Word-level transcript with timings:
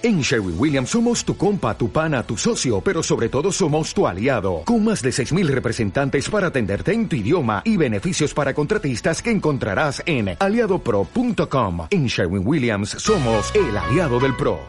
En 0.00 0.20
Sherwin 0.20 0.54
Williams 0.56 0.90
somos 0.90 1.24
tu 1.24 1.36
compa, 1.36 1.76
tu 1.76 1.90
pana, 1.90 2.22
tu 2.22 2.36
socio, 2.36 2.80
pero 2.80 3.02
sobre 3.02 3.28
todo 3.28 3.50
somos 3.50 3.92
tu 3.92 4.06
aliado, 4.06 4.62
con 4.64 4.84
más 4.84 5.02
de 5.02 5.10
6.000 5.10 5.48
representantes 5.48 6.30
para 6.30 6.46
atenderte 6.46 6.92
en 6.92 7.08
tu 7.08 7.16
idioma 7.16 7.62
y 7.64 7.76
beneficios 7.76 8.32
para 8.32 8.54
contratistas 8.54 9.20
que 9.20 9.32
encontrarás 9.32 10.00
en 10.06 10.36
aliadopro.com. 10.38 11.88
En 11.90 12.06
Sherwin 12.06 12.46
Williams 12.46 12.90
somos 12.90 13.52
el 13.56 13.76
aliado 13.76 14.20
del 14.20 14.36
PRO. 14.36 14.60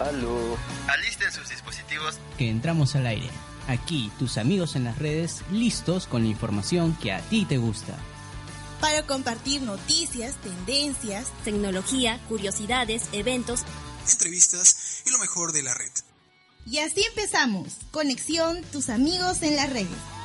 Aló. 0.00 0.56
Alisten 0.88 1.30
sus 1.30 1.50
dispositivos. 1.50 2.18
Que 2.38 2.48
entramos 2.48 2.96
al 2.96 3.06
aire. 3.08 3.28
Aquí, 3.68 4.10
tus 4.18 4.38
amigos 4.38 4.76
en 4.76 4.84
las 4.84 4.98
redes, 4.98 5.42
listos 5.52 6.06
con 6.06 6.22
la 6.22 6.28
información 6.28 6.96
que 7.02 7.12
a 7.12 7.20
ti 7.20 7.44
te 7.44 7.58
gusta. 7.58 7.94
Para 8.80 9.06
compartir 9.06 9.60
noticias, 9.60 10.36
tendencias, 10.36 11.26
tecnología, 11.44 12.18
curiosidades, 12.28 13.04
eventos, 13.12 13.64
entrevistas 14.10 15.02
y 15.04 15.10
lo 15.10 15.18
mejor 15.18 15.52
de 15.52 15.62
la 15.62 15.74
red. 15.74 15.90
Y 16.64 16.78
así 16.78 17.02
empezamos. 17.02 17.76
Conexión, 17.90 18.62
tus 18.72 18.88
amigos 18.88 19.42
en 19.42 19.56
las 19.56 19.70
redes. 19.70 20.17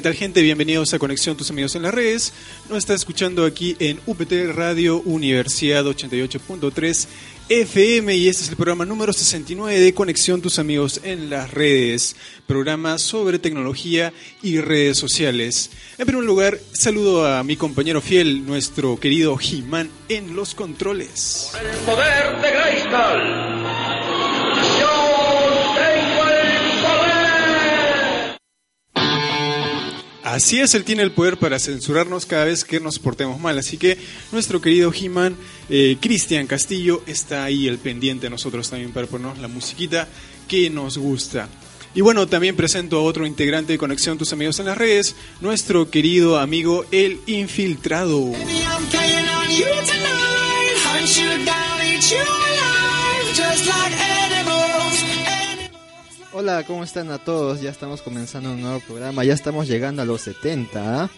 ¿Qué 0.00 0.04
tal 0.04 0.14
gente? 0.14 0.40
Bienvenidos 0.40 0.94
a 0.94 0.98
Conexión 0.98 1.36
Tus 1.36 1.50
Amigos 1.50 1.74
en 1.74 1.82
las 1.82 1.92
Redes. 1.92 2.32
Nos 2.70 2.78
está 2.78 2.94
escuchando 2.94 3.44
aquí 3.44 3.76
en 3.80 4.00
UPT 4.06 4.32
Radio 4.54 5.02
Universidad 5.02 5.84
88.3 5.84 7.06
FM 7.50 8.16
y 8.16 8.28
este 8.28 8.44
es 8.44 8.48
el 8.48 8.56
programa 8.56 8.86
número 8.86 9.12
69 9.12 9.78
de 9.78 9.92
Conexión 9.92 10.40
Tus 10.40 10.58
Amigos 10.58 11.02
en 11.04 11.28
las 11.28 11.50
Redes, 11.50 12.16
programa 12.46 12.96
sobre 12.96 13.38
tecnología 13.38 14.14
y 14.42 14.60
redes 14.60 14.96
sociales. 14.96 15.70
En 15.98 16.06
primer 16.06 16.24
lugar, 16.24 16.58
saludo 16.72 17.26
a 17.26 17.42
mi 17.42 17.56
compañero 17.56 18.00
fiel, 18.00 18.46
nuestro 18.46 18.98
querido 18.98 19.38
He-Man 19.38 19.90
en 20.08 20.34
los 20.34 20.54
controles. 20.54 21.52
El 21.60 21.76
poder 21.80 22.40
de 22.40 22.50
Grayskull. 22.50 23.89
Así 30.30 30.60
es, 30.60 30.76
él 30.76 30.84
tiene 30.84 31.02
el 31.02 31.10
poder 31.10 31.38
para 31.38 31.58
censurarnos 31.58 32.24
cada 32.24 32.44
vez 32.44 32.64
que 32.64 32.78
nos 32.78 33.00
portemos 33.00 33.40
mal. 33.40 33.58
Así 33.58 33.76
que 33.76 33.98
nuestro 34.30 34.60
querido 34.60 34.92
He-Man, 34.94 35.34
eh, 35.68 35.96
Cristian 36.00 36.46
Castillo, 36.46 37.02
está 37.08 37.42
ahí 37.42 37.66
el 37.66 37.78
pendiente 37.78 38.26
de 38.26 38.30
nosotros 38.30 38.70
también 38.70 38.92
para 38.92 39.08
ponernos 39.08 39.38
la 39.38 39.48
musiquita 39.48 40.06
que 40.46 40.70
nos 40.70 40.98
gusta. 40.98 41.48
Y 41.96 42.00
bueno, 42.00 42.28
también 42.28 42.54
presento 42.54 42.98
a 42.98 43.02
otro 43.02 43.26
integrante 43.26 43.72
de 43.72 43.78
Conexión 43.78 44.18
Tus 44.18 44.32
Amigos 44.32 44.60
en 44.60 44.66
las 44.66 44.78
Redes, 44.78 45.16
nuestro 45.40 45.90
querido 45.90 46.38
amigo 46.38 46.84
El 46.92 47.18
Infiltrado. 47.26 48.32
Hola, 56.32 56.62
¿cómo 56.64 56.84
están 56.84 57.10
a 57.10 57.18
todos? 57.18 57.60
Ya 57.60 57.70
estamos 57.70 58.02
comenzando 58.02 58.52
un 58.52 58.60
nuevo 58.60 58.78
programa, 58.78 59.24
ya 59.24 59.34
estamos 59.34 59.66
llegando 59.66 60.02
a 60.02 60.04
los 60.04 60.20
70, 60.20 61.02
¿ah? 61.02 61.10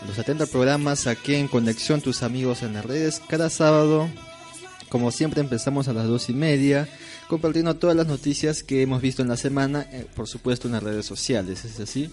a 0.00 0.06
los 0.06 0.14
70 0.14 0.46
programas 0.46 1.08
aquí 1.08 1.34
en 1.34 1.48
Conexión 1.48 2.00
Tus 2.00 2.22
Amigos 2.22 2.62
en 2.62 2.74
las 2.74 2.84
Redes, 2.86 3.20
cada 3.26 3.50
sábado, 3.50 4.08
como 4.88 5.10
siempre 5.10 5.40
empezamos 5.40 5.88
a 5.88 5.92
las 5.92 6.06
dos 6.06 6.28
y 6.28 6.32
media, 6.32 6.88
compartiendo 7.26 7.74
todas 7.74 7.96
las 7.96 8.06
noticias 8.06 8.62
que 8.62 8.82
hemos 8.82 9.02
visto 9.02 9.20
en 9.20 9.28
la 9.28 9.36
semana, 9.36 9.88
eh, 9.90 10.06
por 10.14 10.28
supuesto 10.28 10.68
en 10.68 10.74
las 10.74 10.82
redes 10.84 11.06
sociales, 11.06 11.64
¿es 11.64 11.80
así? 11.80 12.08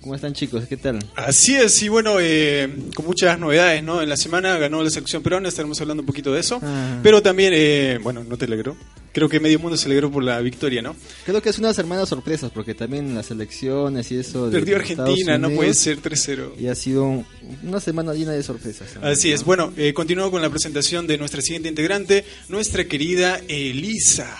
¿Cómo 0.00 0.14
están 0.14 0.32
chicos? 0.32 0.64
¿Qué 0.66 0.78
tal? 0.78 0.98
Así 1.14 1.54
es, 1.56 1.82
y 1.82 1.90
bueno, 1.90 2.16
eh, 2.20 2.74
con 2.96 3.04
muchas 3.04 3.38
novedades, 3.38 3.84
¿no? 3.84 4.00
En 4.00 4.08
la 4.08 4.16
semana 4.16 4.56
ganó 4.56 4.82
la 4.82 4.88
selección 4.88 5.22
peruana, 5.22 5.48
estaremos 5.48 5.78
hablando 5.80 6.00
un 6.02 6.06
poquito 6.06 6.32
de 6.32 6.40
eso. 6.40 6.58
Ah. 6.62 7.00
Pero 7.02 7.22
también, 7.22 7.52
eh, 7.54 8.00
bueno, 8.02 8.24
no 8.24 8.38
te 8.38 8.46
alegró. 8.46 8.76
Creo 9.12 9.28
que 9.28 9.40
medio 9.40 9.58
mundo 9.58 9.76
se 9.76 9.86
alegró 9.86 10.10
por 10.10 10.24
la 10.24 10.40
victoria, 10.40 10.80
¿no? 10.80 10.96
Creo 11.26 11.42
que 11.42 11.50
es 11.50 11.58
unas 11.58 11.78
hermanas 11.78 12.08
sorpresas, 12.08 12.50
porque 12.50 12.74
también 12.74 13.14
las 13.14 13.30
elecciones 13.30 14.10
y 14.10 14.16
eso... 14.18 14.46
de 14.48 14.58
Perdió 14.58 14.76
Argentina, 14.76 15.36
no 15.36 15.50
puede 15.50 15.74
ser 15.74 16.00
3-0. 16.00 16.52
Y 16.58 16.68
ha 16.68 16.74
sido 16.74 17.04
un- 17.04 17.26
una 17.62 17.78
semana 17.80 18.14
llena 18.14 18.32
de 18.32 18.42
sorpresas. 18.42 18.88
Así 19.02 19.30
es, 19.30 19.44
bueno, 19.44 19.72
eh, 19.76 19.92
continúo 19.92 20.30
con 20.30 20.40
la 20.40 20.48
presentación 20.48 21.06
de 21.06 21.18
nuestra 21.18 21.42
siguiente 21.42 21.68
integrante, 21.68 22.24
nuestra 22.48 22.84
querida 22.84 23.38
Elisa. 23.48 24.34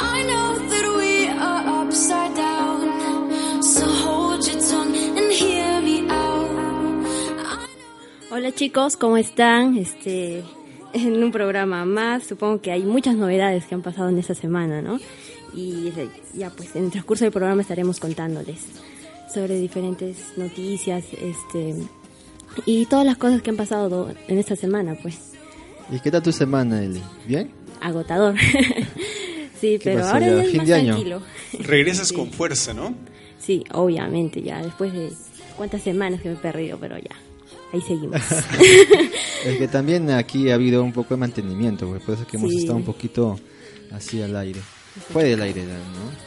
I 0.00 0.24
know 0.24 0.58
that 0.70 0.96
we 0.96 1.28
are 1.28 1.86
upside 1.86 2.34
down. 2.34 3.62
So 3.62 3.86
hold 3.86 4.44
your 4.46 4.60
tongue 4.60 4.96
and 5.18 5.30
hear 5.32 5.80
me 5.82 6.00
out. 6.12 7.06
Hola 8.30 8.52
chicos, 8.52 8.96
¿cómo 8.96 9.16
están? 9.18 9.76
Este, 9.78 10.42
en 11.04 11.22
un 11.22 11.32
programa 11.32 11.84
más, 11.84 12.24
supongo 12.24 12.60
que 12.60 12.70
hay 12.72 12.82
muchas 12.84 13.16
novedades 13.16 13.64
que 13.66 13.74
han 13.74 13.82
pasado 13.82 14.08
en 14.08 14.18
esta 14.18 14.34
semana, 14.34 14.82
¿no? 14.82 14.98
Y 15.54 15.90
ya 16.34 16.50
pues 16.50 16.74
en 16.76 16.84
el 16.86 16.90
transcurso 16.90 17.24
del 17.24 17.32
programa 17.32 17.62
estaremos 17.62 17.98
contándoles 18.00 18.58
sobre 19.32 19.58
diferentes 19.58 20.16
noticias, 20.36 21.04
este, 21.20 21.74
y 22.66 22.86
todas 22.86 23.04
las 23.06 23.16
cosas 23.18 23.42
que 23.42 23.50
han 23.50 23.56
pasado 23.56 23.88
do- 23.88 24.14
en 24.28 24.38
esta 24.38 24.56
semana, 24.56 24.96
pues, 25.02 25.32
¿Y 25.90 26.00
qué 26.00 26.10
tal 26.10 26.22
tu 26.22 26.32
semana, 26.32 26.82
Eli? 26.82 27.00
¿Bien? 27.26 27.50
agotador. 27.80 28.34
sí, 29.60 29.78
pero 29.82 30.00
pasó 30.00 30.14
ahora 30.14 30.26
ya? 30.28 30.34
ya 30.36 30.42
es 30.42 30.48
¿Fin 30.50 30.58
más 30.58 30.66
de 30.68 30.74
año? 30.74 30.92
tranquilo. 30.94 31.22
Regresas 31.60 32.12
con 32.12 32.30
fuerza, 32.30 32.74
¿no? 32.74 32.94
Sí, 33.38 33.64
obviamente, 33.72 34.42
ya 34.42 34.62
después 34.62 34.92
de 34.92 35.12
cuántas 35.56 35.82
semanas 35.82 36.20
que 36.20 36.28
me 36.30 36.34
he 36.34 36.38
perdido, 36.38 36.78
pero 36.80 36.96
ya, 36.98 37.14
ahí 37.72 37.80
seguimos. 37.80 38.20
Es 39.44 39.58
que 39.58 39.68
también 39.68 40.10
aquí 40.10 40.50
ha 40.50 40.54
habido 40.54 40.82
un 40.82 40.92
poco 40.92 41.14
de 41.14 41.18
mantenimiento, 41.18 41.86
pues, 41.88 42.02
por 42.02 42.14
eso 42.14 42.22
es 42.24 42.28
que 42.28 42.36
hemos 42.36 42.50
Sí. 42.50 42.58
estado 42.58 42.76
un 42.78 42.84
poquito 42.84 43.38
así 43.92 44.20
al 44.20 44.36
aire. 44.36 44.60
Fuera 45.12 45.28
del 45.28 45.42
aire, 45.42 45.62
¿no? 45.62 46.26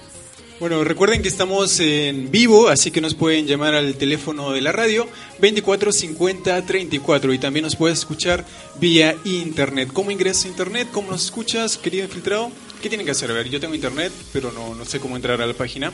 Bueno, 0.62 0.84
recuerden 0.86 1.22
que 1.22 1.28
estamos 1.30 1.80
en 1.82 2.32
vivo, 2.32 2.68
así 2.70 2.92
que 2.92 3.02
nos 3.02 3.16
pueden 3.16 3.46
llamar 3.48 3.74
al 3.76 3.96
teléfono 3.96 4.52
de 4.52 4.62
la 4.62 4.72
radio 4.72 5.08
24 5.42 5.92
50 5.92 6.66
34 6.66 7.34
y 7.34 7.40
también 7.40 7.64
nos 7.64 7.76
puedes 7.76 8.00
escuchar 8.00 8.46
vía 8.80 9.16
internet. 9.26 9.90
¿Cómo 9.92 10.12
ingresas 10.12 10.46
a 10.46 10.48
internet? 10.50 10.88
¿Cómo 10.92 11.12
nos 11.12 11.26
escuchas, 11.26 11.78
querido 11.78 12.04
infiltrado? 12.06 12.52
¿Qué 12.82 12.88
tienen 12.90 13.06
que 13.06 13.12
hacer? 13.12 13.32
A 13.32 13.34
ver, 13.34 13.50
yo 13.50 13.60
tengo 13.60 13.74
internet, 13.76 14.12
pero 14.32 14.52
no, 14.52 14.76
no 14.76 14.86
sé 14.86 15.00
cómo 15.00 15.16
entrar 15.16 15.42
a 15.42 15.46
la 15.48 15.54
página. 15.54 15.92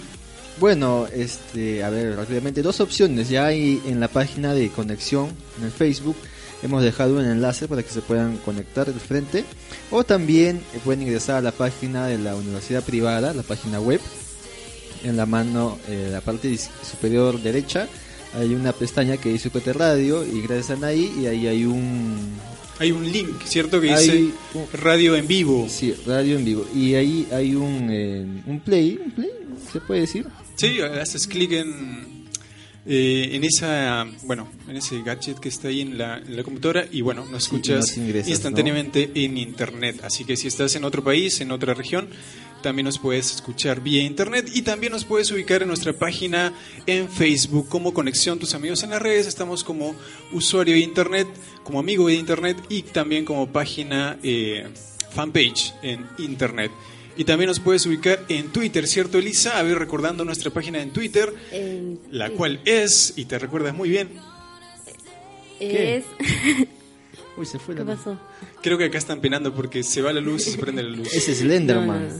Bueno, 0.59 1.05
este, 1.13 1.83
a 1.83 1.89
ver, 1.89 2.15
rápidamente, 2.15 2.61
dos 2.61 2.79
opciones. 2.79 3.29
Ya 3.29 3.45
hay 3.47 3.81
en 3.85 3.99
la 3.99 4.07
página 4.07 4.53
de 4.53 4.69
conexión, 4.69 5.29
en 5.59 5.65
el 5.65 5.71
Facebook, 5.71 6.15
hemos 6.63 6.81
dejado 6.81 7.15
un 7.15 7.25
enlace 7.25 7.67
para 7.67 7.83
que 7.83 7.89
se 7.89 8.01
puedan 8.01 8.37
conectar 8.37 8.91
de 8.91 8.99
frente. 8.99 9.43
O 9.91 10.03
también 10.03 10.61
eh, 10.73 10.79
pueden 10.83 11.01
ingresar 11.01 11.37
a 11.37 11.41
la 11.41 11.51
página 11.51 12.07
de 12.07 12.17
la 12.17 12.35
universidad 12.35 12.83
privada, 12.83 13.33
la 13.33 13.43
página 13.43 13.79
web. 13.81 13.99
En 15.03 15.17
la 15.17 15.25
mano, 15.25 15.77
eh, 15.87 16.09
la 16.11 16.21
parte 16.21 16.57
superior 16.57 17.39
derecha, 17.41 17.87
hay 18.33 18.55
una 18.55 18.71
pestaña 18.71 19.17
que 19.17 19.29
dice 19.29 19.49
UPT 19.49 19.67
Radio 19.67 20.25
y 20.25 20.39
ingresan 20.39 20.83
ahí 20.83 21.13
y 21.21 21.27
ahí 21.27 21.47
hay 21.47 21.65
un... 21.65 22.15
Hay 22.79 22.91
un 22.91 23.09
link, 23.09 23.41
¿cierto? 23.45 23.79
Que 23.79 23.93
Hay 23.93 24.09
dice 24.09 24.33
radio 24.73 25.15
en 25.15 25.27
vivo. 25.27 25.67
Sí, 25.69 25.95
radio 26.05 26.37
en 26.37 26.43
vivo. 26.43 26.65
Y 26.75 26.95
ahí 26.95 27.27
hay 27.31 27.55
un, 27.55 27.87
eh, 27.89 28.43
un 28.47 28.59
play, 28.59 28.99
un 29.01 29.11
play, 29.11 29.31
¿se 29.71 29.79
puede 29.79 30.01
decir? 30.01 30.25
Sí, 30.55 30.79
haces 30.81 31.27
clic 31.27 31.51
en, 31.51 32.15
eh, 32.85 33.29
en 33.33 33.43
esa, 33.43 34.05
bueno, 34.23 34.47
en 34.67 34.77
ese 34.77 35.01
gadget 35.01 35.39
que 35.39 35.49
está 35.49 35.69
ahí 35.69 35.81
en 35.81 35.97
la, 35.97 36.17
en 36.17 36.37
la 36.37 36.43
computadora 36.43 36.85
y 36.91 37.01
bueno, 37.01 37.25
nos 37.25 37.43
escuchas 37.43 37.97
ingresas, 37.97 38.29
instantáneamente 38.29 39.11
en 39.15 39.37
internet. 39.37 40.01
Así 40.03 40.23
que 40.23 40.37
si 40.37 40.47
estás 40.47 40.75
en 40.75 40.83
otro 40.83 41.03
país, 41.03 41.41
en 41.41 41.51
otra 41.51 41.73
región, 41.73 42.07
también 42.61 42.85
nos 42.85 42.99
puedes 42.99 43.33
escuchar 43.33 43.81
vía 43.81 44.01
internet 44.01 44.49
y 44.53 44.61
también 44.61 44.93
nos 44.93 45.03
puedes 45.03 45.31
ubicar 45.31 45.61
en 45.61 45.67
nuestra 45.67 45.93
página 45.93 46.53
en 46.85 47.09
Facebook 47.09 47.67
como 47.69 47.93
Conexión 47.93 48.39
Tus 48.39 48.53
Amigos 48.53 48.83
en 48.83 48.91
las 48.91 49.01
Redes. 49.01 49.27
Estamos 49.27 49.63
como 49.63 49.95
usuario 50.31 50.75
de 50.75 50.81
internet, 50.81 51.27
como 51.63 51.79
amigo 51.79 52.07
de 52.07 52.15
internet 52.15 52.57
y 52.69 52.83
también 52.83 53.25
como 53.25 53.51
página 53.51 54.17
eh, 54.23 54.67
fanpage 55.11 55.73
en 55.81 56.05
internet. 56.19 56.71
Y 57.17 57.23
también 57.23 57.47
nos 57.47 57.59
puedes 57.59 57.85
ubicar 57.85 58.23
en 58.27 58.49
Twitter, 58.51 58.87
¿cierto, 58.87 59.17
Elisa? 59.19 59.57
A 59.57 59.63
ver, 59.63 59.77
recordando 59.79 60.25
nuestra 60.25 60.51
página 60.51 60.81
en 60.81 60.91
Twitter, 60.91 61.33
En- 61.51 61.99
la 62.11 62.29
cual 62.31 62.59
es, 62.65 63.13
y 63.15 63.25
te 63.25 63.39
recuerdas 63.39 63.73
muy 63.73 63.89
bien, 63.89 64.09
¿Qué? 65.59 65.97
es... 65.97 66.05
Uy, 67.37 67.45
se 67.45 67.59
fue 67.59 67.75
¿Qué 67.75 67.83
la 67.83 67.91
luz. 67.93 68.03
pasó? 68.03 68.19
creo 68.61 68.77
que 68.77 68.85
acá 68.85 68.97
están 68.97 69.19
penando 69.21 69.53
porque 69.53 69.83
se 69.83 70.01
va 70.01 70.11
la 70.13 70.21
luz 70.21 70.47
y 70.47 70.51
se 70.51 70.57
prende 70.57 70.83
la 70.83 70.89
luz. 70.89 71.13
Ese 71.13 71.31
es 71.33 71.39
Slenderman. 71.39 72.07
No, 72.07 72.13
no, 72.13 72.19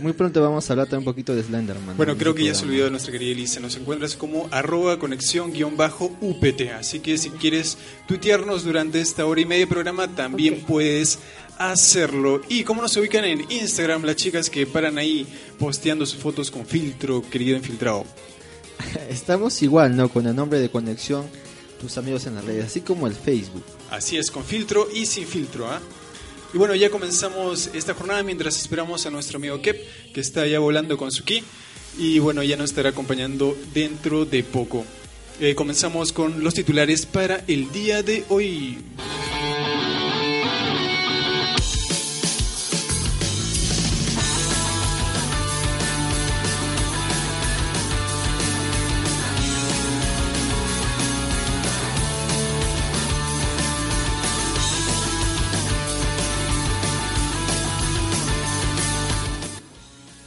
Muy 0.00 0.12
pronto 0.12 0.40
vamos 0.40 0.68
a 0.68 0.72
hablar 0.72 0.86
también 0.86 1.08
un 1.08 1.12
poquito 1.12 1.34
de 1.34 1.42
Slenderman. 1.42 1.96
Bueno, 1.96 2.12
¿no? 2.12 2.18
creo 2.18 2.34
que 2.34 2.44
ya 2.44 2.54
se 2.54 2.64
olvidó 2.64 2.84
de 2.84 2.90
nuestra 2.90 3.12
querida 3.12 3.32
Elisa. 3.32 3.60
Nos 3.60 3.76
encuentras 3.76 4.16
como 4.16 4.48
arroba 4.50 4.98
conexión 4.98 5.52
guion 5.52 5.76
bajo 5.76 6.16
UPT. 6.20 6.72
Así 6.78 7.00
que 7.00 7.18
si 7.18 7.30
quieres 7.30 7.78
tuitearnos 8.06 8.64
durante 8.64 9.00
esta 9.00 9.26
hora 9.26 9.40
y 9.40 9.46
media 9.46 9.66
de 9.66 9.70
programa, 9.70 10.08
también 10.08 10.62
puedes 10.62 11.18
hacerlo. 11.58 12.40
Y 12.48 12.64
como 12.64 12.82
nos 12.82 12.96
ubican 12.96 13.24
en 13.24 13.50
Instagram, 13.50 14.04
las 14.04 14.16
chicas 14.16 14.50
que 14.50 14.66
paran 14.66 14.98
ahí 14.98 15.26
posteando 15.58 16.06
sus 16.06 16.20
fotos 16.20 16.50
con 16.50 16.66
filtro, 16.66 17.22
querido 17.28 17.56
infiltrado. 17.56 18.04
Estamos 19.08 19.60
igual, 19.62 19.96
¿no? 19.96 20.08
Con 20.08 20.26
el 20.26 20.34
nombre 20.34 20.60
de 20.60 20.70
conexión, 20.70 21.26
tus 21.80 21.98
amigos 21.98 22.26
en 22.26 22.36
las 22.36 22.44
redes, 22.44 22.66
así 22.66 22.80
como 22.80 23.06
el 23.06 23.14
Facebook. 23.14 23.64
Así 23.90 24.16
es, 24.16 24.30
con 24.30 24.44
filtro 24.44 24.88
y 24.92 25.06
sin 25.06 25.26
filtro. 25.26 25.68
¿ah? 25.68 25.80
Y 26.54 26.56
bueno, 26.56 26.76
ya 26.76 26.88
comenzamos 26.88 27.68
esta 27.74 27.94
jornada 27.94 28.22
mientras 28.22 28.56
esperamos 28.56 29.04
a 29.06 29.10
nuestro 29.10 29.38
amigo 29.38 29.60
Kep, 29.60 30.12
que 30.12 30.20
está 30.20 30.46
ya 30.46 30.60
volando 30.60 30.96
con 30.96 31.10
su 31.10 31.24
ki. 31.24 31.42
Y 31.98 32.20
bueno, 32.20 32.44
ya 32.44 32.56
nos 32.56 32.70
estará 32.70 32.90
acompañando 32.90 33.58
dentro 33.74 34.24
de 34.24 34.44
poco. 34.44 34.84
Eh, 35.40 35.56
comenzamos 35.56 36.12
con 36.12 36.44
los 36.44 36.54
titulares 36.54 37.06
para 37.06 37.42
el 37.48 37.72
día 37.72 38.04
de 38.04 38.24
hoy. 38.28 38.78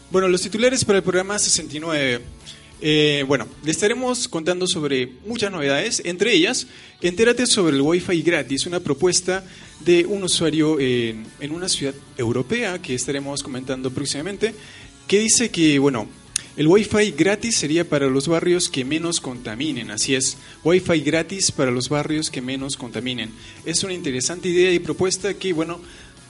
Bueno, 0.10 0.30
los 0.30 0.42
titulares 0.42 0.86
para 0.86 1.00
el 1.00 1.04
programa 1.04 1.38
69. 1.38 2.22
Eh, 2.80 3.26
bueno, 3.28 3.46
le 3.66 3.72
estaremos 3.72 4.30
contando 4.30 4.66
sobre 4.66 5.12
muchas 5.26 5.52
novedades, 5.52 6.02
entre 6.06 6.32
ellas, 6.32 6.68
entérate 7.02 7.46
sobre 7.46 7.76
el 7.76 7.82
Wi-Fi 7.82 8.22
gratis, 8.22 8.66
una 8.68 8.80
propuesta 8.80 9.44
de 9.82 10.06
un 10.06 10.24
usuario 10.24 10.80
en, 10.80 11.26
una 11.50 11.68
ciudad 11.68 11.94
europea 12.18 12.82
que 12.82 12.96
estaremos 12.96 13.44
comentando 13.44 13.92
próximamente, 13.92 14.54
que 15.10 15.20
dice 15.20 15.50
que, 15.50 15.78
bueno, 15.78 16.08
el 16.56 16.68
Wi-Fi 16.68 17.12
gratis 17.12 17.58
sería 17.58 17.84
para 17.84 18.08
los 18.08 18.30
barrios 18.30 18.70
que 18.70 18.86
menos 18.86 19.20
contaminen, 19.20 19.92
así 19.92 20.16
es, 20.16 20.38
Wi-Fi 20.64 21.02
gratis 21.02 21.52
para 21.52 21.70
los 21.70 21.90
barrios 21.90 22.32
que 22.32 22.42
menos 22.42 22.78
contaminen. 22.78 23.32
Es 23.66 23.84
una 23.84 23.94
interesante 23.94 24.48
idea 24.48 24.72
y 24.72 24.80
propuesta 24.80 25.34
que, 25.34 25.52
bueno, 25.52 25.82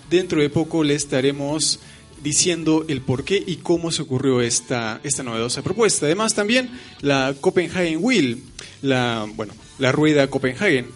dentro 0.10 0.42
de 0.42 0.50
poco 0.50 0.84
le 0.84 0.96
estaremos 0.96 1.80
diciendo 2.24 2.86
el 2.88 3.02
por 3.02 3.24
qué 3.24 3.44
y 3.46 3.58
cómo 3.58 3.92
se 3.92 4.02
ocurrió 4.02 4.42
esta, 4.42 5.00
esta 5.04 5.24
novedosa 5.24 5.62
propuesta. 5.62 6.06
Además 6.06 6.34
también 6.34 6.70
la 7.02 7.36
Copenhagen 7.40 8.00
Wheel, 8.02 8.44
la, 8.82 9.28
bueno, 9.36 9.54
la 9.80 9.92
rueda 9.92 10.30
Copenhagen, 10.30 10.88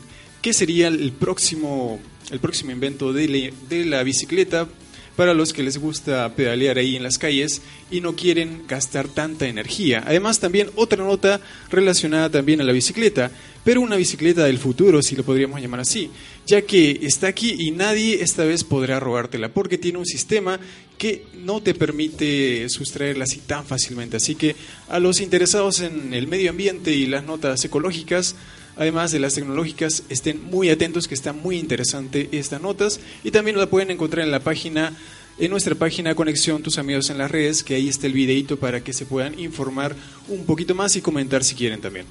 que 0.41 0.53
sería 0.53 0.87
el 0.87 1.11
próximo, 1.11 1.99
el 2.31 2.39
próximo 2.39 2.71
invento 2.71 3.13
de, 3.13 3.53
de 3.69 3.85
la 3.85 4.03
bicicleta 4.03 4.67
para 5.15 5.33
los 5.33 5.53
que 5.53 5.63
les 5.63 5.77
gusta 5.77 6.33
pedalear 6.35 6.77
ahí 6.77 6.95
en 6.95 7.03
las 7.03 7.17
calles 7.17 7.61
y 7.91 8.01
no 8.01 8.15
quieren 8.15 8.63
gastar 8.67 9.07
tanta 9.07 9.47
energía. 9.47 10.03
Además 10.05 10.39
también 10.39 10.69
otra 10.75 11.03
nota 11.03 11.41
relacionada 11.69 12.29
también 12.29 12.61
a 12.61 12.63
la 12.63 12.71
bicicleta, 12.71 13.31
pero 13.63 13.81
una 13.81 13.95
bicicleta 13.95 14.43
del 14.45 14.57
futuro, 14.57 15.01
si 15.01 15.15
lo 15.15 15.23
podríamos 15.23 15.61
llamar 15.61 15.81
así, 15.81 16.09
ya 16.47 16.61
que 16.63 16.99
está 17.03 17.27
aquí 17.27 17.55
y 17.59 17.71
nadie 17.71 18.23
esta 18.23 18.43
vez 18.43 18.63
podrá 18.63 18.99
robártela 18.99 19.49
porque 19.49 19.77
tiene 19.77 19.99
un 19.99 20.05
sistema 20.05 20.59
que 20.97 21.25
no 21.43 21.61
te 21.61 21.73
permite 21.73 22.67
sustraerla 22.69 23.23
así 23.23 23.39
tan 23.39 23.65
fácilmente. 23.65 24.17
Así 24.17 24.35
que 24.35 24.55
a 24.89 24.99
los 24.99 25.19
interesados 25.19 25.79
en 25.79 26.13
el 26.13 26.27
medio 26.27 26.49
ambiente 26.49 26.91
y 26.91 27.07
las 27.07 27.23
notas 27.23 27.63
ecológicas, 27.65 28.35
además 28.77 29.11
de 29.11 29.19
las 29.19 29.33
tecnológicas, 29.33 30.03
estén 30.09 30.43
muy 30.43 30.69
atentos 30.69 31.07
que 31.07 31.15
está 31.15 31.33
muy 31.33 31.57
interesante 31.57 32.29
estas 32.31 32.61
notas 32.61 32.99
y 33.23 33.31
también 33.31 33.57
la 33.57 33.67
pueden 33.67 33.91
encontrar 33.91 34.25
en 34.25 34.31
la 34.31 34.41
página 34.41 34.95
en 35.39 35.49
nuestra 35.49 35.73
página 35.73 36.13
Conexión 36.13 36.61
Tus 36.61 36.77
Amigos 36.77 37.09
en 37.09 37.17
las 37.17 37.31
Redes, 37.31 37.63
que 37.63 37.73
ahí 37.73 37.89
está 37.89 38.05
el 38.05 38.13
videito 38.13 38.57
para 38.57 38.83
que 38.83 38.93
se 38.93 39.07
puedan 39.07 39.39
informar 39.39 39.95
un 40.27 40.45
poquito 40.45 40.75
más 40.75 40.95
y 40.95 41.01
comentar 41.01 41.43
si 41.43 41.55
quieren 41.55 41.81
también. 41.81 42.05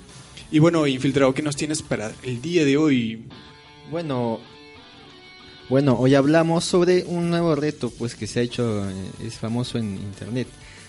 Y 0.52 0.58
bueno, 0.58 0.86
Infiltrado, 0.86 1.32
¿qué 1.32 1.42
nos 1.42 1.56
tienes 1.56 1.82
para 1.82 2.12
el 2.22 2.42
día 2.42 2.64
de 2.64 2.76
hoy? 2.76 3.22
Bueno, 3.90 4.40
bueno, 5.68 5.94
hoy 5.98 6.14
hablamos 6.16 6.64
sobre 6.64 7.04
un 7.04 7.30
nuevo 7.30 7.54
reto, 7.54 7.90
pues 7.90 8.16
que 8.16 8.26
se 8.26 8.40
ha 8.40 8.42
hecho, 8.42 8.88
eh, 8.88 8.92
es 9.24 9.34
famoso 9.34 9.78
en 9.78 9.94
internet. 9.94 10.48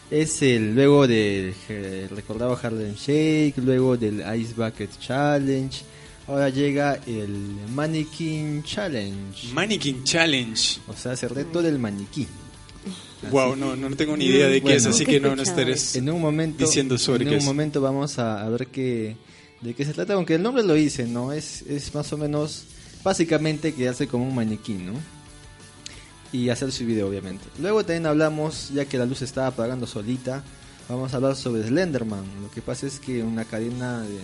Es 0.09 0.41
el 0.41 0.73
luego 0.73 1.07
del 1.07 1.53
eh, 1.69 2.07
recordado 2.09 2.57
Harlem 2.61 2.95
Shake, 2.95 3.53
luego 3.57 3.97
del 3.97 4.23
Ice 4.39 4.53
Bucket 4.57 4.89
Challenge. 4.99 5.83
Ahora 6.27 6.49
llega 6.49 6.99
el 7.05 7.29
Mannequin 7.73 8.63
Challenge. 8.63 9.53
Mannequin 9.53 10.03
Challenge. 10.03 10.79
O 10.87 10.93
sea, 10.93 11.13
es 11.13 11.23
el 11.23 11.29
reto 11.29 11.61
del 11.61 11.77
maniquí. 11.77 12.27
Wow, 13.29 13.55
no, 13.55 13.75
no 13.75 13.95
tengo 13.95 14.17
ni 14.17 14.25
idea 14.25 14.47
de 14.47 14.55
qué 14.55 14.61
Bueno. 14.61 14.77
es, 14.77 14.85
así 14.87 15.05
que 15.05 15.19
no, 15.19 15.35
no 15.35 15.43
estaré 15.43 15.75
En 15.93 16.09
un 16.09 16.19
momento, 16.19 16.65
diciendo 16.65 16.97
sobre 16.97 17.23
en 17.23 17.29
qué 17.29 17.35
un 17.35 17.41
es. 17.41 17.45
momento 17.45 17.79
vamos 17.79 18.17
a, 18.17 18.43
a 18.43 18.49
ver 18.49 18.67
qué, 18.67 19.15
de 19.61 19.73
qué 19.73 19.85
se 19.85 19.93
trata, 19.93 20.13
aunque 20.13 20.35
el 20.35 20.43
nombre 20.43 20.63
lo 20.63 20.73
dice, 20.73 21.05
¿no? 21.05 21.31
Es, 21.31 21.61
es 21.63 21.93
más 21.93 22.11
o 22.13 22.17
menos, 22.17 22.65
básicamente 23.03 23.73
quedarse 23.73 24.07
como 24.07 24.27
un 24.27 24.35
maniquí, 24.35 24.73
¿no? 24.73 24.93
Y 26.31 26.49
hacer 26.49 26.71
su 26.71 26.85
video, 26.85 27.07
obviamente. 27.07 27.45
Luego 27.59 27.83
también 27.83 28.05
hablamos, 28.05 28.69
ya 28.73 28.85
que 28.85 28.97
la 28.97 29.05
luz 29.05 29.21
estaba 29.21 29.47
apagando 29.47 29.85
solita, 29.85 30.43
vamos 30.89 31.13
a 31.13 31.17
hablar 31.17 31.35
sobre 31.35 31.63
Slenderman. 31.63 32.23
Lo 32.41 32.49
que 32.49 32.61
pasa 32.61 32.87
es 32.87 32.99
que 32.99 33.21
una 33.21 33.45
cadena 33.45 34.01
de, 34.01 34.19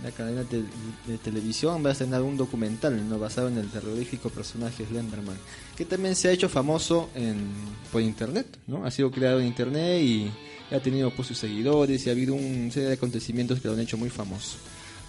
una 0.00 0.10
cadena 0.10 0.42
de 0.42 1.18
televisión 1.18 1.84
va 1.84 1.90
a 1.90 1.92
estrenar 1.92 2.22
un 2.22 2.36
documental 2.36 3.08
¿no? 3.08 3.18
basado 3.18 3.48
en 3.48 3.58
el 3.58 3.70
terrorífico 3.70 4.30
personaje 4.30 4.84
Slenderman, 4.86 5.36
que 5.76 5.84
también 5.84 6.16
se 6.16 6.28
ha 6.28 6.32
hecho 6.32 6.48
famoso 6.48 7.10
en, 7.14 7.50
por 7.92 8.02
internet, 8.02 8.58
¿no? 8.66 8.84
Ha 8.84 8.90
sido 8.90 9.10
creado 9.10 9.40
en 9.40 9.46
internet 9.46 10.02
y 10.02 10.30
ha 10.70 10.80
tenido 10.80 11.10
pues, 11.10 11.28
sus 11.28 11.38
seguidores 11.38 12.06
y 12.06 12.08
ha 12.08 12.12
habido 12.12 12.34
una 12.34 12.70
serie 12.70 12.88
de 12.88 12.94
acontecimientos 12.94 13.60
que 13.60 13.68
lo 13.68 13.74
han 13.74 13.80
hecho 13.80 13.96
muy 13.96 14.10
famoso. 14.10 14.56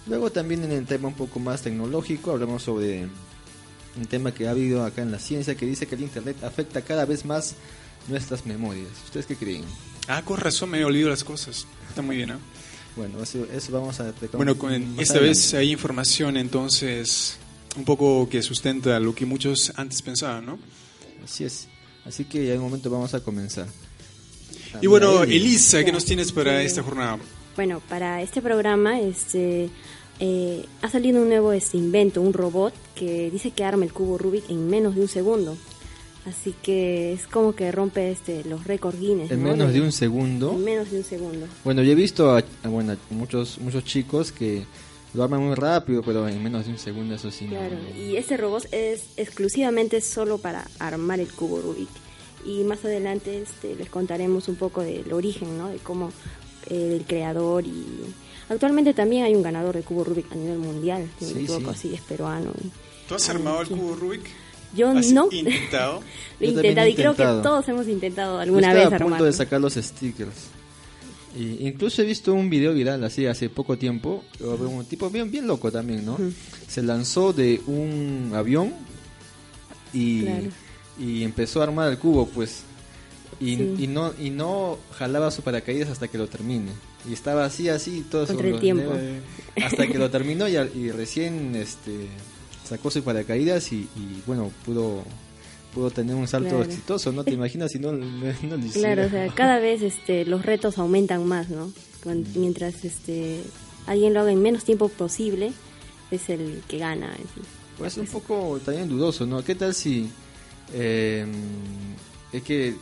Luego 0.06 0.30
también 0.30 0.62
en 0.64 0.72
el 0.72 0.86
tema 0.86 1.08
un 1.08 1.14
poco 1.14 1.40
más 1.40 1.62
tecnológico 1.62 2.30
hablamos 2.30 2.62
sobre 2.62 3.08
un 3.96 4.06
tema 4.08 4.32
que 4.32 4.46
ha 4.46 4.52
habido 4.52 4.84
acá 4.84 5.02
en 5.02 5.10
la 5.10 5.18
ciencia 5.18 5.56
que 5.56 5.66
dice 5.66 5.86
que 5.86 5.94
el 5.94 6.02
internet 6.02 6.36
afecta 6.44 6.82
cada 6.82 7.04
vez 7.04 7.24
más 7.24 7.54
nuestras 8.08 8.46
memorias. 8.46 8.88
¿Ustedes 9.04 9.26
qué 9.26 9.36
creen? 9.36 9.64
Ah, 10.06 10.22
con 10.22 10.38
razón 10.38 10.70
me 10.70 10.78
he 10.78 10.84
olvidado 10.84 11.10
las 11.10 11.24
cosas. 11.24 11.66
Está 11.88 12.02
muy 12.02 12.16
bien, 12.16 12.28
¿no? 12.28 12.38
Bueno, 12.94 13.22
eso, 13.22 13.46
eso 13.52 13.72
vamos 13.72 14.00
a 14.00 14.12
Bueno, 14.32 14.56
con, 14.56 14.72
esta 14.72 15.14
adelante. 15.14 15.20
vez 15.20 15.54
hay 15.54 15.72
información 15.72 16.36
entonces 16.36 17.36
un 17.76 17.84
poco 17.84 18.28
que 18.28 18.42
sustenta 18.42 18.98
lo 19.00 19.14
que 19.14 19.26
muchos 19.26 19.72
antes 19.76 20.00
pensaban, 20.00 20.46
¿no? 20.46 20.58
Así 21.22 21.44
es. 21.44 21.68
Así 22.06 22.24
que 22.24 22.52
en 22.52 22.58
un 22.58 22.66
momento 22.66 22.88
vamos 22.88 23.12
a 23.12 23.20
comenzar. 23.20 23.66
Y 24.82 24.86
bueno, 24.86 25.22
Eli. 25.22 25.36
Elisa, 25.36 25.84
¿qué 25.84 25.92
nos 25.92 26.04
tienes 26.04 26.32
para 26.32 26.62
esta 26.62 26.82
jornada? 26.82 27.18
Bueno, 27.56 27.80
para 27.88 28.22
este 28.22 28.42
programa 28.42 29.00
este, 29.00 29.70
eh, 30.20 30.64
ha 30.82 30.88
salido 30.88 31.22
un 31.22 31.28
nuevo 31.28 31.52
este, 31.52 31.76
invento, 31.78 32.20
un 32.20 32.32
robot 32.32 32.74
que 32.94 33.30
dice 33.30 33.50
que 33.50 33.64
arma 33.64 33.84
el 33.84 33.92
cubo 33.92 34.18
Rubik 34.18 34.48
en 34.50 34.68
menos 34.68 34.94
de 34.94 35.00
un 35.02 35.08
segundo. 35.08 35.56
Así 36.26 36.54
que 36.60 37.12
es 37.12 37.26
como 37.28 37.54
que 37.54 37.70
rompe 37.70 38.10
este, 38.10 38.42
los 38.44 38.64
récords 38.64 38.98
Guinness. 38.98 39.30
En 39.30 39.42
¿no? 39.44 39.50
menos 39.52 39.72
de 39.72 39.80
un 39.80 39.92
segundo. 39.92 40.50
En 40.52 40.64
menos 40.64 40.90
de 40.90 40.98
un 40.98 41.04
segundo. 41.04 41.46
Bueno, 41.64 41.82
yo 41.82 41.92
he 41.92 41.94
visto 41.94 42.32
a, 42.36 42.42
a, 42.64 42.68
bueno, 42.68 42.92
a 42.94 43.14
muchos 43.14 43.58
muchos 43.60 43.84
chicos 43.84 44.32
que 44.32 44.64
lo 45.14 45.22
arman 45.22 45.40
muy 45.46 45.54
rápido, 45.54 46.02
pero 46.02 46.28
en 46.28 46.42
menos 46.42 46.66
de 46.66 46.72
un 46.72 46.78
segundo 46.78 47.14
eso 47.14 47.30
sí. 47.30 47.44
no- 47.44 47.50
Claro, 47.52 47.76
y 47.96 48.16
este 48.16 48.36
robot 48.36 48.66
es 48.72 49.04
exclusivamente 49.16 50.00
solo 50.00 50.38
para 50.38 50.66
armar 50.80 51.20
el 51.20 51.28
cubo 51.28 51.60
Rubik. 51.62 51.88
Y 52.46 52.62
más 52.64 52.84
adelante 52.84 53.42
este, 53.42 53.74
les 53.74 53.88
contaremos 53.90 54.46
un 54.48 54.54
poco 54.56 54.82
del 54.82 55.12
origen, 55.12 55.58
¿no? 55.58 55.68
De 55.68 55.78
cómo 55.78 56.12
eh, 56.70 56.96
el 57.00 57.04
creador 57.06 57.66
y 57.66 57.84
actualmente 58.48 58.94
también 58.94 59.24
hay 59.24 59.34
un 59.34 59.42
ganador 59.42 59.74
de 59.74 59.82
cubo 59.82 60.04
Rubik 60.04 60.30
a 60.30 60.36
nivel 60.36 60.58
mundial, 60.58 61.08
si 61.18 61.24
no 61.24 61.30
me 61.32 61.36
Sí, 61.38 61.44
equivoco, 61.44 61.72
sí. 61.74 61.88
sí, 61.88 61.94
es 61.94 62.00
peruano. 62.02 62.52
y- 62.64 62.70
¿Tú 63.08 63.14
has 63.16 63.28
Ah, 63.28 63.32
armado 63.32 63.60
el 63.62 63.66
sí. 63.68 63.74
cubo 63.74 63.94
Rubik? 63.96 64.22
Yo 64.74 64.90
¿Has 64.90 65.10
no. 65.12 65.28
intentado? 65.32 66.02
Lo 66.40 66.46
he 66.46 66.50
intentado 66.50 66.86
y 66.88 66.94
creo 66.94 67.14
que 67.16 67.22
todos 67.24 67.68
hemos 67.68 67.88
intentado 67.88 68.38
alguna 68.38 68.68
estaba 68.68 68.74
vez 68.84 68.86
a 68.86 68.90
punto 68.90 69.04
armarlo. 69.04 69.26
de 69.26 69.32
sacar 69.32 69.60
los 69.60 69.74
stickers. 69.74 70.34
Y 71.36 71.66
incluso 71.68 72.00
he 72.02 72.04
visto 72.04 72.32
un 72.32 72.48
video 72.48 72.72
viral 72.74 73.02
así 73.04 73.26
hace 73.26 73.48
poco 73.50 73.76
tiempo, 73.76 74.22
un 74.40 74.84
tipo 74.86 75.10
bien 75.10 75.30
bien 75.30 75.46
loco 75.46 75.70
también, 75.72 76.04
¿no? 76.06 76.16
Se 76.68 76.82
lanzó 76.82 77.32
de 77.32 77.60
un 77.66 78.32
avión 78.34 78.72
y, 79.92 80.22
Claro. 80.22 80.46
Y 80.98 81.22
empezó 81.24 81.60
a 81.60 81.64
armar 81.64 81.90
el 81.90 81.98
cubo, 81.98 82.26
pues 82.26 82.62
y, 83.40 83.56
Sí. 83.56 83.74
y 83.80 83.86
no 83.86 84.12
y 84.18 84.30
no 84.30 84.78
jalaba 84.98 85.30
su 85.30 85.42
paracaídas 85.42 85.90
hasta 85.90 86.08
que 86.08 86.18
lo 86.18 86.26
termine. 86.28 86.70
Y 87.08 87.12
estaba 87.12 87.44
así, 87.44 87.68
así, 87.68 88.04
todo 88.10 88.26
sobre 88.26 88.50
el 88.50 88.60
tiempo. 88.60 88.92
hasta 89.62 89.86
que 89.86 89.98
lo 89.98 90.10
terminó 90.10 90.48
y, 90.48 90.56
y 90.56 90.90
recién 90.90 91.54
este 91.54 92.08
sacó 92.68 92.90
su 92.90 93.02
paracaídas 93.04 93.72
y, 93.72 93.76
y, 93.96 94.22
bueno, 94.26 94.50
pudo 94.64 95.04
pudo 95.74 95.90
tener 95.90 96.16
un 96.16 96.26
salto 96.26 96.48
Claro. 96.48 96.64
exitoso, 96.64 97.12
¿no? 97.12 97.22
¿Te 97.22 97.32
imaginas 97.32 97.70
si 97.70 97.78
no, 97.78 97.92
no 97.92 98.32
lo 98.56 98.56
hiciera? 98.66 98.94
Claro, 98.94 99.06
o 99.06 99.10
sea, 99.10 99.28
cada 99.34 99.58
vez 99.58 99.82
este, 99.82 100.24
los 100.24 100.44
retos 100.46 100.78
aumentan 100.78 101.26
más, 101.26 101.50
¿no? 101.50 101.70
Cuan- 102.02 102.24
mientras 102.34 102.82
este, 102.86 103.42
alguien 103.86 104.14
lo 104.14 104.20
haga 104.20 104.32
en 104.32 104.40
menos 104.40 104.64
tiempo 104.64 104.88
posible, 104.88 105.52
es 106.10 106.30
el 106.30 106.62
que 106.66 106.78
gana. 106.78 107.08
en 107.10 107.28
fin. 107.28 107.42
Pues 107.76 107.98
un 107.98 108.06
poco 108.06 108.58
también 108.64 108.88
dudoso, 108.88 109.26
¿no? 109.26 109.44
¿Qué 109.44 109.54
tal 109.54 109.74
si 109.74 110.08
eh, 110.72 111.26
es 112.32 112.42
que 112.42 112.74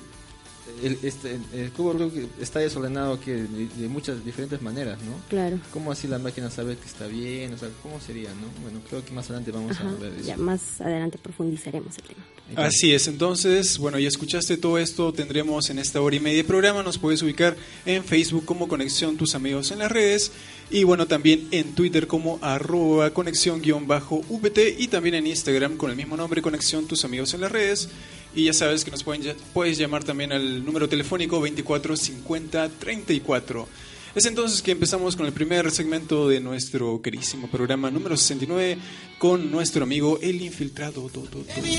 el, 0.83 0.99
este, 1.03 1.39
el 1.53 1.71
cubo 1.73 1.93
Rubik 1.93 2.27
está 2.41 2.59
desordenado 2.59 3.21
que 3.21 3.33
de, 3.33 3.69
de 3.69 3.89
muchas 3.89 4.25
diferentes 4.25 4.61
maneras, 4.63 4.99
¿no? 5.03 5.13
Claro. 5.29 5.59
¿Cómo 5.73 5.93
así 5.93 6.09
la 6.09 6.19
máquina 6.19 6.51
sabe 6.51 6.77
que 6.77 6.87
está 6.87 7.07
bien? 7.07 7.53
O 7.53 7.59
sea, 7.59 7.69
¿cómo 7.83 8.01
sería, 8.01 8.31
no? 8.31 8.49
Bueno, 8.63 8.81
creo 8.89 9.05
que 9.05 9.13
más 9.13 9.27
adelante 9.27 9.53
vamos 9.53 9.73
Ajá, 9.73 9.89
a 9.91 9.93
ver 9.95 10.15
eso. 10.15 10.27
ya 10.27 10.37
más 10.37 10.81
adelante 10.81 11.19
profundizaremos 11.19 11.97
el 11.99 12.05
tema. 12.05 12.25
Así 12.57 12.93
es, 12.93 13.09
entonces, 13.09 13.79
bueno, 13.79 13.99
ya 13.99 14.09
escuchaste 14.09 14.57
todo 14.57 14.79
esto, 14.79 15.13
tendremos 15.13 15.71
en 15.71 15.79
esta 15.79 16.01
hora 16.01 16.17
y 16.17 16.21
media 16.21 16.39
de 16.39 16.45
programa, 16.45 16.83
nos 16.83 16.99
puedes 16.99 17.23
ubicar 17.23 17.57
en 17.87 18.05
Facebook 18.05 18.45
como 18.45 18.69
Conexión 18.69 19.17
Tus 19.17 19.35
Amigos 19.35 19.71
en 19.71 19.79
las 19.79 19.91
redes 19.91 20.33
y 20.75 20.83
bueno, 20.83 21.07
también 21.07 21.47
en 21.53 21.73
Twitter 21.77 22.09
como 22.09 22.41
arroba 22.43 23.11
conexión-vt 23.11 24.59
y 24.77 24.89
también 24.89 25.15
en 25.15 25.29
Instagram 25.29 25.77
con 25.77 25.89
el 25.89 25.97
mismo 25.97 26.17
nombre, 26.17 26.43
Conexión 26.43 26.89
Tus 26.89 27.05
Amigos 27.05 27.33
en 27.33 27.43
las 27.43 27.53
redes 27.53 27.91
y 28.35 28.47
ya 28.47 28.53
sabes 28.53 28.85
que 28.85 28.91
nos 28.91 29.05
pueden, 29.05 29.37
puedes 29.53 29.79
llamar 29.79 30.03
también 30.03 30.33
al 30.33 30.65
número 30.65 30.89
telefónico 30.89 31.41
24 31.41 31.97
50 31.97 32.69
34. 32.71 33.69
Es 34.17 34.27
entonces 34.27 34.63
que 34.63 34.73
empezamos 34.73 35.15
con 35.15 35.27
el 35.27 35.33
primer 35.33 35.71
segmento 35.71 36.29
de 36.29 36.41
nuestro 36.41 37.01
querísimo 37.01 37.49
programa 37.49 37.93
número 37.93 38.17
69 38.17 38.77
con 39.19 39.53
nuestro 39.53 39.85
amigo 39.85 40.19
El 40.23 40.43
Infiltrado. 40.43 41.09
Do, 41.09 41.21
do, 41.21 41.39
do. 41.39 41.45
Baby, 41.55 41.79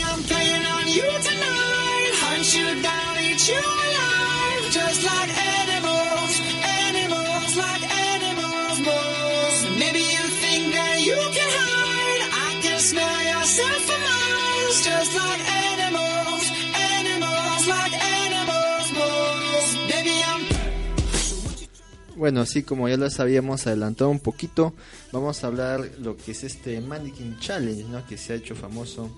Bueno, 22.16 22.42
así 22.42 22.64
como 22.64 22.90
ya 22.90 22.98
les 22.98 23.20
habíamos 23.20 23.68
adelantado 23.68 24.10
un 24.10 24.20
poquito, 24.20 24.74
vamos 25.12 25.44
a 25.44 25.48
hablar 25.48 25.92
lo 26.00 26.18
que 26.18 26.32
es 26.32 26.44
este 26.44 26.82
Mannequin 26.82 27.38
Challenge, 27.40 27.84
¿no? 27.84 28.06
Que 28.08 28.18
se 28.18 28.34
ha 28.34 28.36
hecho 28.38 28.56
famoso 28.56 29.10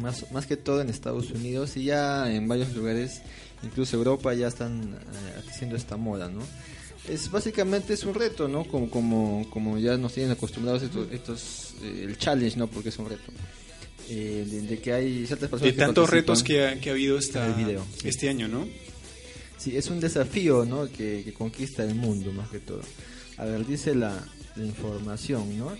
más, 0.00 0.30
más 0.32 0.46
que 0.46 0.56
todo 0.56 0.80
en 0.80 0.90
Estados 0.90 1.30
Unidos 1.30 1.76
y 1.76 1.84
ya 1.84 2.30
en 2.30 2.46
varios 2.46 2.74
lugares, 2.74 3.22
incluso 3.62 3.96
Europa, 3.96 4.34
ya 4.34 4.48
están 4.48 4.94
eh, 4.94 5.42
haciendo 5.48 5.76
esta 5.76 5.96
moda, 5.96 6.28
¿no? 6.28 6.42
Es 7.08 7.30
básicamente 7.30 7.94
es 7.94 8.04
un 8.04 8.14
reto, 8.14 8.48
¿no? 8.48 8.64
Como 8.64 8.90
como 8.90 9.48
como 9.50 9.78
ya 9.78 9.96
nos 9.96 10.12
tienen 10.12 10.32
acostumbrados 10.32 10.82
estos, 10.82 11.10
estos 11.12 11.74
eh, 11.82 12.04
el 12.04 12.18
challenge, 12.18 12.56
¿no? 12.56 12.66
Porque 12.66 12.88
es 12.88 12.98
un 12.98 13.08
reto. 13.08 13.32
Eh, 14.08 14.46
de, 14.48 14.60
de 14.62 14.78
que 14.78 14.92
hay 14.92 15.26
ciertas 15.26 15.50
personas 15.50 15.74
De 15.74 15.78
que 15.78 15.84
tantos 15.84 16.08
retos 16.08 16.42
que 16.44 16.64
ha, 16.64 16.80
que 16.80 16.90
ha 16.90 16.92
habido 16.92 17.18
esta, 17.18 17.44
en 17.44 17.52
el 17.52 17.64
video, 17.64 17.86
sí. 18.00 18.08
este 18.08 18.28
año, 18.28 18.46
¿no? 18.46 18.68
Sí, 19.58 19.76
es 19.76 19.88
un 19.90 19.98
desafío, 19.98 20.64
¿no? 20.64 20.86
Que, 20.90 21.22
que 21.24 21.32
conquista 21.32 21.82
el 21.82 21.96
mundo, 21.96 22.32
más 22.32 22.48
que 22.48 22.60
todo. 22.60 22.82
A 23.36 23.44
ver, 23.44 23.66
dice 23.66 23.94
la, 23.94 24.24
la 24.54 24.64
información, 24.64 25.58
¿no? 25.58 25.72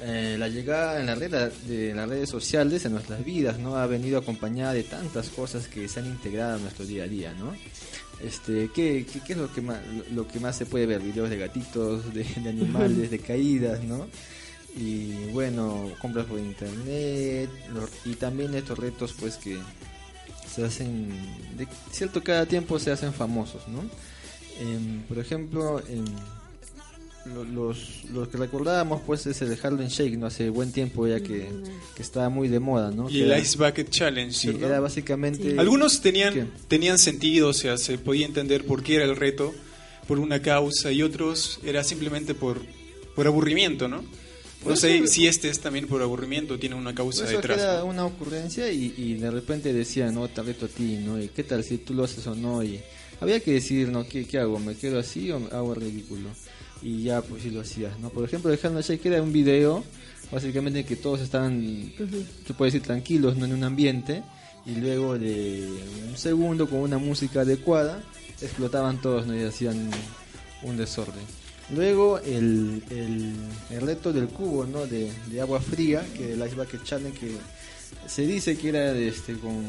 Eh, 0.00 0.36
la 0.38 0.48
llegada 0.48 1.00
en 1.00 1.06
la 1.06 1.14
red 1.16 1.50
de 1.66 1.92
las 1.94 2.08
redes 2.08 2.28
sociales 2.30 2.84
en 2.84 2.92
nuestras 2.92 3.24
vidas, 3.24 3.58
¿no? 3.58 3.76
Ha 3.76 3.86
venido 3.86 4.18
acompañada 4.18 4.72
de 4.72 4.84
tantas 4.84 5.28
cosas 5.28 5.66
que 5.66 5.88
se 5.88 5.98
han 6.00 6.06
integrado 6.06 6.54
a 6.54 6.58
nuestro 6.58 6.86
día 6.86 7.02
a 7.04 7.08
día, 7.08 7.32
¿no? 7.34 7.52
Este, 8.22 8.70
¿qué, 8.74 9.04
qué, 9.12 9.20
qué 9.26 9.32
es 9.32 9.38
lo 9.38 9.52
que 9.52 9.60
más 9.60 9.78
lo 10.12 10.26
que 10.28 10.38
más 10.38 10.56
se 10.56 10.66
puede 10.66 10.86
ver? 10.86 11.00
Videos 11.00 11.30
de 11.30 11.38
gatitos, 11.38 12.14
de, 12.14 12.22
de 12.24 12.48
animales, 12.48 13.10
de 13.10 13.18
caídas, 13.30 13.82
¿no? 13.82 14.06
Y 14.76 15.30
bueno, 15.32 15.90
compras 16.00 16.26
por 16.26 16.38
internet 16.38 17.50
y 18.04 18.14
también 18.14 18.54
estos 18.54 18.78
retos, 18.78 19.14
pues 19.18 19.36
que 19.36 19.58
se 20.48 20.64
hacen 20.64 21.08
de 21.56 21.66
cierto 21.90 22.22
cada 22.22 22.46
tiempo 22.46 22.78
se 22.78 22.90
hacen 22.92 23.12
famosos 23.12 23.66
no 23.68 23.82
Em, 24.60 25.02
por 25.02 25.18
ejemplo 25.20 25.78
em, 25.88 26.04
lo- 26.04 26.37
los, 27.34 28.04
los 28.12 28.28
que 28.28 28.36
recordábamos 28.38 29.02
pues 29.06 29.26
es 29.26 29.40
el 29.42 29.56
Harlem 29.62 29.88
Shake 29.88 30.16
no 30.18 30.26
hace 30.26 30.50
buen 30.50 30.72
tiempo 30.72 31.06
ya 31.06 31.20
que, 31.20 31.48
que 31.94 32.02
estaba 32.02 32.28
muy 32.28 32.48
de 32.48 32.58
moda 32.60 32.90
no 32.90 33.08
Y 33.08 33.14
Que 33.14 33.22
el 33.24 33.30
era- 33.32 33.38
Ice 33.40 33.56
Bucket 33.58 33.90
Challenge, 33.90 34.32
sí, 34.32 34.48
era 34.60 34.80
básicamente 34.80 35.54
Algunos 35.58 36.00
tenían, 36.00 36.34
¿Qué? 36.34 36.46
tenían 36.68 36.98
sentido, 36.98 37.48
o 37.48 37.52
sea, 37.54 37.76
se 37.78 37.98
podía 37.98 38.26
entender 38.26 38.64
por 38.64 38.82
qué 38.82 38.96
era 38.96 39.04
el 39.04 39.16
reto, 39.16 39.54
por 40.06 40.18
una 40.18 40.40
causa, 40.40 40.90
y 40.90 41.02
otros 41.02 41.60
era 41.64 41.84
simplemente 41.84 42.34
por, 42.34 42.60
por 43.14 43.26
aburrimiento, 43.26 43.88
¿no? 43.88 44.02
No 44.66 44.74
sé 44.74 45.06
si 45.06 45.26
este 45.28 45.48
es 45.48 45.60
también 45.60 45.86
por 45.86 46.02
aburrimiento, 46.02 46.58
tiene 46.58 46.74
una 46.74 46.92
causa 46.94 47.24
eso 47.24 47.36
detrás. 47.36 47.58
era 47.60 47.78
¿no? 47.80 47.86
una 47.86 48.04
ocurrencia 48.06 48.72
y, 48.72 48.92
y 48.96 49.14
de 49.14 49.30
repente 49.30 49.72
decía, 49.72 50.10
no, 50.10 50.26
te 50.28 50.42
reto 50.42 50.66
a 50.66 50.68
ti, 50.68 50.98
¿no? 51.04 51.20
¿Y 51.22 51.28
qué 51.28 51.44
tal 51.44 51.62
si 51.62 51.78
tú 51.78 51.94
lo 51.94 52.04
haces 52.04 52.26
o 52.26 52.34
no? 52.34 52.64
Y 52.64 52.80
había 53.20 53.38
que 53.38 53.52
decir, 53.52 53.88
¿no? 53.88 54.06
¿Qué, 54.08 54.24
qué 54.26 54.38
hago? 54.38 54.58
¿Me 54.58 54.74
quedo 54.74 54.98
así 54.98 55.30
o 55.30 55.36
hago 55.52 55.74
ridículo? 55.74 56.28
Y 56.82 57.02
ya, 57.04 57.22
pues 57.22 57.42
sí 57.42 57.50
lo 57.50 57.60
hacías, 57.60 57.98
¿no? 57.98 58.10
Por 58.10 58.24
ejemplo, 58.24 58.52
el 58.52 58.58
Harlem 58.62 58.82
Shake 58.82 59.06
era 59.06 59.22
un 59.22 59.32
video, 59.32 59.84
básicamente 60.30 60.84
que 60.84 60.96
todos 60.96 61.20
estaban, 61.20 61.92
se 62.46 62.54
puede 62.54 62.70
decir, 62.70 62.86
tranquilos, 62.86 63.36
¿no? 63.36 63.46
En 63.46 63.52
un 63.54 63.64
ambiente, 63.64 64.22
y 64.66 64.76
luego 64.76 65.18
de 65.18 65.66
un 66.08 66.16
segundo 66.16 66.68
con 66.68 66.80
una 66.80 66.98
música 66.98 67.40
adecuada, 67.40 68.02
explotaban 68.40 69.00
todos, 69.00 69.26
¿no? 69.26 69.36
Y 69.36 69.42
hacían 69.42 69.90
un 70.62 70.76
desorden. 70.76 71.24
Luego 71.74 72.18
el, 72.20 72.82
el, 72.90 73.34
el 73.70 73.80
reto 73.80 74.12
del 74.12 74.28
cubo, 74.28 74.64
¿no? 74.64 74.86
De, 74.86 75.10
de 75.30 75.40
agua 75.40 75.60
fría, 75.60 76.06
que 76.16 76.32
el 76.32 76.38
Ice 76.46 76.54
Bucket 76.54 76.82
Challenge, 76.84 77.18
que 77.18 77.32
se 78.06 78.26
dice 78.26 78.56
que 78.56 78.68
era 78.68 78.92
de, 78.92 79.08
este, 79.08 79.34
con 79.34 79.62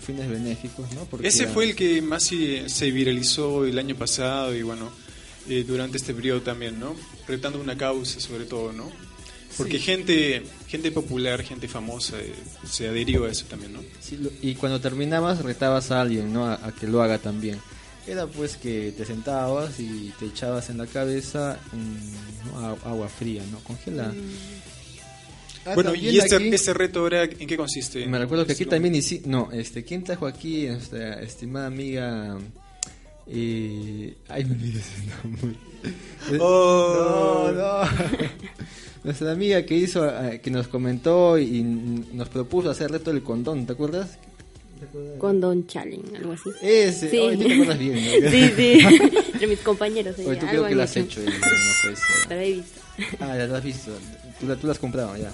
fines 0.00 0.28
benéficos, 0.28 0.86
¿no? 0.94 1.04
Porque 1.06 1.28
Ese 1.28 1.44
era- 1.44 1.52
fue 1.52 1.64
el 1.70 1.74
que 1.74 2.02
más 2.02 2.22
se 2.24 2.68
se 2.68 2.90
viralizó 2.90 3.64
el 3.64 3.78
año 3.78 3.96
pasado 3.96 4.54
y 4.54 4.62
bueno, 4.62 4.90
eh, 5.48 5.64
durante 5.66 5.96
este 5.96 6.12
periodo 6.14 6.42
también, 6.42 6.78
¿no? 6.80 6.94
Retando 7.28 7.60
una 7.60 7.76
causa 7.76 8.20
sobre 8.20 8.44
todo, 8.44 8.72
¿no? 8.72 8.90
Porque 9.56 9.78
Sí. 9.78 9.84
gente 9.84 10.42
gente 10.68 10.90
popular, 10.92 11.42
gente 11.42 11.66
famosa 11.68 12.20
eh, 12.20 12.34
se 12.68 12.88
adhirió 12.88 13.24
a 13.24 13.30
eso 13.30 13.46
también, 13.46 13.72
¿no? 13.72 13.80
Sí, 14.00 14.16
lo- 14.18 14.30
y 14.42 14.54
cuando 14.54 14.80
terminabas 14.80 15.42
retabas 15.42 15.90
a 15.90 16.00
alguien, 16.02 16.32
¿no? 16.32 16.46
A, 16.46 16.54
a 16.66 16.72
que 16.72 16.86
lo 16.86 17.00
haga 17.02 17.18
también. 17.18 17.58
Era 18.06 18.26
pues 18.26 18.56
que 18.56 18.92
te 18.96 19.04
sentabas 19.04 19.80
y 19.80 20.12
te 20.18 20.26
echabas 20.26 20.68
en 20.70 20.78
la 20.78 20.86
cabeza 20.86 21.58
mm, 21.72 22.48
¿no? 22.52 22.58
A- 22.60 22.90
agua 22.90 23.08
fría, 23.08 23.42
¿no? 23.50 23.58
Congela. 23.60 24.12
Ah, 25.64 25.74
bueno, 25.74 25.94
y 25.96 26.16
este, 26.18 26.36
aquí- 26.36 26.48
este 26.54 26.72
reto 26.74 27.00
ahora, 27.00 27.24
¿en 27.24 27.46
qué 27.48 27.56
consiste? 27.56 28.06
Me 28.06 28.18
recuerdo 28.18 28.46
que 28.46 28.52
aquí 28.52 28.62
Sí, 28.64 28.70
también 28.70 28.94
hici- 28.94 29.22
no, 29.24 29.50
este, 29.52 29.82
¿quién 29.84 30.04
trajo 30.04 30.26
aquí 30.26 30.66
nuestra 30.66 31.20
estimada 31.22 31.66
amiga? 31.66 32.36
Eh, 33.28 34.16
ay, 34.28 34.44
me 34.44 34.52
olvidé 34.52 34.80
su 34.80 35.28
nombre. 35.28 35.56
Oh. 36.40 37.52
No, 37.52 37.52
no. 37.52 37.88
nuestra 39.04 39.30
amiga 39.30 39.64
que 39.64 39.76
hizo, 39.76 40.04
eh, 40.08 40.40
que 40.40 40.50
nos 40.50 40.66
comentó 40.66 41.38
y 41.38 41.62
nos 41.62 42.28
propuso 42.28 42.68
hacer 42.70 42.90
reto 42.90 43.12
del 43.12 43.22
condón, 43.22 43.66
¿te 43.66 43.74
acuerdas? 43.74 44.18
Condón 45.18 45.66
Challenge, 45.66 46.16
algo 46.16 46.32
así. 46.32 46.50
Ese, 46.62 47.10
Sí. 47.10 47.18
¿tú 47.32 47.38
te 47.38 47.74
bien, 47.74 48.22
¿no? 48.24 48.30
sí, 48.30 48.50
sí. 48.56 48.78
Entre 49.32 49.46
mis 49.46 49.60
compañeros. 49.60 50.16
Oye, 50.18 50.24
tú 50.36 50.46
algo 50.46 50.48
creo 50.48 50.66
que 50.68 50.74
lo 50.74 50.82
has 50.82 50.96
hecho, 50.96 51.20
eh, 51.20 51.24
no. 51.26 51.94
Pero 52.28 52.40
he 52.42 52.52
visto. 52.52 52.80
Ah, 53.20 53.36
ya 53.36 53.46
lo 53.46 53.56
has 53.56 53.64
visto. 53.64 53.90
Tú, 54.40 54.46
la- 54.46 54.56
tú 54.56 54.66
lo 54.66 54.72
has 54.72 54.78
comprado, 54.78 55.16
ya. 55.16 55.32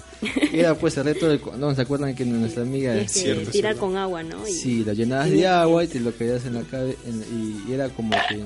Era 0.51 0.75
pues 0.75 0.95
el 0.97 1.05
reto 1.05 1.27
del 1.27 1.39
condón, 1.39 1.75
¿se 1.75 1.81
acuerdan 1.81 2.15
que 2.15 2.23
nuestra 2.25 2.63
amiga... 2.63 2.93
Tienes 2.93 3.13
que 3.47 3.51
tirar 3.51 3.75
con 3.75 3.97
agua, 3.97 4.23
¿no? 4.23 4.47
Y- 4.47 4.51
Sí, 4.51 4.83
la 4.85 4.93
llenabas 4.93 5.29
de 5.29 5.45
agua 5.47 5.83
y 5.83 5.87
te 5.87 5.99
lo 5.99 6.15
querías 6.15 6.45
en 6.45 6.53
la 6.55 6.61
cabeza 6.63 6.97
y, 7.07 7.71
era 7.73 7.89
como 7.89 8.11
que 8.29 8.43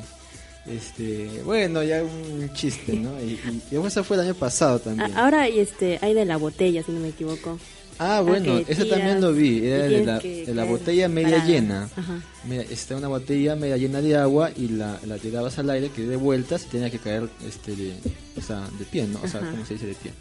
este 0.74 1.30
bueno 1.46 1.82
ya 1.82 2.04
un 2.04 2.52
chiste 2.54 2.92
no 2.94 3.18
y, 3.22 3.34
y- 3.34 3.62
y 3.72 3.76
eso 3.78 4.04
fue 4.04 4.18
el 4.18 4.24
año 4.24 4.36
pasado 4.36 4.80
también 4.80 5.14
Ahora 5.16 5.48
este, 5.48 5.98
hay 6.02 6.14
de 6.14 6.26
la 6.26 6.36
botella, 6.38 6.84
si 6.84 6.92
no 6.92 7.00
me 7.00 7.10
equivoco. 7.10 7.58
Ah 8.00 8.22
bueno 8.22 8.60
ese 8.68 8.86
también 8.86 9.20
lo 9.22 9.34
vi 9.34 9.66
era 9.66 9.84
de 9.86 10.06
la, 10.06 10.20
que 10.20 10.46
de 10.46 10.54
la 10.54 10.64
botella 10.66 11.08
media 11.10 11.32
parada. 11.38 11.48
llena 11.50 11.90
Ajá. 11.96 12.22
Mira, 12.48 12.64
está 12.64 12.96
una 12.96 13.08
botella 13.08 13.56
media 13.56 13.78
llena 13.78 14.02
de 14.02 14.16
agua 14.16 14.52
y 14.56 14.68
la, 14.70 15.00
la 15.06 15.18
tirabas 15.18 15.58
al 15.60 15.70
aire 15.70 15.90
que 15.90 16.04
de 16.06 16.16
vueltas 16.16 16.66
y 16.66 16.70
tenía 16.70 16.90
que 16.90 17.00
caer 17.00 17.28
este 17.48 17.76
de, 17.76 17.94
o 18.38 18.42
sea, 18.42 18.70
de 18.78 18.86
pie 18.86 19.08
no 19.08 19.20
o 19.24 19.28
sea 19.28 19.42
Ajá. 19.42 19.52
como 19.52 19.66
se 19.66 19.74
dice 19.74 19.88
de 19.88 19.96
pie 19.96 20.12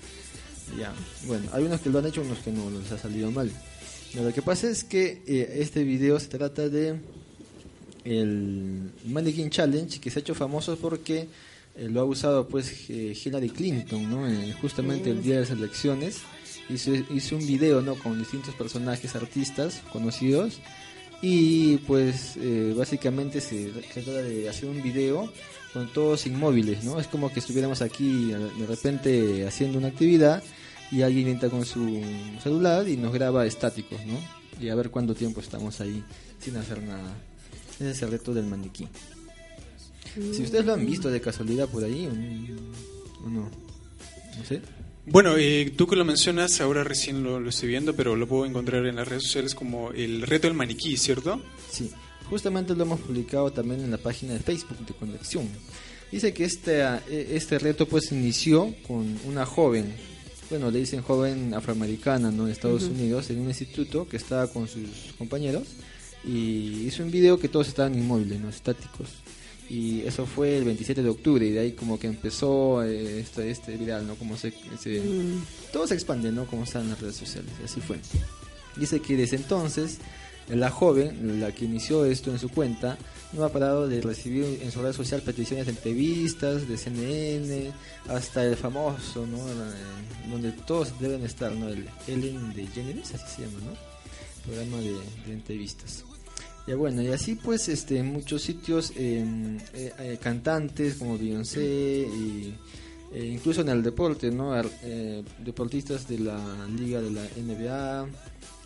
ya 0.78 0.92
bueno 1.26 1.48
hay 1.52 1.64
unos 1.64 1.80
que 1.80 1.90
lo 1.90 1.98
han 1.98 2.06
hecho 2.06 2.22
unos 2.22 2.38
que 2.38 2.50
no 2.50 2.70
les 2.70 2.90
ha 2.92 2.98
salido 2.98 3.30
mal 3.30 3.50
No, 4.14 4.22
lo 4.22 4.32
que 4.32 4.40
pasa 4.42 4.68
es 4.70 4.82
que 4.84 5.22
eh, 5.26 5.58
este 5.60 5.84
video 5.84 6.18
se 6.18 6.28
trata 6.28 6.68
de 6.68 6.96
el 8.04 8.90
Mannequin 9.06 9.50
Challenge 9.50 9.98
que 10.00 10.10
se 10.10 10.18
ha 10.18 10.22
hecho 10.22 10.34
famoso 10.34 10.76
porque 10.76 11.28
eh, 11.76 11.88
lo 11.90 12.00
ha 12.00 12.04
usado 12.04 12.46
pues 12.48 12.72
eh, 12.88 13.14
Hillary 13.24 13.50
Clinton, 13.50 14.08
¿no? 14.10 14.26
En- 14.28 14.52
justamente 14.54 15.10
el 15.10 15.22
día 15.22 15.34
de 15.36 15.40
las 15.42 15.50
elecciones 15.50 16.18
hizo, 16.68 16.92
hizo 16.94 17.36
un 17.36 17.46
video, 17.46 17.82
¿no? 17.82 17.94
Con 17.96 18.18
distintos 18.18 18.54
personajes 18.54 19.14
artistas 19.14 19.82
conocidos 19.92 20.60
y 21.22 21.78
pues 21.78 22.36
eh, 22.36 22.74
básicamente 22.76 23.40
se 23.40 23.70
trata 23.94 24.22
de 24.22 24.48
hacer 24.48 24.68
un 24.68 24.82
video 24.82 25.32
con 25.72 25.92
todos 25.92 26.26
inmóviles, 26.26 26.84
¿no? 26.84 27.00
Es 27.00 27.06
como 27.06 27.32
que 27.32 27.40
estuviéramos 27.40 27.82
aquí 27.82 28.32
de 28.32 28.66
repente 28.66 29.46
haciendo 29.46 29.78
una 29.78 29.88
actividad 29.88 30.42
y 30.90 31.02
alguien 31.02 31.28
entra 31.28 31.48
con 31.48 31.64
su 31.64 32.02
celular 32.42 32.88
y 32.88 32.96
nos 32.96 33.12
graba 33.12 33.46
estáticos, 33.46 33.98
¿no? 34.06 34.18
Y 34.60 34.68
a 34.68 34.74
ver 34.74 34.90
cuánto 34.90 35.14
tiempo 35.14 35.40
estamos 35.40 35.80
ahí 35.80 36.02
sin 36.38 36.56
hacer 36.56 36.82
nada. 36.82 37.14
Ese 37.74 37.90
es 37.90 38.02
el 38.02 38.10
reto 38.10 38.32
del 38.32 38.46
maniquí. 38.46 38.88
Si 40.14 40.42
ustedes 40.42 40.64
lo 40.64 40.72
han 40.72 40.86
visto 40.86 41.10
de 41.10 41.20
casualidad 41.20 41.68
por 41.68 41.84
ahí 41.84 42.08
o 43.22 43.28
no, 43.28 43.50
no 44.38 44.44
sé. 44.48 44.62
Bueno, 45.06 45.36
eh, 45.38 45.72
tú 45.76 45.86
que 45.86 45.94
lo 45.94 46.04
mencionas, 46.04 46.60
ahora 46.60 46.82
recién 46.82 47.22
lo, 47.22 47.38
lo 47.38 47.50
estoy 47.50 47.68
viendo, 47.68 47.94
pero 47.94 48.16
lo 48.16 48.26
puedo 48.26 48.44
encontrar 48.44 48.84
en 48.86 48.96
las 48.96 49.06
redes 49.06 49.22
sociales 49.22 49.54
como 49.54 49.92
el 49.92 50.22
reto 50.22 50.48
del 50.48 50.56
maniquí, 50.56 50.96
¿cierto? 50.96 51.40
Sí, 51.70 51.92
justamente 52.28 52.74
lo 52.74 52.82
hemos 52.82 53.00
publicado 53.00 53.52
también 53.52 53.80
en 53.82 53.92
la 53.92 53.98
página 53.98 54.32
de 54.32 54.40
Facebook 54.40 54.84
de 54.84 54.94
Conexión. 54.94 55.48
Dice 56.10 56.34
que 56.34 56.44
este, 56.44 56.82
eh, 56.82 57.28
este 57.32 57.58
reto 57.58 57.86
pues 57.86 58.10
inició 58.10 58.74
con 58.86 59.18
una 59.26 59.46
joven, 59.46 59.94
bueno, 60.50 60.70
le 60.70 60.80
dicen 60.80 61.02
joven 61.02 61.54
afroamericana, 61.54 62.30
¿no? 62.30 62.46
De 62.46 62.52
Estados. 62.52 62.84
Unidos, 62.84 63.30
en 63.30 63.40
un 63.40 63.48
instituto 63.48 64.08
que 64.08 64.16
estaba 64.16 64.48
con 64.48 64.66
sus 64.68 65.14
compañeros 65.18 65.64
y 66.24 66.84
hizo 66.86 67.02
un 67.02 67.10
video 67.10 67.38
que 67.38 67.48
todos 67.48 67.68
estaban 67.68 67.94
inmóviles, 67.94 68.40
¿no? 68.40 68.48
Estáticos. 68.48 69.08
Y 69.68 70.02
eso 70.02 70.26
fue 70.26 70.56
el 70.58 70.64
27 70.64 71.02
de 71.02 71.08
octubre 71.08 71.44
y 71.44 71.50
de 71.50 71.58
ahí 71.60 71.72
como 71.72 71.98
que 71.98 72.06
empezó 72.06 72.84
eh, 72.84 73.18
este, 73.20 73.50
este 73.50 73.76
viral, 73.76 74.06
¿no? 74.06 74.14
Como 74.14 74.36
se, 74.36 74.52
se- 74.80 75.00
Mm. 75.00 75.42
todo 75.72 75.86
se 75.88 75.94
expande, 75.94 76.30
¿no? 76.30 76.46
Como 76.46 76.62
está 76.64 76.80
en 76.80 76.90
las 76.90 77.00
redes 77.00 77.16
sociales, 77.16 77.50
así 77.64 77.80
fue. 77.80 77.98
Dice 78.76 79.00
que 79.00 79.16
desde 79.16 79.36
entonces 79.36 79.98
la 80.48 80.70
joven, 80.70 81.40
la 81.40 81.52
que 81.52 81.64
inició 81.64 82.04
esto 82.04 82.30
en 82.30 82.38
su 82.38 82.48
cuenta, 82.48 82.96
no 83.32 83.42
ha 83.44 83.48
parado 83.48 83.88
de 83.88 84.00
recibir 84.00 84.60
en 84.62 84.70
su 84.70 84.80
red 84.80 84.92
social 84.92 85.20
peticiones 85.22 85.66
de 85.66 85.72
entrevistas, 85.72 86.68
de 86.68 86.76
CNN, 86.76 87.72
hasta 88.08 88.44
el 88.46 88.54
famoso, 88.56 89.26
¿no? 89.26 89.38
Eh, 89.48 90.30
donde 90.30 90.52
todos 90.52 90.98
deben 91.00 91.24
estar, 91.24 91.50
¿no? 91.50 91.68
El 91.68 91.88
Ellen 92.06 92.54
DeGeneres, 92.54 93.12
así 93.14 93.24
se 93.36 93.42
llama, 93.42 93.58
¿no? 93.64 93.72
Programa 94.44 94.76
de, 94.78 94.92
de 95.26 95.32
entrevistas. 95.32 96.04
Ya 96.66 96.74
bueno, 96.74 97.00
y 97.02 97.08
así 97.08 97.36
pues 97.36 97.68
este 97.68 97.98
en 97.98 98.06
muchos 98.06 98.42
sitios 98.42 98.92
eh, 98.96 99.24
eh, 99.72 99.92
eh, 100.00 100.18
cantantes 100.20 100.94
como 100.96 101.16
Beyoncé 101.16 101.62
y 101.64 102.54
eh, 103.12 103.24
incluso 103.24 103.60
en 103.60 103.68
el 103.68 103.82
deporte, 103.84 104.30
¿no? 104.32 104.52
Eh, 104.82 105.22
deportistas 105.44 106.08
de 106.08 106.18
la 106.18 106.66
liga 106.76 107.00
de 107.00 107.10
la 107.12 107.22
NBA, 107.22 108.06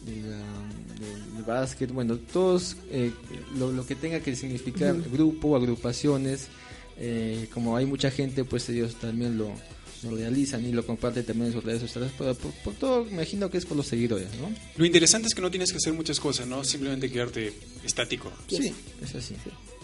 de, 0.06 0.12
de- 0.14 1.36
de 1.36 1.42
básquet, 1.46 1.92
bueno, 1.92 2.16
todos 2.16 2.76
eh, 2.90 3.12
lo, 3.58 3.70
lo 3.70 3.84
que 3.86 3.94
tenga 3.96 4.20
que 4.20 4.34
significar 4.34 4.96
grupo, 5.12 5.54
agrupaciones, 5.54 6.48
eh, 6.98 7.48
como 7.52 7.76
hay 7.76 7.84
mucha 7.84 8.10
gente, 8.10 8.44
pues 8.44 8.66
ellos 8.70 8.94
también 8.94 9.36
lo, 9.36 9.50
lo 10.02 10.16
realizan 10.16 10.64
y 10.66 10.72
lo 10.72 10.84
comparten 10.86 11.24
también 11.24 11.48
en 11.48 11.52
sus 11.52 11.64
redes 11.64 11.80
sociales, 11.82 12.10
por, 12.16 12.34
por- 12.36 12.52
por 12.52 12.74
todo, 12.74 13.04
me 13.04 13.12
imagino 13.12 13.50
que 13.50 13.58
es 13.58 13.66
por 13.66 13.76
los 13.76 13.86
seguidores, 13.86 14.28
¿no? 14.40 14.48
Lo 14.76 14.84
interesante 14.84 15.28
es 15.28 15.34
que 15.34 15.42
no 15.42 15.50
tienes 15.50 15.70
que 15.72 15.76
hacer 15.76 15.92
muchas 15.92 16.18
cosas, 16.20 16.46
¿no? 16.46 16.64
Simplemente 16.64 17.10
quedarte 17.10 17.52
estático. 17.84 18.32
Sí, 18.48 18.72
es 19.02 19.14
así. 19.14 19.34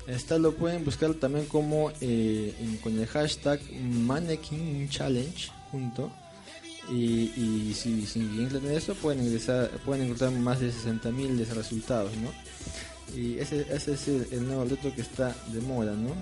Esta 0.06 0.38
lo 0.38 0.54
pueden 0.54 0.84
buscar 0.84 1.12
también 1.14 1.46
como 1.46 1.90
eh, 2.00 2.54
en- 2.60 2.76
con 2.78 2.98
el 2.98 3.06
hashtag 3.06 3.60
Mannequin 3.82 4.88
Challenge 4.88 5.48
junto. 5.70 6.12
Y, 6.88 7.32
y 7.36 7.74
si, 7.76 8.06
si 8.06 8.20
en 8.20 8.70
eso 8.70 8.94
pueden 8.94 9.24
ingresar, 9.24 9.68
pueden 9.84 10.04
encontrar 10.04 10.30
más 10.30 10.60
de 10.60 10.70
60.000 10.70 11.36
de 11.36 11.44
resultados, 11.52 12.12
¿no? 12.16 12.30
Y 13.18 13.38
ese, 13.38 13.66
ese 13.72 13.94
es 13.94 14.06
el, 14.08 14.28
el 14.30 14.46
nuevo 14.46 14.64
reto 14.64 14.94
que 14.94 15.00
está 15.00 15.34
de 15.52 15.60
moda, 15.60 15.94
¿no? 15.94 16.14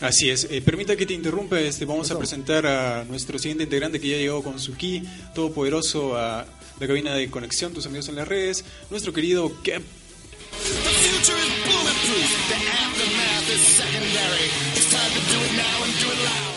Así 0.00 0.30
es. 0.30 0.48
Eh, 0.50 0.60
permita 0.60 0.96
que 0.96 1.06
te 1.06 1.14
interrumpa. 1.14 1.60
Este, 1.60 1.84
vamos 1.84 2.10
a 2.10 2.18
presentar 2.18 2.66
a 2.66 3.04
nuestro 3.04 3.38
siguiente 3.38 3.64
integrante 3.64 4.00
que 4.00 4.08
ya 4.08 4.16
ha 4.16 4.18
llegado 4.18 4.42
con 4.42 4.58
su 4.58 4.74
ki 4.74 5.02
todopoderoso 5.34 6.16
a 6.16 6.46
la 6.80 6.86
cabina 6.86 7.14
de 7.14 7.30
conexión, 7.30 7.72
tus 7.72 7.86
amigos 7.86 8.08
en 8.08 8.16
las 8.16 8.26
redes, 8.26 8.64
nuestro 8.90 9.12
querido 9.12 9.50
Kep. 9.62 9.82
The 9.82 10.60
future 10.60 11.38
is 11.38 11.52
bulletproof. 11.64 12.48
The 12.48 12.54
aftermath 12.54 13.54
is 13.54 13.60
secondary. 13.60 14.48
It's 14.74 14.90
time 14.90 15.12
to 15.12 15.20
do 15.32 15.44
it 15.44 15.52
now 15.56 15.84
and 15.84 15.92
do 16.00 16.06
it 16.12 16.24
loud. 16.24 16.54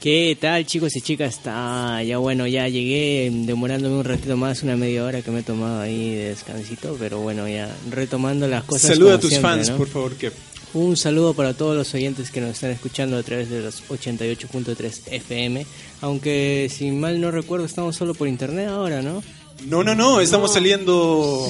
¿Qué 0.00 0.36
tal 0.38 0.66
chicos 0.66 0.94
y 0.96 1.00
chicas? 1.00 1.34
Está 1.36 2.02
ya 2.02 2.18
bueno, 2.18 2.46
ya 2.46 2.68
llegué 2.68 3.30
demorándome 3.32 3.96
un 3.96 4.04
ratito 4.04 4.36
más, 4.36 4.62
una 4.62 4.76
media 4.76 5.02
hora 5.02 5.22
que 5.22 5.30
me 5.30 5.40
he 5.40 5.42
tomado 5.42 5.80
ahí 5.80 6.14
de 6.14 6.28
descansito, 6.28 6.96
pero 6.98 7.20
bueno, 7.20 7.48
ya 7.48 7.74
retomando 7.90 8.46
las 8.46 8.64
cosas. 8.64 8.90
Saluda 8.90 9.12
como 9.12 9.16
a 9.16 9.20
tus 9.20 9.30
siempre, 9.30 9.50
fans, 9.50 9.70
¿no? 9.70 9.76
por 9.78 9.88
favor, 9.88 10.14
Kep. 10.16 10.34
Un 10.74 10.96
saludo 10.96 11.34
para 11.34 11.54
todos 11.54 11.76
los 11.76 11.94
oyentes 11.94 12.30
que 12.32 12.40
nos 12.40 12.50
están 12.50 12.70
escuchando 12.72 13.16
a 13.16 13.22
través 13.22 13.48
de 13.48 13.60
los 13.60 13.82
88.3 13.88 15.02
FM, 15.12 15.64
aunque 16.00 16.68
si 16.74 16.90
mal 16.90 17.20
no 17.20 17.30
recuerdo 17.30 17.64
estamos 17.64 17.94
solo 17.94 18.12
por 18.14 18.26
internet 18.26 18.68
ahora, 18.68 19.00
¿no? 19.00 19.22
No, 19.66 19.84
no, 19.84 19.94
no, 19.94 20.20
estamos 20.20 20.52
saliendo 20.52 21.48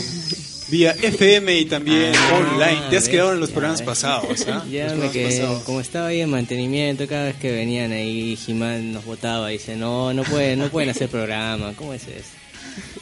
vía 0.69 0.91
FM 0.93 1.59
y 1.59 1.65
también 1.65 2.13
Ah, 2.15 2.35
online. 2.53 2.81
Te 2.91 2.99
has 2.99 3.09
quedado 3.09 3.33
en 3.33 3.41
los 3.41 3.49
ya 3.49 3.55
programas 3.55 3.81
ves. 3.81 3.87
pasados, 3.87 4.47
¿ah? 4.49 4.63
Ya 4.71 4.89
Los 4.89 4.99
me 4.99 5.11
quedé, 5.11 5.41
pasados. 5.41 5.63
como 5.63 5.81
estaba 5.81 6.09
ahí 6.09 6.21
en 6.21 6.29
mantenimiento, 6.29 7.09
cada 7.09 7.25
vez 7.25 7.37
que 7.37 7.51
venían 7.51 7.93
ahí, 7.93 8.37
Jimán 8.37 8.93
nos 8.93 9.07
votaba 9.07 9.51
y 9.51 9.55
dice, 9.57 9.75
no, 9.75 10.13
no 10.13 10.23
pueden, 10.25 10.59
no 10.59 10.69
pueden 10.69 10.91
hacer 10.91 11.09
programa, 11.09 11.73
¿cómo 11.77 11.95
es 11.95 12.03
eso? 12.09 12.29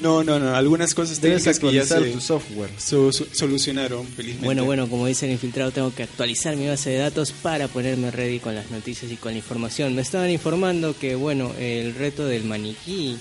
No, 0.00 0.22
no, 0.24 0.38
no, 0.38 0.54
algunas 0.54 0.94
cosas 0.94 1.20
Debes 1.20 1.44
técnicas 1.44 1.58
que 1.60 1.72
ya 1.74 1.82
actualizar 1.82 2.02
se 2.08 2.10
tu 2.14 2.20
software. 2.20 2.70
so- 2.78 3.12
so- 3.12 3.26
solucionaron, 3.32 4.06
felizmente. 4.06 4.44
Bueno, 4.44 4.64
bueno, 4.64 4.88
como 4.88 5.06
dice 5.06 5.26
el 5.26 5.32
infiltrado, 5.32 5.70
tengo 5.70 5.94
que 5.94 6.02
actualizar 6.02 6.56
mi 6.56 6.66
base 6.68 6.90
de 6.90 6.98
datos 6.98 7.32
para 7.32 7.68
ponerme 7.68 8.10
ready 8.10 8.38
con 8.40 8.54
las 8.54 8.70
noticias 8.70 9.10
y 9.12 9.16
con 9.16 9.32
la 9.32 9.38
información. 9.38 9.94
Me 9.94 10.02
estaban 10.02 10.30
informando 10.30 10.96
que, 10.98 11.14
bueno, 11.14 11.52
el 11.58 11.94
reto 11.94 12.26
del 12.26 12.44
maniquí, 12.44 13.16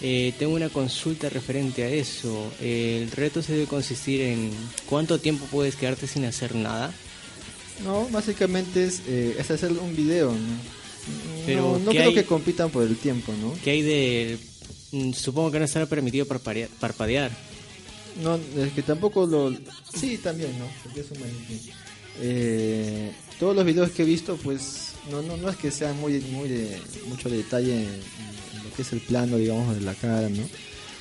eh, 0.00 0.32
tengo 0.38 0.54
una 0.54 0.68
consulta 0.68 1.28
referente 1.28 1.82
a 1.84 1.88
eso. 1.88 2.52
El 2.60 3.10
reto 3.10 3.42
se 3.42 3.52
debe 3.52 3.66
consistir 3.66 4.20
en 4.22 4.50
cuánto 4.86 5.18
tiempo 5.20 5.46
puedes 5.50 5.76
quedarte 5.76 6.06
sin 6.06 6.24
hacer 6.24 6.54
nada. 6.54 6.92
No, 7.84 8.08
básicamente 8.10 8.84
es, 8.84 9.02
eh, 9.08 9.36
es 9.38 9.50
hacer 9.50 9.72
un 9.72 9.94
video, 9.96 10.32
¿no? 10.32 10.82
Pero, 11.46 11.62
no, 11.62 11.78
no 11.80 11.90
¿qué 11.90 11.98
creo 11.98 12.08
hay? 12.10 12.14
que 12.14 12.24
compitan 12.24 12.70
por 12.70 12.84
el 12.84 12.96
tiempo, 12.96 13.32
¿no? 13.40 13.54
¿Qué 13.64 13.70
hay 13.70 13.82
de...? 13.82 14.38
Mm, 14.92 15.12
Supongo 15.12 15.50
que 15.50 15.58
no 15.58 15.64
estará 15.64 15.86
permitido 15.86 16.26
parpadea- 16.26 16.68
parpadear. 16.80 17.30
No, 18.22 18.36
es 18.36 18.72
que 18.74 18.82
tampoco 18.82 19.26
lo... 19.26 19.52
Sí, 19.94 20.18
también, 20.18 20.58
¿no? 20.58 20.66
Porque 20.82 21.00
es 21.00 21.10
un 21.10 21.20
maniquí. 21.20 21.70
Eh, 22.20 23.10
todos 23.40 23.56
los 23.56 23.64
videos 23.64 23.90
que 23.90 24.02
he 24.02 24.06
visto, 24.06 24.36
pues, 24.36 24.92
no, 25.10 25.22
no, 25.22 25.36
no 25.38 25.48
es 25.48 25.56
que 25.56 25.70
sean 25.70 25.98
muy, 25.98 26.20
muy 26.20 26.48
de 26.48 26.78
mucho 27.06 27.28
detalle 27.30 27.74
en, 27.84 27.88
lo 28.64 28.74
que 28.76 28.82
es 28.82 28.92
el 28.92 29.00
plano, 29.00 29.36
digamos, 29.38 29.74
de 29.74 29.80
la 29.80 29.94
cara, 29.94 30.28
¿no? 30.28 30.42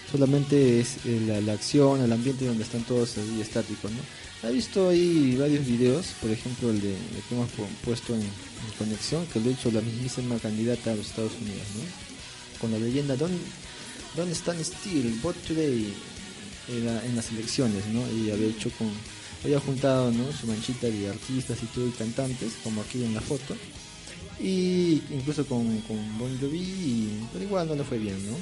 Solamente 0.09 0.79
es 0.79 0.97
eh, 1.05 1.21
la, 1.27 1.41
la 1.41 1.53
acción, 1.53 2.01
el 2.01 2.11
ambiente 2.11 2.45
donde 2.45 2.63
están 2.63 2.83
todos 2.83 3.17
ahí 3.17 3.41
estáticos, 3.41 3.91
¿no? 3.91 4.49
He 4.49 4.53
visto 4.53 4.89
ahí 4.89 5.35
varios 5.37 5.65
videos, 5.65 6.07
por 6.21 6.31
ejemplo, 6.31 6.71
el 6.71 6.81
de 6.81 6.95
que 7.29 7.35
hemos 7.35 7.49
pu- 7.49 7.67
puesto 7.85 8.15
en, 8.15 8.21
conexión, 8.77 9.25
que 9.27 9.39
lo 9.39 9.49
ha 9.49 9.53
hecho 9.53 9.69
la 9.71 9.81
mismísima 9.81 10.37
candidata 10.39 10.91
a 10.91 10.95
los 10.95 11.07
Estados 11.07 11.33
Unidos, 11.41 11.67
¿no? 11.75 12.59
Con 12.59 12.71
la 12.71 12.79
leyenda 12.79 13.15
Don't, 13.15 13.33
don't 14.15 14.31
Stand 14.33 14.61
Still, 14.63 15.19
Vote 15.21 15.39
Today, 15.47 15.93
en, 16.69 16.85
la- 16.85 17.05
en 17.05 17.15
las 17.15 17.29
elecciones, 17.31 17.85
¿no? 17.87 18.01
Y 18.11 18.31
había 18.31 18.47
hecho 18.47 18.69
con, 18.77 18.89
había 19.43 19.59
juntado, 19.59 20.11
¿no? 20.11 20.31
Su 20.33 20.47
manchita 20.47 20.87
de 20.87 21.09
artistas 21.09 21.57
y 21.63 21.65
todo 21.67 21.87
y 21.87 21.91
cantantes, 21.91 22.53
como 22.63 22.81
aquí 22.81 23.03
en 23.03 23.13
la 23.13 23.21
foto, 23.21 23.55
y 24.39 25.01
incluso 25.11 25.45
con, 25.45 25.77
con 25.81 26.17
Bon 26.17 26.37
Jovi, 26.39 26.59
y- 26.59 27.27
pero 27.31 27.43
igual 27.45 27.67
no 27.67 27.75
le 27.75 27.83
fue 27.83 27.97
bien, 27.99 28.17
¿no? 28.29 28.37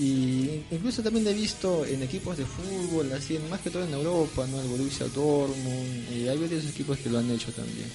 Y 0.00 0.62
incluso 0.70 1.02
también 1.02 1.26
he 1.26 1.32
visto 1.32 1.84
en 1.84 2.02
equipos 2.04 2.36
de 2.38 2.44
fútbol, 2.46 3.10
así, 3.12 3.36
más 3.50 3.60
que 3.60 3.70
todo 3.70 3.84
en 3.84 3.92
Europa, 3.92 4.46
¿no? 4.46 4.60
El 4.60 4.68
Borussia 4.68 5.06
Dortmund, 5.08 6.12
y 6.14 6.28
hay 6.28 6.38
varios 6.38 6.64
equipos 6.66 6.98
que 6.98 7.10
lo 7.10 7.18
han 7.18 7.28
hecho 7.32 7.50
también. 7.52 7.88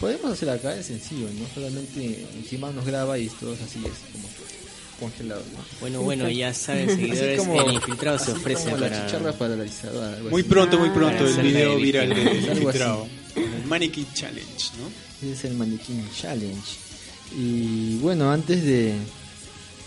Podemos 0.00 0.32
hacer 0.32 0.48
acá, 0.48 0.74
es 0.76 0.86
sencillo, 0.86 1.28
¿no? 1.38 1.46
Solamente 1.54 2.26
Jimán 2.48 2.74
nos 2.74 2.86
graba 2.86 3.18
y 3.18 3.28
todos 3.28 3.60
así 3.60 3.78
es 3.80 4.12
como 4.12 4.28
congelados, 5.02 5.44
¿no? 5.52 5.58
Bueno, 5.80 6.00
bueno, 6.02 6.28
ya 6.28 6.54
saben, 6.54 6.88
seguidores, 6.88 7.38
como- 7.38 7.60
el 7.62 7.74
infiltrado 7.74 8.18
se 8.18 8.32
ofrece 8.32 8.64
como 8.64 8.76
la 8.78 8.88
para... 8.88 9.06
chicharra 9.06 9.32
paralizadora, 9.32 10.16
algo 10.16 10.30
Muy 10.30 10.42
pronto, 10.42 10.78
muy 10.78 10.90
pronto 10.90 11.26
el 11.26 11.42
video 11.42 11.76
de 11.76 11.82
viral 11.82 12.08
de 12.08 12.22
infiltrado. 12.22 13.06
El 13.36 13.64
Mannequin 13.66 14.06
Challenge, 14.14 14.70
¿no? 14.78 14.88
Ese 15.22 15.32
es 15.32 15.44
el 15.44 15.54
Mannequin 15.54 16.08
Challenge. 16.18 16.62
Y 17.36 17.96
bueno, 17.98 18.30
antes 18.30 18.62
de. 18.64 18.94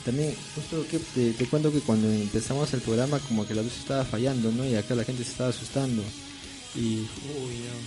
También, 0.03 0.35
justo 0.55 0.85
que 0.89 0.99
te, 0.99 1.31
te 1.33 1.45
cuento 1.47 1.71
que 1.71 1.79
cuando 1.79 2.07
empezamos 2.11 2.71
el 2.73 2.81
programa, 2.81 3.17
como 3.19 3.47
que 3.47 3.55
la 3.55 3.61
luz 3.63 3.73
estaba 3.79 4.05
fallando, 4.05 4.51
¿no? 4.51 4.63
Y 4.67 4.75
acá 4.75 4.93
la 4.95 5.03
gente 5.03 5.23
se 5.23 5.31
estaba 5.31 5.49
asustando. 5.49 6.03
Y 6.75 7.05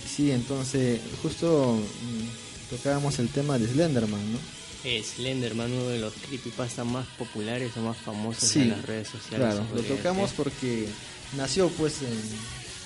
sí, 0.07 0.31
entonces 0.31 0.99
justo 1.21 1.75
mm, 1.77 2.75
tocábamos 2.75 3.19
el 3.19 3.29
tema 3.29 3.57
de 3.59 3.67
Slenderman, 3.67 4.33
¿no? 4.33 4.39
Es 4.83 5.07
Slenderman, 5.15 5.71
uno 5.71 5.87
de 5.89 5.99
los 5.99 6.13
creepypasta 6.13 6.83
más 6.85 7.05
populares 7.17 7.71
o 7.77 7.81
más 7.81 7.97
famosos 7.97 8.47
Sí, 8.49 8.61
en 8.61 8.69
las 8.69 8.85
redes 8.85 9.09
sociales. 9.09 9.47
Claro, 9.55 9.65
lo 9.75 9.81
tocamos 9.83 10.31
porque 10.31 10.87
nació 11.35 11.67
pues 11.69 11.95
en, 12.01 12.07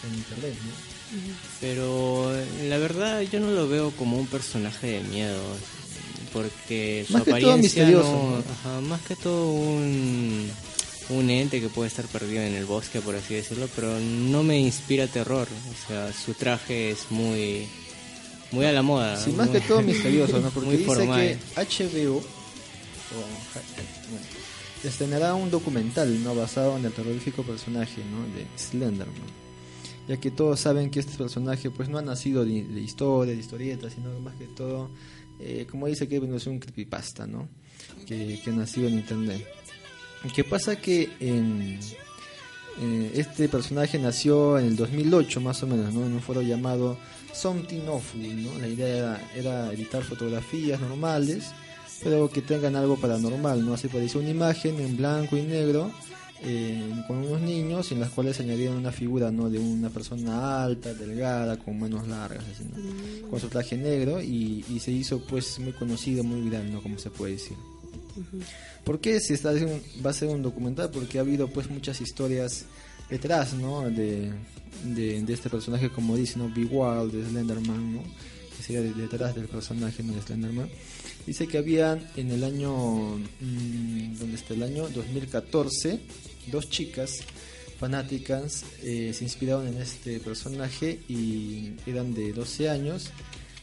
en 0.09 0.17
internet, 0.17 0.55
¿no? 0.65 0.93
Pero 1.61 2.33
la 2.67 2.77
verdad 2.79 3.21
yo 3.21 3.39
no 3.39 3.51
lo 3.51 3.67
veo 3.67 3.91
como 3.91 4.17
un 4.17 4.25
personaje 4.25 4.87
de 4.87 5.01
miedo, 5.03 5.39
porque 6.33 7.03
su 7.07 7.13
Más 7.13 7.23
que 7.23 7.29
todo 7.29 7.37
apariencia 7.37 7.87
no- 7.89 8.01
¿no? 8.01 8.37
ajá, 8.39 8.81
más 8.81 9.01
que 9.01 9.15
todo 9.15 9.51
un, 9.51 10.49
un 11.09 11.29
ente 11.29 11.61
que 11.61 11.69
puede 11.69 11.89
estar 11.89 12.05
perdido 12.07 12.41
en 12.41 12.55
el 12.55 12.65
bosque, 12.65 13.01
por 13.01 13.15
así 13.15 13.35
decirlo, 13.35 13.69
pero 13.75 13.99
no 13.99 14.41
me 14.41 14.57
inspira 14.57 15.05
terror, 15.05 15.47
o 15.47 15.87
sea, 15.87 16.11
su 16.11 16.33
traje 16.33 16.89
es 16.89 17.11
muy 17.11 17.67
muy 18.53 18.65
a 18.65 18.71
la 18.71 18.81
moda. 18.81 19.17
Sí, 19.17 19.31
más 19.31 19.49
muy- 19.49 19.59
que 19.59 19.67
todo 19.67 19.81
misterioso, 19.81 20.39
¿no? 20.41 20.49
Porque 20.49 20.67
muy 20.69 20.77
dice 20.77 20.87
formal. 20.87 21.19
que 21.19 21.37
HBO 21.83 22.17
o, 22.17 22.23
estrenará 24.87 25.33
un 25.35 25.49
documental, 25.51 26.23
¿no? 26.23 26.35
Basado 26.35 26.77
en 26.77 26.85
el 26.85 26.91
terrorífico 26.91 27.43
personaje, 27.43 28.01
¿no? 28.11 28.23
De 28.35 28.45
Slenderman. 28.57 29.43
Ya 30.07 30.17
que 30.17 30.31
todos 30.31 30.59
saben 30.59 30.89
que 30.89 30.99
este 30.99 31.17
personaje, 31.17 31.69
pues, 31.69 31.87
no 31.89 31.97
ha 31.97 32.01
nacido 32.01 32.43
de, 32.43 32.63
de 32.63 32.81
historia, 32.81 33.33
de 33.33 33.39
historietas, 33.39 33.93
sino 33.93 34.19
más 34.19 34.35
que 34.35 34.45
todo, 34.45 34.89
eh, 35.39 35.65
como 35.69 35.87
dice 35.87 36.07
que 36.07 36.17
es 36.17 36.47
un 36.47 36.59
creepypasta, 36.59 37.25
¿no? 37.25 37.47
Que, 38.05 38.39
que 38.43 38.49
ha 38.49 38.53
nacido 38.53 38.87
en 38.89 38.95
internet. 38.95 39.47
¿Qué 40.35 40.43
pasa? 40.43 40.75
Que 40.75 41.09
en, 41.19 41.79
eh, 42.81 43.11
este 43.15 43.47
personaje 43.47 43.97
nació 43.99 44.57
en 44.59 44.65
el 44.67 44.75
2008 44.75 45.39
más 45.41 45.63
o 45.63 45.67
menos, 45.67 45.93
¿no? 45.93 46.05
En 46.05 46.13
un 46.13 46.21
foro 46.21 46.41
llamado 46.41 46.97
Something 47.33 47.87
Awful, 47.87 48.43
¿no? 48.43 48.59
La 48.59 48.67
idea 48.67 48.87
era, 48.87 49.31
era 49.35 49.73
editar 49.73 50.03
fotografías 50.03 50.79
normales, 50.79 51.45
pero 52.03 52.29
que 52.29 52.41
tengan 52.41 52.75
algo 52.75 52.97
paranormal, 52.97 53.65
¿no? 53.65 53.73
Así 53.73 53.87
apareció 53.87 54.19
una 54.19 54.29
imagen 54.29 54.79
en 54.79 54.95
blanco 54.97 55.35
y 55.37 55.41
negro 55.41 55.91
eh, 56.45 56.91
con 57.07 57.17
unos 57.17 57.39
niños 57.41 57.91
en 57.93 58.01
las 58.01 58.09
cuales 58.09 58.39
añadieron 58.39 58.75
una 58.75 58.91
figura, 58.91 59.31
¿no? 59.31 59.49
De 59.49 59.59
una 59.59 59.89
persona 59.89 60.63
alta, 60.63 60.93
delgada, 60.93 61.57
con 61.57 61.79
manos 61.79 62.07
largas, 62.07 62.43
así, 62.53 62.65
¿no? 62.65 63.29
Con 63.29 63.39
su 63.39 63.47
traje 63.47 63.77
negro 63.77 64.21
y, 64.21 64.65
y 64.69 64.79
se 64.79 64.91
hizo 64.91 65.21
pues 65.25 65.57
muy 65.59 65.71
conocido, 65.71 66.23
muy 66.23 66.41
viral, 66.41 66.71
¿no? 66.71 66.81
Como 66.81 66.99
se 66.99 67.09
puede 67.09 67.33
decir. 67.33 67.57
¿Por 68.83 68.99
qué 68.99 69.19
se 69.19 69.33
está 69.33 69.53
va 70.05 70.09
a 70.09 70.13
ser 70.13 70.29
un 70.29 70.43
documental? 70.43 70.91
Porque 70.91 71.17
ha 71.17 71.21
habido 71.21 71.47
pues 71.47 71.69
muchas 71.69 72.01
historias 72.01 72.65
detrás, 73.09 73.53
¿no? 73.53 73.89
De, 73.89 74.31
de, 74.85 75.21
de 75.21 75.33
este 75.33 75.49
personaje, 75.49 75.89
como 75.89 76.15
dice, 76.17 76.37
¿no? 76.39 76.49
Be 76.49 76.65
Wild, 76.65 77.11
de 77.13 77.29
Slenderman, 77.29 77.93
¿no? 77.95 78.03
Que 78.57 78.63
sería 78.63 78.81
de- 78.81 78.93
detrás 78.93 79.35
del 79.35 79.47
personaje 79.47 80.03
¿no? 80.03 80.13
de 80.13 80.21
Slenderman. 80.21 80.69
Dice 81.25 81.47
que 81.47 81.57
habían 81.57 82.05
en 82.17 82.31
el 82.31 82.43
año, 82.43 83.17
mm, 83.17 84.17
¿dónde 84.19 84.35
está 84.35 84.53
el 84.53 84.63
año? 84.63 84.89
2014, 84.89 85.99
dos 86.51 86.69
chicas 86.69 87.19
fanáticas 87.79 88.63
eh, 88.81 89.11
se 89.13 89.23
inspiraron 89.23 89.67
en 89.67 89.81
este 89.81 90.19
personaje 90.19 90.99
y 91.09 91.71
eran 91.85 92.13
de 92.13 92.31
12 92.31 92.69
años 92.69 93.09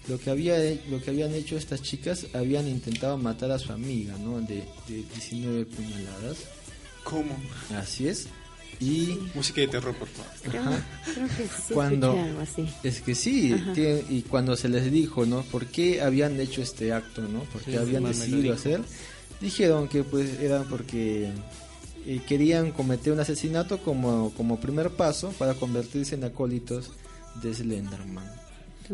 lo 0.08 0.18
que 0.18 0.30
había 0.30 0.56
lo 0.90 1.00
que 1.00 1.10
habían 1.10 1.32
hecho 1.34 1.56
estas 1.56 1.80
chicas 1.80 2.26
habían 2.34 2.66
intentado 2.68 3.16
matar 3.16 3.50
a 3.52 3.58
su 3.58 3.72
amiga 3.72 4.16
no 4.18 4.40
de, 4.40 4.56
de 4.88 5.04
19 5.14 5.64
puñaladas 5.66 6.38
¿Cómo? 7.04 7.34
así 7.78 8.08
es 8.08 8.26
y 8.80 9.18
Música 9.34 9.60
de 9.60 9.68
terror, 9.68 9.94
por 9.94 10.08
favor. 10.08 10.32
Creo, 10.42 10.62
creo 11.14 11.26
que 11.36 11.44
sí 11.44 11.74
cuando 11.74 12.12
algo 12.12 12.40
así. 12.40 12.66
es 12.82 13.00
que 13.02 13.14
sí 13.14 13.54
y 14.08 14.22
cuando 14.22 14.56
se 14.56 14.68
les 14.68 14.90
dijo 14.90 15.26
no 15.26 15.42
por 15.42 15.66
qué 15.66 16.00
habían 16.00 16.40
hecho 16.40 16.62
este 16.62 16.92
acto 16.92 17.22
no 17.22 17.40
por 17.52 17.60
qué 17.62 17.72
Sí, 17.72 17.76
habían 17.76 18.04
decidido 18.04 18.54
hacer 18.54 18.80
dijeron 19.40 19.86
que 19.88 20.02
pues 20.02 20.40
era 20.40 20.62
porque 20.64 21.30
eh, 22.06 22.20
querían 22.26 22.72
cometer 22.72 23.12
un 23.12 23.20
asesinato 23.20 23.78
como 23.78 24.32
como 24.36 24.58
primer 24.60 24.90
paso 24.90 25.30
para 25.38 25.54
convertirse 25.54 26.14
en 26.14 26.24
acólitos 26.24 26.90
de 27.42 27.52
Slenderman 27.54 28.24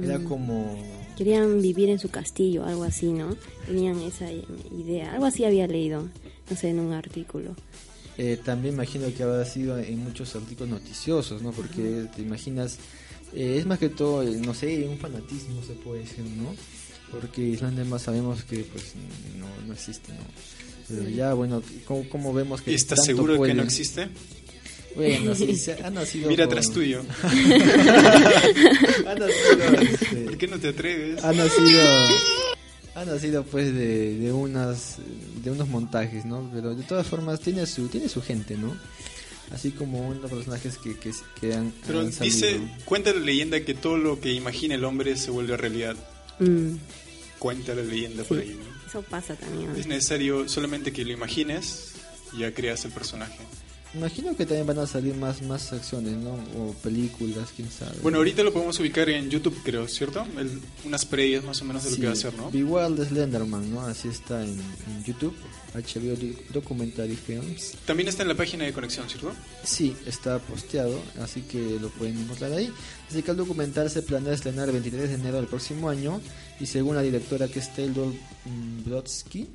era 0.03 0.19
Mm. 0.19 0.25
como 0.25 0.77
Querían 1.17 1.63
vivir 1.63 1.89
en 1.89 1.99
su 1.99 2.11
castillo, 2.11 2.67
algo 2.67 2.85
así, 2.85 3.07
¿no? 3.15 3.35
Tenían 3.67 3.99
esa 4.03 4.31
eh, 4.31 4.45
idea. 4.79 5.15
Algo 5.15 5.25
así 5.25 5.47
había 5.47 5.67
leído, 5.67 6.11
no 6.51 6.57
sé, 6.57 6.69
en 6.69 6.81
un 6.81 6.93
artículo. 6.93 7.57
Eh, 8.19 8.39
también 8.45 8.75
imagino 8.75 9.07
que 9.15 9.23
habrá 9.23 9.45
sido 9.45 9.79
en 9.79 9.99
muchos 10.03 10.35
artículos 10.37 10.71
noticiosos, 10.71 11.43
¿no? 11.43 11.53
Porque 11.53 12.07
te 12.17 12.23
imaginas, 12.23 12.79
eh, 13.35 13.57
es 13.59 13.67
más 13.67 13.79
que 13.79 13.91
todo, 13.91 14.23
eh, 14.23 14.41
no 14.45 14.55
sé, 14.55 14.87
un 14.89 14.99
fanatismo 14.99 15.63
se 15.67 15.75
puede 15.75 16.01
decir, 16.01 16.25
¿no? 16.25 16.55
Porque 17.11 17.57
Slenderman 17.57 18.01
sabemos 18.01 18.43
que 18.45 18.65
pues 18.65 18.95
no, 19.39 19.47
no 19.67 19.73
existe, 19.75 20.13
¿no? 20.13 20.21
Pero 20.89 21.09
ya, 21.11 21.35
bueno, 21.35 21.63
¿cómo, 21.85 22.09
cómo 22.09 22.33
vemos 22.33 22.63
que 22.63 22.75
¿Estás 22.75 22.99
tanto 22.99 23.05
seguro 23.07 23.33
de 23.33 23.37
que 23.37 23.39
puede? 23.41 23.55
no 23.55 23.63
existe? 23.65 24.09
Bueno, 24.95 25.35
sí, 25.35 25.55
se 25.59 25.73
ha 25.75 25.91
nacido 25.91 26.29
Mira 26.31 26.47
con- 26.47 26.53
atrás 26.59 26.73
tuyo. 26.73 27.03
ha 29.07 29.15
nacido, 29.15 29.81
este, 29.83 30.17
¿Por 30.25 30.39
qué 30.39 30.47
no 30.49 30.59
te 30.59 30.69
atreves? 30.69 31.23
ha 31.23 31.33
nacido 31.33 31.81
ha 32.97 33.05
nacido 33.05 33.45
pues 33.45 33.73
de, 33.73 34.19
de 34.19 34.33
unas 34.33 34.97
de 35.45 35.51
unos 35.51 35.69
montajes 35.69 36.25
no 36.25 36.51
pero 36.53 36.75
de 36.75 36.83
todas 36.83 37.07
formas 37.07 37.39
tiene 37.41 37.67
su 37.67 37.87
tiene 37.89 38.09
su 38.09 38.23
gente 38.23 38.57
no 38.57 38.75
así 39.53 39.71
como 39.71 40.09
unos 40.09 40.31
personajes 40.31 40.77
que 40.79 40.97
que, 40.97 41.13
que 41.41 41.55
han, 41.55 41.73
Pero 41.87 42.01
han 42.01 42.11
dice, 42.11 42.59
cuenta 42.85 43.13
la 43.13 43.21
leyenda 43.21 43.61
que 43.61 43.75
todo 43.75 43.97
lo 43.97 44.21
que 44.21 44.33
imagina 44.33 44.75
el 44.75 44.85
hombre 44.85 45.17
se 45.17 45.31
vuelve 45.31 45.57
realidad. 45.57 45.95
Mm, 46.41 46.77
Cuenta 47.39 47.75
la 47.75 47.83
leyenda 47.83 48.25
por 48.25 48.39
ahí, 48.39 48.59
¿no? 48.59 48.89
eso 48.89 49.03
pasa 49.03 49.35
también. 49.37 49.71
¿no? 49.73 49.79
Es 49.79 49.87
necesario 49.87 50.49
solamente 50.49 50.91
que 50.93 51.05
lo 51.05 51.13
imagines 51.13 51.93
y 52.33 52.39
ya 52.39 52.53
creas 52.53 52.85
el 52.87 52.93
personaje. 52.93 53.39
Imagino 53.97 54.37
que 54.37 54.45
también 54.47 54.67
van 54.67 54.79
a 54.79 54.87
salir 54.87 55.15
más 55.15 55.43
más 55.43 55.73
acciones 55.73 56.13
no 56.17 56.35
o 56.59 56.73
películas 56.83 57.49
quién 57.55 57.71
sabe 57.71 57.99
Bueno, 58.03 58.19
ahorita 58.19 58.43
lo 58.43 58.53
podemos 58.53 58.79
ubicar 58.81 59.09
en 59.09 59.31
YouTube, 59.31 59.57
creo, 59.65 59.89
¿cierto? 59.89 60.27
El- 60.39 60.61
unas 60.85 61.05
previas 61.05 61.43
más 61.45 61.61
o 61.63 61.65
menos 61.65 61.85
de 61.85 61.91
lo 61.91 61.95
Sí, 61.97 62.01
que 62.03 62.07
va 62.09 62.13
a 62.13 62.17
ser, 62.17 62.35
¿no? 62.35 62.51
Be 62.51 62.63
Wild 62.65 63.09
Slenderman 63.09 63.73
no 63.73 63.81
así 63.83 64.09
está 64.09 64.43
en, 64.45 64.51
en 64.51 65.05
YouTube 65.05 65.35
HBO 65.75 66.15
Doc- 66.17 66.49
Documentary 66.53 67.17
Films 67.17 67.73
También 67.85 68.09
está 68.09 68.23
en 68.23 68.29
la 68.29 68.35
página 68.35 68.65
de 68.65 68.73
conexión, 68.73 69.09
¿cierto? 69.09 69.33
Sí, 69.65 69.95
está 70.07 70.39
posteado, 70.39 70.99
así 71.21 71.43
que 71.43 71.79
lo 71.81 71.91
pueden 71.91 72.19
encontrar 72.19 72.53
ahí. 72.53 72.71
Así 73.11 73.23
que 73.23 73.31
el 73.31 73.37
documental 73.37 73.91
se 73.91 74.03
planea 74.03 74.33
estrenar 74.33 74.69
el 74.69 74.73
23 74.73 75.09
de 75.11 75.15
enero 75.17 75.37
del 75.37 75.47
próximo 75.47 75.89
año 75.91 76.21
y 76.61 76.67
según 76.67 76.97
la 76.97 77.03
directora 77.03 77.47
que 77.49 77.59
es 77.59 77.75
Taylor 77.75 78.07
mm, 78.47 78.85
Brodsky, 78.89 79.49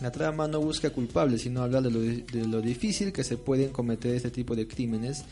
la 0.00 0.10
trama 0.10 0.48
no 0.48 0.60
busca 0.60 0.90
culpables, 0.90 1.42
sino 1.42 1.62
hablar 1.62 1.82
de 1.82 1.90
lo, 1.90 2.00
de 2.00 2.48
lo 2.48 2.60
difícil 2.60 3.12
que 3.12 3.22
se 3.22 3.36
pueden 3.36 3.70
cometer 3.70 4.14
este 4.14 4.30
tipo 4.30 4.56
de 4.56 4.66
crímenes, 4.66 5.24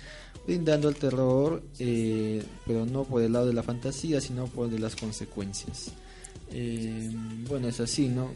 brindando 0.47 0.89
el 0.89 0.97
terror, 0.97 1.63
eh, 1.79 2.43
pero 2.67 2.87
no 2.87 3.05
por 3.05 3.23
el 3.23 3.33
lado 3.33 3.47
de 3.47 3.55
la 3.55 3.63
fantasía, 3.63 4.21
sino 4.21 4.47
por 4.47 4.71
de 4.71 4.79
las 4.79 4.95
consecuencias. 4.95 5.93
Eh, 6.53 7.11
bueno, 7.49 7.69
es 7.69 7.81
así, 7.81 8.09
¿no? 8.09 8.31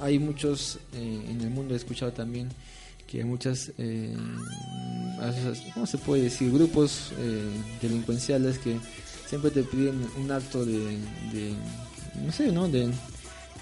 Hay 0.00 0.18
muchos, 0.18 0.78
eh, 0.94 1.26
en 1.30 1.40
el 1.40 1.50
mundo 1.50 1.74
he 1.74 1.76
escuchado 1.76 2.12
también 2.12 2.48
que 3.06 3.18
hay 3.18 3.24
muchas, 3.24 3.72
eh, 3.78 4.16
¿cómo 5.72 5.86
se 5.86 5.96
puede 5.98 6.24
decir? 6.24 6.52
Grupos 6.52 7.12
delincuenciales 7.80 8.58
que 8.58 8.76
siempre 9.26 9.50
te 9.52 9.62
piden 9.62 10.06
un 10.20 10.30
acto 10.30 10.66
de, 10.66 10.98
de 11.32 11.54
no 12.24 12.32
sé, 12.32 12.50
¿no? 12.50 12.68
De, 12.68 12.90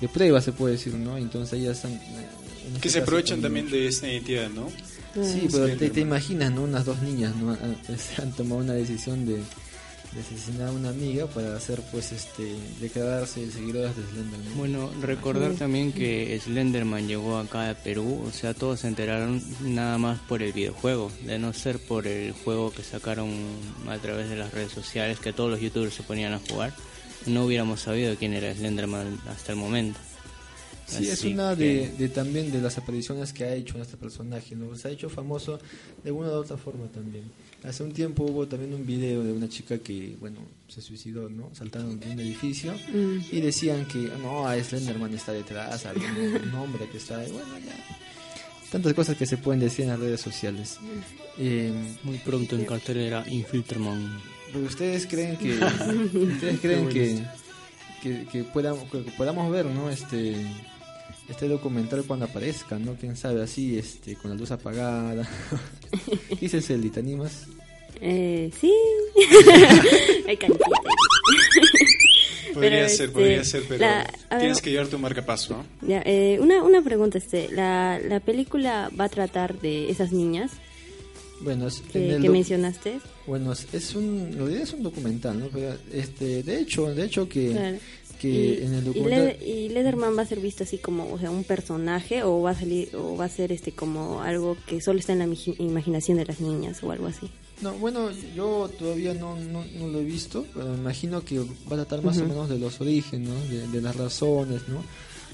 de 0.01 0.09
prueba, 0.09 0.41
se 0.41 0.53
puede 0.53 0.73
decir, 0.75 0.95
¿no? 0.95 1.17
Entonces 1.17 1.59
ellas 1.61 1.77
están... 1.77 1.93
eh, 1.93 2.01
en 2.67 2.69
este 2.69 2.81
Que 2.81 2.91
se 2.91 2.99
aprovechan 3.01 3.41
también 3.41 3.71
de 3.71 3.87
esta 3.89 4.09
identidad, 4.09 4.49
¿no? 4.51 4.69
Sí, 5.15 5.49
pero 5.53 5.67
te, 5.77 5.91
te 5.91 6.01
imaginas, 6.01 6.51
¿no? 6.53 6.63
Unas 6.63 6.85
dos 6.85 7.01
niñas, 7.03 7.37
¿no? 7.37 7.51
Han, 7.53 7.77
han 8.21 8.33
tomado 8.33 8.61
una 8.63 8.73
decisión 8.73 9.25
de, 9.25 9.35
de 9.37 10.21
asesinar 10.21 10.69
a 10.69 10.73
una 10.73 10.89
amiga 10.89 11.27
para 11.29 11.57
hacer, 11.57 11.81
pues, 11.93 12.11
este, 12.11 12.57
declararse 12.81 13.49
seguidoras 13.51 13.97
de 13.97 14.03
Slenderman. 14.03 14.57
Bueno, 14.57 14.91
recordar 15.01 15.53
también 15.53 15.93
que 15.93 16.37
Slenderman 16.43 17.07
llegó 17.07 17.39
acá 17.39 17.71
a 17.71 17.75
Perú, 17.75 18.25
o 18.27 18.33
sea, 18.33 18.55
todos 18.55 18.81
se 18.81 18.89
enteraron 18.89 19.41
nada 19.61 19.99
más 19.99 20.19
por 20.21 20.43
el 20.43 20.53
videojuego, 20.53 21.13
de 21.25 21.39
no 21.39 21.53
ser 21.53 21.79
por 21.79 22.09
el 22.09 22.33
juego 22.33 22.73
que 22.73 22.83
sacaron 22.83 23.31
a 23.89 23.97
través 23.99 24.29
de 24.29 24.35
las 24.37 24.53
redes 24.53 24.73
sociales, 24.73 25.21
que 25.21 25.33
todos 25.33 25.49
los 25.51 25.61
youtubers 25.61 25.95
se 25.95 26.03
ponían 26.03 26.33
a 26.33 26.41
jugar, 26.51 26.75
no 27.27 27.45
hubiéramos 27.45 27.81
sabido 27.81 28.15
quién 28.17 28.33
era 28.35 28.55
Slenderman 28.55 29.19
hasta 29.29 29.53
el 29.53 29.59
momento. 29.59 29.99
Sí, 30.87 31.07
es 31.07 31.15
Así 31.15 31.33
una 31.33 31.57
que- 31.57 31.65
de, 31.65 31.91
de 31.97 32.09
también 32.11 32.53
de 32.53 32.61
las 32.61 32.77
apariciones 32.77 33.33
que 33.33 33.45
ha 33.45 33.55
hecho 33.55 33.81
este 33.81 33.97
personaje, 33.97 34.55
¿no? 34.55 34.77
Se 34.77 34.89
ha 34.89 34.91
hecho 34.91 35.09
famoso 35.09 35.59
de 36.05 36.13
una 36.13 36.29
u 36.29 36.33
otra 36.33 36.59
forma 36.59 36.87
también. 36.89 37.25
Hace 37.65 37.83
un 37.83 37.93
tiempo 37.93 38.25
hubo 38.25 38.47
también 38.47 38.75
un 38.75 38.85
video 38.85 39.25
de 39.25 39.33
una 39.33 39.49
chica 39.49 39.79
que, 39.79 40.15
bueno, 40.21 40.41
se 40.69 40.83
suicidó, 40.83 41.31
¿no? 41.31 41.49
Saltaron 41.55 41.99
de 41.99 42.11
un 42.11 42.21
edificio 42.21 42.75
Mm. 42.93 43.19
y 43.33 43.41
decían 43.41 43.87
que, 43.87 44.11
no, 44.23 44.47
a 44.47 44.63
Slenderman 44.63 45.15
está 45.15 45.33
detrás, 45.33 45.87
había 45.87 46.13
un 46.13 46.55
hombre 46.55 46.87
que 46.91 46.99
está, 46.99 47.17
bueno, 47.17 47.59
ya. 47.65 48.71
Tantas 48.71 48.93
cosas 48.93 49.17
que 49.17 49.25
se 49.25 49.39
pueden 49.39 49.61
decir 49.61 49.85
en 49.85 49.91
las 49.93 50.01
redes 50.01 50.21
sociales. 50.21 50.77
Eh, 51.39 51.73
Muy 52.03 52.19
pronto 52.19 52.57
en 52.57 52.67
cartelera 52.67 53.25
Infilterman. 53.27 54.21
Pero 54.55 54.65
ustedes 54.67 55.07
creen 55.07 55.37
que 55.37 55.51
ustedes 56.15 56.61
creen 56.61 56.89
que, 56.89 57.23
que, 58.03 58.25
que 58.27 58.45
podamos, 58.45 58.85
que 58.91 58.99
podamos 59.19 59.51
ver, 59.53 59.67
¿no? 59.67 59.91
Este 59.91 60.35
este 61.29 61.49
documental 61.49 62.05
cuando 62.07 62.27
aparezca, 62.27 62.79
¿no? 62.79 62.95
Quién 62.95 63.17
sabe, 63.17 63.43
así, 63.43 63.79
este, 63.79 64.15
con 64.15 64.31
la 64.31 64.37
luz 64.37 64.51
apagada. 64.51 65.27
¿Qué 66.29 66.37
dices, 66.37 66.69
Eli? 66.71 66.91
¿Te 66.91 67.01
animas? 67.01 67.47
Eh, 68.01 68.51
sí. 68.61 68.73
Hay. 70.29 70.37
Podría 72.53 72.71
Pero, 72.71 72.89
ser, 72.89 73.07
este, 73.07 73.09
podría 73.09 73.45
ser, 73.45 73.63
pero 73.69 73.81
la- 73.81 74.07
ver, 74.31 74.39
tienes 74.39 74.63
que 74.63 74.71
llevar 74.71 74.87
tu 74.87 74.99
marcapaso, 74.99 75.57
¿no? 75.57 75.89
Ya, 75.89 76.03
eh, 76.05 76.39
una, 76.41 76.63
una 76.63 76.83
pregunta, 76.83 77.19
este, 77.19 77.49
la, 77.51 77.99
la 77.99 78.21
película 78.21 78.91
va 78.99 79.05
a 79.07 79.09
tratar 79.09 79.59
de 79.61 79.91
esas 79.91 80.13
niñas 80.13 80.53
Bueno, 81.41 81.67
es- 81.67 81.81
que, 81.93 82.15
el 82.17 82.23
que 82.23 82.29
doc- 82.29 82.33
mencionaste. 82.33 83.01
Bueno, 83.27 83.53
es- 83.53 83.95
un, 83.95 84.33
realidad 84.37 84.63
es 84.63 84.73
un 84.73 84.83
documental, 84.83 85.39
¿no? 85.41 85.49
Pero, 85.53 85.75
este, 85.93 86.43
de 86.43 86.61
hecho, 86.61 86.95
de 86.95 87.05
hecho 87.05 87.29
que, 87.29 87.51
Claro. 87.51 87.79
que 88.21 88.29
y, 88.29 88.65
en 88.65 88.75
el 88.75 88.83
y 88.83 88.87
documental... 88.87 89.37
Y 89.45 89.69
Lederman 89.71 90.17
va 90.17 90.23
a 90.23 90.27
ser 90.27 90.41
visto 90.41 90.63
así 90.65 90.79
como, 90.79 91.13
o 91.13 91.19
sea, 91.19 91.31
un 91.31 91.45
personaje 91.45 92.23
o 92.23 92.41
va 92.41 92.51
a 92.53 92.55
salir 92.59 92.95
o 92.97 93.17
va 93.17 93.25
a 93.27 93.29
ser 93.29 93.51
este 93.53 93.73
como 93.73 94.23
algo 94.23 94.57
que 94.67 94.81
solo 94.81 94.99
está 95.01 95.13
en 95.13 95.19
la 95.21 95.27
imagi- 95.27 95.57
imaginación 95.59 96.19
de 96.19 96.25
las 96.27 96.41
niñas 96.41 96.83
o 96.83 96.91
algo 96.91 97.07
así. 97.09 97.29
No, 97.63 97.73
bueno, 97.75 98.11
yo 98.35 98.69
todavía 98.79 99.15
no, 99.15 99.37
no, 99.39 99.65
no 99.79 99.89
lo 99.89 100.01
he 100.01 100.05
visto, 100.05 100.45
pero 100.55 100.67
me 100.71 100.77
imagino 100.79 101.25
que 101.25 101.39
va 101.39 101.45
a 101.71 101.75
tratar 101.77 102.03
más 102.03 102.19
o 102.19 102.27
menos 102.27 102.49
de 102.49 102.59
los 102.59 102.81
orígenes, 102.81 103.29
¿no? 103.29 103.35
de, 103.49 103.69
de 103.69 103.81
las 103.81 103.95
razones, 103.97 104.63
¿no? 104.69 104.83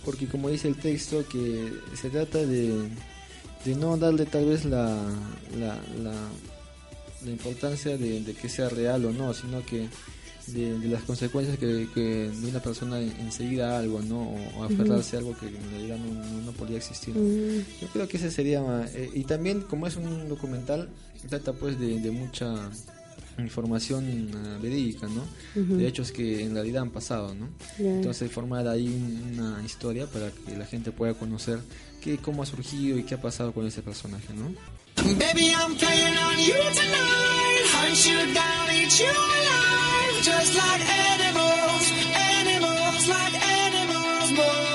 Porque 0.05 0.27
como 0.27 0.49
dice 0.51 0.69
el 0.69 0.77
texto, 0.77 1.25
que 1.29 1.73
se 1.95 2.09
trata 2.11 2.39
de, 2.45 2.89
de 3.65 3.75
no 3.75 3.97
darle 3.97 4.27
tal 4.27 4.47
vez 4.47 4.65
la, 4.65 4.97
la, 5.59 5.79
la, 6.03 6.15
la 7.25 7.31
importancia 7.31 7.97
de, 7.99 8.21
de 8.23 8.35
que 8.35 8.49
sea 8.49 8.69
real 8.69 9.05
o 9.05 9.13
no, 9.13 9.35
sino 9.35 9.65
que 9.65 9.89
de, 10.47 10.79
de 10.79 10.89
las 10.89 11.03
consecuencias 11.03 11.59
que, 11.59 11.87
que 11.95 12.31
de 12.31 12.49
una 12.49 12.61
persona 12.61 12.99
enseguida 13.01 13.77
a 13.77 13.79
algo, 13.81 14.01
¿no? 14.03 14.23
O, 14.23 14.37
o 14.61 14.65
aferrarse 14.65 15.17
a 15.17 15.19
algo 15.21 15.37
que 15.39 15.47
en 15.49 15.71
realidad 15.71 15.99
no, 15.99 16.15
no, 16.25 16.41
no 16.43 16.53
podría 16.53 16.79
existir. 16.79 17.15
Yo 17.81 17.89
creo 17.93 18.09
que 18.09 18.17
ese 18.17 18.31
sería... 18.31 18.61
eh, 18.95 19.11
y 19.15 19.25
también, 19.25 19.61
como 19.61 19.87
es 19.87 19.97
un 19.97 20.29
documental, 20.29 20.89
trata 21.29 21.53
pues 21.53 21.79
de, 21.79 22.01
de 22.01 22.11
mucha 22.11 22.71
información 23.39 24.31
ah, 24.35 24.59
verídica, 24.61 25.07
¿no? 25.09 25.23
De 25.79 25.87
hechos 25.87 26.13
que 26.13 26.43
en 26.45 26.55
realidad 26.55 26.83
han 26.83 26.91
pasado, 26.91 27.35
¿no? 27.35 27.49
Entonces 27.97 28.31
formar 28.31 28.67
ahí 28.69 28.87
un- 28.89 29.39
una 29.39 29.63
historia 29.65 30.07
para 30.07 30.31
que 30.31 30.57
la 30.57 30.67
gente 30.67 30.91
pueda 30.93 31.15
conocer 31.15 31.59
cómo 32.23 32.43
ha 32.43 32.47
surgido 32.47 32.99
y 32.99 33.05
qué 33.05 33.15
ha 33.15 33.21
pasado 33.21 33.53
con 33.53 33.67
ese 33.67 33.83
personaje, 33.83 34.33
¿no? 34.35 34.55
Baby, 35.19 35.53
I'm 35.55 35.75
playing 35.77 36.17
on 36.19 36.39
you 36.39 36.55
tonight. 36.55 37.65
Hunt 37.73 38.07
you 38.07 38.35
down, 38.35 38.71
eat 38.71 39.01
you 39.01 39.09
alive. 39.09 40.23
Just 40.23 40.55
like 40.55 40.83
animals, 40.89 41.93
animals, 42.15 43.09
like 43.09 43.35
animals, 43.35 44.33
moles. 44.33 44.70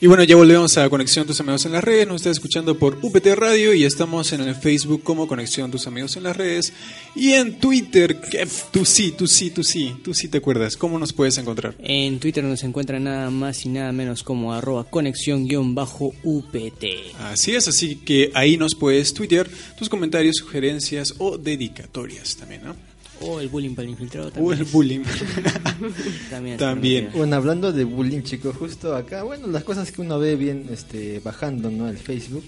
Y 0.00 0.06
bueno, 0.06 0.22
ya 0.22 0.36
volvemos 0.36 0.78
a 0.78 0.88
Conexión 0.88 1.26
Tus 1.26 1.40
Amigos 1.40 1.66
en 1.66 1.72
las 1.72 1.82
Redes. 1.82 2.06
Nos 2.06 2.16
está 2.16 2.30
escuchando 2.30 2.78
por 2.78 2.98
UPT 3.02 3.26
Radio 3.34 3.74
y 3.74 3.82
estamos 3.82 4.32
en 4.32 4.42
el 4.42 4.54
Facebook 4.54 5.02
como 5.02 5.26
Conexión 5.26 5.72
Tus 5.72 5.88
Amigos 5.88 6.16
en 6.16 6.22
las 6.22 6.36
Redes. 6.36 6.72
Y 7.16 7.32
en 7.32 7.58
Twitter, 7.58 8.20
que 8.20 8.46
tú 8.70 8.84
sí, 8.84 9.10
tú 9.10 9.26
sí, 9.26 9.50
tú 9.50 9.64
sí, 9.64 9.96
tú 10.04 10.14
sí 10.14 10.28
te 10.28 10.38
acuerdas. 10.38 10.76
¿Cómo 10.76 11.00
nos 11.00 11.12
puedes 11.12 11.36
encontrar? 11.38 11.74
En 11.80 12.20
Twitter 12.20 12.44
nos 12.44 12.62
encuentra 12.62 13.00
nada 13.00 13.28
más 13.30 13.66
y 13.66 13.70
nada 13.70 13.90
menos 13.90 14.22
como 14.22 14.54
arroba 14.54 14.84
conexión-upt. 14.84 16.84
Así 17.18 17.56
es, 17.56 17.66
así 17.66 17.96
que 17.96 18.30
ahí 18.34 18.56
nos 18.56 18.76
puedes 18.76 19.12
tuitear 19.12 19.48
tus 19.76 19.88
comentarios, 19.88 20.36
sugerencias 20.36 21.14
o 21.18 21.38
dedicatorias 21.38 22.36
también, 22.36 22.62
¿no? 22.62 22.87
O 23.20 23.40
el 23.40 23.48
bullying 23.48 23.74
para 23.74 23.84
el 23.84 23.90
infiltrado 23.90 24.28
O 24.28 24.30
también. 24.30 24.58
el 24.58 24.64
bullying. 24.66 25.00
También. 26.30 26.56
También. 26.56 27.10
Bueno, 27.14 27.36
hablando 27.36 27.72
de 27.72 27.84
bullying, 27.84 28.22
chicos, 28.22 28.56
justo 28.56 28.94
acá, 28.94 29.22
bueno, 29.24 29.46
las 29.48 29.64
cosas 29.64 29.90
que 29.90 30.00
uno 30.00 30.18
ve 30.18 30.36
bien 30.36 30.66
este, 30.72 31.20
bajando, 31.20 31.70
¿no? 31.70 31.88
El 31.88 31.96
Facebook. 31.98 32.44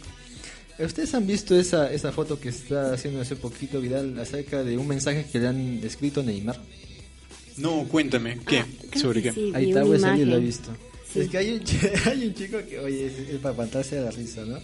¿Ustedes 0.78 1.12
han 1.14 1.26
visto 1.26 1.58
esa, 1.58 1.92
esa 1.92 2.10
foto 2.12 2.40
que 2.40 2.48
está 2.48 2.92
haciendo 2.94 3.20
hace 3.20 3.36
poquito 3.36 3.80
viral 3.80 4.18
acerca 4.18 4.62
de 4.62 4.78
un 4.78 4.86
mensaje 4.88 5.26
que 5.30 5.38
le 5.38 5.48
han 5.48 5.80
escrito 5.84 6.20
a 6.20 6.22
Neymar? 6.24 6.58
No, 7.58 7.84
cuéntame, 7.88 8.38
¿qué? 8.46 8.64
creo 8.90 9.02
¿Sobre 9.02 9.22
qué? 9.22 9.32
sí. 9.32 9.52
Ahí 9.54 9.68
está, 9.70 9.84
imagen. 9.84 10.30
lo 10.30 10.36
he 10.36 10.40
visto. 10.40 10.70
Sí. 11.12 11.20
Es 11.20 11.28
que 11.28 11.38
hay 11.38 11.52
un, 11.52 11.60
ch- 11.60 12.06
hay 12.10 12.26
un 12.28 12.34
chico 12.34 12.58
que, 12.68 12.78
oye, 12.78 13.06
es, 13.06 13.18
es 13.28 13.36
para 13.40 13.52
aguantarse 13.52 13.96
de 13.96 14.02
la 14.04 14.10
risa, 14.10 14.42
¿no? 14.46 14.56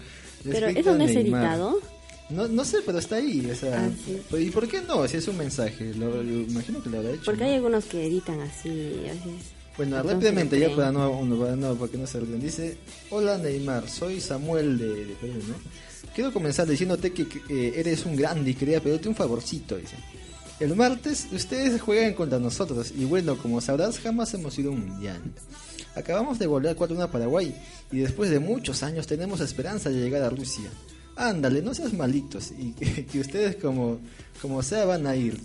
Le 0.45 0.53
Pero 0.53 0.69
eso 0.69 0.97
no 0.97 1.05
es 1.05 1.17
editado. 1.17 1.81
No, 2.29 2.49
no 2.49 2.65
sé, 2.65 2.79
pero 2.85 2.99
está 2.99 3.17
ahí. 3.17 3.49
O 3.51 3.55
sea, 3.55 3.85
Ah, 3.87 3.91
pues, 4.31 4.47
¿Y 4.47 4.51
por 4.51 4.67
qué 4.67 4.83
no? 4.83 5.07
Si 5.07 5.17
es 5.17 5.29
un 5.29 5.37
mensaje, 5.39 5.95
lo, 5.95 6.23
lo 6.23 6.41
imagino 6.41 6.83
que 6.83 6.91
lo 6.91 6.99
habrá 6.99 7.11
hecho. 7.11 7.25
Porque 7.25 7.45
hay 7.45 7.55
algunos 7.55 7.85
que 7.85 8.07
editan 8.07 8.41
así. 8.41 8.97
Bueno, 9.77 9.97
Entonces, 9.97 10.13
rápidamente, 10.15 10.59
ya 10.59 10.75
para 10.75 10.91
no, 10.91 11.11
uno, 11.11 11.39
para 11.39 11.55
no, 11.55 11.75
para 11.75 11.91
que 11.93 11.99
no 11.99 12.07
se 12.07 12.19
olviden. 12.19 12.41
Dice, 12.41 12.79
hola 13.11 13.39
Neymar, 13.39 13.89
soy 13.89 14.21
Samuel 14.21 14.79
de, 14.79 15.05
de 15.05 15.15
Perú, 15.15 15.35
¿no? 15.49 15.55
Quiero 16.15 16.33
comenzar 16.33 16.67
diciéndote 16.67 17.13
que, 17.13 17.29
que, 17.29 17.41
eh, 17.51 17.75
eres 17.77 18.07
un 18.07 18.17
grande 18.17 18.51
y 18.51 18.55
quería 18.55 18.81
pedirte 18.83 19.09
un 19.09 19.15
favorcito, 19.15 19.77
dice. 19.77 19.97
El 20.59 20.75
martes 20.75 21.27
ustedes 21.31 21.79
juegan 21.83 22.15
contra 22.15 22.39
nosotros 22.39 22.91
y 22.97 23.05
bueno, 23.05 23.37
como 23.37 23.61
sabrás, 23.61 23.99
jamás 23.99 24.33
hemos 24.33 24.59
ido 24.59 24.71
a 24.71 24.75
un 24.75 24.89
mundial. 24.89 25.21
Acabamos 25.95 26.39
de 26.39 26.47
volver 26.47 26.75
4-1 26.75 27.03
a 27.03 27.11
Paraguay 27.11 27.55
y 27.93 27.99
después 27.99 28.31
de 28.31 28.39
muchos 28.41 28.83
años 28.83 29.07
tenemos 29.07 29.41
esperanza 29.41 29.91
de 29.91 29.97
llegar 30.01 30.23
a 30.23 30.31
Rusia. 30.31 30.71
Ándale, 31.17 31.63
no 31.63 31.75
seas 31.75 31.93
malitos 31.95 32.53
y 32.59 32.73
que, 32.79 33.07
que 33.07 33.21
ustedes 33.21 33.57
como, 33.57 33.99
como 34.41 34.63
sea 34.63 34.85
van 34.85 35.07
a 35.07 35.17
ir. 35.17 35.39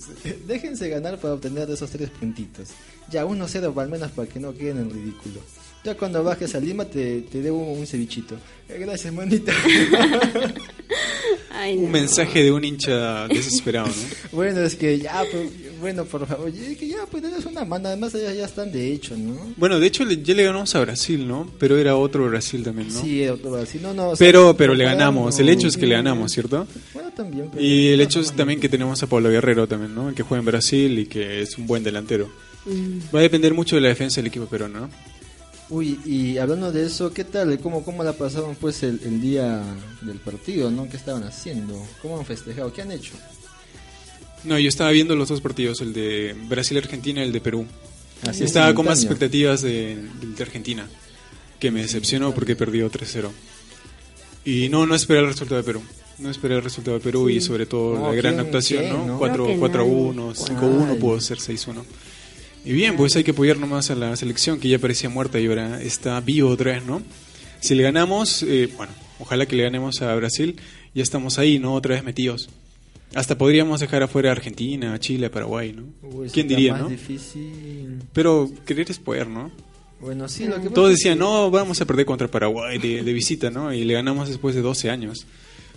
Déjense 0.46 0.90
ganar 0.90 1.18
para 1.18 1.34
obtener 1.34 1.70
esos 1.70 1.90
tres 1.90 2.10
puntitos. 2.10 2.70
Ya, 3.10 3.26
1-0 3.26 3.78
al 3.82 3.90
menos 3.90 4.12
para 4.12 4.28
que 4.28 4.40
no 4.40 4.54
queden 4.54 4.78
en 4.80 4.90
ridículo. 4.90 5.42
Ya 5.84 5.96
cuando 5.96 6.24
bajes 6.24 6.54
a 6.54 6.60
Lima 6.60 6.86
te, 6.86 7.22
te 7.22 7.42
debo 7.42 7.58
un 7.58 7.88
cevichito. 7.88 8.36
Eh, 8.70 8.78
Gracias, 8.80 9.12
manita. 9.14 9.52
Ay, 11.50 11.78
Un 11.78 11.92
mensaje 11.92 12.44
de 12.44 12.52
un 12.52 12.64
hincha 12.64 13.28
desesperado, 13.28 13.88
¿no? 13.88 13.94
bueno, 14.32 14.62
es 14.62 14.76
que 14.76 15.00
ya, 15.00 15.24
pues, 15.32 15.50
bueno, 15.82 16.06
por 16.06 16.26
favor, 16.26 16.52
que 16.52 16.88
ya, 16.88 17.06
pues 17.10 17.24
eres 17.24 17.46
una 17.46 17.66
mano, 17.66 17.88
además 17.90 18.14
ya, 18.14 18.32
ya 18.34 18.46
están 18.46 18.72
de 18.72 18.94
hecho, 18.94 19.18
¿no? 19.18 19.36
Bueno, 19.58 19.80
de 19.80 19.88
hecho 19.88 20.06
le- 20.06 20.22
ya 20.24 20.34
le 20.34 20.44
ganamos 20.46 20.74
a 20.76 20.80
Brasil, 20.82 21.28
¿no? 21.28 21.52
Pero 21.60 21.78
era 21.78 21.96
otro 21.98 22.26
Brasil 22.30 22.64
también, 22.64 22.88
¿no? 22.94 23.02
Sí, 23.02 23.28
otro 23.28 23.52
Brasil. 23.52 23.82
No, 23.84 23.94
no, 23.94 24.10
o 24.12 24.16
sea, 24.16 24.26
Pero, 24.26 24.56
pero 24.56 24.74
le 24.76 24.86
ganamos. 24.86 25.38
El 25.40 25.50
hecho 25.50 25.68
es 25.68 25.76
que 25.76 25.86
le 25.88 25.96
ganamos, 25.96 26.32
¿cierto? 26.32 26.66
Bueno, 26.94 27.12
también. 27.16 27.50
pero- 27.52 27.62
Y 27.66 27.88
el 27.90 28.00
hecho 28.02 28.20
es 28.22 28.32
también 28.32 28.60
que 28.60 28.70
tenemos 28.70 29.02
a 29.04 29.08
Pablo 29.08 29.30
Guerrero 29.30 29.68
también, 29.68 29.94
¿no? 29.94 30.14
Que 30.16 30.24
juega 30.24 30.40
en 30.40 30.46
Brasil 30.46 31.00
y 31.00 31.06
que 31.08 31.42
es 31.42 31.58
un 31.58 31.68
buen 31.68 31.84
delantero. 31.84 32.30
Mm. 32.66 33.14
Va 33.16 33.20
a 33.20 33.24
depender 33.24 33.54
mucho 33.54 33.76
de 33.76 33.82
la 33.82 33.88
defensa 33.90 34.18
del 34.22 34.28
equipo 34.28 34.46
peruano, 34.46 34.82
¿no? 34.82 34.90
Uy, 35.70 35.98
y 36.06 36.38
hablando 36.38 36.70
de 36.72 36.86
eso, 36.86 37.14
¿qué 37.14 37.24
tal? 37.24 37.58
¿Cómo, 37.60 37.84
cómo 37.86 38.04
la 38.04 38.12
pasaron 38.14 38.56
pues 38.56 38.84
el, 38.84 39.00
el 39.06 39.22
día 39.22 39.64
del 40.02 40.18
partido, 40.20 40.70
no? 40.70 40.88
¿Qué 40.90 40.98
estaban 40.98 41.24
haciendo? 41.24 41.82
¿Cómo 42.02 42.20
han 42.20 42.26
festejado? 42.26 42.74
¿Qué 42.74 42.82
han 42.82 42.92
hecho? 42.92 43.14
No, 44.44 44.58
yo 44.58 44.70
estaba 44.70 44.92
viendo 44.92 45.16
los 45.16 45.30
dos 45.30 45.42
partidos, 45.42 45.82
el 45.82 45.94
de 45.94 46.36
Brasil-Argentina 46.48 47.22
y 47.22 47.26
el 47.28 47.32
de 47.32 47.42
Perú. 47.42 47.66
Así 48.28 48.44
estaba 48.44 48.74
con 48.74 48.86
más 48.86 49.00
expectativas 49.04 49.62
de, 49.62 49.98
de 50.36 50.44
Argentina, 50.44 50.88
que 51.60 51.72
me 51.72 51.82
decepcionó 51.82 52.34
porque 52.34 52.56
perdió 52.56 52.90
3-0. 52.92 53.30
Y 54.46 54.70
no, 54.70 54.86
no 54.86 54.96
esperé 54.96 55.20
el 55.20 55.28
resultado 55.28 55.58
de 55.62 55.66
Perú. 55.66 55.82
No 56.20 56.30
esperé 56.30 56.56
el 56.56 56.64
resultado 56.64 56.98
de 56.98 57.04
Perú 57.04 57.30
y 57.30 57.42
sobre 57.42 57.66
todo 57.66 57.98
No, 57.98 58.10
la 58.10 58.16
gran 58.16 58.34
¿quién- 58.36 58.46
actuación, 58.46 58.90
¿no? 58.90 59.06
no? 59.06 59.18
4 59.18 59.44
Creo 59.46 59.56
que 59.56 59.62
4-1, 59.62 60.16
nadie. 60.16 60.34
5-1, 60.56 60.88
Ay. 60.92 60.98
pudo 61.00 61.22
ser 61.22 61.38
6-1. 61.40 61.84
Y 62.66 62.74
bien, 62.74 62.96
pues 62.96 63.16
hay 63.16 63.24
que 63.24 63.32
apoyar 63.32 63.58
nomás 63.58 63.90
a 63.90 63.96
la 63.96 64.16
selección 64.16 64.60
que 64.60 64.70
ya 64.70 64.78
parecía 64.78 65.10
muerta 65.10 65.40
y 65.40 65.48
ahora 65.48 65.82
está 65.82 66.20
vivo 66.22 66.50
otra 66.50 66.74
vez, 66.74 66.86
¿no? 66.86 67.02
Si 67.60 67.74
le 67.74 67.82
ganamos, 67.84 68.44
eh, 68.44 68.70
bueno, 68.78 68.94
ojalá 69.20 69.48
que 69.48 69.56
le 69.56 69.64
ganemos 69.64 70.02
a 70.04 70.14
Brasil, 70.14 70.56
ya 70.94 71.02
estamos 71.02 71.40
ahí, 71.40 71.58
¿no? 71.58 71.74
Otra 71.74 71.96
vez 71.96 72.04
metidos. 72.04 72.50
Hasta 73.14 73.38
podríamos 73.38 73.80
dejar 73.82 74.04
afuera 74.04 74.30
a 74.30 74.32
Argentina, 74.34 74.98
Chile, 75.00 75.30
Paraguay, 75.30 75.74
¿no? 75.74 75.84
Uy, 76.08 76.30
¿Quién 76.30 76.48
diría, 76.48 76.74
más 76.74 76.82
no? 76.84 76.90
difícil. 76.90 78.00
Pero 78.14 78.50
querer 78.66 78.90
es 78.90 79.00
poder, 79.00 79.28
¿no? 79.28 79.52
Bueno, 80.00 80.28
sí, 80.30 80.46
lo 80.46 80.62
que 80.62 80.70
Todos 80.70 80.92
decían, 80.92 81.16
que- 81.16 81.20
no, 81.24 81.52
vamos 81.52 81.80
a 81.82 81.86
perder 81.86 82.06
contra 82.06 82.28
Paraguay 82.30 82.78
de, 82.80 83.04
de 83.04 83.14
visita, 83.14 83.50
¿no? 83.52 83.74
Y 83.74 83.84
le 83.84 83.94
ganamos 83.96 84.30
después 84.30 84.56
de 84.56 84.62
12 84.62 84.90
años. 84.90 85.26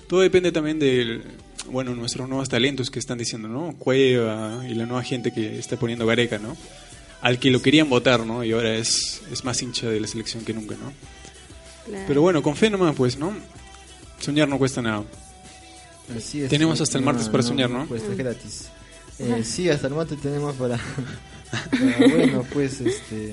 Todo 0.06 0.20
depende 0.20 0.52
también 0.52 0.78
de, 0.78 1.22
bueno, 1.70 1.94
nuestros 1.94 2.28
nuevos 2.28 2.48
talentos 2.48 2.88
que 2.90 2.98
están 3.00 3.18
diciendo, 3.18 3.48
¿no? 3.48 3.74
Cueva 3.78 4.64
y 4.68 4.74
la 4.74 4.86
nueva 4.86 5.02
gente 5.02 5.32
que 5.32 5.58
está 5.58 5.76
poniendo 5.76 6.06
Gareca, 6.06 6.38
¿no? 6.38 6.56
Al 7.20 7.38
que 7.38 7.50
lo 7.50 7.60
querían 7.60 7.88
votar, 7.90 8.20
¿no? 8.24 8.44
Y 8.44 8.52
ahora 8.52 8.76
es, 8.76 9.22
es 9.32 9.44
más 9.44 9.60
hincha 9.60 9.88
de 9.90 9.98
la 10.00 10.06
selección 10.06 10.44
que 10.44 10.54
nunca, 10.54 10.76
¿no? 10.76 10.92
Claro. 11.86 12.04
Pero 12.06 12.20
bueno, 12.22 12.42
con 12.42 12.54
fe 12.54 12.70
nomás, 12.70 12.94
pues, 12.94 13.18
¿no? 13.18 13.32
Soñar 14.20 14.48
no 14.48 14.56
cuesta 14.58 14.80
nada. 14.80 15.04
Así 16.16 16.42
es, 16.42 16.50
Tenemos 16.50 16.80
hasta 16.80 16.98
el 16.98 17.04
martes 17.04 17.28
para 17.28 17.42
soñar, 17.42 17.70
¿no? 17.70 17.86
Pues 17.86 18.02
es 18.02 18.16
gratis. 18.16 18.68
Eh, 19.16 19.44
sí, 19.44 19.68
hasta 19.68 19.86
el 19.86 19.94
martes 19.94 20.20
tenemos 20.20 20.56
para, 20.56 20.76
para, 21.70 22.08
Bueno, 22.16 22.44
pues 22.52 22.80
este. 22.80 23.32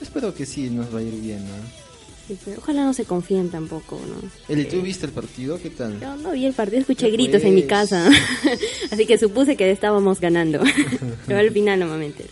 Espero 0.00 0.34
que 0.34 0.46
sí 0.46 0.70
nos 0.70 0.94
va 0.94 1.00
a 1.00 1.02
ir 1.02 1.12
bien, 1.20 1.40
¿no? 1.46 1.52
Sí, 2.26 2.38
pero 2.42 2.56
ojalá 2.56 2.84
no 2.84 2.94
se 2.94 3.04
confíen 3.04 3.50
tampoco, 3.50 4.00
¿no? 4.08 4.16
Eli, 4.48 4.64
¿tú 4.64 4.80
viste 4.80 5.04
el 5.04 5.12
partido? 5.12 5.58
¿Qué 5.60 5.68
tal? 5.68 6.00
Yo 6.00 6.16
no 6.16 6.30
vi 6.30 6.46
el 6.46 6.54
partido, 6.54 6.80
escuché 6.80 7.08
Ya 7.10 7.12
gritos 7.12 7.42
en 7.44 7.54
mi 7.54 7.60
pues. 7.60 7.68
casa, 7.70 8.08
así 8.90 9.04
que 9.04 9.18
supuse 9.18 9.58
que 9.58 9.70
estábamos 9.70 10.20
ganando, 10.20 10.62
pero 11.26 11.38
al 11.38 11.50
final 11.50 11.80
no 11.80 11.86
me 11.98 12.06
entero. 12.06 12.30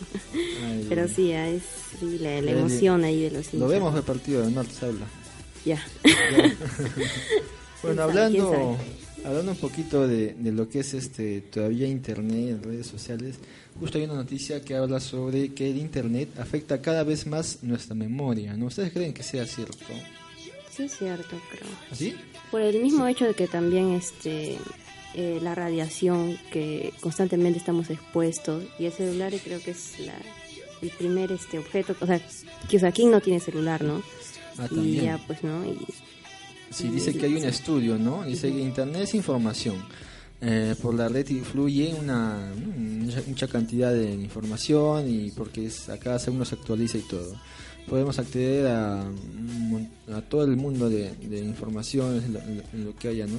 Ay, 0.65 0.87
Pero 0.89 1.07
sí, 1.09 1.31
ah, 1.35 1.47
es 1.51 1.63
sí, 2.01 2.17
la, 2.21 2.31
la 2.31 2.39
Eli, 2.39 2.51
emoción 2.53 3.05
ahí 3.05 3.21
de 3.25 3.33
los 3.33 3.53
Lo 3.53 3.59
hinchas. 3.67 3.69
vemos 3.69 3.95
el 3.97 4.03
partido, 4.03 4.49
no 4.49 4.65
te 4.65 4.87
habla. 4.87 5.07
Ya. 5.67 5.87
Bueno, 6.03 6.15
¿Quién 6.23 6.57
sabe? 7.83 7.83
¿Quién 7.83 8.01
hablando, 8.01 8.79
hablando 9.25 9.53
un 9.53 9.57
poquito 9.57 10.07
de, 10.07 10.35
de 10.35 10.53
lo 10.53 10.69
que 10.69 10.81
es 10.81 10.95
este 10.95 11.41
todavía 11.41 11.87
Internet, 11.87 12.65
redes 12.65 12.87
sociales, 12.87 13.37
justo 13.79 13.99
hay 13.99 14.05
una 14.05 14.15
noticia 14.15 14.61
que 14.63 14.75
habla 14.75 15.01
sobre 15.01 15.55
que 15.55 15.71
el 15.71 15.79
Internet 15.79 16.39
afecta 16.39 16.81
cada 16.81 17.05
vez 17.05 17.27
más 17.27 17.63
nuestra 17.63 17.95
memoria. 17.95 18.55
¿no? 18.55 18.67
¿Ustedes 18.67 18.93
creen 18.93 19.13
que 19.13 19.23
sea 19.23 19.47
cierto? 19.47 19.77
Sí, 20.71 20.85
es 20.85 20.97
cierto, 20.97 21.37
creo. 21.51 21.71
¿Así? 21.91 22.15
Por 22.51 22.63
el 22.63 22.83
mismo 22.83 23.07
hecho 23.07 23.27
de 23.27 23.35
que 23.35 23.47
también 23.47 23.91
este 23.93 24.59
eh, 25.15 25.39
la 25.43 25.55
radiación 25.55 26.39
que 26.51 26.95
constantemente 27.01 27.59
estamos 27.59 27.91
expuestos 27.91 28.65
y 28.79 28.87
el 28.87 28.93
celular 28.93 29.33
creo 29.45 29.61
que 29.61 29.73
es 29.73 29.99
la, 30.01 30.15
el 30.81 30.91
primer 30.91 31.33
este 31.33 31.59
objeto, 31.59 31.95
o 32.01 32.07
sea, 32.07 32.21
que 32.69 32.77
o 32.79 32.81
sea, 32.81 32.93
¿quién 32.93 33.11
no 33.11 33.21
tiene 33.21 33.39
celular, 33.39 33.83
no? 33.83 34.03
Ah, 34.57 34.69
y 34.71 35.03
ya 35.03 35.19
pues, 35.27 35.45
¿no? 35.45 35.67
Y, 35.67 35.79
Sí, 36.73 36.89
dice 36.89 37.13
que 37.15 37.27
hay 37.27 37.35
un 37.35 37.45
estudio, 37.45 37.99
¿no? 37.99 38.25
Dice 38.25 38.51
que 38.53 38.61
Internet 38.61 39.03
es 39.03 39.15
información. 39.15 39.77
Eh, 40.41 40.75
por 40.83 40.95
la 40.95 41.09
red 41.09 41.29
influye 41.29 41.95
una 41.95 42.53
mucha, 43.29 43.47
cantidad 43.47 43.93
de 43.93 44.13
información 44.13 45.09
y 45.09 45.31
porque 45.31 45.67
es, 45.67 45.89
a 45.89 45.99
cada 45.99 46.19
segundo 46.19 46.45
se 46.45 46.57
actualiza 46.57 46.99
y 46.99 47.03
todo. 47.03 47.37
Podemos 47.89 48.19
acceder 48.19 48.67
a, 48.69 49.03
a 49.03 50.21
todo 50.29 50.45
el 50.45 50.57
mundo 50.57 50.89
de, 50.89 51.13
de 51.15 51.45
en 52.25 52.33
lo- 52.33 52.41
en 52.41 52.85
lo 52.85 52.97
que 52.97 53.09
haya, 53.09 53.27
¿no? 53.27 53.39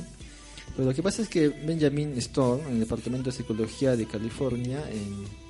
Pero 0.75 0.87
lo 0.89 0.95
que 0.95 1.03
pasa 1.03 1.21
es 1.21 1.27
que 1.29 1.49
Benjamin 1.49 2.13
Storm, 2.17 2.61
en 2.67 2.73
el 2.75 2.79
Departamento 2.81 3.29
de 3.31 3.35
Psicología 3.35 3.95
de 3.97 4.05
California, 4.05 4.79
en- 4.89 5.42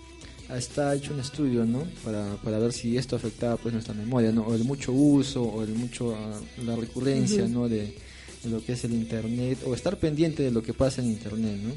está 0.49 0.93
hecho 0.95 1.13
un 1.13 1.19
estudio, 1.19 1.65
¿no? 1.65 1.85
Para, 2.03 2.35
para 2.37 2.59
ver 2.59 2.73
si 2.73 2.97
esto 2.97 3.15
afectaba 3.15 3.57
pues 3.57 3.73
nuestra 3.73 3.93
memoria, 3.93 4.31
¿no? 4.31 4.43
O 4.43 4.55
el 4.55 4.63
mucho 4.63 4.91
uso, 4.91 5.43
o 5.43 5.63
el 5.63 5.73
mucho 5.73 6.15
ah, 6.15 6.39
la 6.63 6.75
recurrencia. 6.75 7.47
¿no? 7.47 7.67
De, 7.67 7.95
de 8.43 8.49
lo 8.49 8.63
que 8.63 8.73
es 8.73 8.83
el 8.83 8.93
internet, 8.93 9.59
o 9.65 9.73
estar 9.73 9.97
pendiente 9.97 10.43
de 10.43 10.51
lo 10.51 10.61
que 10.61 10.73
pasa 10.73 11.01
en 11.01 11.07
internet, 11.07 11.57
¿no? 11.61 11.73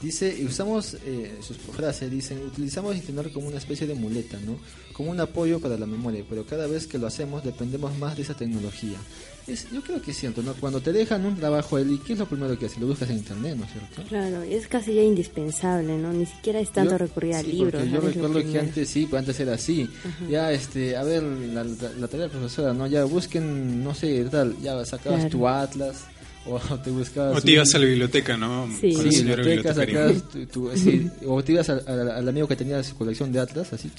Dice, 0.00 0.36
y 0.36 0.44
usamos, 0.44 0.96
eh, 1.06 1.36
sus 1.40 1.56
frases 1.58 2.10
dicen, 2.10 2.44
utilizamos 2.44 2.96
internet 2.96 3.32
como 3.32 3.46
una 3.46 3.58
especie 3.58 3.86
de 3.86 3.94
muleta, 3.94 4.36
¿no? 4.44 4.58
Como 4.92 5.12
un 5.12 5.20
apoyo 5.20 5.60
para 5.60 5.78
la 5.78 5.86
memoria, 5.86 6.24
pero 6.28 6.44
cada 6.44 6.66
vez 6.66 6.88
que 6.88 6.98
lo 6.98 7.06
hacemos 7.06 7.44
dependemos 7.44 7.96
más 7.98 8.16
de 8.16 8.22
esa 8.22 8.34
tecnología. 8.34 8.98
Es, 9.46 9.68
yo 9.72 9.82
creo 9.82 10.00
que 10.00 10.12
es 10.12 10.16
cierto, 10.18 10.40
¿no? 10.42 10.54
Cuando 10.54 10.80
te 10.80 10.92
dejan 10.92 11.26
un 11.26 11.36
trabajo, 11.36 11.76
Eli, 11.76 11.98
¿qué 11.98 12.12
es 12.12 12.18
lo 12.20 12.26
primero 12.26 12.56
que 12.58 12.66
haces? 12.66 12.78
Lo 12.78 12.86
buscas 12.86 13.10
en 13.10 13.16
internet, 13.16 13.56
¿no 13.58 13.64
es 13.64 13.72
cierto? 13.72 14.02
claro, 14.08 14.42
es 14.42 14.68
casi 14.68 14.94
ya 14.94 15.02
indispensable, 15.02 15.98
¿no? 15.98 16.12
Ni 16.12 16.26
siquiera 16.26 16.60
es 16.60 16.70
tanto 16.70 16.92
Yo- 16.92 16.98
recurrir 16.98 17.34
a 17.34 17.40
sí, 17.42 17.52
libros. 17.52 17.82
Yo 17.90 18.00
recuerdo 18.00 18.34
que 18.34 18.42
primero. 18.42 18.60
antes 18.64 18.88
sí, 18.88 19.06
pues 19.06 19.18
antes 19.20 19.40
era 19.40 19.54
así. 19.54 19.90
Ajá. 20.04 20.24
Ya, 20.30 20.52
este, 20.52 20.96
a 20.96 21.02
ver, 21.02 21.22
la, 21.24 21.64
la, 21.64 21.72
la 21.98 22.08
tarea 22.08 22.26
de 22.26 22.28
profesora, 22.30 22.72
¿no? 22.72 22.86
Ya 22.86 23.02
busquen, 23.04 23.82
no 23.82 23.94
sé, 23.94 24.24
tal, 24.30 24.56
ya 24.62 24.84
sacabas 24.84 25.20
Claro. 25.22 25.30
tu 25.38 25.48
atlas 25.48 26.04
o 26.46 26.58
te 26.78 26.90
buscabas. 26.90 27.36
O 27.38 27.40
te 27.40 27.48
un- 27.48 27.54
ibas 27.54 27.74
a 27.74 27.78
la 27.78 27.86
biblioteca, 27.86 28.36
¿no? 28.36 28.68
Sí. 28.80 28.92
Sí, 28.94 29.12
señor 29.12 29.38
biblioteca, 29.44 29.70
bibliotecario. 29.72 30.14
sacabas 30.20 30.28
tu, 30.30 30.46
tu- 30.70 30.76
sí, 30.76 31.08
o 31.26 31.42
te 31.44 31.52
ibas 31.52 31.68
al, 31.70 31.82
al- 31.86 32.10
al 32.10 32.28
amigo 32.28 32.48
que 32.48 32.56
tenía 32.56 32.82
su 32.82 32.96
colección 32.96 33.30
de 33.32 33.40
atlas, 33.40 33.72
así. 33.72 33.90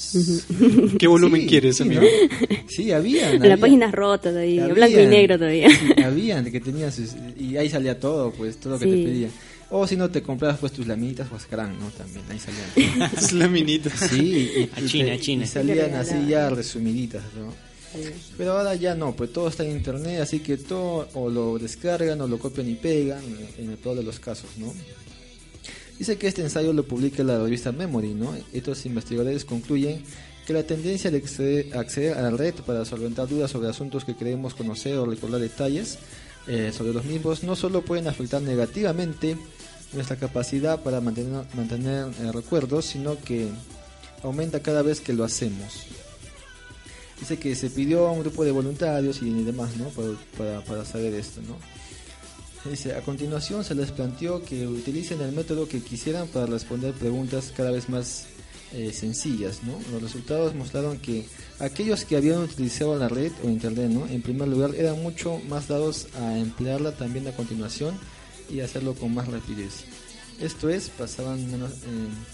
¿Qué 0.99 1.07
volumen 1.07 1.41
Sí, 1.41 1.47
quieres, 1.47 1.77
sí, 1.77 1.83
amigo? 1.83 2.01
¿no? 2.01 2.57
Sí, 2.67 2.91
habían. 2.91 3.29
En 3.35 3.39
las 3.39 3.43
había- 3.51 3.57
páginas 3.57 3.91
rotas 3.93 4.35
ahí, 4.35 4.59
habían, 4.59 4.75
blanco 4.75 4.99
y 4.99 5.05
negro 5.07 5.37
todavía. 5.37 5.69
sí, 5.69 6.01
habían 6.03 6.51
que 6.51 6.59
tenían 6.59 6.91
sus, 6.91 7.09
y 7.39 7.55
ahí 7.57 7.69
salía 7.69 7.99
todo, 7.99 8.31
pues, 8.31 8.57
todo 8.57 8.73
lo 8.73 8.79
que 8.79 8.85
Sí. 8.85 8.91
te 8.91 9.03
pedían. 9.03 9.31
O 9.75 9.87
si 9.87 9.95
no 9.95 10.07
te 10.11 10.21
comprabas 10.21 10.59
pues 10.59 10.71
tus 10.71 10.85
lamitas 10.85 11.27
o 11.31 11.35
Ascarán, 11.35 11.79
¿no? 11.79 11.87
También, 11.89 12.23
ahí 12.29 12.37
salían. 12.37 13.11
Es 13.17 13.31
la 13.33 13.47
minita. 13.47 13.89
Sí, 13.89 14.51
y, 14.55 14.69
A 14.75 14.81
y 14.81 14.85
China, 14.87 15.05
te- 15.05 15.11
a 15.13 15.19
China. 15.19 15.43
y 15.45 15.47
salían 15.47 15.93
así 15.95 16.15
ya 16.29 16.49
resumiditas, 16.51 17.23
¿no? 17.35 17.51
Pero 18.37 18.57
ahora 18.57 18.75
ya 18.75 18.95
no, 18.95 19.15
pues 19.15 19.31
todo 19.31 19.47
está 19.47 19.63
en 19.63 19.71
internet, 19.71 20.21
así 20.21 20.39
que 20.39 20.57
todo 20.57 21.07
o 21.13 21.29
lo 21.29 21.59
descargan 21.59 22.19
o 22.21 22.27
lo 22.27 22.39
copian 22.39 22.69
y 22.69 22.75
pegan, 22.75 23.23
en 23.57 23.69
el 23.69 23.77
peor 23.77 23.97
de 23.97 24.03
los 24.03 24.19
casos, 24.19 24.49
¿no? 24.57 24.73
Dice 25.97 26.17
que 26.17 26.27
este 26.27 26.41
ensayo 26.41 26.73
lo 26.73 26.83
publica 26.83 27.23
la 27.23 27.37
revista 27.37 27.71
Memory, 27.71 28.13
¿no? 28.15 28.35
Estos 28.51 28.85
investigadores 28.85 29.45
concluyen 29.45 30.03
que 30.45 30.53
la 30.53 30.63
tendencia 30.63 31.09
de 31.11 31.17
acceder, 31.73 32.17
a 32.17 32.21
la 32.23 32.31
red 32.31 32.55
para 32.65 32.83
solventar 32.83 33.27
dudas 33.27 33.51
sobre 33.51 33.69
asuntos 33.69 34.03
que 34.03 34.15
queremos 34.15 34.53
conocer 34.53 34.97
o 34.97 35.05
recordar 35.05 35.39
detalles 35.39 35.99
eh, 36.47 36.73
sobre 36.75 36.91
los 36.91 37.05
mismos 37.05 37.43
no 37.43 37.55
solo 37.55 37.83
pueden 37.83 38.09
afectar 38.09 38.41
negativamente 38.41 39.37
nuestra 39.93 40.17
capacidad 40.17 40.81
para 40.81 40.99
mantener, 40.99 41.45
mantener 41.53 42.07
eh, 42.19 42.31
recuerdos, 42.33 42.85
sino 42.85 43.17
que 43.21 43.47
aumenta 44.23 44.61
cada 44.61 44.81
vez 44.81 44.99
que 44.99 45.13
lo 45.13 45.23
hacemos. 45.23 45.85
Dice 47.23 47.39
que 47.39 47.55
se 47.55 47.69
pidió 47.69 48.05
a 48.05 48.11
un 48.11 48.19
grupo 48.19 48.43
de 48.43 48.51
voluntarios 48.51 49.21
y 49.21 49.31
demás, 49.45 49.77
¿no? 49.77 49.85
Para, 49.91 50.09
para, 50.37 50.61
para 50.65 50.83
saber 50.83 51.13
esto, 51.13 51.39
¿no? 51.47 51.55
Dice, 52.69 52.95
a 52.95 53.01
continuación 53.01 53.63
se 53.63 53.75
les 53.75 53.91
planteó 53.91 54.43
que 54.43 54.67
utilicen 54.67 55.21
el 55.21 55.31
método 55.31 55.65
que 55.69 55.79
quisieran 55.81 56.27
para 56.27 56.47
responder 56.47 56.93
preguntas 56.93 57.53
cada 57.55 57.71
vez 57.71 57.87
más 57.87 58.25
eh, 58.73 58.91
sencillas, 58.91 59.63
¿no? 59.63 59.79
Los 59.93 60.01
resultados 60.01 60.53
mostraron 60.53 60.99
que 60.99 61.25
aquellos 61.59 62.03
que 62.03 62.17
habían 62.17 62.39
utilizado 62.41 62.99
la 62.99 63.07
red 63.07 63.31
o 63.41 63.47
internet, 63.47 63.89
¿no? 63.89 64.05
En 64.07 64.21
primer 64.21 64.49
lugar, 64.49 64.75
eran 64.75 65.01
mucho 65.01 65.39
más 65.47 65.69
dados 65.69 66.07
a 66.19 66.37
emplearla 66.37 66.97
también 66.97 67.25
a 67.29 67.31
continuación 67.31 67.97
y 68.49 68.59
hacerlo 68.59 68.95
con 68.95 69.13
más 69.13 69.29
rapidez. 69.29 69.85
Esto 70.41 70.67
es, 70.67 70.89
pasaban 70.89 71.49
menos... 71.49 71.71
eh, 71.71 72.32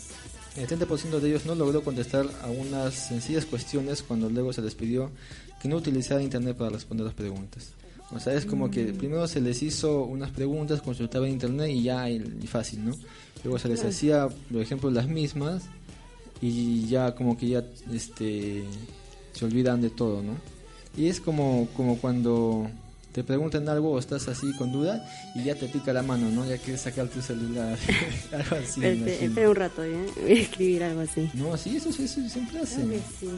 el 0.60 0.67
30% 0.67 1.19
de 1.19 1.30
ellos 1.30 1.45
no 1.45 1.56
logró 1.56 1.84
contestar 1.84 2.28
a 2.43 2.48
unas 2.48 2.93
sencillas 2.93 3.45
cuestiones 3.45 4.04
cuando 4.04 4.30
luego 4.30 4.52
se 4.52 4.62
les 4.62 4.76
pidió 4.76 5.10
que 5.62 5.69
no 5.69 5.78
utilizaran 5.78 6.24
internet 6.24 6.58
para 6.58 6.72
responder 6.72 7.06
las 7.06 7.15
preguntas. 7.15 7.72
O 8.12 8.19
sea, 8.19 8.34
es 8.34 8.45
como 8.45 8.69
que 8.69 8.86
primero 8.86 9.28
se 9.28 9.39
les 9.39 9.62
hizo 9.63 10.04
unas 10.04 10.32
preguntas, 10.32 10.82
consultaban 10.82 11.30
internet 11.30 11.69
y 11.69 11.84
ya 11.84 12.10
y 12.10 12.48
fácil, 12.48 12.86
¿no? 12.86 12.95
Luego 13.43 13.58
se 13.58 13.69
les 13.69 13.86
hacía, 13.86 14.28
por 14.52 14.62
ejemplo, 14.62 14.91
las 14.91 15.08
mismas 15.08 15.63
y 16.41 16.88
ya 16.88 17.15
como 17.15 17.38
que 17.38 17.50
ya 17.50 17.63
este 17.93 18.63
se 19.32 19.45
olvidan 19.45 19.82
de 19.82 19.89
todo, 19.89 20.22
¿no? 20.24 20.34
Y 20.98 21.08
es 21.08 21.22
como 21.22 21.67
como 21.76 22.00
cuando 22.00 22.69
te 23.12 23.24
preguntan 23.24 23.67
algo 23.69 23.91
o 23.91 24.00
estás 24.00 24.28
así 24.28 24.54
con 24.58 24.72
duda 24.72 25.04
y 25.36 25.43
ya 25.43 25.56
te 25.56 25.67
pica 25.67 25.93
la 25.93 26.04
mano, 26.04 26.30
¿no? 26.30 26.48
Ya 26.48 26.58
quieres 26.58 26.82
sacar 26.82 27.08
tu 27.08 27.22
celular, 27.22 27.78
algo 28.32 28.56
así. 28.56 28.86
espera 28.86 29.50
un 29.50 29.56
rato, 29.56 29.84
¿eh? 29.84 30.06
Voy 30.22 30.32
a 30.32 30.41
escribir 30.41 30.84
algo 30.84 31.02
así. 31.02 31.30
No, 31.34 31.58
sí, 31.58 31.78
eso, 31.78 31.89
eso 31.89 32.30
siempre 32.30 32.60
hacen. 32.60 32.89
Que 32.89 33.02
sí. 33.19 33.30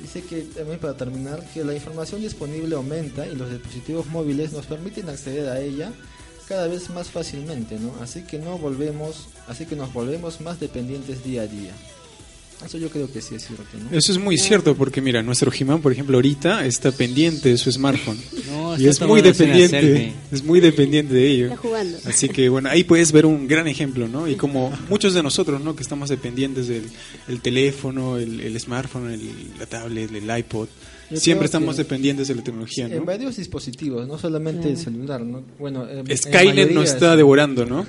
Dice 0.00 0.22
que 0.22 0.42
también 0.42 0.78
para 0.78 0.94
terminar 0.94 1.42
que 1.52 1.64
la 1.64 1.74
información 1.74 2.20
disponible 2.20 2.76
aumenta 2.76 3.26
y 3.26 3.34
los 3.34 3.50
dispositivos 3.50 4.06
móviles 4.06 4.52
nos 4.52 4.66
permiten 4.66 5.08
acceder 5.08 5.48
a 5.48 5.60
ella 5.60 5.92
cada 6.46 6.68
vez 6.68 6.88
más 6.90 7.10
fácilmente, 7.10 7.78
¿no? 7.78 7.94
Así 8.00 8.22
que 8.22 8.38
no 8.38 8.58
volvemos, 8.58 9.28
así 9.48 9.66
que 9.66 9.76
nos 9.76 9.92
volvemos 9.92 10.40
más 10.40 10.60
dependientes 10.60 11.24
día 11.24 11.42
a 11.42 11.46
día. 11.46 11.72
Eso 12.64 12.76
yo 12.76 12.90
creo 12.90 13.10
que 13.10 13.20
sí 13.22 13.34
es 13.36 13.46
cierto, 13.46 13.64
¿no? 13.90 13.96
Eso 13.96 14.10
es 14.12 14.18
muy 14.18 14.36
cierto 14.36 14.74
porque 14.76 15.00
mira, 15.00 15.22
nuestro 15.22 15.50
Jimán, 15.50 15.80
por 15.80 15.92
ejemplo, 15.92 16.16
ahorita 16.16 16.66
está 16.66 16.90
pendiente 16.92 17.50
de 17.50 17.56
su 17.58 17.70
smartphone. 17.72 18.18
No, 18.48 18.78
y 18.78 18.86
es 18.86 19.00
muy 19.00 19.20
dependiente, 19.22 20.12
es 20.32 20.42
muy 20.42 20.60
dependiente 20.60 21.12
de 21.14 21.26
ello. 21.30 21.44
Está 21.46 21.56
jugando. 21.58 21.98
Así 22.06 22.28
que 22.30 22.48
bueno, 22.48 22.68
ahí 22.70 22.82
puedes 22.84 23.12
ver 23.12 23.24
un 23.26 23.46
gran 23.46 23.66
ejemplo, 23.68 24.08
¿no? 24.08 24.26
Y 24.28 24.36
como 24.36 24.72
muchos 24.88 25.12
de 25.14 25.22
nosotros, 25.22 25.62
¿no? 25.62 25.76
Que 25.76 25.82
estamos 25.82 26.08
dependientes 26.08 26.66
del 26.68 26.84
el 27.28 27.40
teléfono, 27.40 28.16
el, 28.18 28.40
el 28.40 28.58
smartphone, 28.60 29.10
el, 29.12 29.28
la 29.58 29.66
tablet, 29.66 30.10
el 30.14 30.38
iPod. 30.38 30.68
Yo 31.10 31.16
Siempre 31.18 31.46
estamos 31.46 31.76
que- 31.76 31.82
dependientes 31.82 32.28
de 32.28 32.34
la 32.34 32.42
tecnología, 32.42 32.86
En 32.86 32.96
¿no? 32.96 33.04
varios 33.04 33.36
dispositivos, 33.36 34.06
no 34.08 34.18
solamente 34.18 34.68
el 34.70 34.76
celular, 34.78 35.22
¿no? 35.22 35.42
Bueno, 35.58 35.88
en- 35.88 36.10
en 36.10 36.18
Skynet 36.18 36.44
mayoría 36.54 36.74
nos 36.74 36.90
está 36.90 37.16
devorando, 37.16 37.64
¿no? 37.66 37.86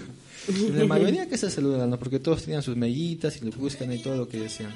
La 0.74 0.86
mayoría 0.86 1.28
que 1.30 1.36
el 1.36 1.52
celular, 1.52 1.88
¿no? 1.88 1.98
Porque 2.00 2.20
todos 2.20 2.44
tenían 2.44 2.64
sus 2.64 2.76
mellitas 2.76 3.38
y 3.38 3.46
le 3.46 3.52
buscan 3.52 3.92
y 3.94 4.00
todo 4.00 4.16
lo 4.18 4.28
que 4.28 4.40
desean. 4.40 4.74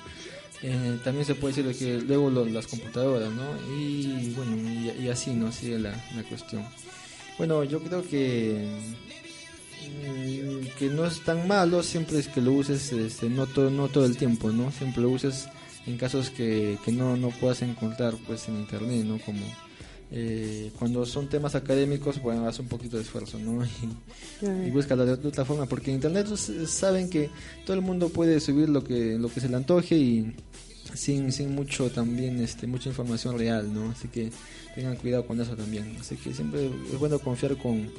Eh, 0.61 0.97
también 1.03 1.25
se 1.25 1.35
puede 1.35 1.53
decir 1.53 1.67
de 1.67 1.75
que 1.75 2.01
luego 2.05 2.29
lo- 2.29 2.45
las 2.45 2.67
computadoras, 2.67 3.31
¿no? 3.33 3.43
Y 3.77 4.29
bueno, 4.35 4.55
y, 4.55 5.03
y 5.05 5.09
así, 5.09 5.31
¿no? 5.31 5.51
Sigue 5.51 5.77
la, 5.79 5.91
la 6.15 6.23
cuestión. 6.23 6.63
Bueno, 7.37 7.63
yo 7.63 7.81
creo 7.81 8.01
que 8.07 8.65
mm, 9.81 10.67
que 10.79 10.87
no 10.89 11.05
es 11.05 11.19
tan 11.21 11.47
malo 11.47 11.83
siempre 11.83 12.19
es 12.19 12.27
que 12.27 12.41
lo 12.41 12.53
uses 12.53 12.91
este, 12.93 13.29
no, 13.29 13.45
todo, 13.47 13.69
no 13.69 13.87
todo 13.89 14.05
el 14.05 14.15
tiempo, 14.17 14.51
¿no? 14.51 14.71
Siempre 14.71 15.01
lo 15.01 15.09
uses 15.09 15.47
en 15.85 15.97
casos 15.97 16.29
que, 16.29 16.77
que 16.85 16.91
no, 16.91 17.17
no 17.17 17.29
puedas 17.29 17.61
encontrar 17.61 18.15
pues 18.25 18.47
en 18.47 18.55
internet, 18.59 19.03
¿no? 19.05 19.19
Como 19.19 19.41
eh, 20.15 20.71
cuando 20.77 21.07
son 21.07 21.27
temas 21.27 21.55
académicos, 21.55 22.21
bueno, 22.21 22.47
haz 22.47 22.59
un 22.59 22.67
poquito 22.67 22.97
de 22.97 23.03
esfuerzo, 23.03 23.39
¿no? 23.39 23.65
Y, 24.41 24.67
y 24.67 24.71
búscalo 24.71 25.05
de, 25.05 25.17
de 25.17 25.27
otra 25.27 25.43
forma, 25.43 25.65
porque 25.65 25.89
en 25.89 25.95
internet 25.95 26.27
pues, 26.27 26.51
saben 26.69 27.09
que 27.09 27.31
todo 27.65 27.75
el 27.75 27.81
mundo 27.81 28.09
puede 28.09 28.39
subir 28.39 28.69
lo 28.69 28.83
que 28.83 29.17
lo 29.17 29.29
que 29.29 29.39
se 29.39 29.49
le 29.49 29.55
antoje 29.55 29.95
y 29.95 30.35
sin, 30.93 31.31
sin 31.31 31.55
mucho 31.55 31.89
también, 31.89 32.39
este, 32.41 32.67
mucha 32.67 32.89
información 32.89 33.37
real, 33.39 33.73
¿no? 33.73 33.89
Así 33.89 34.07
que 34.07 34.29
tengan 34.75 34.95
cuidado 34.97 35.25
con 35.25 35.41
eso 35.41 35.55
también. 35.55 35.97
Así 35.99 36.15
que 36.15 36.31
siempre 36.31 36.69
es 36.91 36.99
bueno 36.99 37.17
confiar 37.17 37.57
con, 37.57 37.89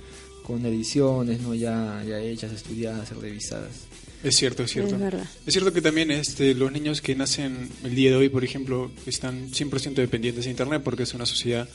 con 0.46 0.64
ediciones, 0.66 1.40
¿no? 1.40 1.54
Ya, 1.54 2.02
ya 2.06 2.20
hechas, 2.20 2.52
estudiadas, 2.52 3.10
revisadas. 3.16 3.86
Es 4.22 4.36
cierto, 4.36 4.62
es 4.62 4.70
cierto. 4.70 4.94
Es 4.94 5.00
verdad. 5.00 5.26
Es 5.46 5.52
cierto 5.52 5.72
que 5.72 5.82
también 5.82 6.10
este, 6.10 6.54
los 6.54 6.72
niños 6.72 7.00
que 7.02 7.14
nacen 7.14 7.68
el 7.82 7.94
día 7.94 8.10
de 8.10 8.16
hoy, 8.16 8.28
por 8.28 8.44
ejemplo, 8.44 8.90
están 9.04 9.50
100% 9.50 9.94
dependientes 9.94 10.44
de 10.44 10.50
Internet 10.50 10.82
porque 10.84 11.02
es 11.02 11.12
una 11.12 11.26
sociedad 11.26 11.68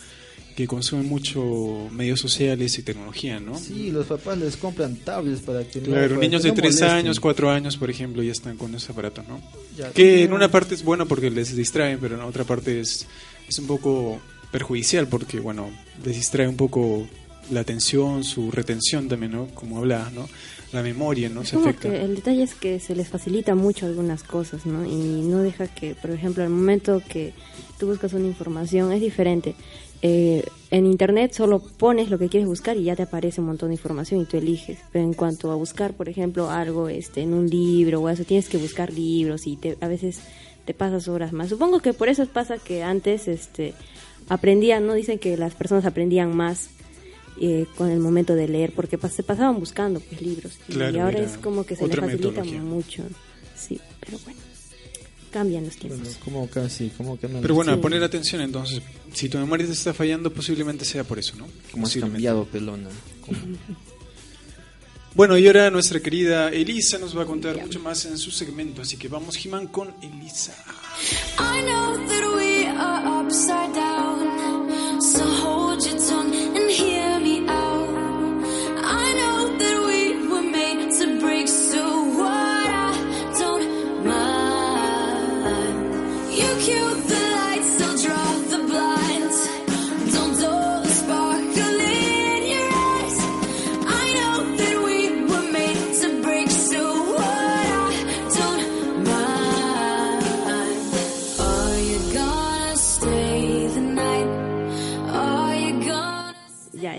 que 0.60 0.68
consume 0.68 1.04
mucho 1.04 1.88
medios 1.92 2.20
sociales 2.20 2.78
y 2.78 2.84
tecnología, 2.84 3.40
¿no? 3.40 3.58
Sí, 3.58 3.92
los 3.92 4.08
papás 4.08 4.38
les 4.38 4.58
compran 4.58 4.98
tablets 4.98 5.40
para 5.42 5.64
que 5.64 5.80
no- 5.80 5.86
Claro, 5.86 6.10
para 6.16 6.20
niños 6.20 6.42
que 6.42 6.50
de 6.50 6.52
no 6.54 6.56
3 6.62 6.76
molesten. 6.76 6.90
años, 6.98 7.20
4 7.22 7.50
años, 7.50 7.78
por 7.78 7.90
ejemplo, 7.90 8.22
ya 8.22 8.34
están 8.34 8.58
con 8.58 8.76
esos 8.76 8.90
aparatos, 8.90 9.26
¿no? 9.30 9.40
Ya, 9.78 9.90
Que 9.92 10.24
en 10.24 10.32
no- 10.32 10.36
una 10.36 10.52
parte 10.52 10.76
es 10.76 10.84
bueno 10.84 11.06
porque 11.08 11.30
les 11.32 11.56
distraen, 11.56 11.98
pero 12.02 12.16
en 12.16 12.22
otra 12.24 12.44
parte 12.44 12.82
es, 12.82 13.08
es 13.48 13.58
un 13.60 13.68
poco 13.68 14.20
perjudicial 14.52 15.08
porque, 15.08 15.40
bueno, 15.40 15.70
les 16.06 16.16
distrae 16.18 16.50
un 16.50 16.58
poco 16.58 17.08
la 17.52 17.62
atención, 17.62 18.26
su 18.26 18.52
retención 18.52 19.08
también, 19.08 19.32
¿no? 19.32 19.48
Como 19.56 19.78
hablabas, 19.78 20.12
¿no? 20.12 20.28
La 20.74 20.84
memoria, 20.84 21.30
¿no? 21.30 21.46
Se 21.46 21.56
como 21.56 21.70
afecta. 21.70 21.90
que 21.90 22.02
el 22.04 22.16
detalle 22.16 22.44
es 22.44 22.54
que 22.54 22.80
se 22.82 22.96
les 22.96 23.08
facilita 23.08 23.56
mucho 23.56 23.86
algunas 23.88 24.24
cosas, 24.24 24.66
¿no? 24.66 24.86
Y 24.86 25.22
no 25.24 25.40
deja 25.40 25.68
que, 25.68 25.96
por 25.96 26.12
ejemplo, 26.12 26.44
al 26.44 26.50
momento 26.50 27.02
que 27.10 27.34
tú 27.80 27.88
buscas 27.88 28.14
una 28.14 28.28
información 28.28 28.92
es 28.92 29.00
diferente. 29.02 29.56
Eh, 30.02 30.46
en 30.72 30.86
internet 30.86 31.34
solo 31.34 31.60
pones 31.60 32.10
lo 32.10 32.18
que 32.18 32.30
quieres 32.30 32.48
buscar 32.48 32.78
y 32.78 32.84
ya 32.84 32.96
te 32.96 33.04
aparece 33.04 33.42
un 33.42 33.48
montón 33.48 33.70
de 33.70 33.76
información 33.76 34.22
y 34.22 34.26
tú 34.26 34.38
eliges. 34.38 34.78
Pero 34.92 35.04
en 35.04 35.14
cuanto 35.14 35.52
a 35.52 35.56
buscar, 35.56 35.94
por 35.94 36.08
ejemplo, 36.10 36.50
algo 36.50 36.88
este, 36.90 37.22
en 37.22 37.34
un 37.34 37.50
libro 37.50 38.02
o 38.02 38.10
eso, 38.10 38.24
tienes 38.24 38.48
que 38.50 38.58
buscar 38.58 38.94
libros 38.94 39.46
y 39.48 39.58
te, 39.58 39.78
a 39.82 39.88
veces 39.88 40.20
te 40.66 40.74
pasas 40.74 41.08
horas 41.08 41.34
más. 41.34 41.50
Supongo 41.50 41.80
que 41.80 41.94
por 41.94 42.08
eso 42.08 42.26
pasa 42.28 42.58
que 42.60 42.84
antes 42.84 43.28
este, 43.28 43.74
aprendían, 44.30 44.86
¿no? 44.86 44.94
Dicen 44.94 45.20
que 45.20 45.36
las 45.38 45.54
personas 45.56 45.86
aprendían 45.86 46.36
más 46.36 46.70
eh, 47.42 47.66
con 47.76 47.90
el 47.90 48.00
momento 48.00 48.36
de 48.36 48.48
leer, 48.48 48.72
porque 48.76 49.00
pas- 49.00 49.10
se 49.12 49.24
pasaban 49.24 49.60
buscando 49.60 50.00
pues 50.00 50.22
libros. 50.22 50.60
Y 50.70 50.98
ahora 51.00 51.20
es 51.20 51.38
como 51.38 51.66
que 51.66 51.76
se 51.76 51.88
les 51.88 51.96
facilita 51.98 52.44
metodología. 52.44 52.62
mucho. 52.62 53.04
Sí, 53.56 53.80
pero 54.00 54.18
bueno, 54.24 54.40
cambian 55.30 55.66
los 55.66 55.76
tiempos. 55.78 56.00
Bueno, 56.02 56.18
como 56.24 56.48
casi, 56.50 56.90
como 56.90 57.20
que 57.20 57.28
Pero 57.28 57.54
bueno, 57.56 57.74
Sí. 57.74 57.80
a 57.80 57.82
poner 57.82 58.04
atención 58.04 58.42
entonces. 58.42 58.82
Si 59.14 59.30
tu 59.30 59.38
memoria 59.38 59.66
te 59.66 59.74
está 59.74 59.94
fallando, 59.94 60.32
posiblemente 60.34 60.86
sea 60.86 61.04
por 61.04 61.20
eso, 61.20 61.36
¿no? 61.38 61.48
como 61.72 61.88
has 61.88 61.96
cambiado, 61.96 62.46
pelona. 62.46 62.90
Bueno, 65.16 65.38
y 65.38 65.48
ahora 65.48 65.72
nuestra 65.72 66.00
querida 66.00 66.50
Elisa 66.50 67.00
nos 67.00 67.18
va 67.18 67.24
a 67.24 67.26
contar 67.26 67.60
mucho 67.60 67.80
más 67.80 68.06
en 68.06 68.18
su 68.18 68.30
segmento, 68.30 68.84
así 68.84 68.96
que 68.96 69.08
vamos, 69.08 69.36
Jimán, 69.36 69.68
con 69.68 69.92
Elisa. 70.04 70.54
I 71.40 71.62
know 71.64 71.98
that 72.08 72.36
we 72.38 72.68
are 72.68 73.26
upside 73.26 73.74
down. 73.74 75.02
So 75.02 75.24
hold 75.26 75.84
your 75.84 75.98
tongue 76.08 76.49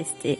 este. 0.00 0.38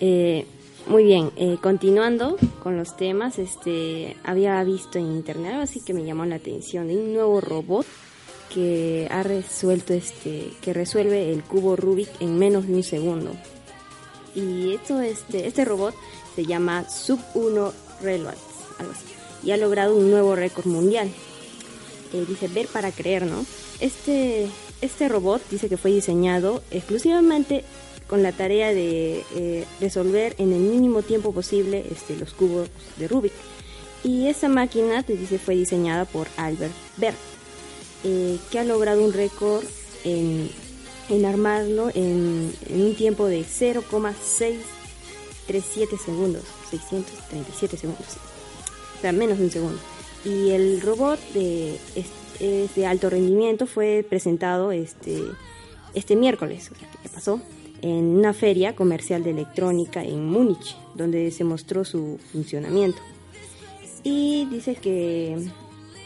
eh, 0.00 0.46
muy 0.86 1.04
bien, 1.04 1.30
eh, 1.36 1.58
continuando 1.60 2.36
con 2.62 2.76
los 2.76 2.96
temas, 2.96 3.38
este. 3.38 4.16
Había 4.24 4.62
visto 4.64 4.98
en 4.98 5.06
internet 5.06 5.54
así 5.60 5.80
que 5.80 5.92
me 5.92 6.04
llamó 6.04 6.24
la 6.24 6.36
atención 6.36 6.88
de 6.88 6.96
un 6.96 7.12
nuevo 7.12 7.40
robot 7.40 7.86
que 8.52 9.06
ha 9.10 9.22
resuelto 9.22 9.92
este. 9.92 10.50
que 10.62 10.72
resuelve 10.72 11.32
el 11.32 11.42
cubo 11.42 11.76
Rubik 11.76 12.08
en 12.20 12.38
menos 12.38 12.66
de 12.66 12.74
un 12.74 12.82
segundo. 12.82 13.32
Y 14.34 14.74
esto, 14.74 15.00
este, 15.00 15.46
este 15.46 15.64
robot 15.64 15.94
se 16.36 16.46
llama 16.46 16.88
Sub 16.88 17.18
1 17.34 17.72
Reloads, 18.02 18.38
algo 18.78 18.92
así, 18.92 19.04
y 19.42 19.50
ha 19.50 19.56
logrado 19.56 19.96
un 19.96 20.10
nuevo 20.10 20.36
récord 20.36 20.66
mundial. 20.66 21.10
Eh, 22.12 22.24
dice 22.26 22.48
ver 22.48 22.68
para 22.68 22.92
creer, 22.92 23.26
¿no? 23.26 23.44
Este, 23.80 24.46
este 24.80 25.08
robot 25.08 25.42
dice 25.50 25.68
que 25.68 25.76
fue 25.76 25.90
diseñado 25.90 26.62
exclusivamente 26.70 27.64
con 28.08 28.22
la 28.22 28.32
tarea 28.32 28.72
de 28.72 29.24
eh, 29.34 29.66
resolver 29.80 30.34
en 30.38 30.52
el 30.52 30.60
mínimo 30.60 31.02
tiempo 31.02 31.32
posible 31.32 31.84
este, 31.90 32.16
los 32.16 32.32
cubos 32.32 32.70
de 32.96 33.06
Rubik. 33.06 33.32
Y 34.02 34.28
esta 34.28 34.48
máquina, 34.48 35.02
te 35.02 35.14
dice, 35.16 35.38
fue 35.38 35.54
diseñada 35.54 36.04
por 36.04 36.28
Albert 36.36 36.72
Berg, 36.96 37.16
eh, 38.04 38.38
que 38.50 38.58
ha 38.58 38.64
logrado 38.64 39.04
un 39.04 39.12
récord 39.12 39.62
en, 40.04 40.50
en 41.10 41.26
armarlo 41.26 41.90
en, 41.94 42.52
en 42.68 42.82
un 42.82 42.94
tiempo 42.94 43.26
de 43.26 43.44
0,637 43.44 45.98
segundos, 45.98 46.44
637 46.70 47.76
segundos, 47.76 48.06
o 48.98 49.00
sea, 49.00 49.12
menos 49.12 49.38
de 49.38 49.44
un 49.44 49.50
segundo. 49.50 49.78
Y 50.24 50.50
el 50.50 50.80
robot 50.80 51.20
de, 51.34 51.74
es, 51.94 52.06
es 52.40 52.74
de 52.74 52.86
alto 52.86 53.10
rendimiento 53.10 53.66
fue 53.66 54.06
presentado 54.08 54.72
este, 54.72 55.22
este 55.94 56.16
miércoles, 56.16 56.70
o 56.72 56.78
sea, 56.78 56.88
pasó, 57.12 57.42
en 57.82 58.04
una 58.16 58.32
feria 58.32 58.74
comercial 58.74 59.22
de 59.22 59.30
electrónica 59.30 60.02
en 60.02 60.26
Múnich, 60.26 60.76
donde 60.94 61.30
se 61.30 61.44
mostró 61.44 61.84
su 61.84 62.18
funcionamiento. 62.32 62.98
Y 64.02 64.46
dice 64.46 64.74
que 64.76 65.36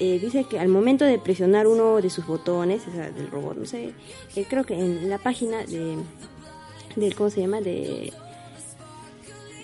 eh, 0.00 0.18
dice 0.18 0.44
que 0.44 0.58
al 0.58 0.68
momento 0.68 1.04
de 1.04 1.18
presionar 1.18 1.66
uno 1.66 2.00
de 2.00 2.10
sus 2.10 2.26
botones, 2.26 2.82
o 2.88 2.92
sea, 2.92 3.10
del 3.10 3.30
robot, 3.30 3.56
no 3.56 3.66
sé, 3.66 3.92
creo 4.48 4.64
que 4.64 4.74
en 4.74 5.08
la 5.08 5.18
página 5.18 5.64
de, 5.64 5.96
del 6.96 7.14
¿cómo 7.14 7.30
se 7.30 7.40
llama? 7.40 7.60
De 7.60 8.12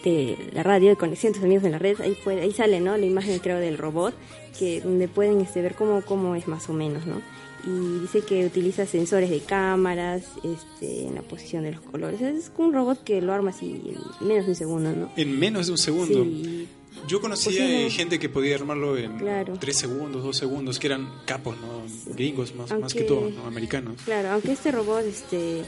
de 0.05 0.37
la 0.53 0.63
radio 0.63 0.91
de 0.91 0.97
conexión 0.97 1.33
tus 1.33 1.43
amigos 1.43 1.65
en 1.65 1.73
la 1.73 1.79
red 1.79 2.01
ahí 2.01 2.17
puede, 2.23 2.43
ahí 2.43 2.53
sale 2.53 2.81
no 2.81 2.97
la 2.97 3.05
imagen 3.05 3.39
creo 3.41 3.59
del 3.59 3.79
robot 3.79 4.15
que 4.59 4.81
donde 4.81 5.09
pueden 5.09 5.41
este, 5.41 5.61
ver 5.61 5.75
cómo 5.75 6.03
cómo 6.03 6.35
es 6.35 6.47
más 6.47 6.69
o 6.69 6.73
menos 6.73 7.07
no 7.07 7.21
y 7.65 8.01
dice 8.01 8.23
que 8.23 8.47
utiliza 8.47 8.87
sensores 8.87 9.31
de 9.31 9.41
cámaras 9.41 10.23
este 10.45 11.05
en 11.07 11.15
la 11.17 11.23
posición 11.23 11.65
de 11.65 11.73
los 11.73 11.81
colores 11.83 12.21
es 12.21 12.51
un 12.57 12.73
robot 12.73 13.03
que 13.05 13.21
lo 13.21 13.33
arma 13.33 13.51
así 13.51 13.97
en 14.21 14.27
menos 14.29 14.45
de 14.47 14.51
un 14.53 14.57
segundo 14.57 14.93
no 14.93 15.11
En 15.17 15.39
menos 15.39 15.67
de 15.67 15.73
un 15.73 15.79
segundo. 15.79 16.25
Sí. 16.25 16.69
Yo 17.07 17.21
conocía 17.21 17.51
Pues 17.61 17.61
eh, 17.61 17.91
gente 17.91 18.19
que 18.19 18.29
podía 18.29 18.57
armarlo 18.57 18.97
en 18.99 19.19
Claro. 19.19 19.55
tres 19.61 19.77
segundos, 19.77 20.23
dos 20.25 20.37
segundos, 20.37 20.79
que 20.79 20.89
eran 20.89 21.09
capos, 21.27 21.57
¿no? 21.61 22.15
Gringos 22.15 22.55
más, 22.57 22.77
más 22.79 22.93
que 22.93 23.03
todo, 23.05 23.31
¿no? 23.31 23.47
Americanos. 23.47 23.97
Claro, 24.05 24.31
aunque 24.31 24.53
este 24.53 24.73
robot 24.73 25.05
este 25.05 25.63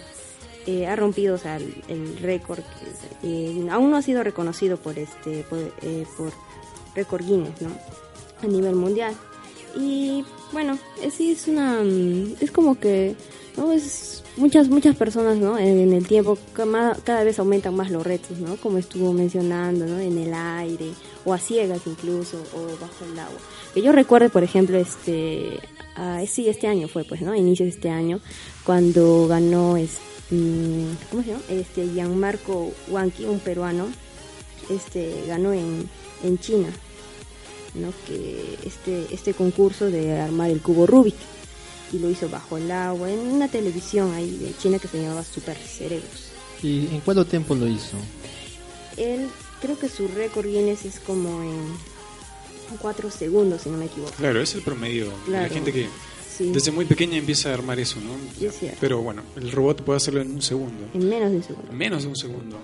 eh, 0.66 0.86
ha 0.86 0.96
rompido 0.96 1.36
o 1.36 1.38
sea, 1.38 1.56
el, 1.56 1.74
el 1.88 2.18
récord, 2.18 2.60
eh, 3.22 3.66
aún 3.70 3.90
no 3.90 3.96
ha 3.96 4.02
sido 4.02 4.22
reconocido 4.24 4.76
por 4.76 4.98
este 4.98 5.44
por, 5.48 5.58
eh, 5.82 6.04
por 6.16 6.32
récord 6.94 7.24
Guinness, 7.24 7.62
¿no? 7.62 7.70
A 8.42 8.46
nivel 8.46 8.74
mundial. 8.74 9.14
Y 9.76 10.24
bueno, 10.52 10.78
sí 11.10 11.32
es 11.32 11.48
una 11.48 11.82
mm, 11.82 12.36
es 12.40 12.50
como 12.50 12.78
que 12.78 13.14
no 13.56 13.72
es 13.72 14.22
muchas 14.36 14.68
muchas 14.68 14.96
personas, 14.96 15.38
¿no? 15.38 15.58
En, 15.58 15.92
el 15.92 16.06
tiempo 16.06 16.38
cada, 16.54 17.24
vez 17.24 17.38
aumentan 17.38 17.74
más 17.74 17.90
los 17.90 18.04
retos, 18.04 18.38
¿no? 18.38 18.56
Como 18.56 18.78
estuvo 18.78 19.12
mencionando, 19.12 19.86
¿no? 19.86 19.98
En 19.98 20.18
el 20.18 20.32
aire 20.34 20.90
o 21.24 21.32
a 21.34 21.38
ciegas 21.38 21.82
incluso 21.86 22.38
o 22.54 22.80
bajo 22.80 23.04
el 23.04 23.18
agua. 23.18 23.38
Que 23.74 23.82
yo 23.82 23.92
recuerdo, 23.92 24.28
por 24.30 24.42
ejemplo, 24.42 24.78
este 24.78 25.60
ah, 25.96 26.22
sí, 26.26 26.48
este 26.48 26.66
año 26.66 26.88
fue 26.88 27.04
pues, 27.04 27.20
¿no? 27.20 27.32
A 27.32 27.38
inicios 27.38 27.66
de 27.66 27.74
este 27.74 27.90
año 27.90 28.20
cuando 28.64 29.26
ganó 29.28 29.76
es, 29.76 29.98
mm, 30.30 31.10
¿cómo 31.10 31.22
se 31.22 31.28
llama? 31.28 31.42
Este 31.48 31.86
Gianmarco 31.88 32.72
Huanqui, 32.88 33.24
un 33.24 33.40
peruano, 33.40 33.86
este 34.68 35.24
ganó 35.26 35.52
en, 35.52 35.88
en 36.24 36.38
China, 36.38 36.68
¿no? 37.74 37.92
Que 38.06 38.58
este 38.64 39.06
este 39.12 39.34
concurso 39.34 39.90
de 39.90 40.18
armar 40.20 40.50
el 40.50 40.60
cubo 40.60 40.86
Rubik 40.86 41.14
y 41.92 41.98
lo 41.98 42.08
hizo 42.10 42.28
bajo 42.28 42.56
el 42.56 42.70
agua 42.70 43.10
en 43.10 43.18
una 43.18 43.48
televisión 43.48 44.12
ahí 44.14 44.36
de 44.38 44.56
China 44.56 44.78
que 44.78 44.88
se 44.88 45.00
llamaba 45.02 45.24
Super 45.24 45.56
Cerebros. 45.56 46.30
¿Y 46.62 46.86
en 46.88 47.00
cuánto 47.00 47.24
tiempo 47.24 47.54
lo 47.54 47.66
hizo? 47.66 47.96
Él 48.96 49.28
creo 49.60 49.78
que 49.78 49.88
su 49.88 50.06
récord 50.08 50.46
Guinness 50.46 50.84
es 50.84 51.00
como 51.00 51.42
en 51.42 52.78
cuatro 52.78 53.10
segundos, 53.10 53.62
si 53.62 53.70
no 53.70 53.78
me 53.78 53.86
equivoco. 53.86 54.12
Claro, 54.16 54.40
es 54.40 54.54
el 54.54 54.62
promedio 54.62 55.06
de 55.06 55.10
la 55.10 55.24
Claro. 55.38 55.54
gente 55.54 55.72
que 55.72 55.88
Sí. 56.36 56.50
desde 56.52 56.70
muy 56.70 56.84
pequeña 56.86 57.16
empieza 57.18 57.50
a 57.50 57.54
armar 57.54 57.78
eso, 57.80 57.98
¿no? 58.00 58.12
Sí, 58.38 58.46
es 58.46 58.58
cierto. 58.58 58.78
Pero 58.80 59.02
bueno, 59.02 59.22
el 59.36 59.50
robot 59.52 59.82
puede 59.82 59.96
hacerlo 59.98 60.20
en 60.22 60.32
un 60.32 60.42
segundo. 60.42 60.86
En 60.94 61.08
menos 61.08 61.30
de 61.30 61.36
un 61.38 61.42
segundo. 61.42 61.72
Menos 61.72 62.02
de 62.04 62.08
un 62.08 62.16
segundo. 62.16 62.58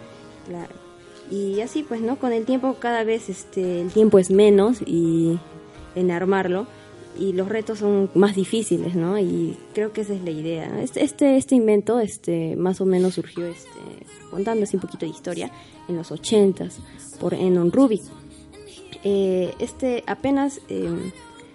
Claro. 0.46 0.85
Y 1.30 1.60
así 1.60 1.82
pues, 1.82 2.00
¿no? 2.00 2.16
Con 2.16 2.32
el 2.32 2.44
tiempo 2.44 2.76
cada 2.78 3.04
vez 3.04 3.28
este 3.28 3.80
el 3.80 3.90
tiempo 3.90 4.18
es 4.18 4.30
menos 4.30 4.78
y 4.86 5.38
en 5.94 6.10
armarlo 6.10 6.66
y 7.18 7.32
los 7.32 7.48
retos 7.48 7.78
son 7.78 8.10
más 8.14 8.34
difíciles, 8.34 8.94
¿no? 8.94 9.18
Y 9.18 9.56
creo 9.74 9.92
que 9.92 10.02
esa 10.02 10.14
es 10.14 10.22
la 10.22 10.30
idea. 10.30 10.80
Este, 10.82 11.02
este, 11.02 11.36
este 11.36 11.54
invento, 11.54 11.98
este, 12.00 12.56
más 12.56 12.80
o 12.80 12.84
menos 12.84 13.14
surgió, 13.14 13.46
este, 13.46 13.70
contando 14.30 14.64
así 14.64 14.76
un 14.76 14.82
poquito 14.82 15.06
de 15.06 15.12
historia, 15.12 15.50
en 15.88 15.96
los 15.96 16.10
ochentas, 16.12 16.78
por 17.18 17.34
Enon 17.34 17.72
Rubik. 17.72 18.02
Eh, 19.04 19.54
este 19.58 20.02
apenas 20.06 20.60
eh, 20.68 20.90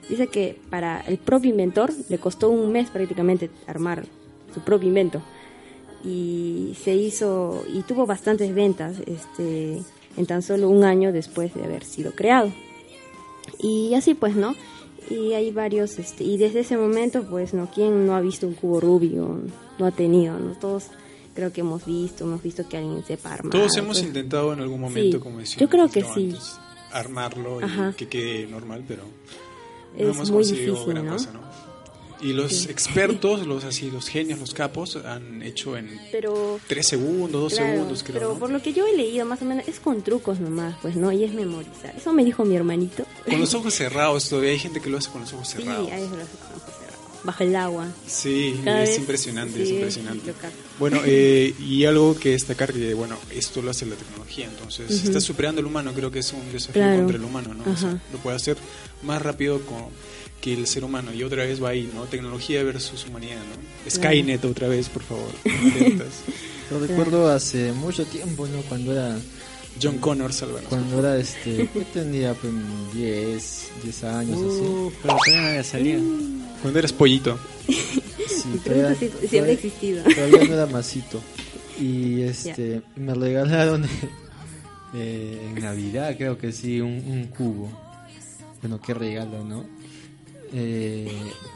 dice 0.09 0.27
que 0.27 0.57
para 0.69 1.01
el 1.01 1.17
propio 1.17 1.51
inventor 1.51 1.91
le 2.09 2.17
costó 2.17 2.49
un 2.49 2.71
mes 2.71 2.89
prácticamente 2.89 3.49
armar 3.67 4.05
su 4.53 4.61
propio 4.61 4.87
invento 4.87 5.21
y 6.03 6.75
se 6.83 6.95
hizo 6.95 7.63
y 7.73 7.81
tuvo 7.83 8.05
bastantes 8.05 8.53
ventas 8.55 8.97
este 9.05 9.81
en 10.17 10.25
tan 10.25 10.41
solo 10.41 10.67
un 10.69 10.83
año 10.83 11.11
después 11.11 11.53
de 11.53 11.63
haber 11.63 11.83
sido 11.85 12.11
creado 12.13 12.51
y 13.59 13.93
así 13.93 14.13
pues 14.13 14.35
no 14.35 14.55
y 15.09 15.33
hay 15.33 15.51
varios 15.51 15.99
este 15.99 16.23
y 16.23 16.37
desde 16.37 16.61
ese 16.61 16.77
momento 16.77 17.23
pues 17.29 17.53
no 17.53 17.69
quién 17.73 18.05
no 18.05 18.15
ha 18.15 18.21
visto 18.21 18.47
un 18.47 18.53
cubo 18.53 18.79
Rubik 18.79 19.13
o 19.19 19.39
no 19.79 19.85
ha 19.85 19.91
tenido 19.91 20.37
no 20.39 20.53
todos 20.55 20.85
creo 21.35 21.51
que 21.53 21.61
hemos 21.61 21.85
visto 21.85 22.23
hemos 22.23 22.41
visto 22.41 22.67
que 22.67 22.77
alguien 22.77 23.03
sepa 23.05 23.33
armar 23.33 23.51
Todos 23.51 23.77
hemos 23.77 23.97
pues. 23.97 24.07
intentado 24.07 24.53
en 24.53 24.59
algún 24.61 24.81
momento, 24.81 25.17
Sí, 25.17 25.23
como 25.23 25.39
decía. 25.39 25.59
yo 25.59 25.69
creo 25.69 25.87
que 25.89 26.03
sí. 26.03 26.29
antes, 26.31 26.59
armarlo 26.91 27.61
y 27.61 27.63
Ajá. 27.63 27.93
que 27.95 28.07
quede 28.07 28.47
normal, 28.47 28.83
pero 28.87 29.03
no 29.03 29.97
Es 29.97 30.15
hemos 30.15 30.29
muy 30.31 30.39
conseguido 30.43 30.73
difícil, 30.73 30.93
gran 30.93 31.05
¿no? 31.05 31.11
cosa, 31.13 31.31
¿no? 31.33 31.39
Y 32.21 32.33
los 32.33 32.51
Sí. 32.51 32.69
expertos, 32.69 33.47
los 33.47 33.63
así, 33.63 33.89
los 33.89 34.07
genios, 34.07 34.39
los 34.39 34.53
capos, 34.53 34.95
han 34.97 35.41
hecho 35.41 35.75
en 35.75 35.89
pero 36.11 36.59
tres 36.67 36.87
segundos, 36.87 37.41
dos 37.41 37.53
Claro, 37.53 37.71
segundos, 37.73 38.03
creo. 38.03 38.13
Pero 38.19 38.33
¿no? 38.33 38.39
por 38.39 38.49
lo 38.51 38.61
que 38.61 38.73
yo 38.73 38.85
he 38.87 38.95
leído, 38.95 39.25
más 39.25 39.41
o 39.41 39.45
menos, 39.45 39.67
es 39.67 39.79
con 39.79 40.03
trucos 40.03 40.39
nomás, 40.39 40.75
pues, 40.81 40.95
¿no? 40.95 41.11
Y 41.11 41.23
es 41.23 41.33
memorizar. 41.33 41.95
Eso 41.97 42.13
me 42.13 42.23
dijo 42.23 42.45
mi 42.45 42.55
hermanito. 42.55 43.05
Con 43.27 43.39
los 43.39 43.53
ojos 43.55 43.73
cerrados 43.73 44.29
todavía 44.29 44.51
hay 44.51 44.59
gente 44.59 44.79
que 44.81 44.89
lo 44.89 44.97
hace 44.99 45.09
con 45.09 45.21
los 45.21 45.33
ojos 45.33 45.47
Sí, 45.49 45.57
cerrados. 45.57 45.89
ahí 45.91 46.03
se 46.09 46.15
lo 46.15 46.21
hace 46.23 46.37
con 46.37 46.47
ojos 46.57 46.73
cerrados. 46.77 46.91
Bajo 47.23 47.43
el 47.43 47.55
agua. 47.55 47.87
Sí, 48.07 48.59
Cada 48.65 48.81
es 48.83 48.89
vez- 48.89 48.97
impresionante, 48.99 49.61
es 49.61 49.67
sí, 49.69 49.75
impresionante. 49.75 50.33
Bueno, 50.79 51.01
eh, 51.05 51.53
y 51.59 51.85
algo 51.85 52.15
que 52.17 52.29
destacar 52.31 52.73
que, 52.73 52.93
bueno, 52.95 53.15
esto 53.31 53.61
lo 53.61 53.69
hace 53.71 53.85
la 53.85 53.95
tecnología, 53.95 54.45
entonces 54.45 54.89
está 55.03 55.19
superando 55.21 55.61
el 55.61 55.67
humano, 55.67 55.91
creo 55.93 56.09
que 56.11 56.19
es 56.19 56.33
un 56.33 56.51
desafío 56.51 56.81
Claro. 56.81 56.97
contra 56.97 57.17
el 57.17 57.23
humano, 57.23 57.53
¿no? 57.53 57.71
O 57.71 57.75
sea, 57.75 57.99
lo 58.11 58.17
puede 58.19 58.35
hacer 58.37 58.57
más 59.03 59.21
rápido 59.21 59.61
co- 59.61 59.91
que 60.41 60.53
el 60.53 60.67
ser 60.67 60.83
humano. 60.83 61.13
Y 61.13 61.23
otra 61.23 61.45
vez 61.45 61.63
va 61.63 61.69
ahí, 61.69 61.89
¿no? 61.93 62.03
Tecnología 62.05 62.63
versus 62.63 63.05
humanidad, 63.07 63.37
¿no? 63.37 63.89
Skynet 63.91 64.43
otra 64.45 64.67
vez, 64.67 64.89
por 64.89 65.03
favor. 65.03 65.29
Yo 66.71 66.79
recuerdo 66.79 67.29
hace 67.29 67.71
mucho 67.73 68.05
tiempo, 68.05 68.47
¿no? 68.47 68.61
Cuando 68.63 68.91
era... 68.93 69.17
John 69.81 69.97
Connor, 69.99 70.33
sálvanos. 70.33 70.67
Cuando 70.67 70.99
era 70.99 71.17
este... 71.17 71.67
¿Qué 71.73 71.85
tendría? 71.93 72.33
Pues 72.33 72.51
10, 72.93 73.71
10 73.83 74.03
años 74.03 74.37
Uh, 74.37 74.49
así. 74.89 74.97
pero 75.01 75.15
todavía 75.15 75.41
no 75.41 75.47
había 75.47 75.63
salido. 75.63 76.01
Cuando 76.61 76.79
eras 76.79 76.93
pollito. 76.93 77.39
Sí, 77.67 78.59
todavía- 78.65 78.95
siempre 78.95 79.27
ha 79.27 79.29
todavía- 79.29 79.53
existido. 79.53 80.03
Todavía 80.03 80.43
no 80.47 80.53
era 80.55 80.65
masito. 80.67 81.21
Y 81.79 82.21
este, 82.21 82.81
me 82.97 83.13
regalaron 83.15 83.85
eh, 84.93 85.41
en 85.55 85.61
Navidad, 85.63 86.15
creo 86.17 86.37
que 86.37 86.51
sí, 86.51 86.81
un, 86.81 86.91
un 87.07 87.27
cubo. 87.27 87.71
Bueno, 88.61 88.79
qué 88.81 88.93
regalo, 88.93 89.43
¿no? 89.43 89.65
Eh, 90.53 91.09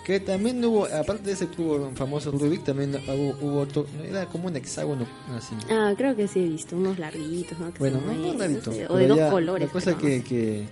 que 0.05 0.21
también 0.21 0.63
hubo, 0.63 0.85
aparte 0.85 1.23
de 1.23 1.33
ese 1.33 1.47
cubo 1.47 1.91
famoso 1.95 2.31
Rubik, 2.31 2.63
también 2.63 2.95
hubo, 3.07 3.35
hubo 3.41 3.59
otro, 3.59 3.85
era 4.07 4.25
como 4.27 4.47
un 4.47 4.55
hexágono 4.55 5.05
así. 5.35 5.53
Ah, 5.69 5.93
creo 5.97 6.15
que 6.15 6.27
sí 6.29 6.39
he 6.39 6.47
visto 6.47 6.77
unos 6.77 6.97
larguitos, 6.97 7.59
¿no? 7.59 7.73
Que 7.73 7.79
Bueno, 7.79 7.99
no, 7.99 8.29
o 8.29 8.37
pero 8.37 8.95
de 8.95 9.07
dos 9.07 9.17
ya 9.17 9.29
colores. 9.29 9.67
La 9.67 9.73
cosa 9.73 9.97
que, 9.97 10.23
que, 10.23 10.65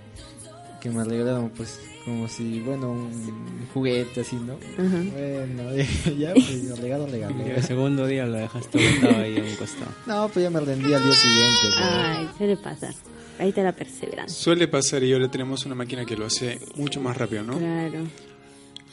que 0.80 0.90
me 0.90 1.04
regalaron, 1.04 1.50
pues, 1.50 1.78
como 2.06 2.26
si, 2.28 2.60
bueno, 2.60 2.92
un 2.92 3.66
juguete 3.74 4.22
así, 4.22 4.36
¿no? 4.36 4.54
Ajá. 4.54 5.02
Bueno, 5.12 5.74
ya, 6.18 6.32
pues, 6.32 6.62
me 6.64 6.76
regalaron, 6.76 7.10
regalo. 7.10 7.34
Y 7.46 7.50
el 7.50 7.62
segundo 7.62 8.06
día 8.06 8.24
lo 8.24 8.34
dejaste 8.38 8.78
botado 9.00 9.22
ahí 9.22 9.38
a 9.38 9.42
un 9.42 9.56
costado. 9.56 9.90
No, 10.06 10.28
pues 10.28 10.42
ya 10.44 10.50
me 10.50 10.60
rendí 10.60 10.94
al 10.94 11.02
día 11.04 11.14
siguiente. 11.14 11.60
pues. 11.62 11.78
Ay, 11.82 12.30
suele 12.38 12.56
pasar. 12.56 12.94
Ahí 13.38 13.48
está 13.48 13.62
la 13.62 13.72
perseverancia. 13.72 14.36
Suele 14.36 14.68
pasar 14.68 15.02
y 15.02 15.12
ahora 15.12 15.30
tenemos 15.30 15.64
una 15.66 15.74
máquina 15.74 16.04
que 16.04 16.16
lo 16.16 16.26
hace 16.26 16.60
mucho 16.76 17.00
más 17.00 17.16
rápido, 17.16 17.42
¿no? 17.42 17.58
Claro. 17.58 18.00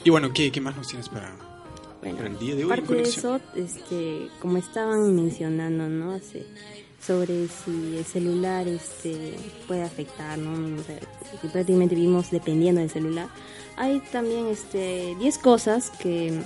Y 0.04 0.10
bueno, 0.10 0.32
¿qué, 0.34 0.52
qué 0.52 0.60
más 0.62 0.76
nos 0.76 0.88
tienes 0.88 1.10
para, 1.10 1.36
Bueno, 2.02 2.18
para 2.18 2.30
el 2.30 2.40
día 2.40 2.56
de 2.56 2.66
hoy 2.66 2.72
Aparte 2.72 2.96
de 2.96 3.02
eso, 3.04 3.40
este, 3.56 4.28
como 4.40 4.58
estaban 4.58 5.16
mencionando, 5.16 5.88
¿no? 5.88 6.14
Hace- 6.14 6.46
sobre 7.06 7.48
si 7.48 7.98
el 7.98 8.06
celular 8.06 8.68
este, 8.68 9.34
puede 9.68 9.82
afectar, 9.82 10.38
¿no? 10.38 10.80
O 10.80 10.84
sea, 10.84 11.00
que 11.42 11.48
prácticamente 11.48 11.96
vivimos 11.96 12.30
dependiendo 12.30 12.80
del 12.82 12.92
celular. 12.92 13.28
Hay 13.76 14.02
también 14.12 14.46
este, 14.48 15.16
10 15.20 15.38
cosas 15.40 15.90
que 15.90 16.40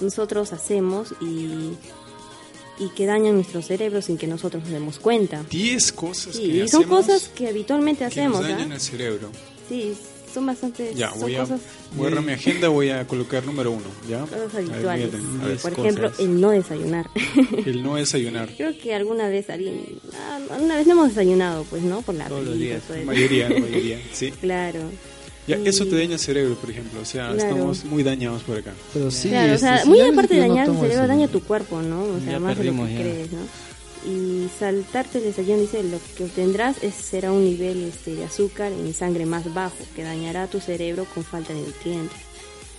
nosotros 0.00 0.52
hacemos 0.52 1.14
y, 1.20 1.74
y 2.80 2.88
que 2.90 3.06
dañan 3.06 3.34
nuestro 3.34 3.62
cerebro 3.62 4.02
sin 4.02 4.16
que 4.18 4.26
nosotros 4.26 4.62
nos 4.64 4.72
demos 4.72 4.98
cuenta. 4.98 5.44
10 5.50 5.92
cosas 5.92 6.34
Sí, 6.34 6.42
que 6.50 6.64
y 6.64 6.68
son 6.68 6.82
hacemos 6.82 7.06
cosas 7.06 7.30
que 7.34 7.48
habitualmente 7.48 7.98
que 8.00 8.04
hacemos, 8.06 8.40
nos 8.40 8.48
dañan 8.50 8.72
¿ah? 8.72 8.74
el 8.74 8.80
cerebro. 8.80 9.30
Sí, 9.68 9.94
son 10.32 10.46
bastante 10.46 10.92
Ya, 10.94 11.10
son 11.10 11.20
voy 11.20 11.34
a, 11.36 11.40
cosas, 11.40 11.60
voy 11.94 12.04
a 12.04 12.06
agarrar 12.08 12.24
mi 12.24 12.32
agenda, 12.32 12.68
voy 12.68 12.88
a 12.90 13.06
colocar 13.06 13.44
número 13.44 13.70
uno, 13.72 13.84
¿ya? 14.08 14.20
cosas 14.20 14.52
ver, 14.54 14.72
habituales. 14.72 15.12
ver. 15.12 15.58
Por 15.58 15.72
ejemplo, 15.72 16.12
el 16.18 16.40
no 16.40 16.50
desayunar. 16.50 17.10
el 17.66 17.82
no 17.82 17.96
desayunar. 17.96 18.48
Creo 18.56 18.76
que 18.78 18.94
alguna 18.94 19.28
vez 19.28 19.50
alguien, 19.50 19.84
ah, 20.14 20.38
alguna 20.50 20.76
vez 20.76 20.86
no 20.86 20.92
hemos 20.94 21.08
desayunado, 21.08 21.64
pues, 21.64 21.82
¿no? 21.82 22.00
Por 22.02 22.14
la 22.14 22.28
Todos 22.28 22.44
los 22.44 22.58
días, 22.58 22.82
la 22.88 23.04
mayoría, 23.04 23.48
la 23.50 23.60
mayoría, 23.60 24.00
sí. 24.12 24.30
Claro. 24.40 24.80
Ya, 25.50 25.58
Y- 25.58 25.68
eso 25.68 25.86
te 25.86 25.96
daña 25.96 26.14
el 26.14 26.18
cerebro, 26.18 26.54
por 26.56 26.70
ejemplo, 26.70 27.00
o 27.00 27.04
sea, 27.04 27.32
Claro. 27.32 27.50
estamos 27.50 27.84
muy 27.84 28.02
dañados 28.02 28.42
por 28.42 28.56
acá. 28.58 28.72
Pero 28.94 29.10
sí, 29.10 29.28
claro, 29.28 29.54
o 29.54 29.58
sea, 29.58 29.82
muy 29.86 30.00
aparte 30.00 30.34
de 30.34 30.40
yo 30.40 30.46
no 30.48 30.54
dañar 30.54 30.68
el 30.68 30.80
cerebro, 30.80 31.06
daña 31.06 31.28
tu 31.28 31.40
cuerpo, 31.42 31.82
¿no? 31.82 32.02
O 32.04 32.20
sea, 32.20 32.32
Ya 32.32 32.38
más 32.40 32.56
de 32.58 32.64
lo 32.64 32.72
que 32.72 32.92
ya. 32.94 33.00
crees, 33.00 33.32
¿no? 33.32 33.40
Y 34.10 34.48
saltarte 34.58 35.18
el 35.18 35.24
desayuno, 35.24 35.60
dice, 35.60 35.82
lo 35.82 35.98
que 36.16 36.24
obtendrás 36.24 36.82
es, 36.82 36.94
será 36.94 37.32
un 37.32 37.44
nivel 37.44 37.82
este, 37.84 38.14
de 38.14 38.24
azúcar 38.24 38.72
en 38.72 38.94
sangre 38.94 39.26
más 39.26 39.52
bajo, 39.52 39.76
que 39.94 40.02
dañará 40.02 40.46
tu 40.46 40.58
cerebro 40.60 41.04
con 41.14 41.22
falta 41.22 41.52
de 41.52 41.60
nutrientes. 41.60 42.16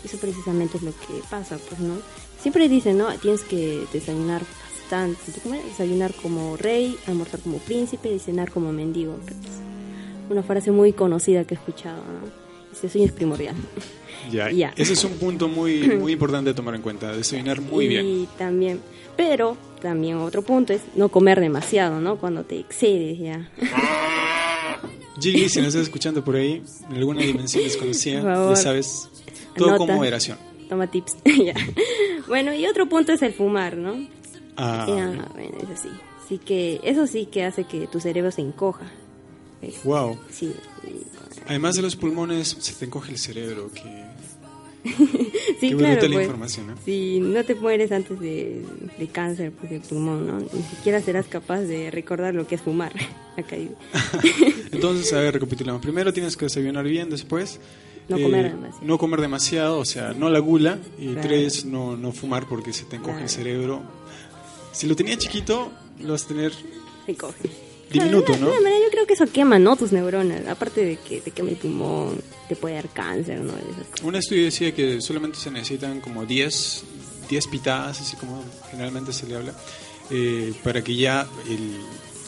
Eso 0.03 0.17
precisamente 0.17 0.77
es 0.77 0.83
lo 0.83 0.91
que 0.91 1.21
pasa, 1.29 1.59
pues, 1.69 1.79
¿no? 1.79 1.93
Siempre 2.41 2.67
dicen, 2.67 2.97
¿no? 2.97 3.13
Tienes 3.19 3.41
que 3.41 3.83
desayunar 3.93 4.41
bastante. 4.81 5.19
Desayunar 5.69 6.11
como 6.15 6.57
rey, 6.57 6.97
almorzar 7.05 7.39
como 7.41 7.59
príncipe 7.59 8.11
y 8.11 8.17
cenar 8.17 8.49
como 8.49 8.71
mendigo. 8.73 9.19
Una 10.27 10.41
frase 10.41 10.71
muy 10.71 10.91
conocida 10.91 11.43
que 11.43 11.53
he 11.53 11.57
escuchado, 11.57 11.97
¿no? 12.01 12.40
Ese 12.73 12.89
sueño 12.89 13.07
es 13.07 13.13
primordial. 13.13 13.55
Ya, 14.31 14.49
Ya. 14.51 14.73
ese 14.77 14.93
es 14.93 15.03
un 15.03 15.13
punto 15.13 15.47
muy, 15.47 15.81
muy 15.97 16.13
importante 16.13 16.51
de 16.51 16.53
tomar 16.53 16.75
en 16.75 16.81
cuenta, 16.81 17.11
desayunar 17.15 17.59
muy 17.61 17.85
y 17.85 17.87
bien. 17.87 18.27
también, 18.37 18.79
pero 19.17 19.57
también 19.81 20.17
otro 20.17 20.41
punto 20.43 20.73
es 20.73 20.81
no 20.95 21.09
comer 21.09 21.39
demasiado, 21.39 21.99
¿no? 21.99 22.17
Cuando 22.17 22.43
te 22.43 22.59
excedes 22.59 23.17
ya. 23.19 23.49
Gigi, 25.19 25.49
si 25.49 25.59
nos 25.59 25.69
estás 25.69 25.83
escuchando 25.83 26.23
por 26.23 26.35
ahí, 26.35 26.61
en 26.89 26.95
alguna 26.97 27.21
dimensión 27.21 27.63
desconocida, 27.63 28.21
ya 28.49 28.55
sabes, 28.55 29.09
todo 29.55 29.77
con 29.77 29.87
moderación. 29.95 30.37
Toma 30.69 30.87
tips. 30.89 31.17
ya. 31.45 31.53
Bueno, 32.27 32.53
y 32.53 32.65
otro 32.65 32.87
punto 32.87 33.11
es 33.11 33.21
el 33.21 33.33
fumar, 33.33 33.75
¿no? 33.77 34.07
Ah, 34.55 34.85
Ya, 34.87 35.07
bueno, 35.33 35.57
eso 35.61 35.73
sí. 35.83 35.89
Sí 36.29 36.37
que, 36.37 36.79
eso 36.83 37.07
sí 37.07 37.25
que 37.25 37.43
hace 37.43 37.65
que 37.65 37.87
tu 37.87 37.99
cerebro 37.99 38.31
se 38.31 38.41
encoja. 38.41 38.85
Wow. 39.83 40.17
Sí. 40.31 40.53
Además 41.47 41.75
de 41.75 41.81
los 41.81 41.95
pulmones, 41.95 42.55
se 42.59 42.73
te 42.73 42.85
encoge 42.85 43.11
el 43.11 43.17
cerebro, 43.17 43.69
que, 43.73 43.81
Sí, 45.59 45.69
Qué 45.69 45.75
claro, 45.75 45.99
pues, 45.99 46.11
información, 46.23 46.67
¿no? 46.67 46.75
Si 46.83 47.19
no 47.19 47.43
te 47.45 47.53
mueres 47.55 47.91
antes 47.91 48.19
de, 48.19 48.63
de 48.97 49.07
cáncer 49.07 49.51
pues, 49.51 49.69
de 49.71 49.79
pulmón, 49.79 50.25
¿no? 50.27 50.39
Ni 50.39 50.63
siquiera 50.63 50.99
serás 51.01 51.27
capaz 51.27 51.61
de 51.61 51.91
recordar 51.91 52.33
lo 52.33 52.47
que 52.47 52.55
es 52.55 52.61
fumar. 52.61 52.91
Acá. 53.37 53.55
Entonces, 54.71 55.13
a 55.13 55.19
ver, 55.19 55.35
recapitulamos. 55.35 55.81
Primero 55.81 56.11
tienes 56.13 56.35
que 56.35 56.45
desayunar 56.45 56.85
bien, 56.85 57.09
después... 57.09 57.59
No 58.09 58.17
eh, 58.17 58.23
comer 58.23 58.51
demasiado. 58.51 58.85
No 58.87 58.97
comer 58.97 59.21
demasiado, 59.21 59.79
o 59.79 59.85
sea, 59.85 60.13
no 60.13 60.29
la 60.29 60.39
gula. 60.39 60.79
Y 60.97 61.13
Claro. 61.13 61.27
tres, 61.27 61.63
no, 61.65 61.95
no 61.95 62.11
fumar 62.11 62.47
porque 62.47 62.73
se 62.73 62.85
te 62.85 62.95
encoge 62.95 63.11
Claro. 63.11 63.25
el 63.25 63.29
cerebro. 63.29 63.81
Si 64.73 64.87
lo 64.87 64.95
tenía 64.95 65.15
chiquito, 65.17 65.71
lo 65.99 66.13
vas 66.13 66.25
a 66.25 66.27
tener 66.27 66.51
Se 67.05 67.11
encoge. 67.11 67.49
Diminuto, 67.91 68.31
de 68.33 68.39
¿no? 68.39 68.45
alguna 68.47 68.61
manera 68.61 68.83
yo 68.85 68.91
creo 68.91 69.05
que 69.07 69.13
eso 69.13 69.25
quema, 69.27 69.59
¿no? 69.59 69.75
Tus 69.75 69.91
neuronas. 69.91 70.47
Aparte 70.47 70.83
de 70.85 70.97
que 70.97 71.21
te 71.21 71.31
quema 71.31 71.49
el 71.49 71.57
pulmón, 71.57 72.21
te 72.47 72.55
puede 72.55 72.75
dar 72.75 72.89
cáncer, 72.89 73.39
¿no? 73.41 73.53
De. 73.53 73.61
Un 74.03 74.15
estudio 74.15 74.45
decía 74.45 74.73
que 74.73 75.01
solamente 75.01 75.37
se 75.37 75.51
necesitan 75.51 76.01
como 76.01 76.25
10, 76.25 76.83
10 77.29 77.47
pitadas, 77.47 78.01
así 78.01 78.15
como 78.17 78.43
generalmente 78.69 79.13
se 79.13 79.27
le 79.27 79.35
habla, 79.35 79.53
eh, 80.09 80.53
para 80.63 80.83
que 80.83 80.95
ya 80.95 81.27
el, 81.47 81.53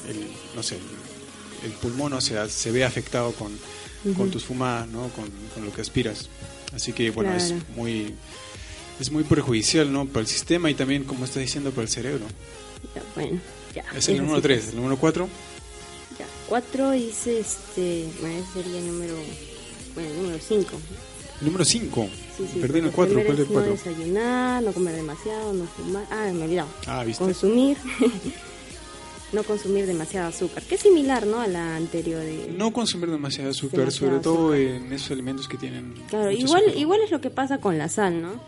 el, 0.09 0.27
no 0.55 0.63
sé, 0.63 0.75
el, 0.75 1.69
el 1.69 1.77
pulmón 1.77 2.13
o 2.13 2.21
sea, 2.21 2.47
se 2.49 2.71
vea 2.71 2.87
afectado 2.87 3.31
con, 3.33 3.51
con 4.03 4.11
Ujú. 4.23 4.27
tus 4.31 4.43
fumadas, 4.45 4.87
¿no? 4.89 5.07
con, 5.09 5.25
con 5.53 5.65
lo 5.65 5.71
que 5.73 5.81
aspiras. 5.81 6.29
Así 6.73 6.91
que 6.93 7.09
bueno, 7.11 7.33
es 7.33 7.47
Claro. 7.47 7.63
muy 7.75 8.13
es 8.99 9.11
muy 9.11 9.23
perjudicial 9.23 9.91
¿no? 9.91 10.05
para 10.05 10.21
el 10.21 10.27
sistema 10.27 10.69
y 10.69 10.75
también, 10.75 11.03
como 11.03 11.25
estás 11.25 11.41
diciendo, 11.41 11.71
para 11.71 11.83
el 11.83 11.89
cerebro. 11.89 12.25
Ya, 12.95 13.01
bueno, 13.15 13.39
ya. 13.73 13.83
Es 13.95 14.07
el 14.09 14.17
número 14.17 14.37
sí. 14.37 14.41
3, 14.43 14.67
el 14.69 14.75
número 14.75 14.97
4. 14.97 15.27
Ya. 16.53 16.59
Cuatro 16.61 16.91
dice 16.91 17.39
este. 17.39 18.07
Bueno, 18.21 18.45
sería 18.53 18.81
número. 18.81 19.15
Bueno, 19.95 20.13
número 20.15 20.39
cinco. 20.39 20.77
El 21.39 21.47
número 21.47 21.65
5. 21.65 22.07
Sí, 22.37 22.47
sí, 22.53 22.59
Perdí 22.59 22.79
en 22.79 22.85
el 22.85 22.91
porque 22.91 23.13
4. 23.13 23.25
primero 23.25 23.25
¿Cuál 23.25 23.33
es 23.33 23.39
el 23.39 23.43
es 23.43 23.49
no 23.49 23.53
4? 23.53 23.71
desayunar, 23.73 24.63
no 24.63 24.71
comer 24.71 24.95
demasiado, 24.95 25.53
no 25.53 25.65
fumar. 25.65 26.05
Ah, 26.09 26.29
me 26.31 26.39
he 26.39 26.43
olvidado. 26.43 26.69
Ah, 26.87 27.03
¿viste? 27.03 27.23
Consumir. 27.23 27.77
no 29.33 29.43
consumir 29.43 29.85
demasiado 29.85 30.29
azúcar. 30.29 30.63
Que 30.63 30.75
es 30.75 30.81
similar, 30.81 31.25
¿no? 31.25 31.41
A 31.41 31.47
la 31.47 31.75
anterior. 31.75 32.21
De... 32.21 32.53
No 32.55 32.71
consumir 32.71 33.09
demasiado 33.09 33.49
azúcar, 33.49 33.79
Demasiado 33.79 34.11
sobre 34.11 34.23
todo 34.23 34.55
en 34.55 34.93
esos 34.93 35.11
alimentos 35.11 35.47
que 35.47 35.57
tienen. 35.57 35.95
Claro, 36.07 36.31
igual, 36.31 36.61
azúcar. 36.61 36.77
igual 36.77 37.01
es 37.01 37.11
lo 37.11 37.19
que 37.19 37.29
pasa 37.29 37.57
con 37.57 37.77
la 37.77 37.89
sal, 37.89 38.21
¿no? 38.21 38.39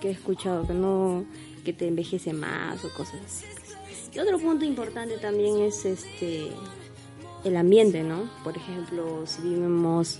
Que 0.00 0.08
he 0.08 0.12
escuchado 0.12 0.66
que 0.66 0.74
no, 0.74 1.24
que 1.64 1.72
te 1.72 1.86
envejece 1.86 2.32
más 2.32 2.84
o 2.84 2.92
cosas 2.94 3.20
así. 3.26 3.44
Y 4.12 4.18
otro 4.18 4.38
punto 4.38 4.64
importante 4.64 5.18
también 5.18 5.60
es 5.60 5.84
este 5.84 6.50
el 7.44 7.56
ambiente, 7.56 8.02
¿no? 8.02 8.28
Por 8.42 8.56
ejemplo, 8.56 9.22
si 9.26 9.42
vivimos 9.42 10.18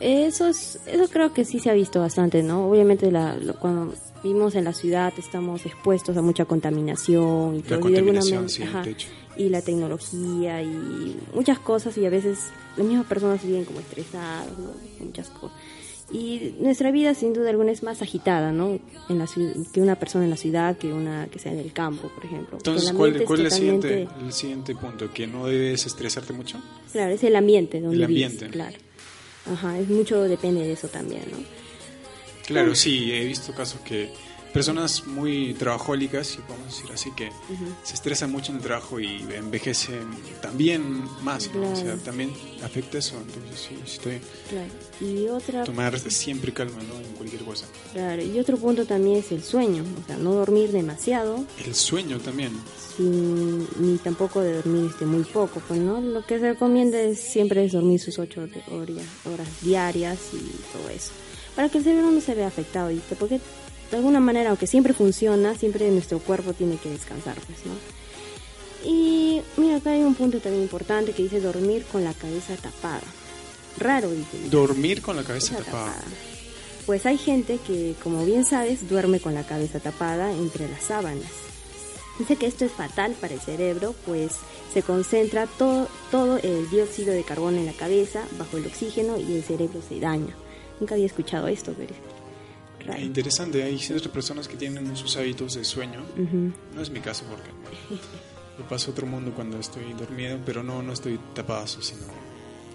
eso 0.00 0.46
es, 0.46 0.78
eso 0.86 1.08
creo 1.10 1.32
que 1.32 1.44
sí 1.44 1.58
se 1.58 1.70
ha 1.70 1.72
visto 1.72 2.00
bastante, 2.00 2.42
¿no? 2.42 2.68
Obviamente 2.68 3.10
la, 3.10 3.34
lo- 3.36 3.54
cuando 3.54 3.94
vivimos 4.22 4.54
en 4.54 4.64
la 4.64 4.72
ciudad 4.74 5.12
estamos 5.16 5.64
expuestos 5.64 6.16
a 6.16 6.22
mucha 6.22 6.44
contaminación 6.44 7.54
y 7.56 7.62
La 7.62 7.78
todo 7.78 7.88
y 7.88 7.92
de 7.92 7.98
alguna 7.98 8.20
contaminación, 8.20 8.40
man- 8.42 8.48
sí, 8.50 8.62
ajá, 8.64 8.82
de 8.82 8.90
hecho. 8.90 9.08
y 9.36 9.48
la 9.48 9.62
tecnología 9.62 10.62
y 10.62 11.16
muchas 11.34 11.58
cosas 11.60 11.96
y 11.96 12.04
a 12.04 12.10
veces 12.10 12.50
las 12.76 12.86
mismas 12.86 13.06
personas 13.06 13.42
viven 13.44 13.64
como 13.64 13.80
estresadas, 13.80 14.48
¿no? 14.58 15.04
Muchas 15.04 15.30
cosas. 15.30 15.56
Y 16.12 16.54
nuestra 16.60 16.92
vida 16.92 17.14
sin 17.14 17.32
duda 17.32 17.50
alguna 17.50 17.72
es 17.72 17.82
más 17.82 18.00
agitada, 18.00 18.52
¿no? 18.52 18.78
En 19.08 19.18
la 19.18 19.26
que 19.72 19.80
una 19.80 19.96
persona 19.96 20.24
en 20.24 20.30
la 20.30 20.36
ciudad 20.36 20.76
que 20.78 20.92
una 20.92 21.26
que 21.26 21.38
sea 21.40 21.52
en 21.52 21.58
el 21.58 21.72
campo, 21.72 22.08
por 22.14 22.24
ejemplo. 22.24 22.58
Entonces, 22.58 22.92
¿cuál, 22.92 23.24
cuál 23.24 23.40
es 23.46 23.52
el 23.54 23.58
siguiente, 23.58 24.08
el 24.24 24.32
siguiente 24.32 24.74
punto? 24.76 25.12
¿Que 25.12 25.26
no 25.26 25.46
debes 25.46 25.84
estresarte 25.84 26.32
mucho? 26.32 26.62
Claro, 26.92 27.12
es 27.12 27.24
el 27.24 27.34
ambiente 27.34 27.80
donde 27.80 27.96
El 27.96 28.06
vives, 28.06 28.32
ambiente. 28.32 28.48
claro. 28.50 28.76
Ajá, 29.52 29.78
es 29.78 29.88
mucho 29.88 30.22
depende 30.22 30.60
de 30.62 30.72
eso 30.72 30.88
también, 30.88 31.22
¿no? 31.30 31.38
Claro, 32.46 32.74
sí, 32.76 33.10
he 33.12 33.24
visto 33.24 33.52
casos 33.52 33.80
que 33.80 34.08
personas 34.56 35.06
muy 35.06 35.52
trabajólicas, 35.54 36.26
si 36.28 36.38
podemos 36.38 36.66
decir 36.68 36.90
así, 36.94 37.10
que 37.12 37.30
se 37.82 37.92
estresan 37.94 38.32
mucho 38.32 38.52
en 38.52 38.56
el 38.58 38.62
trabajo 38.64 38.98
y 38.98 39.22
envejecen 39.34 40.08
también 40.40 41.04
más, 41.22 41.50
¿no? 41.54 41.70
O 41.72 41.76
sea, 41.76 41.84
Claro. 41.84 42.00
también 42.00 42.32
afecta 42.64 42.96
eso, 42.96 43.16
entonces 43.20 43.68
sí, 43.68 44.00
bien. 44.08 44.22
Claro. 44.48 44.68
Y 45.00 45.28
otra 45.28 45.64
Tomar 45.64 45.98
siempre 46.10 46.54
calma, 46.54 46.78
¿no? 46.88 46.98
En 46.98 47.12
cualquier 47.16 47.42
cosa. 47.44 47.66
Claro, 47.92 48.22
y 48.22 48.38
otro 48.38 48.56
punto 48.56 48.86
también 48.86 49.18
es 49.18 49.30
el 49.30 49.42
sueño, 49.42 49.84
o 50.02 50.06
sea, 50.06 50.16
no 50.16 50.32
dormir 50.32 50.72
demasiado, 50.72 51.44
El 51.66 51.74
sueño 51.74 52.18
también. 52.20 52.52
sin, 52.96 53.58
ni 53.78 53.98
tampoco 53.98 54.40
de 54.40 54.54
dormir 54.54 54.88
este, 54.90 55.04
muy 55.04 55.24
poco, 55.24 55.60
pues 55.68 55.78
no, 55.80 56.00
lo 56.00 56.24
que 56.24 56.38
se 56.38 56.52
recomienda 56.52 56.98
es 56.98 57.20
siempre 57.20 57.62
es 57.66 57.72
dormir 57.72 58.00
sus 58.00 58.18
ocho 58.18 58.40
horas, 58.70 59.04
horas 59.30 59.48
diarias 59.60 60.18
y 60.32 60.38
todo 60.72 60.88
eso, 60.88 61.10
para 61.54 61.68
que 61.68 61.76
el 61.76 61.84
cerebro 61.84 62.10
no 62.10 62.22
se 62.22 62.34
vea 62.34 62.46
afectado, 62.46 62.90
y 62.90 62.96
que- 63.00 63.16
porque 63.16 63.38
de 63.90 63.96
alguna 63.96 64.20
manera, 64.20 64.50
aunque 64.50 64.66
siempre 64.66 64.92
funciona, 64.92 65.54
siempre 65.54 65.90
nuestro 65.90 66.18
cuerpo 66.18 66.52
tiene 66.52 66.76
que 66.76 66.90
descansar, 66.90 67.36
pues, 67.46 67.58
¿no? 67.66 67.74
Y 68.84 69.40
mira, 69.56 69.76
acá 69.76 69.90
hay 69.90 70.02
un 70.02 70.14
punto 70.14 70.38
también 70.40 70.62
importante 70.62 71.12
que 71.12 71.22
dice 71.22 71.40
dormir 71.40 71.84
con 71.90 72.04
la 72.04 72.14
cabeza 72.14 72.56
tapada. 72.56 73.02
Raro, 73.78 74.10
dice. 74.10 74.48
Dormir 74.48 75.02
con 75.02 75.16
la 75.16 75.22
cabeza 75.22 75.56
tapada. 75.56 75.86
tapada. 75.86 76.04
Pues 76.86 77.04
hay 77.04 77.18
gente 77.18 77.58
que, 77.66 77.94
como 78.02 78.24
bien 78.24 78.44
sabes, 78.44 78.88
duerme 78.88 79.18
con 79.20 79.34
la 79.34 79.44
cabeza 79.44 79.80
tapada 79.80 80.32
entre 80.32 80.68
las 80.68 80.84
sábanas. 80.84 81.30
Dice 82.18 82.36
que 82.36 82.46
esto 82.46 82.64
es 82.64 82.72
fatal 82.72 83.12
para 83.20 83.34
el 83.34 83.40
cerebro, 83.40 83.94
pues 84.06 84.32
se 84.72 84.82
concentra 84.82 85.46
todo, 85.46 85.88
todo 86.10 86.38
el 86.38 86.70
dióxido 86.70 87.12
de 87.12 87.24
carbono 87.24 87.58
en 87.58 87.66
la 87.66 87.72
cabeza, 87.72 88.22
bajo 88.38 88.56
el 88.56 88.66
oxígeno, 88.66 89.18
y 89.18 89.34
el 89.34 89.42
cerebro 89.42 89.80
se 89.86 90.00
daña. 90.00 90.34
Nunca 90.80 90.94
había 90.94 91.06
escuchado 91.06 91.48
esto, 91.48 91.74
pero 91.76 91.92
raro. 92.86 93.02
Interesante, 93.02 93.62
hay 93.62 93.78
ciertas 93.78 94.10
personas 94.10 94.48
que 94.48 94.56
tienen 94.56 94.96
sus 94.96 95.16
hábitos 95.16 95.54
de 95.54 95.64
sueño. 95.64 96.04
Ujú. 96.14 96.52
No 96.74 96.80
es 96.80 96.90
mi 96.90 97.00
caso 97.00 97.24
porque 97.28 97.50
me 98.58 98.64
paso 98.64 98.90
otro 98.90 99.06
mundo 99.06 99.32
cuando 99.34 99.58
estoy 99.58 99.92
dormido, 99.92 100.38
pero 100.44 100.62
no, 100.62 100.82
no 100.82 100.92
estoy 100.92 101.18
tapazo, 101.34 101.82
sino 101.82 102.02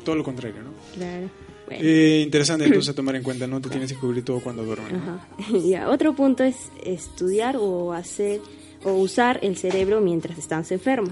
todo 0.03 0.16
lo 0.16 0.24
contrario, 0.24 0.62
¿no? 0.64 0.72
Claro. 0.93 1.30
Bueno. 1.66 1.84
Eh, 1.84 2.22
interesante 2.26 2.66
entonces 2.66 2.89
a 2.89 2.93
tomar 2.95 3.16
en 3.16 3.24
cuenta, 3.24 3.47
no 3.47 3.62
te 3.62 3.70
tienes 3.70 3.93
que 3.93 3.99
cubrir 3.99 4.26
todo 4.26 4.39
cuando 4.39 4.64
duermes. 4.64 4.93
¿no? 4.93 5.22
Ya, 5.68 5.89
otro 5.89 6.14
punto 6.16 6.43
es 6.43 6.57
estudiar 6.84 7.57
o 7.57 7.93
hacer 7.93 8.41
o 8.84 8.93
usar 8.93 9.39
el 9.43 9.57
cerebro 9.57 10.01
mientras 10.01 10.38
estás 10.38 10.72
enfermo. 10.72 11.12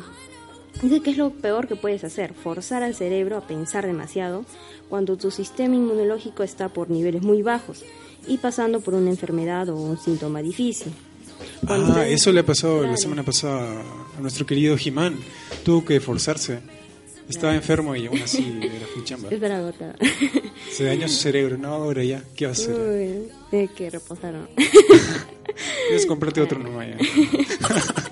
Dice 0.81 1.01
que 1.01 1.11
es 1.11 1.17
lo 1.17 1.31
peor 1.31 1.67
que 1.67 1.75
puedes 1.75 2.03
hacer, 2.03 2.33
forzar 2.33 2.83
al 2.83 2.95
cerebro 2.95 3.37
a 3.37 3.47
pensar 3.47 3.85
demasiado 3.85 4.45
cuando 4.87 5.17
tu 5.17 5.29
sistema 5.29 5.75
inmunológico 5.75 6.43
está 6.43 6.69
por 6.69 6.89
niveles 6.89 7.21
muy 7.21 7.41
bajos 7.41 7.83
y 8.27 8.37
pasando 8.37 8.79
por 8.81 8.93
una 8.93 9.09
enfermedad 9.09 9.69
o 9.69 9.75
un 9.75 9.97
síntoma 9.97 10.41
difícil. 10.41 10.91
Cuando 11.65 11.93
Ah, 11.93 12.07
eso 12.07 12.31
le 12.31 12.41
ha 12.41 12.45
pasado 12.45 12.77
la 12.77 12.81
Claro. 12.83 12.97
semana 12.97 13.23
pasada 13.23 13.81
a 14.17 14.21
nuestro 14.21 14.45
querido 14.45 14.77
Jimán. 14.77 15.15
Tuvo 15.63 15.85
que 15.85 15.99
forzarse. 15.99 16.59
Estaba 17.29 17.53
enfermo 17.55 17.95
y 17.95 18.07
aún 18.07 18.21
así 18.21 18.59
era 18.61 18.85
full 18.87 19.03
chamba. 19.03 19.29
Es 19.29 19.39
para 19.39 19.57
agotar. 19.59 19.95
Se 20.71 20.83
dañó 20.83 21.07
su 21.07 21.15
cerebro. 21.15 21.57
No, 21.57 21.69
ahora 21.69 22.03
ya, 22.03 22.23
¿qué 22.35 22.45
va 22.45 22.49
a 22.49 22.53
hacer? 22.53 22.71
Uy, 22.75 23.31
tiene 23.49 23.67
que 23.69 23.89
reposar. 23.89 24.33
¿no? 24.33 24.47
Que 25.89 26.07
comprarte 26.07 26.39
otro 26.41 26.59
nomás 26.59 26.87
ya. 26.87 26.97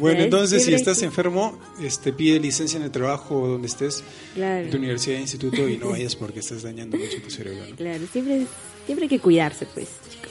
Bueno, 0.00 0.20
entonces 0.24 0.62
si 0.62 0.74
estás 0.74 1.00
enfermo, 1.02 1.58
este, 1.82 2.12
pide 2.12 2.38
licencia 2.38 2.76
en 2.76 2.82
el 2.82 2.90
trabajo 2.90 3.40
o 3.40 3.48
donde 3.48 3.66
estés, 3.66 4.04
Claro. 4.34 4.64
en 4.66 4.70
tu 4.70 4.76
universidad, 4.76 5.18
instituto, 5.18 5.66
y 5.66 5.78
no 5.78 5.88
vayas 5.90 6.14
porque 6.14 6.40
estás 6.40 6.62
dañando 6.62 6.98
mucho 6.98 7.20
tu 7.22 7.30
cerebro. 7.30 7.64
¿no? 7.70 7.76
Claro, 7.76 8.04
siempre, 8.12 8.46
siempre 8.86 9.04
hay 9.04 9.08
que 9.08 9.20
cuidarse, 9.20 9.66
pues, 9.66 9.88
chicos. 10.10 10.30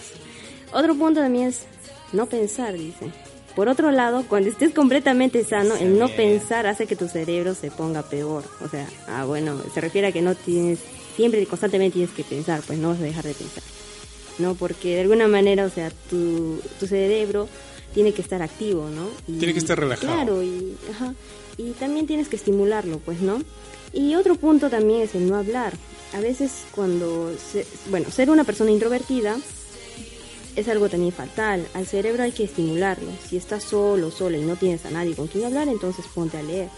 Otro 0.74 0.96
punto 0.96 1.20
también 1.22 1.50
es 1.50 1.60
no 2.14 2.26
pensar, 2.26 2.74
dice. 2.74 3.12
Por 3.56 3.70
otro 3.70 3.90
lado, 3.92 4.26
cuando 4.28 4.50
estés 4.50 4.74
completamente 4.74 5.44
sano, 5.46 5.76
el 5.76 5.98
no 5.98 6.10
pensar 6.10 6.68
hace 6.68 6.88
que 6.88 6.96
tu 6.98 7.08
cerebro 7.08 7.56
se 7.56 7.72
ponga 7.72 8.04
peor. 8.04 8.44
O 8.62 8.68
sea, 8.68 8.86
ah, 9.08 9.24
bueno, 9.26 9.62
se 9.74 9.80
refiere 9.80 10.08
a 10.08 10.12
que 10.12 10.22
no 10.22 10.36
tienes, 10.36 10.80
siempre 11.16 11.46
constantemente 11.46 11.94
tienes 11.94 12.14
que 12.14 12.24
pensar, 12.26 12.62
pues 12.68 12.80
no 12.80 12.90
vas 12.90 13.00
a 13.00 13.04
dejar 13.04 13.24
de 13.24 13.34
pensar. 13.34 13.64
¿No? 14.40 14.56
Porque 14.56 14.96
de 14.96 15.02
alguna 15.02 15.30
manera, 15.30 15.66
o 15.66 15.70
sea, 15.70 15.90
tu, 16.10 16.60
tu 16.80 16.88
cerebro 16.88 17.48
tiene 17.94 18.12
que 18.14 18.22
estar 18.22 18.42
activo, 18.42 18.90
¿no? 18.90 19.08
Y- 19.26 19.38
Tiene 19.40 19.54
que 19.54 19.60
estar 19.60 19.80
relajado. 19.80 20.12
Claro, 20.14 20.44
y, 20.44 20.76
ajá, 20.92 21.14
y 21.58 21.72
también 21.72 22.08
tienes 22.08 22.28
que 22.28 22.36
estimularlo, 22.36 23.00
pues, 23.00 23.22
¿no? 23.22 23.42
Y 23.94 24.16
otro 24.16 24.36
punto 24.36 24.70
también 24.70 25.00
es 25.04 25.16
el 25.16 25.30
no 25.30 25.38
hablar. 25.38 25.72
A 26.16 26.22
veces 26.22 26.64
cuando, 26.72 27.34
se- 27.38 27.68
bueno, 27.90 28.10
ser 28.10 28.30
una 28.30 28.44
persona 28.46 28.72
introvertida 28.72 29.38
es 30.56 30.68
algo 30.70 30.88
también 30.90 31.12
fatal. 31.12 31.66
Al 31.74 31.86
cerebro 31.86 32.24
hay 32.24 32.32
que 32.32 32.46
estimularlo. 32.46 33.10
Si 33.28 33.36
estás 33.36 33.64
solo, 33.64 34.12
sola 34.12 34.38
y 34.38 34.42
no 34.46 34.56
tienes 34.56 34.86
a 34.86 34.92
nadie 34.92 35.14
con 35.16 35.28
quien 35.28 35.46
hablar, 35.46 35.68
entonces 35.68 36.06
ponte 36.14 36.38
a 36.38 36.44
leer. 36.44 36.70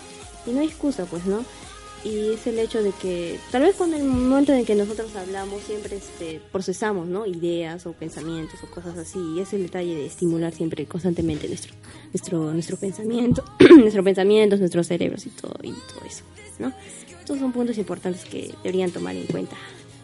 Y 0.48 0.52
no 0.52 0.62
hay 0.62 0.68
excusa, 0.68 1.06
pues, 1.06 1.26
¿no? 1.26 1.46
Y 2.04 2.30
es 2.34 2.48
el 2.48 2.58
hecho 2.58 2.82
de 2.82 2.92
que, 2.92 3.40
tal 3.52 3.64
vez 3.64 3.76
cuando 3.76 3.98
el 3.98 4.04
momento 4.04 4.54
en 4.54 4.66
que 4.66 4.76
nosotros 4.76 5.16
hablamos, 5.16 5.62
siempre 5.64 5.98
este, 5.98 6.40
procesamos, 6.52 7.08
¿no? 7.08 7.26
Ideas 7.26 7.86
o 7.86 7.92
pensamientos 7.92 8.60
o 8.64 8.68
cosas 8.72 8.98
así. 8.98 9.20
Y 9.36 9.42
es 9.42 9.52
el 9.54 9.64
detalle 9.64 9.94
de 9.96 10.06
estimular 10.06 10.54
siempre 10.54 10.86
constantemente 10.86 11.48
nuestro, 11.48 11.74
nuestro, 12.14 12.54
nuestro 12.54 12.78
pensamiento, 12.78 13.44
nuestros 13.78 14.04
pensamientos, 14.06 14.60
nuestros 14.60 14.88
cerebros 14.88 15.26
y 15.26 15.30
todo, 15.30 15.54
y 15.62 15.72
todo 15.72 16.06
eso, 16.08 16.24
¿no? 16.60 16.72
Estos 17.28 17.40
son 17.42 17.52
puntos 17.52 17.78
importantes 17.78 18.24
que 18.24 18.54
deberían 18.64 18.90
tomar 18.90 19.14
en 19.14 19.26
cuenta, 19.26 19.58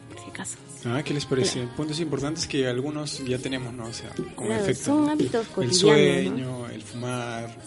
por 0.09 0.19
si 0.21 0.29
acaso. 0.29 0.57
Ah, 0.83 1.01
¿qué 1.05 1.13
les 1.13 1.25
parece? 1.25 1.61
Puntos 1.77 2.01
importantes 2.01 2.45
que 2.45 2.67
algunos 2.67 3.23
ya 3.25 3.37
tenemos, 3.37 3.73
¿no? 3.73 3.85
O 3.85 3.93
sea, 3.93 4.09
como 4.35 4.49
Claro, 4.49 4.63
efecto. 4.65 4.83
son 4.83 5.05
¿no? 5.05 5.11
hábitos 5.13 5.47
El 5.47 5.53
cotidianos, 5.53 5.77
sueño, 5.79 6.67
el 6.69 6.81
fumar, 6.81 7.57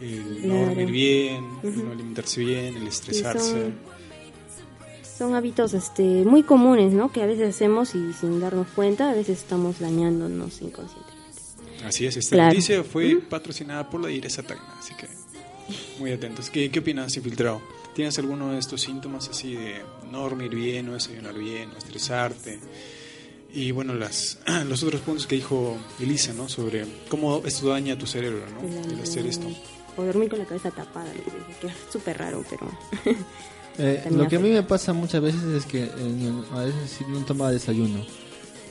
el 0.00 0.48
no 0.48 0.54
Claro. 0.54 0.66
dormir 0.68 0.90
bien, 0.90 1.44
Ujú. 1.62 1.82
no 1.84 1.92
alimentarse 1.92 2.40
bien, 2.40 2.76
el 2.78 2.86
estresarse. 2.86 3.50
son, 3.50 3.74
son 5.18 5.34
hábitos 5.34 5.74
este, 5.74 6.02
muy 6.24 6.42
comunes, 6.42 6.94
¿no? 6.94 7.12
Que 7.12 7.22
a 7.22 7.26
veces 7.26 7.54
hacemos 7.54 7.94
y 7.94 8.10
sin 8.14 8.40
darnos 8.40 8.68
cuenta, 8.68 9.10
a 9.10 9.14
veces 9.14 9.38
estamos 9.40 9.80
dañándonos 9.80 10.62
inconscientemente. 10.62 11.84
Así 11.84 12.06
es, 12.06 12.16
esta 12.16 12.36
Claro. 12.36 12.48
noticia 12.54 12.82
fue 12.82 13.16
patrocinada 13.16 13.90
por 13.90 14.00
la 14.00 14.08
Direza 14.08 14.42
Tacna, 14.42 14.76
así 14.78 14.94
que 14.94 15.06
muy 15.98 16.10
atentos. 16.10 16.48
¿Qué, 16.48 16.70
qué 16.70 16.78
opinas, 16.78 17.14
Infiltrado? 17.18 17.60
¿Tienes 17.94 18.18
alguno 18.18 18.52
de 18.52 18.58
estos 18.58 18.80
síntomas 18.80 19.28
así 19.28 19.54
de 19.54 19.82
no 20.10 20.20
dormir 20.20 20.54
bien, 20.54 20.86
no 20.86 20.94
desayunar 20.94 21.34
bien, 21.34 21.70
no 21.70 21.78
estresarte? 21.78 22.58
Y 23.52 23.70
bueno, 23.70 23.94
las, 23.94 24.38
los 24.68 24.82
otros 24.82 25.00
puntos 25.02 25.26
que 25.26 25.36
dijo 25.36 25.76
Elisa, 26.00 26.32
¿no? 26.32 26.48
Sobre 26.48 26.84
cómo 27.08 27.42
esto 27.44 27.68
daña 27.68 27.94
a 27.94 27.98
tu 27.98 28.06
cerebro, 28.06 28.44
¿no? 28.50 28.92
El 28.92 29.00
hacer 29.00 29.26
esto. 29.26 29.46
O 29.96 30.02
dormir 30.02 30.28
con 30.28 30.40
la 30.40 30.44
cabeza 30.44 30.72
tapada, 30.72 31.06
lo 31.14 31.60
que 31.60 31.66
es 31.68 31.74
súper 31.90 32.18
raro, 32.18 32.44
pero... 32.50 33.16
Eh, 33.76 34.04
lo 34.08 34.28
que 34.28 34.36
a 34.36 34.38
mí 34.38 34.50
me 34.50 34.62
pasa 34.62 34.92
muchas 34.92 35.20
veces 35.20 35.42
es 35.42 35.66
que 35.66 35.82
eh, 35.82 36.32
a 36.52 36.60
veces 36.60 36.90
sí 36.96 37.04
no 37.08 37.18
tomaba 37.24 37.50
desayuno 37.50 38.04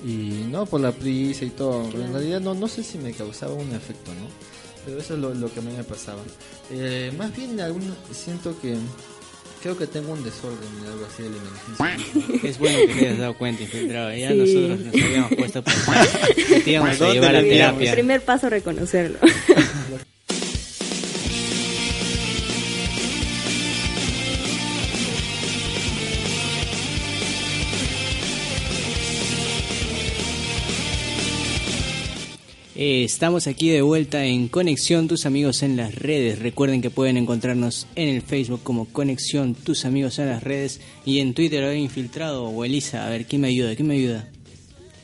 y 0.01 0.45
no 0.49 0.65
por 0.65 0.79
la 0.79 0.93
prisa 0.93 1.43
y 1.43 1.49
todo 1.49 1.89
pero 1.91 2.05
en 2.05 2.13
realidad 2.13 2.39
no 2.39 2.53
no 2.53 2.69
sé 2.69 2.83
si 2.83 2.97
me 2.97 3.11
causaba 3.11 3.53
un 3.53 3.73
efecto 3.73 4.13
no 4.13 4.27
pero 4.85 4.99
eso 4.99 5.15
es 5.15 5.19
lo, 5.19 5.33
lo 5.33 5.51
que 5.51 5.59
a 5.59 5.61
mí 5.61 5.73
me 5.75 5.83
pasaba 5.83 6.21
Eh, 6.71 7.11
más 7.17 7.35
bien 7.35 7.59
algún 7.59 7.93
siento 8.13 8.57
que 8.61 8.77
Creo 9.63 9.77
que 9.77 9.87
tengo 9.87 10.11
un 10.11 10.21
desorden, 10.23 10.59
algo 10.91 11.05
así 11.05 11.23
alimenticio. 11.23 12.49
Es 12.49 12.59
bueno 12.59 12.77
que 12.79 12.87
te 12.93 13.05
hayas 13.07 13.17
dado 13.17 13.37
cuenta, 13.37 13.63
infiltrado. 13.63 14.13
Ya 14.13 14.29
Sí. 14.31 14.35
nosotros 14.35 14.79
nos 14.93 15.03
habíamos 15.03 15.33
puesto 15.35 15.63
por 15.63 15.73
Te 16.65 16.71
íbamos 16.71 16.91
a 16.91 16.95
¿Dónde 16.97 17.13
llevar 17.13 17.35
a 17.37 17.41
terapia. 17.41 17.91
Primer 17.93 18.21
paso, 18.21 18.49
reconocerlo. 18.49 19.19
Eh, 32.85 33.05
estamos 33.05 33.47
aquí 33.47 33.69
de 33.69 33.81
vuelta 33.81 34.25
en 34.25 34.49
Conexión 34.49 35.07
Tus 35.07 35.25
Amigos 35.25 35.63
en 35.63 35.77
las 35.77 35.95
Redes. 35.95 36.39
Recuerden 36.39 36.81
que 36.81 36.89
pueden 36.89 37.15
encontrarnos 37.15 37.87
en 37.95 38.09
el 38.09 38.21
Facebook 38.21 38.59
como 38.61 38.89
Conexión 38.89 39.55
Tus 39.55 39.85
Amigos 39.85 40.19
en 40.19 40.27
las 40.27 40.43
Redes 40.43 40.81
y 41.05 41.19
en 41.19 41.33
Twitter 41.33 41.63
hay 41.63 41.79
infiltrado 41.79 42.43
o 42.43 42.65
Elisa. 42.65 43.07
A 43.07 43.09
ver, 43.09 43.23
¿quién 43.23 43.39
me 43.43 43.47
ayuda? 43.47 43.73
¿Quién 43.77 43.87
me 43.87 43.93
ayuda? 43.93 44.27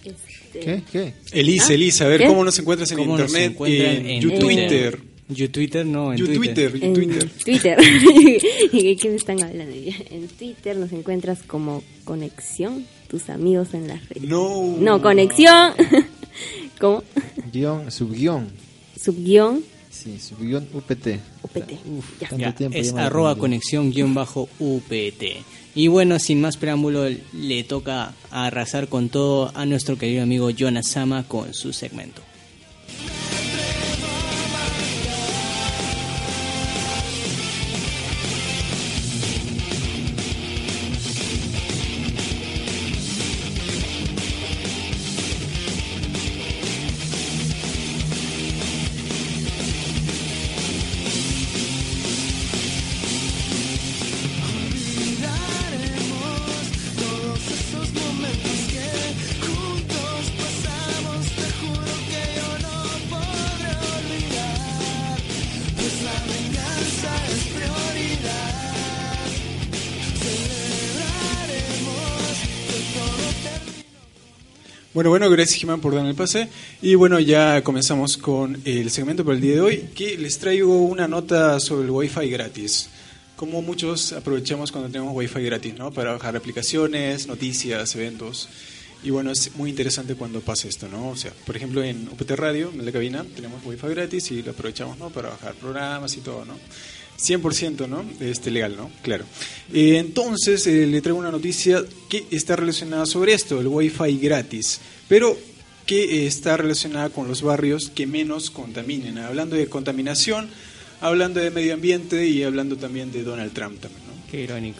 Este, 0.04 0.60
¿Qué? 0.60 0.84
¿Qué? 0.92 1.14
Elisa, 1.32 1.68
¿Ah? 1.70 1.74
Elisa, 1.76 2.04
a 2.04 2.08
ver 2.10 2.20
¿Qué? 2.20 2.28
cómo 2.28 2.44
nos 2.44 2.60
encuentras 2.60 2.92
en 2.92 2.98
¿Cómo 2.98 3.18
nos 3.18 3.30
internet, 3.30 3.52
encuentran 3.54 3.96
en, 3.96 4.10
en 4.10 4.22
YouTuber. 4.24 5.00
YouTuber 5.30 5.86
no, 5.86 6.12
en 6.12 6.20
en 6.20 6.26
YouTuber. 6.26 7.30
Twitter. 7.46 7.78
¿Y 8.74 8.84
de 8.88 8.96
qué 8.98 9.10
me 9.10 9.16
están 9.16 9.42
hablando? 9.42 9.74
En 9.74 10.28
Twitter 10.28 10.76
nos 10.76 10.92
encuentras 10.92 11.44
como 11.44 11.82
Conexión, 12.04 12.86
tus 13.08 13.30
amigos 13.30 13.74
en 13.74 13.88
las 13.88 14.10
redes. 14.10 14.28
No. 14.28 14.76
No, 14.78 15.02
Conexión. 15.02 15.76
como 16.80 17.04
Guión, 17.52 17.92
subguión. 17.92 18.48
subguión 19.00 19.64
Sí, 19.92 20.18
subguión 20.20 20.68
UPT. 20.74 21.20
UPT. 21.44 21.72
Uf, 21.88 22.06
Ya. 22.22 22.30
tanto 22.30 22.38
Ya, 22.46 22.56
tiempo 22.56 22.78
es 22.78 22.94
arroba 22.94 23.36
conexión 23.36 23.92
guion 23.92 24.14
bajo 24.14 24.48
UPT. 24.60 25.44
Y 25.76 25.88
bueno, 25.88 26.20
sin 26.20 26.40
más 26.42 26.58
preámbulo, 26.58 27.06
le 27.34 27.64
toca 27.64 28.14
arrasar 28.32 28.88
con 28.88 29.10
todo 29.10 29.52
a 29.56 29.66
nuestro 29.66 29.98
querido 29.98 30.24
amigo 30.24 30.52
Jonas 30.52 30.88
Sama 30.88 31.24
con 31.28 31.54
su 31.54 31.74
segmento. 31.74 32.22
Bueno, 75.00 75.12
bueno, 75.12 75.30
gracias 75.30 75.62
Jimán 75.62 75.80
por 75.80 75.96
darme 75.96 76.10
el 76.10 76.16
pase. 76.18 76.50
Y 76.82 76.96
bueno, 76.96 77.22
ya 77.22 77.64
comenzamos 77.64 78.18
con 78.18 78.62
el 78.66 78.92
segmento 78.92 79.24
para 79.24 79.36
el 79.36 79.42
día 79.42 79.54
de 79.54 79.62
hoy, 79.62 79.78
que 79.96 80.18
les 80.18 80.40
traigo 80.40 80.84
una 80.84 81.08
nota 81.08 81.58
sobre 81.62 81.86
el 81.86 81.90
Wi-Fi 81.90 82.30
gratis. 82.30 82.90
Como 83.38 83.62
muchos 83.62 84.12
aprovechamos 84.12 84.74
cuando 84.74 84.90
tenemos 84.90 85.16
Wi-Fi 85.16 85.42
gratis, 85.42 85.76
¿no? 85.78 85.90
Para 85.90 86.12
bajar 86.12 86.36
aplicaciones, 86.36 87.28
noticias, 87.28 87.96
eventos. 87.96 88.50
Y 89.02 89.12
bueno, 89.12 89.32
es 89.32 89.56
muy 89.56 89.70
interesante 89.70 90.16
cuando 90.16 90.42
pasa 90.42 90.68
esto, 90.68 90.90
¿no? 90.90 91.12
O 91.12 91.16
sea, 91.16 91.32
por 91.46 91.56
ejemplo, 91.56 91.82
en 91.82 92.10
UPT 92.10 92.32
Radio, 92.32 92.70
en 92.74 92.86
la 92.86 92.92
cabina, 92.92 93.26
tenemos 93.34 93.66
Wi-Fi 93.66 93.88
gratis 93.88 94.32
y 94.32 94.44
lo 94.44 94.52
aprovechamos, 94.52 94.98
¿no? 94.98 95.12
Para 95.12 95.30
bajar 95.30 95.54
programas 95.54 96.18
y 96.18 96.20
todo, 96.20 96.44
¿no? 96.44 96.56
100%, 97.20 97.88
¿no? 97.88 98.06
Este, 98.20 98.50
legal, 98.50 98.76
¿no? 98.76 98.90
Claro. 99.02 99.26
Eh, 99.74 99.98
entonces, 99.98 100.66
eh, 100.68 100.88
le 100.88 101.02
traigo 101.02 101.20
una 101.20 101.32
noticia 101.32 101.84
que 102.08 102.26
está 102.32 102.56
relacionada 102.56 103.06
sobre 103.06 103.34
esto, 103.34 103.60
el 103.60 103.68
Wi-Fi 103.68 104.18
gratis, 104.18 104.80
pero 105.10 105.38
que 105.86 106.04
eh, 106.24 106.28
está 106.28 106.56
relacionada 106.56 107.10
con 107.10 107.28
los 107.28 107.42
barrios 107.42 107.90
que 107.90 108.08
menos 108.08 108.50
contaminen. 108.52 109.18
Hablando 109.18 109.56
de 109.58 109.68
contaminación, 109.68 110.48
hablando 111.02 111.40
de 111.42 111.50
medio 111.52 111.74
ambiente 111.74 112.28
y 112.28 112.44
hablando 112.44 112.78
también 112.78 113.12
de 113.12 113.24
Donald 113.24 113.52
Trump 113.52 113.80
también, 113.82 114.04
¿no? 114.08 114.14
Qué 114.32 114.42
irónico. 114.44 114.80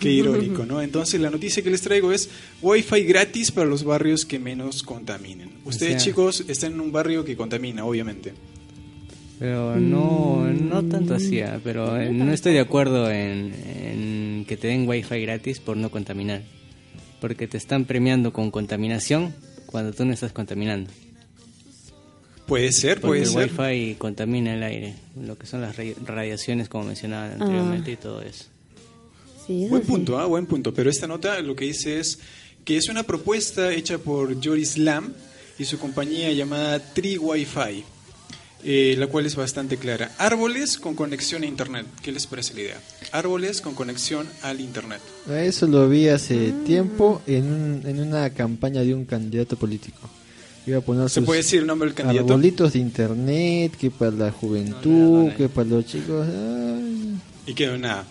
Qué 0.00 0.10
irónico, 0.10 0.64
¿no? 0.64 0.80
Entonces, 0.80 1.20
la 1.20 1.28
noticia 1.28 1.62
que 1.62 1.68
les 1.68 1.82
traigo 1.82 2.10
es 2.10 2.30
Wi-Fi 2.62 3.04
gratis 3.04 3.50
para 3.50 3.66
los 3.68 3.84
barrios 3.84 4.24
que 4.24 4.38
menos 4.38 4.82
contaminen. 4.82 5.50
Ustedes, 5.66 5.92
sea- 5.92 5.98
chicos, 6.00 6.42
están 6.48 6.72
en 6.72 6.80
un 6.80 6.90
barrio 6.90 7.22
que 7.22 7.36
contamina, 7.36 7.84
obviamente. 7.84 8.32
Pero 9.38 9.76
no, 9.76 10.46
no 10.50 10.84
tanto 10.86 11.14
así, 11.14 11.40
ah, 11.40 11.60
pero 11.64 11.98
eh, 12.00 12.10
no 12.12 12.32
estoy 12.32 12.52
de 12.54 12.60
acuerdo 12.60 13.10
en, 13.10 13.54
en 13.74 14.44
que 14.46 14.56
te 14.56 14.68
den 14.68 14.86
wifi 14.88 15.20
gratis 15.20 15.60
por 15.60 15.76
no 15.76 15.90
contaminar. 15.90 16.42
Porque 17.20 17.46
te 17.46 17.58
están 17.58 17.84
premiando 17.84 18.32
con 18.32 18.50
contaminación 18.50 19.34
cuando 19.70 19.92
tú 19.92 20.04
no 20.04 20.12
estás 20.12 20.32
contaminando. 20.32 20.90
Puede 22.46 22.72
ser, 22.72 23.00
Porque 23.00 23.20
puede 23.22 23.42
el 23.42 23.50
ser. 23.50 23.60
wifi 23.70 23.94
contamina 23.94 24.54
el 24.54 24.62
aire, 24.64 24.94
lo 25.20 25.38
que 25.38 25.46
son 25.46 25.60
las 25.60 25.76
ra- 25.76 25.84
radiaciones 26.04 26.68
como 26.68 26.84
mencionaba 26.84 27.32
anteriormente 27.32 27.92
y 27.92 27.96
todo 27.96 28.22
eso. 28.22 28.46
Sí, 29.46 29.62
eso 29.64 29.70
Buen 29.70 29.82
sí. 29.82 29.88
punto, 29.88 30.18
ah, 30.18 30.26
buen 30.26 30.46
punto. 30.46 30.74
Pero 30.74 30.90
esta 30.90 31.06
nota 31.06 31.40
lo 31.40 31.54
que 31.54 31.66
dice 31.66 32.00
es 32.00 32.18
que 32.64 32.76
es 32.76 32.88
una 32.88 33.04
propuesta 33.04 33.72
hecha 33.72 33.98
por 33.98 34.44
Joris 34.44 34.78
Lam 34.78 35.12
y 35.58 35.64
su 35.64 35.78
compañía 35.78 36.32
llamada 36.32 36.80
Tree 36.92 37.18
Wi-Fi, 37.18 37.84
eh, 38.64 38.94
la 38.98 39.06
cual 39.06 39.26
es 39.26 39.36
bastante 39.36 39.76
clara. 39.76 40.12
Árboles 40.18 40.78
con 40.78 40.94
conexión 40.94 41.42
a 41.42 41.46
Internet. 41.46 41.86
¿Qué 42.02 42.12
les 42.12 42.26
parece 42.26 42.54
la 42.54 42.60
idea? 42.60 42.80
Árboles 43.12 43.60
con 43.60 43.74
conexión 43.74 44.26
al 44.42 44.60
Internet. 44.60 45.00
Eso 45.30 45.66
lo 45.66 45.88
vi 45.88 46.08
hace 46.08 46.52
tiempo 46.66 47.22
en, 47.26 47.44
un- 47.52 47.82
en 47.86 48.00
una 48.00 48.30
campaña 48.30 48.80
de 48.82 48.94
un 48.94 49.04
candidato 49.04 49.56
político. 49.56 49.98
Iba 50.66 50.78
a 50.78 50.80
poner 50.82 51.08
¿Se 51.08 51.16
sus 51.20 51.24
puede 51.24 51.40
decir 51.40 51.60
el 51.60 51.66
nombre 51.66 51.88
del 51.88 51.94
candidato? 51.94 52.26
arbolitos 52.34 52.74
de 52.74 52.78
internet, 52.80 53.72
que 53.80 53.90
para 53.90 54.10
la 54.10 54.30
juventud, 54.30 54.90
No, 54.90 55.08
no, 55.10 55.22
no, 55.24 55.30
no. 55.30 55.36
que 55.36 55.48
para 55.48 55.68
los 55.68 55.86
chicos. 55.86 56.26
ay. 56.28 57.16
Y 57.46 57.54
quedó 57.54 57.78
nada. 57.78 58.04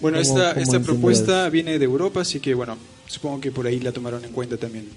Bueno, 0.00 0.18
¿Cómo- 0.22 0.36
esta, 0.38 0.54
cómo 0.54 0.62
esta 0.64 0.80
propuesta 0.80 1.48
viene 1.50 1.78
de 1.78 1.84
Europa, 1.84 2.22
así 2.22 2.40
que 2.40 2.54
bueno, 2.54 2.76
supongo 3.06 3.40
que 3.40 3.52
por 3.52 3.66
ahí 3.66 3.78
la 3.78 3.92
tomaron 3.92 4.24
en 4.24 4.32
cuenta 4.32 4.56
también. 4.56 4.88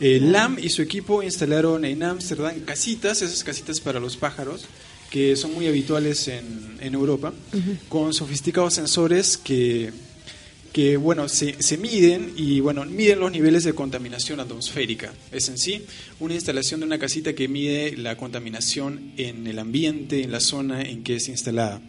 Eh, 0.00 0.18
Lam 0.20 0.58
y 0.60 0.70
su 0.70 0.82
equipo 0.82 1.22
instalaron 1.22 1.84
en 1.84 2.02
Ámsterdam 2.02 2.60
casitas, 2.60 3.22
esas 3.22 3.44
casitas 3.44 3.80
para 3.80 4.00
los 4.00 4.16
pájaros, 4.16 4.66
que 5.10 5.36
son 5.36 5.54
muy 5.54 5.68
habituales 5.68 6.26
en, 6.26 6.76
en 6.80 6.94
Europa, 6.94 7.32
con 7.88 8.12
sofisticados 8.12 8.74
sensores 8.74 9.36
que, 9.36 9.92
que 10.72 10.96
bueno, 10.96 11.28
se, 11.28 11.62
se 11.62 11.78
miden 11.78 12.32
y 12.36 12.58
bueno, 12.58 12.84
miden 12.84 13.20
los 13.20 13.30
niveles 13.30 13.62
de 13.62 13.74
contaminación 13.74 14.40
atmosférica. 14.40 15.12
Es 15.30 15.48
en 15.48 15.56
sí 15.56 15.84
una 16.18 16.34
instalación 16.34 16.80
de 16.80 16.86
una 16.86 16.98
casita 16.98 17.32
que 17.32 17.46
mide 17.46 17.96
la 17.96 18.16
contaminación 18.16 19.12
en 19.16 19.46
el 19.46 19.60
ambiente, 19.60 20.24
en 20.24 20.32
la 20.32 20.40
zona 20.40 20.82
en 20.82 21.04
que 21.04 21.14
es 21.16 21.28
instalada. 21.28 21.80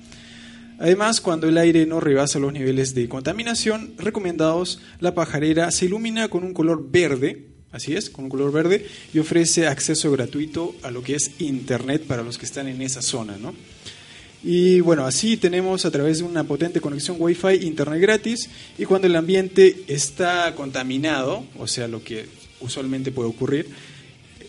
Además, 0.78 1.20
cuando 1.20 1.47
el 1.47 1.58
aire 1.58 1.88
no 1.88 1.99
rebasa 1.99 2.38
los 2.38 2.53
niveles 2.53 2.93
de 2.93 3.10
contaminación 3.10 3.95
recomendados, 3.97 4.82
la 4.99 5.16
pajarera 5.16 5.72
se 5.72 5.86
ilumina 5.86 6.28
con 6.28 6.43
un 6.43 6.53
color 6.53 6.91
verde, 6.91 7.55
así 7.76 7.93
es, 7.93 8.09
con 8.09 8.30
color 8.30 8.51
verde, 8.51 8.86
y 9.13 9.19
ofrece 9.19 9.67
acceso 9.67 10.11
gratuito 10.11 10.76
a 10.82 10.91
lo 10.91 11.03
que 11.03 11.15
es 11.15 11.32
Internet 11.39 12.03
para 12.03 12.23
los 12.23 12.38
que 12.38 12.45
están 12.45 12.67
en 12.67 12.82
esa 12.82 13.01
zona, 13.01 13.38
¿no? 13.38 13.53
Y 14.43 14.80
bueno, 14.80 15.05
así 15.05 15.38
tenemos 15.38 15.86
a 15.86 15.91
través 15.91 16.19
de 16.19 16.23
una 16.23 16.43
potente 16.43 16.80
conexión 16.80 17.17
Wi-Fi 17.19 17.65
Internet 17.65 18.01
gratis, 18.01 18.49
y 18.78 18.86
cuando 18.86 19.07
el 19.07 19.15
ambiente 19.15 19.84
está 19.88 20.53
contaminado, 20.55 21.45
o 21.57 21.67
sea, 21.67 21.88
lo 21.88 22.03
que 22.03 22.26
usualmente 22.61 23.11
puede 23.11 23.30
ocurrir, 23.30 23.67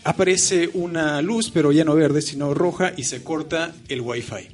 aparece 0.03 0.69
una 0.73 1.21
luz, 1.21 1.51
pero 1.51 1.71
ya 1.71 1.83
no 1.83 1.95
verde, 1.95 2.21
sino 2.21 2.53
roja, 2.53 2.93
y 2.95 3.03
se 3.03 3.23
corta 3.23 3.75
el 3.87 4.01
Wi-Fi. 4.01 4.47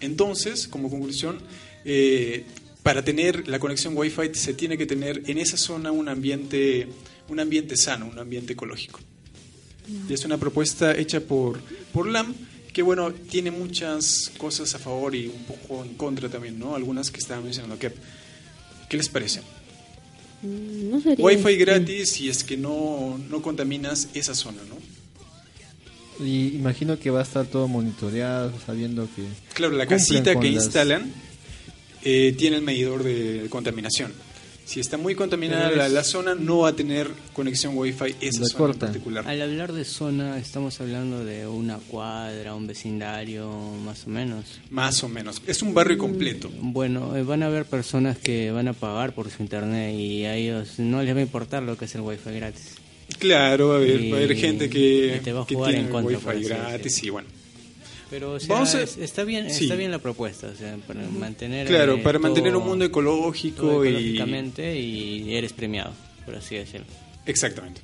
Entonces, 0.00 0.66
como 0.66 0.90
conclusión, 0.90 1.38
eh, 1.84 2.44
para 2.82 3.04
tener 3.04 3.48
la 3.48 3.58
conexión 3.58 3.96
Wi-Fi 3.96 4.34
se 4.34 4.54
tiene 4.54 4.76
que 4.76 4.86
tener 4.86 5.22
en 5.26 5.38
esa 5.38 5.56
zona 5.56 5.92
un 5.92 6.08
ambiente, 6.08 6.88
un 7.32 7.40
ambiente 7.40 7.76
sano, 7.76 8.06
un 8.06 8.18
ambiente 8.18 8.52
ecológico. 8.52 9.00
Y 10.08 10.12
es 10.12 10.24
una 10.24 10.38
propuesta 10.38 10.96
hecha 10.96 11.20
por, 11.20 11.58
por 11.92 12.06
LAM 12.08 12.34
que, 12.72 12.82
bueno, 12.82 13.12
tiene 13.12 13.50
muchas 13.50 14.30
cosas 14.38 14.74
a 14.74 14.78
favor 14.78 15.14
y 15.14 15.26
un 15.26 15.42
poco 15.44 15.84
en 15.84 15.94
contra 15.94 16.28
también, 16.28 16.58
¿no? 16.58 16.74
Algunas 16.74 17.10
que 17.10 17.18
estaban 17.18 17.44
mencionando. 17.44 17.78
¿Qué, 17.78 17.92
qué 18.88 18.96
les 18.96 19.08
parece? 19.08 19.40
Mm, 20.42 20.90
No 20.90 21.00
sería 21.00 21.24
Wi-Fi 21.24 21.40
este- 21.52 21.56
gratis 21.56 22.08
si 22.10 22.28
es 22.28 22.44
que 22.44 22.56
no, 22.56 23.18
no 23.28 23.42
contaminas 23.42 24.08
esa 24.14 24.34
zona, 24.34 24.58
¿no? 24.68 24.76
Y 26.24 26.48
imagino 26.54 26.98
que 26.98 27.10
va 27.10 27.20
a 27.20 27.22
estar 27.24 27.46
todo 27.46 27.66
monitoreado, 27.68 28.52
sabiendo 28.64 29.08
que. 29.16 29.22
Claro, 29.54 29.76
la 29.76 29.86
casita 29.86 30.38
que 30.38 30.50
las- 30.52 30.64
instalan 30.64 31.12
eh, 32.04 32.34
tiene 32.38 32.56
el 32.56 32.62
medidor 32.62 33.02
de 33.02 33.46
contaminación. 33.50 34.12
Si 34.64 34.80
está 34.80 34.96
muy 34.96 35.14
contaminada 35.14 35.88
la, 35.88 36.04
zona, 36.04 36.34
no 36.34 36.60
va 36.60 36.68
a 36.70 36.72
tener 36.76 37.10
conexión 37.32 37.76
Wi-Fi 37.76 38.14
esa 38.20 38.44
zona 38.44 38.58
corta. 38.58 38.86
en 38.86 38.92
particular. 38.92 39.28
Al 39.28 39.42
hablar 39.42 39.72
de 39.72 39.84
zona, 39.84 40.38
estamos 40.38 40.80
hablando 40.80 41.24
de 41.24 41.46
una 41.46 41.76
cuadra, 41.78 42.54
un 42.54 42.66
vecindario, 42.66 43.50
más 43.84 44.06
o 44.06 44.10
menos. 44.10 44.44
Más 44.70 45.02
o 45.04 45.08
menos. 45.08 45.42
Es 45.46 45.62
un 45.62 45.74
barrio 45.74 45.98
completo. 45.98 46.50
Bueno, 46.60 47.14
eh, 47.16 47.22
van 47.22 47.42
a 47.42 47.46
haber 47.46 47.64
personas 47.66 48.16
que 48.18 48.50
van 48.50 48.68
a 48.68 48.72
pagar 48.72 49.14
por 49.14 49.30
su 49.30 49.42
internet 49.42 49.94
y 49.98 50.24
a 50.24 50.36
ellos 50.36 50.78
no 50.78 51.02
les 51.02 51.14
va 51.14 51.18
a 51.18 51.22
importar 51.22 51.62
lo 51.62 51.76
que 51.76 51.84
es 51.86 51.94
el 51.94 52.00
wifi 52.02 52.30
gratis. 52.32 52.76
Claro, 53.18 53.68
va 53.68 53.74
a 53.74 53.76
haber, 53.78 54.00
Y- 54.00 54.10
va 54.10 54.16
a 54.18 54.20
haber 54.20 54.36
gente 54.36 54.70
que, 54.70 55.20
te 55.22 55.32
va 55.32 55.42
a 55.42 55.46
que 55.46 55.54
jugar 55.54 55.70
tiene 55.72 55.86
en 55.86 55.92
contra, 55.92 56.18
Wi-Fi 56.18 56.44
gratis 56.44 57.02
y 57.02 57.10
bueno. 57.10 57.28
Pero 58.12 58.32
o 58.34 58.38
sea, 58.38 58.54
Vamos 58.54 58.74
a- 58.74 58.82
es- 58.82 58.98
está 58.98 59.24
bien, 59.24 59.50
sí. 59.50 59.64
está 59.64 59.74
bien 59.74 59.90
la 59.90 59.98
propuesta, 59.98 60.48
o 60.48 60.54
sea, 60.54 60.76
para 60.86 61.00
mantener 61.08 61.66
Claro, 61.66 61.94
eh, 61.94 62.00
para 62.02 62.18
mantener 62.18 62.54
un 62.54 62.64
mundo 62.64 62.84
ecológico 62.84 63.84
y... 63.84 63.88
ecológicamente 63.88 64.78
y 64.78 65.34
eres 65.34 65.54
premiado, 65.54 65.92
por 66.26 66.34
así 66.34 66.56
decirlo. 66.56 66.86
Exactamente. 67.24 67.80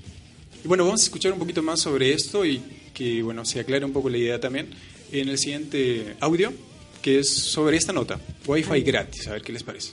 Y 0.63 0.69
bueno, 0.69 0.85
vamos 0.85 1.01
a 1.01 1.05
escuchar 1.05 1.33
un 1.33 1.39
poquito 1.39 1.63
más 1.63 1.81
sobre 1.81 2.13
esto 2.13 2.45
y 2.45 2.61
que 2.93 3.23
bueno, 3.23 3.45
se 3.47 3.61
aclare 3.61 3.87
un 3.87 3.93
poco 3.95 4.11
la 4.11 4.19
idea 4.19 4.39
también 4.39 4.69
en 5.13 5.31
el 5.31 5.39
siguiente 5.39 6.15
audio, 6.21 6.53
que 7.01 7.21
es 7.21 7.31
sobre 7.33 7.79
esta 7.79 7.95
nota, 7.95 8.21
Wi-Fi 8.47 8.83
gratis, 8.83 9.29
a 9.29 9.33
ver 9.33 9.41
qué 9.41 9.53
les 9.55 9.63
parece. 9.63 9.93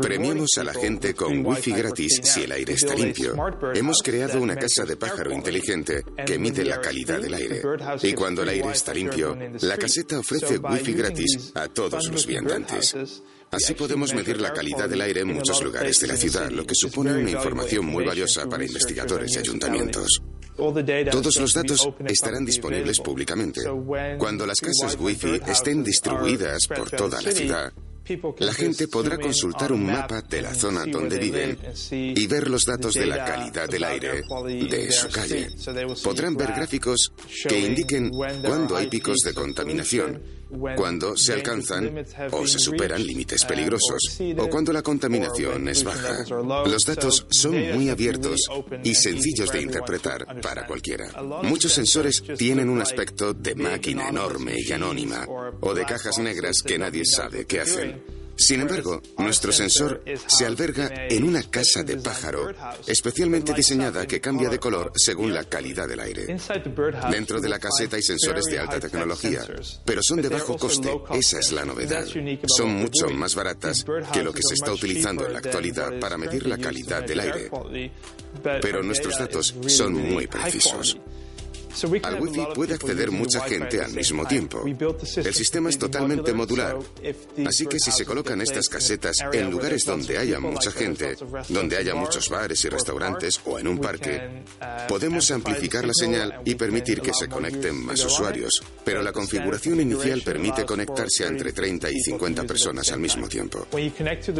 Premiamos 0.00 0.50
a 0.58 0.64
la 0.64 0.72
gente 0.72 1.14
con 1.14 1.44
wifi 1.44 1.72
gratis 1.72 2.20
si 2.22 2.42
el 2.42 2.52
aire 2.52 2.74
está 2.74 2.94
limpio. 2.94 3.34
Hemos 3.74 4.02
creado 4.02 4.40
una 4.40 4.56
casa 4.56 4.84
de 4.84 4.96
pájaro 4.96 5.32
inteligente 5.32 6.04
que 6.26 6.38
mide 6.38 6.64
la 6.64 6.80
calidad 6.80 7.20
del 7.20 7.34
aire. 7.34 7.62
Y 8.02 8.12
cuando 8.14 8.42
el 8.42 8.48
aire 8.48 8.70
está 8.70 8.94
limpio, 8.94 9.36
la 9.60 9.76
caseta 9.76 10.18
ofrece 10.18 10.58
wifi 10.58 10.92
gratis 10.94 11.52
a 11.54 11.68
todos 11.68 12.08
los 12.10 12.26
viandantes. 12.26 13.22
Así 13.50 13.74
podemos 13.74 14.12
medir 14.14 14.40
la 14.40 14.52
calidad 14.52 14.88
del 14.88 15.00
aire 15.00 15.20
en 15.20 15.34
muchos 15.34 15.62
lugares 15.62 16.00
de 16.00 16.08
la 16.08 16.16
ciudad, 16.16 16.50
lo 16.50 16.66
que 16.66 16.74
supone 16.74 17.12
una 17.12 17.30
información 17.30 17.86
muy 17.86 18.04
valiosa 18.04 18.46
para 18.46 18.64
investigadores 18.64 19.34
y 19.34 19.38
ayuntamientos. 19.38 20.20
Todos 20.56 21.36
los 21.40 21.52
datos 21.52 21.88
estarán 22.06 22.44
disponibles 22.44 23.00
públicamente. 23.00 23.60
Cuando 24.18 24.46
las 24.46 24.60
casas 24.60 24.96
Wi-Fi 24.98 25.40
estén 25.46 25.82
distribuidas 25.82 26.66
por 26.68 26.90
toda 26.90 27.20
la 27.20 27.32
ciudad, 27.32 27.72
la 28.38 28.52
gente 28.52 28.88
podrá 28.88 29.18
consultar 29.18 29.72
un 29.72 29.86
mapa 29.86 30.20
de 30.22 30.42
la 30.42 30.54
zona 30.54 30.84
donde 30.84 31.18
viven 31.18 31.58
y 31.90 32.26
ver 32.26 32.48
los 32.48 32.64
datos 32.64 32.94
de 32.94 33.06
la 33.06 33.24
calidad 33.24 33.68
del 33.68 33.84
aire 33.84 34.22
de 34.68 34.92
su 34.92 35.08
calle. 35.08 35.50
Podrán 36.02 36.36
ver 36.36 36.52
gráficos 36.52 37.12
que 37.48 37.58
indiquen 37.58 38.10
cuándo 38.10 38.76
hay 38.76 38.88
picos 38.88 39.18
de 39.24 39.32
contaminación, 39.34 40.22
cuándo 40.76 41.16
se 41.16 41.32
alcanzan 41.32 42.04
o 42.32 42.46
se 42.46 42.58
superan 42.58 43.04
límites 43.04 43.44
peligrosos 43.44 44.20
o 44.38 44.48
cuando 44.48 44.72
la 44.72 44.82
contaminación 44.82 45.68
es 45.68 45.84
baja. 45.84 46.24
Los 46.66 46.84
datos 46.84 47.26
son 47.30 47.72
muy 47.72 47.88
abiertos 47.88 48.48
y 48.82 48.94
sencillos 48.94 49.50
de 49.50 49.62
interpretar 49.62 50.40
para 50.40 50.66
cualquiera. 50.66 51.10
Muchos 51.42 51.72
sensores 51.72 52.22
tienen 52.36 52.68
un 52.68 52.80
aspecto 52.80 53.34
de 53.34 53.54
máquina 53.54 54.08
enorme 54.08 54.54
y 54.58 54.72
anónima 54.72 55.26
o 55.60 55.74
de 55.74 55.84
cajas 55.84 56.18
negras 56.18 56.62
que 56.62 56.78
nadie 56.78 57.04
sabe 57.04 57.46
qué 57.46 57.60
hacen. 57.60 58.23
Sin 58.36 58.60
embargo, 58.60 59.00
nuestro 59.18 59.52
sensor 59.52 60.02
se 60.26 60.46
alberga 60.46 60.90
en 61.08 61.24
una 61.24 61.42
casa 61.42 61.82
de 61.82 61.96
pájaro 61.96 62.52
especialmente 62.86 63.52
diseñada 63.54 64.06
que 64.06 64.20
cambia 64.20 64.48
de 64.48 64.58
color 64.58 64.92
según 64.94 65.32
la 65.32 65.44
calidad 65.44 65.88
del 65.88 66.00
aire. 66.00 66.36
Dentro 67.10 67.40
de 67.40 67.48
la 67.48 67.58
caseta 67.58 67.96
hay 67.96 68.02
sensores 68.02 68.44
de 68.46 68.58
alta 68.58 68.80
tecnología, 68.80 69.42
pero 69.84 70.02
son 70.02 70.20
de 70.20 70.28
bajo 70.28 70.56
coste. 70.56 70.90
Esa 71.12 71.38
es 71.38 71.52
la 71.52 71.64
novedad. 71.64 72.06
Son 72.46 72.70
mucho 72.74 73.08
más 73.10 73.34
baratas 73.34 73.84
que 74.12 74.22
lo 74.22 74.32
que 74.32 74.42
se 74.42 74.54
está 74.54 74.72
utilizando 74.72 75.26
en 75.26 75.32
la 75.32 75.38
actualidad 75.38 75.98
para 76.00 76.18
medir 76.18 76.46
la 76.46 76.58
calidad 76.58 77.04
del 77.04 77.20
aire. 77.20 77.50
Pero 78.60 78.82
nuestros 78.82 79.18
datos 79.18 79.54
son 79.66 79.94
muy 79.94 80.26
precisos. 80.26 80.98
Al 82.02 82.20
Wi-Fi 82.20 82.46
puede 82.54 82.74
acceder 82.74 83.10
mucha 83.10 83.40
gente 83.40 83.80
al 83.80 83.92
mismo 83.92 84.26
tiempo. 84.26 84.64
El 84.64 85.34
sistema 85.34 85.70
es 85.70 85.78
totalmente 85.78 86.32
modular, 86.32 86.76
así 87.46 87.66
que 87.66 87.78
si 87.78 87.90
se 87.90 88.04
colocan 88.04 88.40
estas 88.40 88.68
casetas 88.68 89.16
en 89.32 89.50
lugares 89.50 89.84
donde 89.84 90.18
haya 90.18 90.38
mucha 90.40 90.70
gente, 90.70 91.16
donde 91.48 91.76
haya 91.76 91.94
muchos 91.94 92.28
bares 92.28 92.64
y 92.64 92.68
restaurantes 92.68 93.40
o 93.44 93.58
en 93.58 93.68
un 93.68 93.78
parque, 93.78 94.44
podemos 94.88 95.30
amplificar 95.30 95.84
la 95.84 95.94
señal 95.94 96.40
y 96.44 96.54
permitir 96.54 97.00
que 97.00 97.12
se 97.12 97.28
conecten 97.28 97.84
más 97.84 98.04
usuarios. 98.04 98.62
Pero 98.84 99.02
la 99.02 99.12
configuración 99.12 99.80
inicial 99.80 100.22
permite 100.22 100.64
conectarse 100.64 101.24
a 101.24 101.28
entre 101.28 101.52
30 101.52 101.90
y 101.90 102.00
50 102.00 102.44
personas 102.44 102.90
al 102.92 103.00
mismo 103.00 103.28
tiempo. 103.28 103.66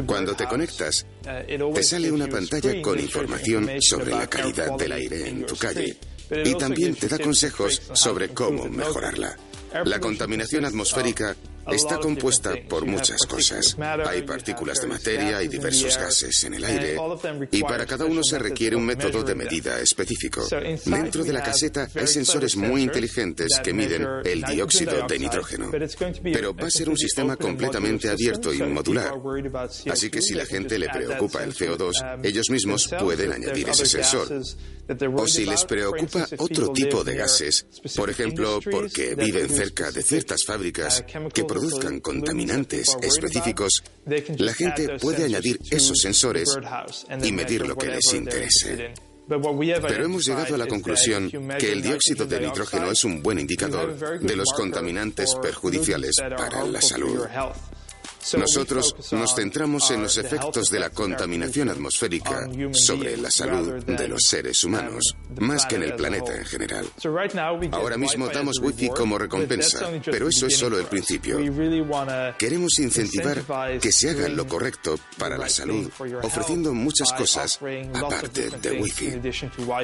Cuando 0.06 0.34
te 0.34 0.46
conectas, 0.46 1.06
te 1.22 1.82
sale 1.82 2.12
una 2.12 2.28
pantalla 2.28 2.80
con 2.80 2.98
información 2.98 3.70
sobre 3.80 4.12
la 4.12 4.26
calidad 4.26 4.76
del 4.76 4.92
aire 4.92 5.28
en 5.28 5.46
tu 5.46 5.56
calle 5.56 5.96
y 6.30 6.54
también 6.54 6.94
te 6.94 7.08
da 7.08 7.18
consejos 7.18 7.82
sobre 7.92 8.30
cómo 8.30 8.68
mejorarla. 8.68 9.36
La 9.84 9.98
contaminación 9.98 10.64
atmosférica 10.64 11.36
está 11.72 11.98
compuesta 11.98 12.54
por 12.68 12.86
muchas 12.86 13.22
cosas. 13.22 13.76
Hay 14.06 14.22
partículas 14.22 14.80
de 14.80 14.86
materia 14.86 15.42
y 15.42 15.48
diversos 15.48 15.96
gases 15.98 16.44
en 16.44 16.54
el 16.54 16.64
aire, 16.64 16.96
y 17.50 17.62
para 17.62 17.86
cada 17.86 18.04
uno 18.04 18.22
se 18.22 18.38
requiere 18.38 18.76
un 18.76 18.84
método 18.84 19.22
de 19.22 19.34
medida 19.34 19.80
específico. 19.80 20.46
Dentro 20.84 21.24
de 21.24 21.32
la 21.32 21.42
caseta 21.42 21.88
hay 21.94 22.06
sensores 22.06 22.56
muy 22.56 22.82
inteligentes 22.82 23.60
que 23.62 23.72
miden 23.72 24.06
el 24.24 24.42
dióxido 24.42 25.06
de 25.06 25.18
nitrógeno, 25.18 25.70
pero 26.22 26.54
va 26.54 26.66
a 26.66 26.70
ser 26.70 26.88
un 26.88 26.96
sistema 26.96 27.36
completamente 27.36 28.08
abierto 28.08 28.52
y 28.52 28.62
modular. 28.62 29.14
Así 29.90 30.10
que 30.10 30.22
si 30.22 30.34
la 30.34 30.46
gente 30.46 30.78
le 30.78 30.88
preocupa 30.88 31.42
el 31.42 31.54
CO2, 31.54 32.20
ellos 32.22 32.50
mismos 32.50 32.88
pueden 32.98 33.32
añadir 33.32 33.68
ese 33.68 33.86
sensor. 33.86 34.28
O 35.16 35.26
si 35.26 35.46
les 35.46 35.64
preocupa 35.64 36.26
otro 36.36 36.70
tipo 36.72 37.02
de 37.02 37.16
gases, 37.16 37.66
por 37.96 38.10
ejemplo, 38.10 38.60
porque 38.70 39.14
viven 39.14 39.48
cerca 39.48 39.90
de 39.90 40.02
ciertas 40.02 40.44
fábricas 40.44 41.04
que 41.32 41.44
produzcan 41.54 42.00
contaminantes 42.00 42.96
específicos, 43.00 43.82
la 44.38 44.54
gente 44.54 44.98
puede 44.98 45.24
añadir 45.24 45.60
esos 45.70 45.98
sensores 45.98 46.48
y 47.22 47.32
medir 47.32 47.66
lo 47.66 47.76
que 47.76 47.88
les 47.88 48.12
interese. 48.12 48.92
Pero 49.26 50.04
hemos 50.04 50.26
llegado 50.26 50.54
a 50.54 50.58
la 50.58 50.66
conclusión 50.66 51.30
que 51.58 51.72
el 51.72 51.82
dióxido 51.82 52.26
de 52.26 52.40
nitrógeno 52.40 52.90
es 52.90 53.04
un 53.04 53.22
buen 53.22 53.38
indicador 53.38 54.20
de 54.20 54.36
los 54.36 54.52
contaminantes 54.54 55.34
perjudiciales 55.40 56.16
para 56.36 56.64
la 56.64 56.80
salud. 56.82 57.26
Nosotros 58.36 58.96
nos 59.12 59.34
centramos 59.34 59.90
en 59.90 60.02
los 60.02 60.16
efectos 60.16 60.68
de 60.70 60.80
la 60.80 60.90
contaminación 60.90 61.68
atmosférica 61.68 62.48
sobre 62.72 63.16
la 63.16 63.30
salud 63.30 63.84
de 63.84 64.08
los 64.08 64.20
seres 64.22 64.64
humanos, 64.64 65.14
más 65.40 65.66
que 65.66 65.76
en 65.76 65.82
el 65.82 65.94
planeta 65.94 66.34
en 66.36 66.44
general. 66.44 66.86
Ahora 67.72 67.96
mismo 67.96 68.28
damos 68.28 68.58
wifi 68.60 68.88
como 68.88 69.18
recompensa, 69.18 69.90
pero 70.04 70.28
eso 70.28 70.46
es 70.46 70.56
solo 70.56 70.78
el 70.78 70.86
principio. 70.86 71.38
Queremos 72.38 72.78
incentivar 72.78 73.44
que 73.80 73.92
se 73.92 74.10
haga 74.10 74.28
lo 74.28 74.46
correcto 74.46 74.98
para 75.18 75.36
la 75.36 75.48
salud, 75.48 75.90
ofreciendo 76.22 76.72
muchas 76.72 77.12
cosas 77.12 77.58
aparte 77.92 78.50
de 78.50 78.80
wifi. 78.80 79.20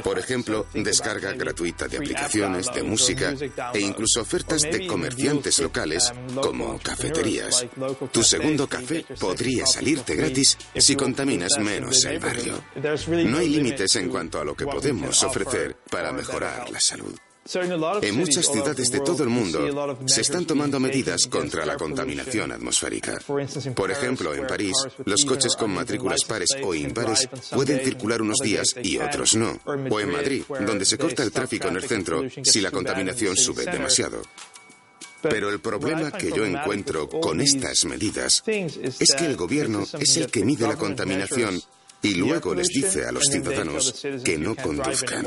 Por 0.03 0.18
ejemplo, 0.18 0.66
descarga 0.74 1.32
gratuita 1.32 1.88
de 1.88 1.99
aplicaciones, 1.99 2.72
de 2.72 2.82
música 2.82 3.34
e 3.74 3.80
incluso 3.80 4.22
ofertas 4.22 4.62
de 4.62 4.86
comerciantes 4.86 5.59
locales 5.59 6.12
como 6.41 6.78
cafeterías. 6.78 7.66
Tu 8.12 8.22
segundo 8.31 8.68
café 8.68 9.05
podría 9.18 9.66
salirte 9.66 10.14
gratis 10.14 10.57
si 10.76 10.95
contaminas 10.95 11.59
menos 11.59 12.05
el 12.05 12.20
barrio. 12.20 12.62
No 13.26 13.39
hay 13.39 13.49
límites 13.49 13.97
en 13.97 14.09
cuanto 14.09 14.41
a 14.41 14.45
lo 14.45 14.55
que 14.55 14.66
podemos 14.66 15.22
ofrecer 15.24 15.76
para 15.91 16.12
mejorar 16.12 16.70
la 16.70 16.78
salud. 16.78 17.14
En 18.03 18.16
muchas 18.16 18.47
ciudades 18.47 18.93
de 18.93 19.01
todo 19.01 19.24
el 19.24 19.31
mundo 19.31 19.99
se 20.07 20.20
están 20.20 20.45
tomando 20.45 20.78
medidas 20.78 21.26
contra 21.26 21.66
la 21.66 21.76
contaminación 21.76 22.53
atmosférica. 22.53 23.18
Por 23.74 23.91
ejemplo, 23.91 24.33
en 24.35 24.47
París, 24.47 24.76
los 25.05 25.24
coches 25.24 25.57
con 25.57 25.72
matrículas 25.74 26.22
pares 26.24 26.51
o 26.62 26.74
impares 26.74 27.28
pueden 27.51 27.81
circular 27.81 28.22
unos 28.22 28.39
días 28.39 28.76
y 28.81 28.99
otros 28.99 29.35
no. 29.35 29.59
O 29.91 30.01
en 30.01 30.12
Madrid, 30.12 30.45
donde 30.64 30.85
se 30.85 30.99
corta 30.99 31.24
el 31.24 31.33
tráfico 31.33 31.66
en 31.68 31.76
el 31.76 31.89
centro 31.89 32.22
si 32.45 32.61
la 32.61 32.70
contaminación 32.70 33.37
sube 33.37 33.64
demasiado. 33.64 34.22
Pero 35.23 35.51
el 35.51 35.61
problema 35.61 36.11
que 36.12 36.31
yo 36.31 36.45
encuentro 36.45 37.09
con 37.09 37.41
estas 37.41 37.85
medidas 37.85 38.43
es 38.47 39.14
que 39.16 39.27
el 39.27 39.37
gobierno 39.37 39.87
es 39.99 40.16
el 40.16 40.31
que 40.31 40.45
mide 40.45 40.66
la 40.66 40.77
contaminación 40.77 41.61
y 42.03 42.14
luego 42.14 42.55
les 42.55 42.68
dice 42.68 43.07
a 43.07 43.12
los 43.12 43.25
ciudadanos 43.25 44.07
que 44.25 44.39
no 44.39 44.55
conduzcan. 44.57 45.27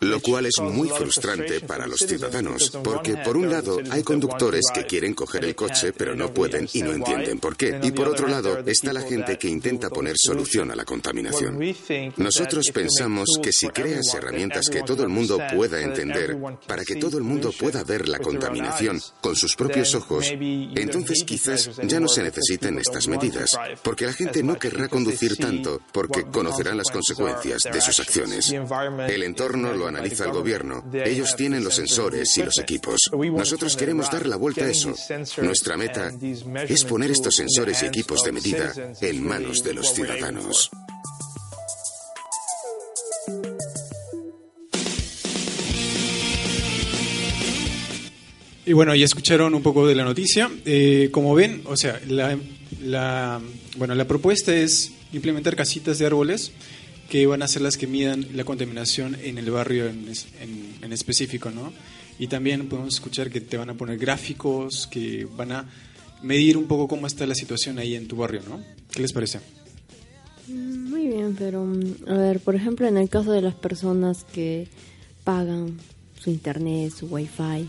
Lo 0.00 0.20
cual 0.20 0.46
es 0.46 0.60
muy 0.60 0.88
frustrante 0.88 1.60
para 1.60 1.86
los 1.86 2.00
ciudadanos, 2.00 2.70
porque 2.82 3.16
por 3.16 3.36
un 3.36 3.50
lado 3.50 3.78
hay 3.90 4.02
conductores 4.02 4.62
que 4.74 4.86
quieren 4.86 5.14
coger 5.14 5.44
el 5.44 5.54
coche 5.54 5.92
pero 5.92 6.14
no 6.14 6.32
pueden 6.32 6.68
y 6.72 6.82
no 6.82 6.92
entienden 6.92 7.38
por 7.38 7.56
qué, 7.56 7.78
y 7.82 7.90
por 7.92 8.08
otro 8.08 8.28
lado 8.28 8.58
está 8.66 8.92
la 8.92 9.00
gente 9.00 9.38
que 9.38 9.48
intenta 9.48 9.90
poner 9.90 10.16
solución 10.18 10.70
a 10.70 10.76
la 10.76 10.84
contaminación. 10.84 11.58
Nosotros 12.16 12.70
pensamos 12.72 13.28
que 13.42 13.52
si 13.52 13.68
creas 13.68 14.14
herramientas 14.14 14.68
que 14.68 14.82
todo 14.82 15.02
el 15.02 15.08
mundo 15.08 15.38
pueda 15.54 15.80
entender, 15.80 16.36
para 16.66 16.84
que 16.84 16.96
todo 16.96 17.18
el 17.18 17.24
mundo 17.24 17.52
pueda 17.58 17.84
ver 17.84 18.08
la 18.08 18.18
contaminación 18.18 19.00
con 19.20 19.36
sus 19.36 19.56
propios 19.56 19.94
ojos, 19.94 20.26
entonces 20.30 21.24
quizás 21.24 21.70
ya 21.84 22.00
no 22.00 22.08
se 22.08 22.22
necesiten 22.22 22.78
estas 22.78 23.08
medidas, 23.08 23.58
porque 23.82 24.06
la 24.06 24.12
gente 24.12 24.42
no 24.42 24.58
querrá 24.58 24.88
conducir 24.88 25.36
tanto 25.36 25.80
porque 25.92 26.24
conocerán 26.24 26.76
las 26.76 26.90
consecuencias 26.90 27.62
de 27.62 27.80
sus 27.80 28.00
acciones. 28.00 28.52
El 29.08 29.22
entorno 29.22 29.72
lo 29.72 29.85
analiza 29.88 30.24
el 30.24 30.32
gobierno. 30.32 30.84
Ellos 30.92 31.36
tienen 31.36 31.64
los 31.64 31.74
sensores 31.74 32.36
y 32.38 32.42
los 32.42 32.58
equipos. 32.58 33.10
Nosotros 33.12 33.76
queremos 33.76 34.10
dar 34.10 34.26
la 34.26 34.36
vuelta 34.36 34.64
a 34.64 34.70
eso. 34.70 34.94
Nuestra 35.42 35.76
meta 35.76 36.12
es 36.68 36.84
poner 36.84 37.10
estos 37.10 37.34
sensores 37.36 37.82
y 37.82 37.86
equipos 37.86 38.22
de 38.22 38.32
medida 38.32 38.72
en 39.00 39.26
manos 39.26 39.62
de 39.62 39.74
los 39.74 39.92
ciudadanos. 39.92 40.70
Y 48.66 48.72
bueno, 48.72 48.92
ya 48.96 49.04
escucharon 49.04 49.54
un 49.54 49.62
poco 49.62 49.86
de 49.86 49.94
la 49.94 50.02
noticia. 50.02 50.50
Eh, 50.64 51.10
como 51.12 51.36
ven, 51.36 51.62
o 51.66 51.76
sea, 51.76 52.00
la, 52.08 52.36
la, 52.82 53.40
bueno, 53.76 53.94
la 53.94 54.08
propuesta 54.08 54.54
es 54.54 54.90
implementar 55.12 55.54
casitas 55.54 56.00
de 56.00 56.06
árboles 56.06 56.50
que 57.08 57.26
van 57.26 57.42
a 57.42 57.48
ser 57.48 57.62
las 57.62 57.76
que 57.76 57.86
midan 57.86 58.26
la 58.34 58.44
contaminación 58.44 59.16
en 59.22 59.38
el 59.38 59.50
barrio 59.50 59.86
en, 59.86 60.10
en, 60.82 60.92
específico, 60.92 61.50
¿no? 61.50 61.72
Y 62.18 62.26
también 62.28 62.68
podemos 62.68 62.94
escuchar 62.94 63.30
que 63.30 63.40
te 63.40 63.56
van 63.56 63.70
a 63.70 63.74
poner 63.74 63.98
gráficos 63.98 64.86
que 64.86 65.26
van 65.36 65.52
a 65.52 65.68
medir 66.22 66.56
un 66.56 66.66
poco 66.66 66.88
cómo 66.88 67.06
está 67.06 67.26
la 67.26 67.34
situación 67.34 67.78
ahí 67.78 67.94
en 67.94 68.08
tu 68.08 68.16
barrio, 68.16 68.40
¿no? 68.48 68.60
¿Qué 68.90 69.02
les 69.02 69.12
parece? 69.12 69.40
Mm, 70.48 70.90
muy 70.90 71.06
bien, 71.08 71.36
pero 71.38 71.64
mm, 71.64 72.08
a 72.08 72.14
ver, 72.14 72.40
por 72.40 72.54
ejemplo, 72.54 72.86
en 72.86 72.96
el 72.96 73.08
caso 73.08 73.32
de 73.32 73.42
las 73.42 73.54
personas 73.54 74.24
que 74.24 74.68
pagan 75.24 75.78
su 76.18 76.30
internet, 76.30 76.92
su 76.96 77.06
wifi, 77.06 77.68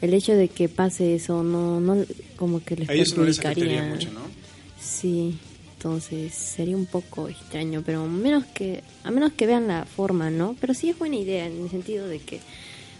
el 0.00 0.14
hecho 0.14 0.34
de 0.34 0.48
que 0.48 0.68
pase 0.68 1.14
eso 1.14 1.42
no, 1.42 1.80
no 1.80 2.04
como 2.36 2.62
que 2.62 2.76
les 2.76 2.88
perjudicaría. 2.88 3.84
mucho, 3.84 4.12
¿no? 4.12 4.20
Sí, 4.80 5.38
entonces 5.86 6.34
sería 6.34 6.76
un 6.76 6.86
poco 6.86 7.28
extraño, 7.28 7.80
pero 7.86 8.06
menos 8.06 8.44
que 8.44 8.82
a 9.04 9.12
menos 9.12 9.32
que 9.34 9.46
vean 9.46 9.68
la 9.68 9.84
forma, 9.84 10.30
¿no? 10.30 10.56
Pero 10.60 10.74
sí 10.74 10.88
es 10.90 10.98
buena 10.98 11.14
idea 11.14 11.46
en 11.46 11.62
el 11.62 11.70
sentido 11.70 12.08
de 12.08 12.18
que, 12.18 12.38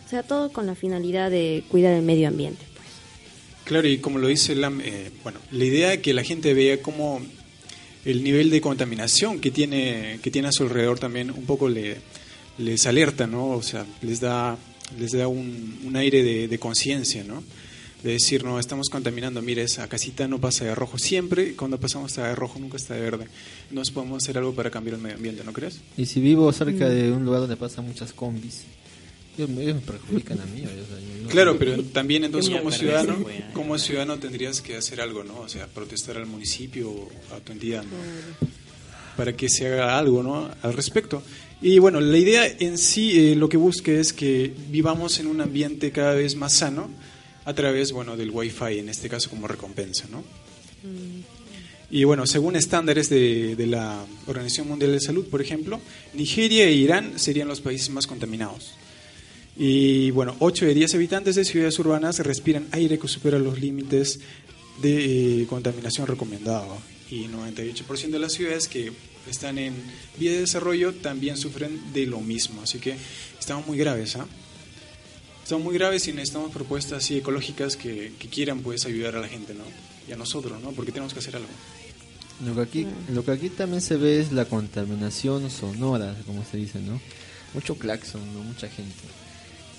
o 0.06 0.08
sea, 0.08 0.22
todo 0.22 0.52
con 0.52 0.66
la 0.66 0.76
finalidad 0.76 1.28
de 1.32 1.64
cuidar 1.68 1.94
el 1.94 2.02
medio 2.02 2.28
ambiente. 2.28 2.64
Pues. 2.74 2.86
Claro, 3.64 3.88
y 3.88 3.98
como 3.98 4.20
lo 4.20 4.28
dice 4.28 4.54
Lam, 4.54 4.80
eh, 4.84 5.10
bueno, 5.24 5.40
la 5.50 5.64
idea 5.64 5.94
es 5.94 6.00
que 6.00 6.14
la 6.14 6.22
gente 6.22 6.54
vea 6.54 6.80
cómo 6.80 7.20
el 8.04 8.22
nivel 8.22 8.50
de 8.50 8.60
contaminación 8.60 9.40
que 9.40 9.50
tiene 9.50 10.20
que 10.22 10.30
tiene 10.30 10.46
a 10.46 10.52
su 10.52 10.62
alrededor 10.62 11.00
también 11.00 11.32
un 11.32 11.44
poco 11.44 11.68
le, 11.68 11.96
les 12.58 12.86
alerta, 12.86 13.26
¿no? 13.26 13.48
O 13.48 13.62
sea, 13.64 13.84
les 14.00 14.20
da 14.20 14.56
les 14.96 15.10
da 15.10 15.26
un, 15.26 15.80
un 15.84 15.96
aire 15.96 16.22
de, 16.22 16.46
de 16.46 16.58
conciencia, 16.60 17.24
¿no? 17.24 17.42
De 18.02 18.12
decir, 18.12 18.44
no, 18.44 18.58
estamos 18.58 18.88
contaminando, 18.88 19.42
mire, 19.42 19.62
esa 19.62 19.88
casita 19.88 20.28
no 20.28 20.38
pasa 20.38 20.64
de 20.64 20.74
rojo 20.74 20.98
siempre, 20.98 21.54
cuando 21.54 21.80
pasamos 21.80 22.12
está 22.12 22.28
de 22.28 22.34
rojo 22.34 22.58
nunca 22.58 22.76
está 22.76 22.94
de 22.94 23.00
verde. 23.00 23.26
Nos 23.70 23.90
podemos 23.90 24.22
hacer 24.22 24.38
algo 24.38 24.54
para 24.54 24.70
cambiar 24.70 24.96
el 24.96 25.02
medio 25.02 25.16
ambiente, 25.16 25.42
¿no 25.44 25.52
crees? 25.52 25.80
Y 25.96 26.06
si 26.06 26.20
vivo 26.20 26.52
cerca 26.52 26.88
de 26.88 27.10
un 27.10 27.24
lugar 27.24 27.40
donde 27.40 27.56
pasan 27.56 27.86
muchas 27.86 28.12
combis, 28.12 28.64
ellos 29.36 29.50
me, 29.50 29.74
perjudican 29.74 30.40
a 30.40 30.46
mí. 30.46 30.64
claro, 31.28 31.58
pero 31.58 31.82
también 31.84 32.24
entonces 32.24 32.54
como 32.54 32.70
ciudadano, 32.70 33.24
como 33.52 33.78
ciudadano 33.78 34.18
tendrías 34.18 34.62
que 34.62 34.76
hacer 34.76 35.00
algo, 35.00 35.24
¿no? 35.24 35.40
O 35.40 35.48
sea, 35.48 35.66
protestar 35.66 36.16
al 36.16 36.26
municipio 36.26 36.90
o 36.90 37.08
a 37.34 37.40
tu 37.40 37.52
entidad, 37.52 37.84
Para 39.16 39.34
que 39.34 39.48
se 39.48 39.66
haga 39.66 39.98
algo, 39.98 40.22
¿no? 40.22 40.48
Al 40.62 40.72
respecto. 40.72 41.22
Y 41.60 41.78
bueno, 41.78 42.00
la 42.00 42.16
idea 42.16 42.46
en 42.46 42.78
sí, 42.78 43.32
eh, 43.32 43.36
lo 43.36 43.48
que 43.48 43.56
busca 43.56 43.90
es 43.90 44.12
que 44.12 44.52
vivamos 44.68 45.18
en 45.20 45.26
un 45.26 45.40
ambiente 45.40 45.90
cada 45.90 46.14
vez 46.14 46.36
más 46.36 46.54
sano, 46.54 46.88
a 47.46 47.54
través 47.54 47.92
bueno, 47.92 48.16
del 48.16 48.30
Wi-Fi, 48.30 48.80
en 48.80 48.88
este 48.88 49.08
caso 49.08 49.30
como 49.30 49.46
recompensa. 49.46 50.06
¿no? 50.10 50.22
Y 51.90 52.04
bueno, 52.04 52.26
según 52.26 52.56
estándares 52.56 53.08
de, 53.08 53.54
de, 53.56 53.66
la 53.66 54.04
Organización 54.26 54.68
Mundial 54.68 54.92
de 54.92 55.00
Salud, 55.00 55.26
por 55.26 55.40
ejemplo, 55.40 55.80
Nigeria 56.12 56.64
e 56.66 56.72
Irán 56.72 57.18
serían 57.18 57.46
los 57.46 57.60
países 57.60 57.88
más 57.90 58.08
contaminados. 58.08 58.72
Y 59.56 60.10
bueno, 60.10 60.36
8 60.40 60.66
de 60.66 60.74
10 60.74 60.96
habitantes 60.96 61.36
de 61.36 61.44
ciudades 61.44 61.78
urbanas 61.78 62.18
respiran 62.18 62.66
aire 62.72 62.98
que 62.98 63.08
supera 63.08 63.38
los 63.38 63.60
límites 63.60 64.20
de 64.82 65.42
eh, 65.42 65.46
contaminación 65.46 66.08
recomendados. 66.08 66.78
Y 67.08 67.28
98% 67.28 68.10
de 68.10 68.18
las 68.18 68.32
ciudades 68.32 68.66
que 68.66 68.92
están 69.30 69.58
en 69.58 69.74
vía 70.18 70.32
de 70.32 70.40
desarrollo 70.40 70.92
también 70.94 71.36
sufren 71.36 71.92
de 71.92 72.06
lo 72.06 72.20
mismo. 72.20 72.62
Así 72.62 72.80
que 72.80 72.96
estamos 73.38 73.66
muy 73.68 73.78
graves. 73.78 74.16
¿ah? 74.16 74.26
Son 75.46 75.62
muy 75.62 75.74
graves 75.74 76.08
y 76.08 76.12
necesitamos 76.12 76.50
propuestas 76.50 77.04
así 77.04 77.18
ecológicas 77.18 77.76
que, 77.76 78.12
quieran 78.32 78.60
pues 78.60 78.84
ayudar 78.84 79.14
a 79.14 79.20
la 79.20 79.28
gente, 79.28 79.54
¿no? 79.54 79.62
Y 80.08 80.12
a 80.12 80.16
nosotros, 80.16 80.60
¿no? 80.60 80.72
Porque 80.72 80.90
tenemos 80.90 81.12
que 81.12 81.20
hacer 81.20 81.36
algo. 81.36 81.48
Lo 82.44 82.54
que 82.56 82.60
aquí, 82.60 82.86
lo 83.10 83.24
que 83.24 83.30
aquí 83.30 83.48
también 83.48 83.80
se 83.80 83.96
ve 83.96 84.20
es 84.20 84.32
la 84.32 84.46
contaminación 84.46 85.48
sonora, 85.50 86.16
como 86.26 86.44
se 86.44 86.56
dice, 86.56 86.80
¿no? 86.80 87.00
Mucho 87.54 87.76
claxon, 87.76 88.20
¿no? 88.34 88.42
Mucha 88.42 88.68
gente. 88.68 89.04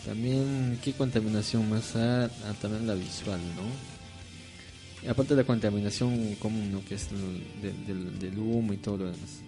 También, 0.06 0.80
¿qué 0.82 0.94
contaminación 0.94 1.70
más? 1.70 1.98
Ah, 1.98 2.30
también 2.62 2.88
la 2.88 2.96
visual, 2.96 3.42
¿no? 3.58 5.06
Y 5.06 5.10
aparte 5.10 5.36
de 5.36 5.42
la 5.42 5.48
contaminación 5.48 6.36
común, 6.36 6.72
¿no? 6.72 6.86
Que 6.86 6.96
es 6.96 7.10
del, 7.12 8.18
del 8.20 8.40
humo 8.40 8.72
y 8.72 8.78
todo 8.78 8.98
lo 8.98 9.06
demás. 9.06 9.42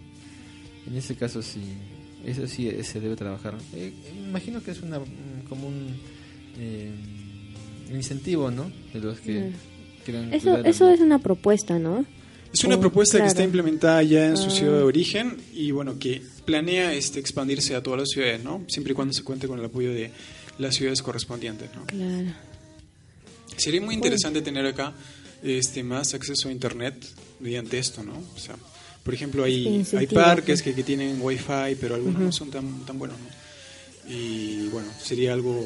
En 0.86 0.97
ese 0.97 1.15
caso 1.15 1.41
sí, 1.41 1.61
eso 2.26 2.45
sí 2.47 2.70
se 2.84 2.99
debe 2.99 3.15
trabajar. 3.15 3.55
Eh, 3.74 3.93
imagino 4.28 4.61
que 4.61 4.72
es 4.72 4.82
una 4.82 4.99
como 5.50 5.68
un 5.68 5.95
eh, 6.58 6.91
incentivo, 7.91 8.52
¿no? 8.52 8.72
De 8.93 9.00
los 9.00 9.20
que 9.20 9.39
mm. 9.39 9.54
Eso, 10.32 10.58
eso 10.58 10.89
es 10.89 11.02
una 11.02 11.20
propuesta, 11.20 11.78
¿no? 11.78 12.06
Es 12.52 12.64
una 12.64 12.80
propuesta 12.80 13.20
que 13.20 13.28
está 13.28 13.43
implementada 13.43 14.02
ya 14.02 14.26
en 14.26 14.38
su 14.38 14.47
ah. 14.47 14.52
ciudad 14.52 14.78
de 14.78 14.84
origen 14.84 15.38
y 15.54 15.72
bueno, 15.72 16.00
que 16.00 16.22
planea 16.45 16.93
este 16.93 17.20
expandirse 17.20 17.76
a 17.76 17.84
todas 17.84 18.00
las 18.00 18.10
ciudades, 18.10 18.43
¿no? 18.43 18.64
Siempre 18.68 18.93
y 18.93 18.95
cuando 18.95 19.14
se 19.14 19.24
cuente 19.24 19.47
con 19.47 19.60
el 19.60 19.66
apoyo 19.66 19.93
de 19.93 20.12
las 20.58 20.76
ciudades 20.76 21.04
correspondientes, 21.04 21.70
¿no? 21.76 21.86
Claro. 21.86 22.30
Sería 23.56 23.82
muy 23.82 23.93
interesante 23.93 24.41
tener 24.41 24.66
acá 24.66 24.93
este 25.43 25.84
más 25.84 26.14
acceso 26.14 26.50
a 26.50 26.52
internet 26.52 26.95
mediante 27.39 27.78
esto, 27.78 28.04
¿no? 28.04 28.14
O 28.36 28.39
sea, 28.39 28.56
por 29.04 29.14
ejemplo, 29.14 29.43
hay, 29.43 29.86
hay 29.95 30.08
parques 30.08 30.64
que, 30.64 30.74
que, 30.74 30.84
tienen 30.84 31.20
wifi, 31.22 31.76
pero 31.80 31.95
algunos 31.95 32.20
no 32.20 32.32
son 32.32 32.50
tan, 32.50 32.86
tan 32.86 32.97
buenos, 32.97 33.18
¿no? 33.20 33.39
Y 34.10 34.68
bueno, 34.70 34.89
sería 35.01 35.34
algo, 35.34 35.66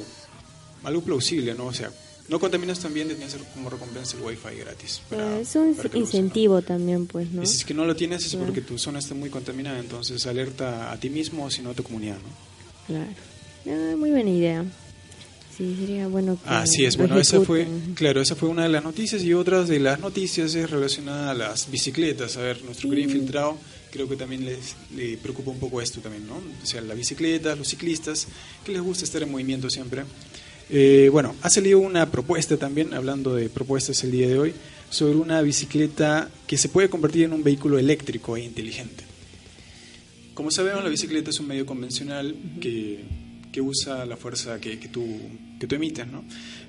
algo 0.83 1.01
plausible, 1.01 1.55
¿no? 1.55 1.67
O 1.67 1.73
sea, 1.73 1.89
no 2.27 2.39
contaminas 2.39 2.79
también 2.79 3.07
de 3.07 3.15
ser 3.29 3.41
como 3.53 3.69
recompensa 3.69 4.17
el 4.17 4.23
wifi 4.23 4.57
gratis. 4.59 5.01
Para, 5.09 5.39
es 5.39 5.55
un 5.55 5.75
incentivo 5.93 6.61
también, 6.61 7.07
pues, 7.07 7.31
¿no? 7.31 7.41
Y 7.41 7.45
si 7.45 7.57
es 7.57 7.65
que 7.65 7.73
no 7.73 7.85
lo 7.85 7.95
tienes 7.95 8.25
es 8.25 8.35
porque 8.35 8.61
tu 8.61 8.77
zona 8.77 8.99
está 8.99 9.15
muy 9.15 9.29
contaminada, 9.29 9.79
entonces 9.79 10.25
alerta 10.25 10.91
a 10.91 10.99
ti 10.99 11.09
mismo, 11.09 11.49
sino 11.49 11.69
a 11.71 11.73
tu 11.73 11.83
comunidad, 11.83 12.17
¿no? 12.17 12.85
Claro. 12.87 13.11
Ah, 13.65 13.95
muy 13.97 14.11
buena 14.11 14.29
idea. 14.29 14.65
Sí, 15.57 15.75
sería 15.79 16.07
bueno 16.07 16.37
que 16.41 16.49
Así 16.49 16.83
es, 16.83 16.97
bueno, 16.97 17.17
esa 17.19 17.39
fue, 17.41 17.67
claro, 17.93 18.21
esa 18.21 18.35
fue 18.35 18.49
una 18.49 18.63
de 18.63 18.69
las 18.69 18.83
noticias 18.83 19.21
y 19.21 19.33
otras 19.33 19.67
de 19.67 19.79
las 19.79 19.99
noticias 19.99 20.55
es 20.55 20.69
relacionada 20.69 21.31
a 21.31 21.33
las 21.33 21.69
bicicletas. 21.69 22.37
A 22.37 22.41
ver, 22.41 22.63
nuestro 22.63 22.89
querido 22.89 23.09
infiltrado 23.09 23.57
creo 23.93 24.09
que 24.09 24.15
también 24.15 24.43
les, 24.43 24.75
le 24.95 25.17
preocupa 25.17 25.51
un 25.51 25.59
poco 25.59 25.79
esto 25.79 26.01
también, 26.01 26.25
¿no? 26.25 26.37
O 26.37 26.65
sea, 26.65 26.81
la 26.81 26.95
bicicleta, 26.95 27.55
los 27.55 27.67
ciclistas, 27.67 28.27
que 28.65 28.71
les 28.71 28.81
gusta 28.81 29.03
estar 29.03 29.21
en 29.21 29.29
movimiento 29.29 29.69
siempre. 29.69 30.01
Eh, 30.71 31.09
bueno, 31.11 31.35
ha 31.43 31.49
salido 31.51 31.77
una 31.77 32.09
propuesta 32.09 32.57
también, 32.57 32.95
hablando 32.95 33.35
de 33.35 33.49
propuestas 33.49 34.03
el 34.03 34.09
día 34.09 34.27
de 34.27 34.39
hoy, 34.39 34.53
sobre 34.89 35.17
una 35.17 35.39
bicicleta 35.43 36.27
que 36.47 36.57
se 36.57 36.69
puede 36.69 36.89
convertir 36.89 37.25
en 37.25 37.33
un 37.33 37.43
vehículo 37.43 37.77
eléctrico 37.77 38.35
e 38.35 38.41
inteligente. 38.41 39.03
Como 40.33 40.49
sabemos, 40.49 40.83
la 40.83 40.89
bicicleta 40.89 41.29
es 41.29 41.39
un 41.39 41.47
medio 41.47 41.67
convencional 41.67 42.35
que 42.59 43.03
que 43.53 43.61
usa 43.61 44.05
la 44.05 44.17
fuerza 44.17 44.59
que, 44.59 44.79
que, 44.79 44.89
tú, 44.89 45.05
que 45.59 45.67
tú 45.67 45.75
emites, 45.75 46.07
¿no? 46.07 46.25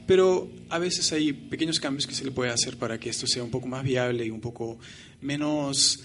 Pero 0.06 0.48
a 0.68 0.78
veces 0.78 1.10
hay 1.12 1.32
pequeños 1.32 1.80
cambios 1.80 2.06
que 2.06 2.14
se 2.14 2.24
le 2.24 2.30
puede 2.30 2.50
hacer 2.50 2.76
para 2.76 3.00
que 3.00 3.08
esto 3.08 3.26
sea 3.26 3.42
un 3.42 3.50
poco 3.50 3.66
más 3.66 3.82
viable 3.82 4.26
y 4.26 4.30
un 4.30 4.40
poco 4.40 4.78
menos, 5.22 6.04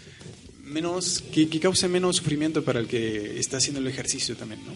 menos 0.69 1.23
que, 1.33 1.49
que 1.49 1.59
cause 1.59 1.87
menos 1.87 2.17
sufrimiento 2.17 2.63
para 2.63 2.79
el 2.79 2.87
que 2.87 3.39
está 3.39 3.57
haciendo 3.57 3.79
el 3.79 3.87
ejercicio 3.87 4.35
también, 4.35 4.61
¿no? 4.65 4.73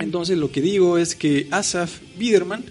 Entonces 0.00 0.36
lo 0.36 0.50
que 0.50 0.60
digo 0.60 0.98
es 0.98 1.14
que 1.14 1.46
Asaf 1.50 2.00
Biderman 2.18 2.64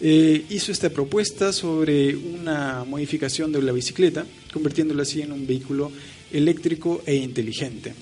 eh, 0.00 0.44
hizo 0.50 0.72
esta 0.72 0.90
propuesta 0.90 1.52
sobre 1.52 2.14
una 2.16 2.84
modificación 2.84 3.52
de 3.52 3.62
la 3.62 3.72
bicicleta, 3.72 4.24
convirtiéndola 4.52 5.02
así 5.02 5.22
en 5.22 5.32
un 5.32 5.46
vehículo 5.46 5.90
eléctrico 6.32 7.02
e 7.06 7.14
inteligente. 7.14 7.94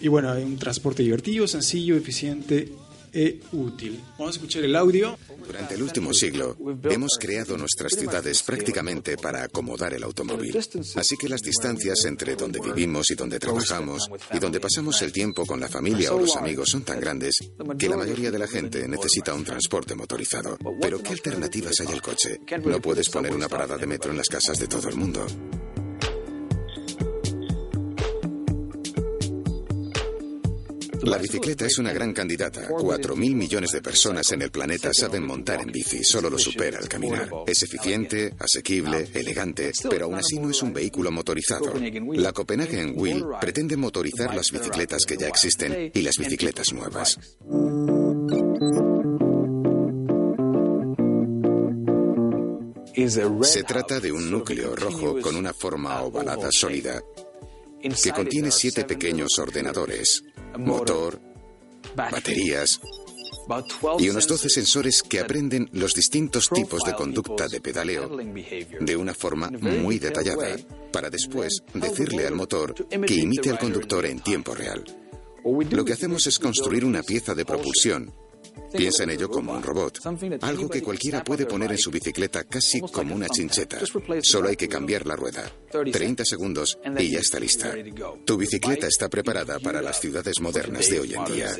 Y 0.00 0.08
bueno, 0.08 0.30
hay 0.30 0.44
un 0.44 0.56
transporte 0.56 1.02
divertido, 1.02 1.46
sencillo, 1.48 1.96
eficiente 1.96 2.68
e 3.12 3.40
útil. 3.52 4.00
Vamos 4.18 4.36
a 4.36 4.38
escuchar 4.38 4.64
el 4.64 4.76
audio. 4.76 5.18
Durante 5.46 5.74
el 5.74 5.82
último 5.82 6.12
siglo 6.12 6.56
hemos 6.84 7.16
creado 7.18 7.56
nuestras 7.56 7.92
ciudades 7.92 8.42
prácticamente 8.42 9.16
para 9.16 9.44
acomodar 9.44 9.94
el 9.94 10.02
automóvil. 10.02 10.56
Así 10.96 11.16
que 11.16 11.28
las 11.28 11.42
distancias 11.42 12.04
entre 12.04 12.36
donde 12.36 12.60
vivimos 12.60 13.10
y 13.10 13.14
donde 13.14 13.38
trabajamos 13.38 14.08
y 14.32 14.38
donde 14.38 14.60
pasamos 14.60 15.00
el 15.02 15.12
tiempo 15.12 15.46
con 15.46 15.60
la 15.60 15.68
familia 15.68 16.12
o 16.12 16.18
los 16.18 16.36
amigos 16.36 16.70
son 16.70 16.82
tan 16.82 17.00
grandes 17.00 17.38
que 17.78 17.88
la 17.88 17.96
mayoría 17.96 18.30
de 18.30 18.38
la 18.38 18.46
gente 18.46 18.86
necesita 18.86 19.34
un 19.34 19.44
transporte 19.44 19.94
motorizado. 19.94 20.58
Pero 20.80 21.02
¿qué 21.02 21.10
alternativas 21.10 21.80
hay 21.80 21.88
al 21.88 22.02
coche? 22.02 22.40
No 22.64 22.80
puedes 22.80 23.08
poner 23.08 23.34
una 23.34 23.48
parada 23.48 23.76
de 23.76 23.86
metro 23.86 24.10
en 24.10 24.18
las 24.18 24.28
casas 24.28 24.58
de 24.58 24.66
todo 24.66 24.88
el 24.88 24.96
mundo. 24.96 25.26
La 31.08 31.16
bicicleta 31.16 31.64
es 31.64 31.78
una 31.78 31.92
gran 31.92 32.12
candidata. 32.12 32.68
Cuatro 32.68 33.16
mil 33.16 33.34
millones 33.34 33.70
de 33.70 33.80
personas 33.80 34.30
en 34.32 34.42
el 34.42 34.50
planeta 34.50 34.90
saben 34.92 35.26
montar 35.26 35.62
en 35.62 35.72
bici, 35.72 36.04
solo 36.04 36.28
lo 36.28 36.38
supera 36.38 36.78
al 36.78 36.88
caminar. 36.88 37.30
Es 37.46 37.62
eficiente, 37.62 38.34
asequible, 38.38 39.08
elegante, 39.14 39.72
pero 39.88 40.04
aún 40.04 40.16
así 40.16 40.38
no 40.38 40.50
es 40.50 40.62
un 40.62 40.74
vehículo 40.74 41.10
motorizado. 41.10 41.72
La 42.12 42.32
Copenhagen 42.32 42.92
Wheel 42.94 43.24
pretende 43.40 43.76
motorizar 43.78 44.34
las 44.34 44.50
bicicletas 44.50 45.06
que 45.06 45.16
ya 45.16 45.28
existen 45.28 45.90
y 45.94 46.02
las 46.02 46.16
bicicletas 46.18 46.72
nuevas. 46.74 47.18
Se 53.42 53.62
trata 53.62 54.00
de 54.00 54.12
un 54.12 54.30
núcleo 54.30 54.76
rojo 54.76 55.20
con 55.22 55.36
una 55.36 55.54
forma 55.54 56.02
ovalada 56.02 56.50
sólida 56.50 57.02
que 57.80 58.10
contiene 58.10 58.50
siete 58.50 58.84
pequeños 58.84 59.38
ordenadores, 59.38 60.24
motor, 60.58 61.20
baterías 61.96 62.80
y 63.98 64.08
unos 64.10 64.26
12 64.26 64.48
sensores 64.50 65.02
que 65.02 65.20
aprenden 65.20 65.68
los 65.72 65.94
distintos 65.94 66.50
tipos 66.50 66.82
de 66.84 66.94
conducta 66.94 67.48
de 67.48 67.60
pedaleo 67.60 68.10
de 68.80 68.96
una 68.96 69.14
forma 69.14 69.50
muy 69.50 69.98
detallada, 69.98 70.56
para 70.92 71.08
después 71.08 71.62
decirle 71.72 72.26
al 72.26 72.34
motor 72.34 72.74
que 73.06 73.14
imite 73.14 73.50
al 73.50 73.58
conductor 73.58 74.04
en 74.06 74.20
tiempo 74.20 74.54
real. 74.54 74.84
Lo 75.70 75.84
que 75.84 75.92
hacemos 75.92 76.26
es 76.26 76.38
construir 76.38 76.84
una 76.84 77.02
pieza 77.02 77.34
de 77.34 77.44
propulsión 77.44 78.12
Piensa 78.72 79.04
en 79.04 79.10
ello 79.10 79.28
como 79.28 79.52
un 79.52 79.62
robot, 79.62 80.00
algo 80.42 80.68
que 80.68 80.82
cualquiera 80.82 81.24
puede 81.24 81.46
poner 81.46 81.72
en 81.72 81.78
su 81.78 81.90
bicicleta 81.90 82.44
casi 82.44 82.80
como 82.80 83.14
una 83.14 83.28
chincheta. 83.28 83.80
Solo 84.22 84.48
hay 84.48 84.56
que 84.56 84.68
cambiar 84.68 85.06
la 85.06 85.16
rueda. 85.16 85.50
30 85.70 86.24
segundos 86.24 86.78
y 86.98 87.10
ya 87.10 87.20
está 87.20 87.40
lista. 87.40 87.74
Tu 88.24 88.36
bicicleta 88.36 88.86
está 88.86 89.08
preparada 89.08 89.58
para 89.58 89.82
las 89.82 90.00
ciudades 90.00 90.40
modernas 90.40 90.88
de 90.88 91.00
hoy 91.00 91.14
en 91.14 91.24
día. 91.24 91.56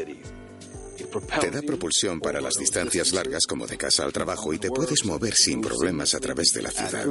Te 1.41 1.51
da 1.51 1.63
propulsión 1.63 2.21
para 2.21 2.41
las 2.41 2.55
distancias 2.55 3.13
largas 3.13 3.47
como 3.47 3.67
de 3.67 3.77
casa 3.77 4.05
al 4.05 4.13
trabajo 4.13 4.53
y 4.53 4.59
te 4.59 4.69
puedes 4.69 5.05
mover 5.05 5.35
sin 5.35 5.61
problemas 5.61 6.15
a 6.15 6.21
través 6.21 6.53
de 6.53 6.63
la 6.63 6.71
ciudad. 6.71 7.07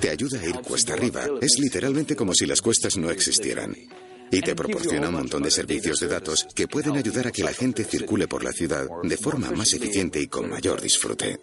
Te 0.00 0.10
ayuda 0.10 0.40
a 0.40 0.46
ir 0.46 0.56
cuesta 0.60 0.94
arriba. 0.94 1.26
Es 1.40 1.58
literalmente 1.58 2.16
como 2.16 2.32
si 2.32 2.46
las 2.46 2.62
cuestas 2.62 2.96
no 2.96 3.10
existieran 3.10 3.74
y 4.30 4.40
te 4.40 4.54
proporciona 4.54 5.08
un 5.08 5.14
montón 5.14 5.42
de 5.42 5.50
servicios 5.50 6.00
de 6.00 6.08
datos 6.08 6.46
que 6.54 6.68
pueden 6.68 6.96
ayudar 6.96 7.28
a 7.28 7.32
que 7.32 7.44
la 7.44 7.52
gente 7.52 7.84
circule 7.84 8.26
por 8.26 8.44
la 8.44 8.52
ciudad 8.52 8.86
de 9.02 9.16
forma 9.16 9.50
más 9.50 9.72
eficiente 9.74 10.20
y 10.20 10.26
con 10.26 10.50
mayor 10.50 10.80
disfrute. 10.80 11.38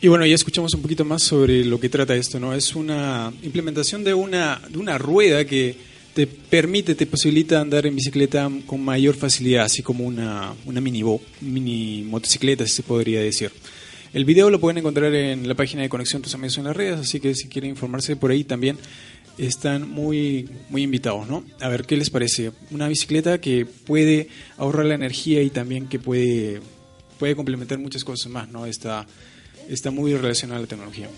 Y 0.00 0.08
bueno, 0.08 0.26
ya 0.26 0.34
escuchamos 0.34 0.72
un 0.74 0.82
poquito 0.82 1.04
más 1.04 1.22
sobre 1.22 1.64
lo 1.64 1.80
que 1.80 1.88
trata 1.88 2.14
esto, 2.14 2.38
¿no? 2.38 2.54
Es 2.54 2.76
una 2.76 3.32
implementación 3.42 4.04
de 4.04 4.14
una, 4.14 4.60
de 4.68 4.78
una 4.78 4.98
rueda 4.98 5.44
que 5.44 5.74
te 6.14 6.26
permite, 6.26 6.94
te 6.94 7.06
posibilita 7.06 7.60
andar 7.60 7.86
en 7.86 7.96
bicicleta 7.96 8.50
con 8.66 8.84
mayor 8.84 9.16
facilidad, 9.16 9.64
así 9.64 9.82
como 9.82 10.04
una, 10.04 10.54
una 10.64 10.80
mini, 10.80 11.02
mini 11.40 12.04
motocicleta, 12.06 12.64
si 12.66 12.72
se 12.72 12.82
podría 12.82 13.20
decir. 13.20 13.50
El 14.16 14.24
video 14.24 14.48
lo 14.48 14.58
pueden 14.58 14.78
encontrar 14.78 15.14
en 15.14 15.46
la 15.46 15.54
página 15.54 15.82
de 15.82 15.90
Conexión 15.90 16.22
Tus 16.22 16.34
Amigos 16.34 16.56
en 16.56 16.64
las 16.64 16.74
redes, 16.74 16.98
así 17.00 17.20
que 17.20 17.34
si 17.34 17.48
quieren 17.48 17.68
informarse 17.68 18.16
por 18.16 18.30
ahí 18.30 18.44
también 18.44 18.78
están 19.36 19.90
muy, 19.90 20.48
muy 20.70 20.84
invitados, 20.84 21.28
¿no? 21.28 21.44
A 21.60 21.68
ver 21.68 21.84
qué 21.84 21.98
les 21.98 22.08
parece. 22.08 22.52
Una 22.70 22.88
bicicleta 22.88 23.42
que 23.42 23.66
puede 23.66 24.30
ahorrar 24.56 24.86
la 24.86 24.94
energía 24.94 25.42
y 25.42 25.50
también 25.50 25.86
que 25.86 25.98
puede, 25.98 26.62
puede 27.18 27.36
complementar 27.36 27.78
muchas 27.78 28.04
cosas 28.04 28.32
más, 28.32 28.48
¿no? 28.48 28.64
Está, 28.64 29.06
está 29.68 29.90
muy 29.90 30.14
relacionada 30.14 30.60
a 30.60 30.62
la 30.62 30.66
tecnología 30.66 31.10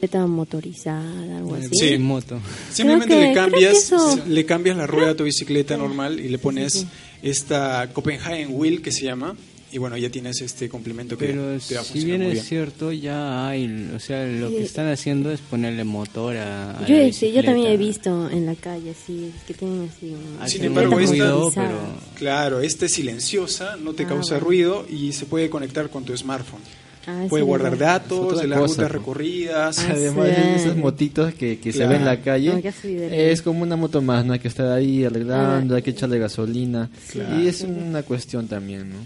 bicicleta 0.00 0.26
motorizada, 0.26 1.38
algo 1.38 1.54
así. 1.54 1.68
Sí, 1.72 1.98
moto. 1.98 2.40
Simplemente 2.72 3.16
le 3.16 3.32
cambias, 3.32 3.92
le 4.26 4.44
cambias 4.44 4.76
la 4.76 4.88
rueda 4.88 5.10
a 5.10 5.14
tu 5.14 5.22
bicicleta 5.22 5.76
normal 5.76 6.18
y 6.18 6.28
le 6.28 6.38
pones 6.38 6.84
esta 7.22 7.88
Copenhagen 7.92 8.48
Wheel 8.50 8.82
que 8.82 8.90
se 8.90 9.04
llama 9.04 9.36
y 9.72 9.78
bueno, 9.78 9.96
ya 9.96 10.08
tienes 10.10 10.40
este 10.40 10.68
complemento 10.68 11.16
que 11.18 11.26
Pero 11.26 11.58
te 11.58 11.74
va 11.74 11.80
a 11.80 11.84
si 11.84 12.04
bien 12.04 12.22
es 12.22 12.44
cierto, 12.46 12.90
ya 12.92 13.48
hay, 13.48 13.90
o 13.94 13.98
sea, 13.98 14.24
lo 14.26 14.48
que 14.48 14.62
están 14.62 14.88
haciendo 14.88 15.30
es 15.30 15.40
ponerle 15.40 15.84
motor 15.84 16.36
a, 16.36 16.84
yo, 16.86 16.96
la 16.96 17.12
sí, 17.12 17.32
yo 17.32 17.42
también 17.44 17.68
he 17.68 17.76
visto 17.76 18.30
en 18.30 18.46
la 18.46 18.54
calle, 18.54 18.90
así, 18.90 19.32
que 19.46 19.54
tienen 19.54 19.88
así... 19.94 20.14
Ah, 20.40 20.48
sin 20.48 20.64
embargo, 20.64 20.98
esta, 21.00 21.16
pero... 21.54 21.78
claro, 22.14 22.60
esta 22.60 22.86
es 22.86 22.92
silenciosa, 22.92 23.76
no 23.76 23.92
te 23.94 24.04
Ah, 24.04 24.08
causa 24.08 24.34
bueno. 24.34 24.46
ruido 24.46 24.86
y 24.88 25.12
se 25.12 25.26
puede 25.26 25.50
conectar 25.50 25.90
con 25.90 26.04
tu 26.04 26.16
smartphone. 26.16 26.60
Ah, 27.06 27.24
Puede 27.28 27.42
sí, 27.42 27.46
guardar 27.46 27.70
verdad. 27.72 28.02
Es 28.02 28.08
datos 28.10 28.40
de 28.42 28.46
las 28.48 28.58
cosa, 28.58 28.74
rutas 28.82 28.92
recorridas. 28.92 29.78
Ah, 29.78 29.88
Además 29.92 30.28
sí. 30.28 30.42
de 30.42 30.56
esas 30.56 30.76
motitos 30.76 31.32
que, 31.32 31.58
que 31.58 31.72
se 31.72 31.78
Claro. 31.78 31.92
ven 31.92 32.00
en 32.00 32.06
la 32.06 32.20
calle, 32.20 32.52
No, 32.62 33.10
es 33.10 33.40
como 33.40 33.62
una 33.62 33.76
moto 33.76 34.02
más, 34.02 34.26
no 34.26 34.34
hay 34.34 34.38
que 34.40 34.48
estar 34.48 34.70
ahí 34.70 35.04
arreglando, 35.04 35.74
hay 35.74 35.80
que 35.82 35.90
echarle 35.90 36.18
gasolina. 36.18 36.90
Claro. 37.10 37.40
Y 37.40 37.48
es 37.48 37.62
una 37.62 38.02
cuestión 38.02 38.46
también, 38.46 38.90
¿no? 38.90 38.96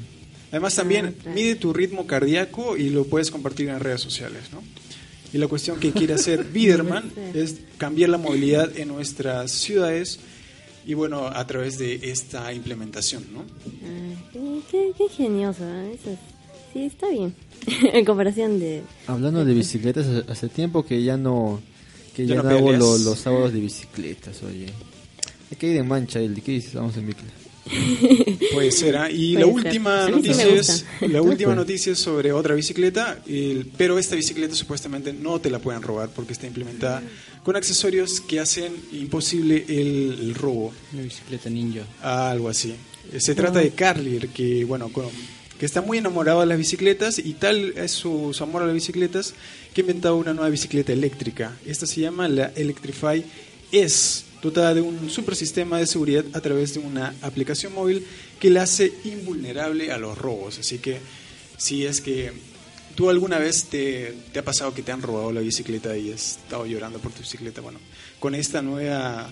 Además 0.52 0.74
también 0.76 1.16
mide 1.34 1.56
tu 1.56 1.72
ritmo 1.72 2.06
cardíaco 2.06 2.76
y 2.76 2.90
lo 2.90 3.04
puedes 3.06 3.30
compartir 3.32 3.68
en 3.70 3.80
redes 3.80 4.00
sociales, 4.00 4.44
¿no? 4.52 4.62
Y 5.32 5.38
la 5.38 5.48
cuestión 5.48 5.80
que 5.80 5.90
quiere 5.92 6.12
hacer 6.14 6.44
Biderman 6.52 7.10
es 7.34 7.56
cambiar 7.78 8.10
la 8.10 8.18
movilidad 8.18 8.70
en 8.78 8.88
nuestras 8.88 9.50
ciudades 9.50 10.20
y 10.86 10.94
bueno, 10.94 11.26
a 11.26 11.46
través 11.46 11.78
de 11.78 12.10
esta 12.10 12.52
implementación, 12.52 13.24
¿no? 13.32 13.40
Ah, 13.40 14.28
qué, 14.70 14.92
qué- 14.96 15.04
ingenioso, 15.04 15.64
¿eh? 15.64 15.96
Eso 15.98 16.10
es- 16.10 16.18
sí, 16.72 16.84
está 16.84 17.08
bien. 17.08 17.34
en 17.92 18.04
comparación 18.04 18.58
de... 18.60 18.82
Hablando 19.06 19.44
de 19.44 19.54
bicicletas, 19.54 20.06
hace- 20.28 20.48
tiempo 20.48 20.84
que 20.84 21.02
ya 21.02 21.16
no 21.16 21.60
que 22.14 22.26
Ya 22.26 22.34
ya, 22.34 22.42
no 22.42 22.50
no 22.50 22.56
hago 22.56 22.66
peleas. 22.66 22.78
lo- 22.80 22.98
los 22.98 23.18
sábados 23.18 23.52
de 23.54 23.60
bicicletas, 23.60 24.42
oye. 24.42 24.66
Hay 25.50 25.56
que 25.56 25.66
ir 25.68 25.76
en 25.78 25.88
mancha, 25.88 26.18
el 26.20 26.42
¿qué 26.42 26.52
dices? 26.52 26.74
Vamos 26.74 26.94
en 26.98 27.06
bicicleta. 27.06 27.34
Puede 28.52 28.72
ser, 28.72 28.96
¿ah? 28.96 29.10
Y 29.10 29.34
Puede 29.34 29.46
la 29.46 29.52
ser. 29.52 29.66
última 29.66 30.06
sí 30.06 30.10
noticia 30.12 30.46
gusta. 30.48 30.72
es 31.00 31.10
la 31.10 31.22
última 31.22 31.54
noticia 31.54 31.92
es 31.92 31.98
sobre 31.98 32.32
otra 32.32 32.54
bicicleta, 32.54 33.20
el- 33.26 33.66
pero 33.76 33.98
esta 33.98 34.16
bicicleta 34.16 34.54
supuestamente 34.54 35.12
no 35.12 35.40
te 35.40 35.50
la 35.50 35.58
pueden 35.58 35.82
robar 35.82 36.10
porque 36.10 36.32
está 36.32 36.46
implementada 36.46 37.02
con 37.42 37.56
accesorios 37.56 38.20
que 38.20 38.40
hacen 38.40 38.72
imposible 38.92 39.64
el, 39.68 40.18
el 40.20 40.34
robo. 40.34 40.72
Una 40.92 41.02
bicicleta 41.02 41.50
ninja. 41.50 41.82
Algo 42.02 42.48
así. 42.48 42.74
Eh, 43.12 43.20
Se 43.20 43.34
trata 43.34 43.58
de 43.60 43.70
Carlier, 43.70 44.28
que 44.28 44.64
bueno, 44.64 44.88
con- 44.92 45.06
que 45.58 45.66
está 45.66 45.80
muy 45.80 45.98
enamorado 45.98 46.40
de 46.40 46.46
las 46.46 46.58
bicicletas 46.58 47.20
y 47.20 47.34
tal 47.34 47.74
es 47.76 47.92
su, 47.92 48.32
su 48.34 48.42
amor 48.42 48.62
a 48.62 48.66
las 48.66 48.74
bicicletas 48.74 49.34
que 49.72 49.80
ha 49.80 49.82
inventado 49.82 50.16
una 50.16 50.34
nueva 50.34 50.50
bicicleta 50.50 50.92
eléctrica. 50.92 51.56
Esta 51.64 51.86
se 51.86 52.00
llama 52.00 52.26
la 52.28 52.52
Electrify 52.56 53.24
S, 53.70 54.24
dotada 54.42 54.74
de 54.74 54.80
un 54.80 55.08
supersistema 55.08 55.78
de 55.78 55.86
seguridad 55.86 56.24
a 56.32 56.40
través 56.40 56.74
de 56.74 56.80
una 56.80 57.14
aplicación 57.22 57.72
móvil 57.74 58.04
que 58.40 58.50
la 58.50 58.62
hace 58.62 58.92
invulnerable 59.04 59.92
a 59.92 59.98
los 59.98 60.18
robos. 60.18 60.58
Así 60.58 60.78
que 60.78 60.98
si 61.56 61.86
es 61.86 62.00
que 62.00 62.32
tú 62.96 63.08
alguna 63.08 63.38
vez 63.38 63.66
te, 63.66 64.14
te 64.32 64.40
ha 64.40 64.44
pasado 64.44 64.74
que 64.74 64.82
te 64.82 64.92
han 64.92 65.00
robado 65.00 65.32
la 65.32 65.40
bicicleta 65.40 65.96
y 65.96 66.12
has 66.12 66.38
estado 66.38 66.66
llorando 66.66 66.98
por 66.98 67.12
tu 67.12 67.20
bicicleta, 67.20 67.60
bueno, 67.60 67.78
con 68.18 68.34
esta 68.34 68.60
nueva 68.60 69.30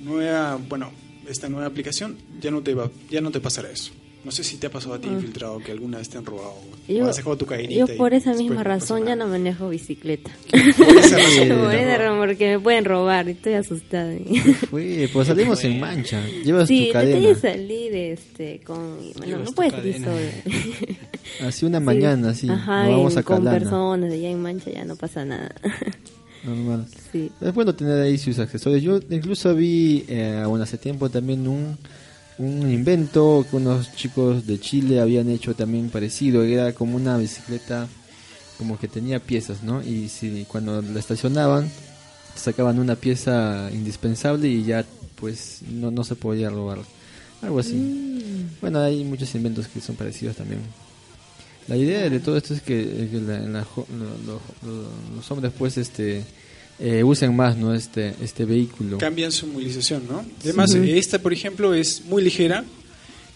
nueva, 0.00 0.56
bueno, 0.56 0.92
esta 1.28 1.48
nueva 1.48 1.66
aplicación 1.66 2.16
ya 2.40 2.50
no 2.50 2.62
te 2.62 2.74
va, 2.74 2.90
ya 3.10 3.20
no 3.20 3.30
te 3.30 3.40
pasará 3.40 3.70
eso. 3.70 3.92
No 4.24 4.32
sé 4.32 4.42
si 4.44 4.56
te 4.56 4.66
ha 4.66 4.70
pasado 4.70 4.94
a 4.94 5.00
ti 5.00 5.08
Ah. 5.08 5.12
infiltrado 5.14 5.58
que 5.60 5.70
alguna 5.72 5.98
vez 5.98 6.08
te 6.08 6.18
han 6.18 6.26
robado 6.26 6.50
o 6.50 6.92
Yo, 6.92 7.06
has 7.08 7.16
dejado 7.16 7.36
tu 7.38 7.46
cadenita. 7.46 7.74
yo 7.86 7.96
por 7.96 8.12
esa 8.12 8.34
misma 8.34 8.62
razón 8.64 9.06
ya 9.06 9.14
no 9.16 9.26
manejo 9.28 9.68
bicicleta. 9.68 10.30
Por 10.50 10.58
esa 10.58 11.16
razón. 11.18 11.48
Por 11.60 11.74
esa 11.74 11.98
razón, 11.98 12.18
porque 12.18 12.48
me 12.56 12.60
pueden 12.60 12.84
robar 12.84 13.28
y 13.28 13.32
estoy 13.32 13.54
asustada. 13.54 14.12
Fue, 14.70 15.08
pues 15.12 15.28
salimos 15.28 15.62
en 15.64 15.80
mancha. 15.80 16.20
Llevas 16.44 16.66
sí, 16.68 16.86
tu 16.88 16.92
cadena. 16.94 17.20
decidí 17.20 17.40
salir 17.40 17.94
este, 17.94 18.60
con... 18.64 18.98
Bueno, 19.18 19.38
no 19.44 19.52
puedes 19.52 19.72
salir 19.72 19.94
solo. 19.98 20.16
Así 21.48 21.64
una 21.66 21.78
Sí. 21.78 21.84
mañana, 21.84 22.30
así. 22.30 22.48
Ajá, 22.50 22.84
nos 22.86 22.96
vamos 22.96 23.12
en- 23.12 23.18
a 23.18 23.22
con 23.22 23.44
personas 23.44 24.12
allá 24.12 24.28
en 24.30 24.42
Mancha 24.42 24.70
ya 24.70 24.84
no 24.84 24.96
pasa 24.96 25.24
nada. 25.24 25.54
Normal. 26.44 26.86
sí. 27.12 27.30
Es 27.40 27.54
bueno 27.54 27.74
tener 27.74 28.00
ahí 28.02 28.16
sus 28.18 28.38
accesorios. 28.38 28.82
Yo 28.82 28.98
incluso 29.14 29.54
vi, 29.54 30.04
eh, 30.08 30.42
bueno, 30.46 30.64
hace 30.64 30.78
tiempo 30.78 31.08
también 31.10 31.46
un, 31.46 31.76
un 32.38 32.70
invento 32.70 33.44
que 33.50 33.56
unos 33.56 33.94
chicos 33.94 34.46
de 34.46 34.60
Chile 34.60 35.00
habían 35.00 35.28
hecho 35.28 35.54
también 35.54 35.90
parecido. 35.90 36.42
Era 36.44 36.72
como 36.72 36.96
una 36.96 37.16
bicicleta, 37.16 37.88
como 38.58 38.78
que 38.78 38.88
tenía 38.88 39.18
piezas, 39.20 39.62
¿no? 39.62 39.82
Y 39.82 40.08
si 40.08 40.44
cuando 40.48 40.80
la 40.82 40.98
estacionaban, 41.00 41.70
sacaban 42.36 42.78
una 42.78 42.94
pieza 42.96 43.68
indispensable 43.72 44.48
y 44.48 44.64
ya 44.64 44.84
pues 45.16 45.60
no, 45.70 45.90
no 45.90 46.04
se 46.04 46.14
podía 46.14 46.48
robar. 46.50 46.78
Algo 47.42 47.58
así. 47.58 47.74
Mm. 47.74 48.60
Bueno, 48.60 48.80
hay 48.80 49.02
muchos 49.04 49.34
inventos 49.34 49.66
que 49.68 49.80
son 49.80 49.96
parecidos 49.96 50.36
también. 50.36 50.60
La 51.66 51.76
idea 51.76 52.08
de 52.08 52.20
todo 52.20 52.36
esto 52.36 52.54
es 52.54 52.62
que, 52.62 53.08
que 53.10 53.20
la- 53.20 53.40
lo- 53.40 53.64
los 55.16 55.30
hombres 55.30 55.52
pues 55.58 55.76
este 55.76 56.24
eh, 56.80 57.02
usen 57.04 57.34
más 57.34 57.56
no 57.56 57.74
este 57.74 58.14
este 58.22 58.44
vehículo. 58.44 58.98
Cambian 58.98 59.32
su 59.32 59.46
movilización, 59.46 60.04
¿no? 60.08 60.24
Además, 60.42 60.74
esta, 60.74 61.18
por 61.20 61.32
ejemplo, 61.32 61.74
es 61.74 62.04
muy 62.04 62.22
ligera 62.22 62.64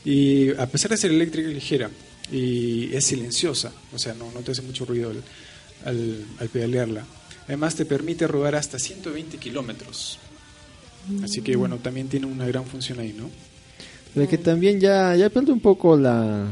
y 0.05 0.51
a 0.57 0.67
pesar 0.67 0.91
de 0.91 0.97
ser 0.97 1.11
eléctrica 1.11 1.49
es 1.49 1.55
ligera 1.55 1.91
y 2.31 2.95
es 2.95 3.05
silenciosa, 3.05 3.73
o 3.93 3.99
sea, 3.99 4.15
no, 4.15 4.31
no 4.33 4.41
te 4.41 4.53
hace 4.53 4.63
mucho 4.63 4.85
ruido 4.85 5.11
al, 5.11 5.23
al, 5.85 6.25
al 6.39 6.49
pedalearla. 6.49 7.05
Además, 7.47 7.75
te 7.75 7.85
permite 7.85 8.27
rodar 8.27 8.55
hasta 8.55 8.79
120 8.79 9.37
kilómetros. 9.39 10.19
Así 11.25 11.43
que, 11.43 11.57
bueno, 11.57 11.79
también 11.79 12.09
tiene 12.09 12.27
una 12.27 12.47
gran 12.47 12.65
función 12.65 13.01
ahí, 13.01 13.13
¿no? 13.19 13.29
Pero 14.15 14.29
que 14.29 14.39
también 14.39 14.79
ya, 14.79 15.17
ya 15.17 15.29
pierde 15.31 15.51
un 15.53 15.61
poco 15.61 15.97
la... 15.97 16.47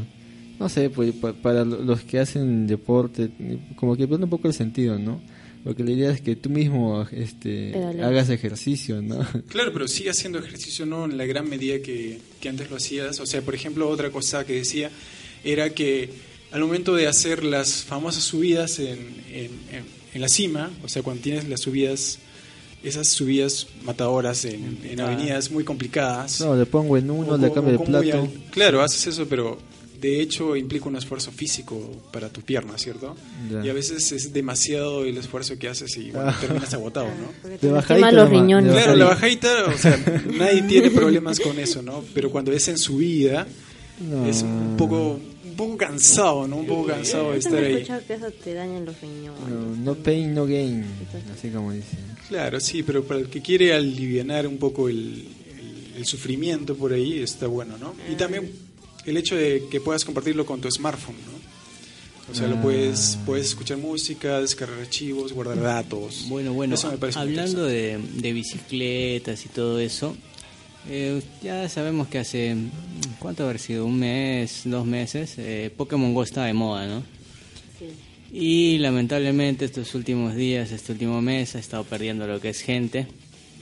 No 0.59 0.67
sé, 0.69 0.89
pues 0.89 1.13
pa- 1.13 1.31
para 1.33 1.63
lo- 1.63 1.81
los 1.81 2.01
que 2.01 2.19
hacen 2.19 2.67
deporte, 2.67 3.29
como 3.77 3.95
que 3.95 4.05
pierde 4.07 4.25
un 4.25 4.29
poco 4.29 4.47
el 4.49 4.53
sentido, 4.53 4.99
¿no? 4.99 5.21
Porque 5.63 5.83
la 5.83 5.91
idea 5.91 6.11
es 6.11 6.21
que 6.21 6.35
tú 6.35 6.49
mismo 6.49 7.05
este, 7.11 7.73
hagas 8.03 8.29
ejercicio, 8.29 9.01
¿no? 9.01 9.19
Claro, 9.47 9.71
pero 9.73 9.87
sigue 9.87 10.09
haciendo 10.09 10.39
ejercicio 10.39 10.85
no 10.87 11.05
en 11.05 11.17
la 11.17 11.25
gran 11.25 11.47
medida 11.49 11.79
que, 11.81 12.19
que 12.39 12.49
antes 12.49 12.69
lo 12.69 12.77
hacías. 12.77 13.19
O 13.19 13.25
sea, 13.25 13.41
por 13.41 13.53
ejemplo, 13.53 13.87
otra 13.89 14.09
cosa 14.09 14.45
que 14.45 14.53
decía 14.53 14.89
era 15.43 15.69
que 15.71 16.09
al 16.51 16.61
momento 16.61 16.95
de 16.95 17.07
hacer 17.07 17.43
las 17.43 17.83
famosas 17.83 18.23
subidas 18.23 18.79
en, 18.79 18.97
en, 19.31 19.51
en- 19.71 20.01
en 20.13 20.19
la 20.21 20.27
cima, 20.27 20.69
o 20.83 20.89
sea, 20.89 21.03
cuando 21.03 21.21
tienes 21.23 21.47
las 21.47 21.61
subidas, 21.61 22.19
esas 22.83 23.07
subidas 23.07 23.67
matadoras 23.83 24.43
en, 24.43 24.79
en 24.83 24.99
Ah. 24.99 25.05
avenidas 25.07 25.51
muy 25.51 25.63
complicadas. 25.63 26.41
No, 26.41 26.55
le 26.55 26.65
pongo 26.65 26.97
en 26.97 27.09
uno, 27.09 27.33
o- 27.33 27.37
le 27.37 27.47
o 27.47 27.53
cambio 27.53 27.77
de 27.77 27.85
plato. 27.85 28.21
al- 28.23 28.29
Claro, 28.51 28.81
haces 28.81 29.07
eso, 29.07 29.25
pero 29.29 29.57
de 30.01 30.19
hecho 30.21 30.55
implica 30.55 30.89
un 30.89 30.95
esfuerzo 30.95 31.31
físico 31.31 31.79
para 32.11 32.29
tu 32.29 32.41
pierna, 32.41 32.77
¿cierto? 32.77 33.15
Y 33.63 33.69
a 33.69 33.73
veces 33.73 34.11
es 34.11 34.33
demasiado 34.33 35.05
el 35.05 35.17
esfuerzo 35.17 35.57
que 35.59 35.67
haces 35.67 35.95
y 35.97 36.11
bueno, 36.11 36.29
Ah. 36.31 36.37
terminas 36.41 36.73
agotado, 36.73 37.07
¿no? 37.07 37.49
De 37.49 37.57
te 37.57 37.67
bajadita 37.69 38.11
los 38.11 38.29
riñones. 38.29 38.73
de 38.73 38.81
Claro, 38.81 38.95
la 38.97 39.05
bajadita. 39.05 39.65
o 39.67 39.77
sea, 39.77 39.97
nadie 40.37 40.63
tiene 40.63 40.89
problemas 40.89 41.39
con 41.39 41.57
eso, 41.59 41.81
¿no? 41.81 42.03
Pero 42.13 42.31
cuando 42.31 42.51
es 42.51 42.67
en 42.67 42.77
subida, 42.77 43.45
No. 44.09 44.25
es 44.25 44.41
un 44.41 44.75
poco, 44.77 45.19
un 45.45 45.55
poco 45.55 45.77
cansado, 45.77 46.47
¿no? 46.47 46.57
Un 46.57 46.65
poco 46.65 46.87
cansado 46.87 47.33
de 47.33 47.37
estar 47.37 47.63
ahí. 47.63 47.83
que 48.07 48.13
eso 48.15 48.31
te 48.43 48.53
daña 48.55 48.79
los 48.79 48.99
riñones. 48.99 49.39
No, 49.47 49.75
no 49.75 49.95
pain, 49.95 50.33
no 50.33 50.45
gain, 50.47 50.83
así 51.37 51.49
como 51.49 51.71
dicen. 51.73 51.99
Claro, 52.27 52.59
sí, 52.59 52.81
pero 52.81 53.03
para 53.03 53.19
el 53.19 53.27
que 53.27 53.41
quiere 53.41 53.73
aliviar 53.73 54.47
un 54.47 54.57
poco 54.57 54.89
el, 54.89 54.97
el- 54.97 55.97
el 55.97 56.05
sufrimiento 56.05 56.75
por 56.75 56.93
ahí, 56.93 57.19
está 57.19 57.45
bueno, 57.47 57.77
¿no? 57.77 57.93
Y 58.11 58.15
también 58.15 58.49
el 59.05 59.17
hecho 59.17 59.35
de 59.35 59.63
que 59.69 59.79
puedas 59.81 60.05
compartirlo 60.05 60.45
con 60.45 60.61
tu 60.61 60.69
smartphone, 60.71 61.15
¿no? 61.15 61.41
O 62.31 62.35
sea, 62.35 62.47
lo 62.47 62.55
Ah. 62.57 62.61
puedes, 62.61 63.17
puedes 63.25 63.47
escuchar 63.47 63.77
música, 63.77 64.39
descargar 64.39 64.79
archivos, 64.79 65.33
guardar 65.33 65.59
datos. 65.59 66.25
Bueno, 66.29 66.53
bueno, 66.53 66.75
Eso 66.75 66.89
me 66.91 66.97
parece 66.97 67.19
muy 67.19 67.27
hablando 67.29 67.65
de, 67.65 67.99
de 68.15 68.33
bicicletas 68.33 69.45
y 69.45 69.49
todo 69.49 69.79
eso, 69.79 70.15
eh, 70.89 71.21
ya 71.43 71.67
sabemos 71.67 72.07
que 72.07 72.19
hace, 72.19 72.55
¿cuánto 73.19 73.43
haber 73.43 73.59
sido? 73.59 73.85
Un 73.85 73.99
mes, 73.99 74.61
dos 74.65 74.85
meses, 74.85 75.33
eh, 75.37 75.71
Pokémon 75.75 76.13
Go 76.13 76.23
está 76.23 76.45
de 76.45 76.53
moda, 76.53 76.87
¿no? 76.87 77.03
Y 78.33 78.77
lamentablemente 78.77 79.65
estos 79.65 79.93
últimos 79.93 80.35
días, 80.35 80.71
este 80.71 80.93
último 80.93 81.21
mes, 81.21 81.55
ha 81.55 81.59
estado 81.59 81.83
perdiendo 81.83 82.25
lo 82.27 82.39
que 82.39 82.49
es 82.49 82.61
gente. 82.61 83.07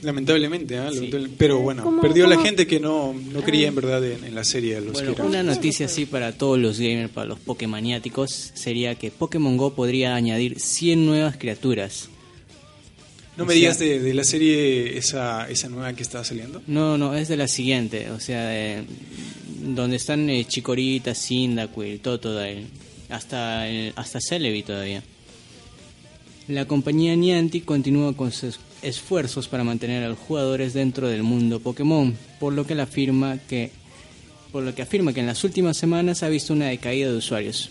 Lamentablemente, 0.02 0.78
¿ah? 0.78 0.90
Lamentable- 0.90 1.28
pero 1.36 1.58
bueno, 1.60 1.82
¿Cómo- 1.84 2.00
perdió 2.00 2.26
la 2.26 2.40
gente 2.40 2.66
que 2.66 2.80
no, 2.80 3.12
no 3.12 3.42
creía 3.42 3.68
en 3.68 3.74
verdad 3.74 4.04
en, 4.04 4.24
en 4.24 4.34
la 4.34 4.44
serie 4.44 4.76
de 4.76 4.80
los 4.80 4.92
Bueno, 4.94 5.14
una 5.24 5.42
noticia 5.42 5.86
así 5.86 6.06
para 6.06 6.32
todos 6.32 6.58
los 6.58 6.78
gamers, 6.80 7.10
para 7.10 7.26
los 7.26 7.38
Pokémaniáticos, 7.40 8.50
sería 8.54 8.94
que 8.94 9.10
Pokémon 9.10 9.56
Go 9.56 9.74
podría 9.74 10.14
añadir 10.14 10.58
100 10.58 11.04
nuevas 11.04 11.36
criaturas. 11.36 12.08
No 13.36 13.44
o 13.44 13.46
me 13.46 13.52
sea- 13.52 13.60
digas 13.60 13.78
de, 13.78 14.00
de 14.00 14.14
la 14.14 14.24
serie 14.24 14.96
esa, 14.98 15.48
esa 15.50 15.68
nueva 15.68 15.92
que 15.92 16.02
está 16.02 16.24
saliendo. 16.24 16.62
No, 16.66 16.96
no, 16.98 17.14
es 17.14 17.28
de 17.28 17.36
la 17.36 17.46
siguiente, 17.48 18.10
o 18.10 18.20
sea, 18.20 18.46
de- 18.48 18.84
donde 19.62 19.96
están 19.96 20.28
eh, 20.30 20.44
Chikorita, 20.46 21.14
Cyndaquil, 21.14 22.00
Totodile, 22.00 22.64
hasta, 23.10 23.68
el- 23.68 23.92
hasta 23.96 24.18
Celebi 24.20 24.62
todavía. 24.62 25.02
La 26.48 26.64
compañía 26.64 27.14
Niantic 27.14 27.64
continúa 27.64 28.16
con 28.16 28.32
sus 28.32 28.58
esfuerzos 28.82 29.48
para 29.48 29.64
mantener 29.64 30.04
a 30.04 30.08
los 30.08 30.18
jugadores 30.18 30.72
dentro 30.72 31.08
del 31.08 31.22
mundo 31.22 31.60
Pokémon, 31.60 32.16
por 32.38 32.52
lo 32.52 32.66
que 32.66 32.74
afirma 32.80 33.38
que 33.38 33.70
por 34.52 34.64
lo 34.64 34.74
que 34.74 34.82
afirma 34.82 35.12
que 35.12 35.20
en 35.20 35.26
las 35.26 35.44
últimas 35.44 35.76
semanas 35.76 36.22
ha 36.22 36.28
visto 36.28 36.52
una 36.52 36.66
decaída 36.66 37.10
de 37.10 37.16
usuarios. 37.16 37.70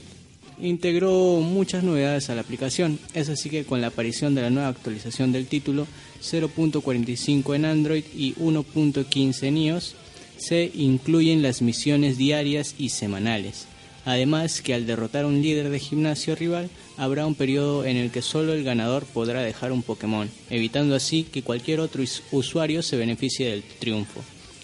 Integró 0.62 1.40
muchas 1.42 1.84
novedades 1.84 2.30
a 2.30 2.36
la 2.36 2.42
aplicación, 2.42 3.00
es 3.14 3.30
así 3.30 3.50
que 3.50 3.66
con 3.66 3.82
la 3.82 3.88
aparición 3.88 4.36
de 4.36 4.42
la 4.42 4.50
nueva 4.50 4.70
actualización 4.70 5.32
del 5.32 5.48
título 5.48 5.88
0.45 6.22 7.56
en 7.56 7.66
Android 7.66 8.04
y 8.16 8.34
1.15 8.36 9.44
en 9.44 9.58
iOS, 9.58 9.96
se 10.38 10.72
incluyen 10.74 11.42
las 11.42 11.62
misiones 11.62 12.18
diarias 12.18 12.76
y 12.78 12.90
semanales. 12.90 13.68
Además 14.06 14.62
que 14.62 14.74
al 14.74 14.86
derrotar 14.88 15.26
a 15.26 15.28
un 15.28 15.42
líder 15.42 15.70
de 15.70 15.80
gimnasio 15.80 16.36
rival, 16.36 16.70
habrá 16.98 17.26
un 17.26 17.36
periodo 17.36 17.86
en 17.86 17.98
el 17.98 18.12
que 18.12 18.22
solo 18.22 18.54
el 18.54 18.64
ganador 18.64 19.06
podrá 19.06 19.42
dejar 19.42 19.72
un 19.72 19.84
Pokémon, 19.84 20.30
evitando 20.50 20.96
así 20.96 21.24
que 21.24 21.44
cualquier 21.44 21.80
otro 21.80 22.02
us- 22.04 22.24
usuario 22.32 22.82
se 22.82 22.98
beneficie 22.98 23.50
del 23.52 23.64
triunfo. 23.64 24.22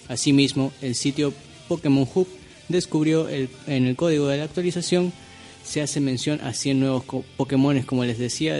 Asimismo, 0.07 0.71
el 0.81 0.95
sitio 0.95 1.33
Pokémon 1.67 2.07
Hub 2.13 2.27
descubrió 2.69 3.27
el- 3.29 3.49
en 3.67 3.85
el 3.85 3.95
código 3.95 4.27
de 4.27 4.37
la 4.37 4.43
actualización 4.45 5.11
se 5.63 5.81
hace 5.81 5.99
mención 5.99 6.39
a 6.41 6.53
100 6.53 6.79
nuevos 6.79 7.03
Pokémones, 7.37 7.85
como 7.85 8.05
les 8.05 8.19
decía, 8.19 8.55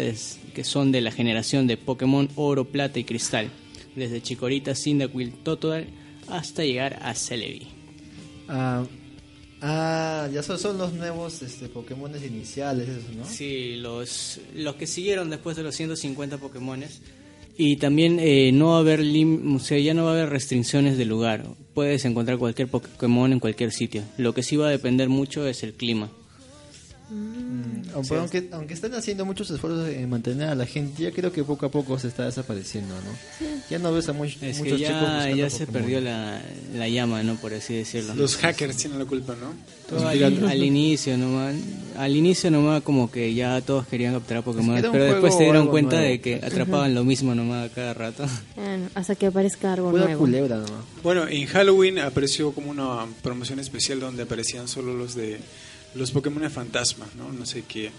que 0.56 0.64
son 0.64 0.92
de 0.92 1.02
la 1.02 1.12
generación 1.12 1.68
de 1.68 1.78
Pokémon 1.78 2.30
Oro, 2.36 2.66
Plata 2.66 2.98
y 3.00 3.04
Cristal, 3.04 3.52
desde 3.96 4.22
Chikorita, 4.24 4.74
Cyndaquil, 4.74 5.32
Totodile 5.44 5.88
hasta 6.28 6.64
llegar 6.64 6.98
a 7.04 7.14
Celebi. 7.14 7.68
Ah, 8.48 8.84
ah, 9.62 10.28
ya 10.34 10.44
son, 10.44 10.60
son 10.60 10.78
los 10.78 10.94
nuevos 10.94 11.42
este, 11.42 11.68
Pokémon 11.68 12.12
iniciales, 12.24 12.88
¿no? 13.16 13.26
Sí, 13.26 13.76
los, 13.78 14.40
los 14.54 14.76
que 14.76 14.88
siguieron 14.88 15.30
después 15.30 15.56
de 15.58 15.64
los 15.64 15.76
150 15.76 16.38
Pokémones. 16.38 17.02
Y 17.58 17.78
también 17.78 18.20
eh, 18.20 18.52
no 18.52 18.72
va 18.72 18.78
a 18.78 18.80
haber 18.80 19.00
o 19.00 19.60
sea, 19.60 19.80
ya 19.80 19.94
no 19.94 20.04
va 20.04 20.12
a 20.12 20.14
haber 20.14 20.30
restricciones 20.30 20.98
de 20.98 21.06
lugar. 21.06 21.46
Puedes 21.74 22.04
encontrar 22.04 22.38
cualquier 22.38 22.68
Pokémon 22.68 23.32
en 23.32 23.40
cualquier 23.40 23.72
sitio. 23.72 24.04
Lo 24.18 24.34
que 24.34 24.44
sí 24.44 24.58
va 24.58 24.68
a 24.68 24.72
depender 24.72 25.08
mucho 25.08 25.48
es 25.48 25.64
el 25.64 25.74
clima. 25.74 26.12
Aunque, 27.94 28.16
aunque, 28.18 28.50
aunque 28.52 28.74
están 28.74 28.94
haciendo 28.94 29.24
muchos 29.26 29.50
esfuerzos 29.52 29.88
en 29.88 30.10
mantener 30.10 30.50
a 30.50 30.56
la 30.56 30.66
gente, 30.66 31.04
ya 31.04 31.12
creo 31.12 31.32
que 31.32 31.44
poco 31.46 31.66
a 31.66 31.72
poco 31.72 31.98
se 31.98 32.10
está 32.10 32.26
desapareciendo, 32.26 32.94
¿no? 32.94 33.48
Ya 33.70 33.80
no 33.80 33.94
ves 33.94 34.10
a 34.10 34.14
much- 34.14 34.38
Es 34.42 34.58
muchos 34.58 34.80
que 34.80 34.86
chicos 34.86 35.02
ya, 35.02 35.30
ya 35.32 35.50
se 35.50 35.66
Pokémon. 35.66 35.82
perdió 35.84 36.02
la, 36.02 36.42
la 36.76 36.90
llama, 36.90 37.24
¿no? 37.24 37.36
Por 37.36 37.54
así 37.54 37.74
decirlo. 37.76 38.14
Los 38.16 38.36
hackers 38.38 38.76
tienen 38.76 39.00
la 39.00 39.06
culpa, 39.06 39.36
¿no? 39.40 39.54
Todo 39.88 40.08
al, 40.10 40.22
al 40.24 40.64
inicio 40.64 41.18
nomás, 41.18 41.56
al 41.98 42.16
inicio 42.16 42.52
nomás 42.52 42.82
como 42.84 43.10
que 43.10 43.34
ya 43.34 43.62
todos 43.62 43.88
querían 43.88 44.14
capturar 44.16 44.44
Pokémon, 44.44 44.82
pero 44.92 45.04
después 45.06 45.36
se 45.36 45.44
dieron 45.44 45.68
cuenta 45.68 45.96
nuevo, 45.98 46.12
de 46.12 46.20
que 46.22 46.36
atrapaban 46.36 46.94
lo 46.96 47.04
mismo 47.06 47.34
nomás 47.36 47.70
a 47.72 47.74
cada 47.74 47.94
rato. 47.94 48.26
Bueno, 48.56 48.90
hasta 48.96 49.16
que 49.16 49.28
aparezca 49.28 49.72
algo 49.74 49.92
Pura 49.92 50.06
nuevo. 50.06 50.20
culebra 50.20 50.58
nomás. 50.58 50.84
Bueno, 51.04 51.28
en 51.28 51.46
Halloween 51.46 52.00
apareció 52.00 52.52
como 52.52 52.72
una 52.72 53.06
promoción 53.22 53.60
especial 53.60 54.00
donde 54.02 54.24
aparecían 54.24 54.68
solo 54.68 54.94
los 54.96 55.14
de 55.16 55.38
los 55.96 56.12
Pokémon 56.12 56.44
de 56.44 56.50
fantasma, 56.50 57.06
¿no? 57.18 57.32
No 57.32 57.46
sé 57.46 57.64
qué, 57.68 57.90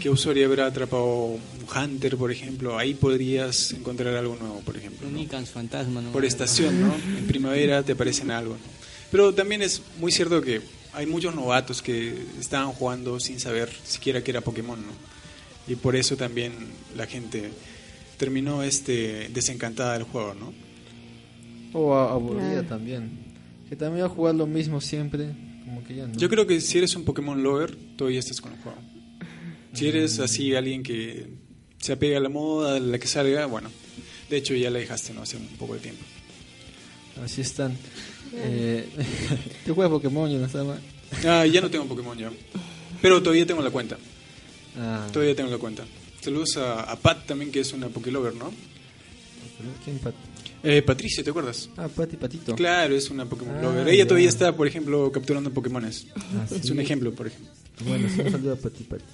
qué 0.00 0.08
usuario 0.10 0.46
habrá 0.46 0.66
atrapado 0.66 1.06
un 1.26 1.40
Hunter, 1.76 2.16
por 2.16 2.30
ejemplo. 2.30 2.78
Ahí 2.78 2.94
podrías 2.94 3.72
encontrar 3.72 4.14
algo 4.14 4.36
nuevo, 4.36 4.60
por 4.60 4.76
ejemplo. 4.76 5.06
Un 5.08 5.14
¿no? 5.14 5.46
Fantasma, 5.46 6.00
¿no? 6.00 6.12
Por 6.12 6.24
estación, 6.24 6.80
¿no? 6.80 6.94
En 7.18 7.26
primavera 7.26 7.82
te 7.82 7.92
aparecen 7.92 8.30
algo. 8.30 8.54
¿no? 8.54 8.60
Pero 9.10 9.34
también 9.34 9.62
es 9.62 9.82
muy 9.98 10.10
cierto 10.12 10.40
que 10.40 10.60
hay 10.94 11.06
muchos 11.06 11.34
novatos 11.34 11.82
que 11.82 12.14
estaban 12.40 12.68
jugando 12.72 13.18
sin 13.20 13.40
saber 13.40 13.70
siquiera 13.84 14.22
que 14.22 14.30
era 14.30 14.40
Pokémon, 14.40 14.80
¿no? 14.80 14.92
Y 15.66 15.76
por 15.76 15.94
eso 15.96 16.16
también 16.16 16.52
la 16.96 17.06
gente 17.06 17.50
terminó 18.18 18.62
este 18.62 19.28
desencantada 19.32 19.94
del 19.94 20.02
juego, 20.04 20.34
¿no? 20.34 20.52
O 21.72 21.94
a- 21.94 22.12
aburrida 22.12 22.50
Claro. 22.52 22.68
también. 22.68 23.10
Que 23.68 23.76
también 23.76 24.02
va 24.04 24.06
a 24.10 24.14
jugar 24.14 24.34
lo 24.34 24.46
mismo 24.46 24.80
siempre, 24.80 25.28
como 25.72 25.86
que 25.86 25.94
ya 25.96 26.06
no. 26.06 26.14
Yo 26.18 26.28
creo 26.28 26.46
que 26.46 26.60
si 26.60 26.78
eres 26.78 26.94
un 26.96 27.04
Pokémon 27.04 27.42
lover, 27.42 27.74
todavía 27.96 28.18
estás 28.20 28.40
con 28.40 28.52
el 28.52 28.58
juego. 28.60 28.78
Si 29.72 29.88
eres 29.88 30.18
así 30.18 30.54
alguien 30.54 30.82
que 30.82 31.28
se 31.80 31.94
apega 31.94 32.18
a 32.18 32.20
la 32.20 32.28
moda, 32.28 32.76
a 32.76 32.80
la 32.80 32.98
que 32.98 33.06
salga, 33.06 33.46
bueno, 33.46 33.70
de 34.28 34.36
hecho 34.36 34.54
ya 34.54 34.70
la 34.70 34.78
dejaste, 34.78 35.14
¿no? 35.14 35.22
Hace 35.22 35.38
un 35.38 35.46
poco 35.58 35.74
de 35.74 35.80
tiempo. 35.80 36.04
Así 37.24 37.40
están. 37.40 37.76
Eh, 38.34 38.86
¿Tú 39.66 39.74
juegas 39.74 39.90
Pokémon 39.90 40.30
y 40.30 40.36
no 40.36 40.44
está 40.46 40.62
mal? 40.62 40.80
Ah, 41.26 41.46
ya 41.46 41.60
no 41.62 41.70
tengo 41.70 41.86
Pokémon 41.86 42.18
ya. 42.18 42.30
Pero 43.00 43.22
todavía 43.22 43.46
tengo 43.46 43.62
la 43.62 43.70
cuenta. 43.70 43.96
Ah, 44.78 45.06
Todavía 45.12 45.34
tengo 45.34 45.50
la 45.50 45.58
cuenta. 45.58 45.84
Saludos 46.20 46.56
a, 46.58 46.82
a 46.82 46.96
Pat 46.96 47.26
también, 47.26 47.50
que 47.50 47.60
es 47.60 47.72
una 47.72 47.88
Pokélover, 47.88 48.34
¿no? 48.34 48.52
¿Quién 49.84 49.98
Pat? 49.98 50.14
Eh, 50.64 50.82
Patricia, 50.82 51.24
¿te 51.24 51.30
acuerdas? 51.30 51.68
Ah, 51.76 51.88
Pati 51.88 52.16
Patito. 52.16 52.54
Claro, 52.54 52.94
es 52.94 53.10
una 53.10 53.26
Pokémon 53.26 53.56
Ah, 53.56 53.62
Lover. 53.62 53.88
Ella 53.88 54.04
ya. 54.04 54.06
todavía 54.06 54.28
está, 54.28 54.54
por 54.56 54.66
ejemplo, 54.66 55.10
capturando 55.10 55.50
Pokémones. 55.50 56.06
Ah, 56.16 56.46
Es 56.50 56.62
sí. 56.66 56.70
un 56.72 56.80
ejemplo, 56.80 57.12
por 57.12 57.26
ejemplo. 57.26 57.50
Bueno, 57.86 58.08
sí, 58.14 58.20
un 58.20 58.30
saludo 58.30 58.52
a 58.52 58.56
Pati 58.56 58.84
Pati. 58.84 59.04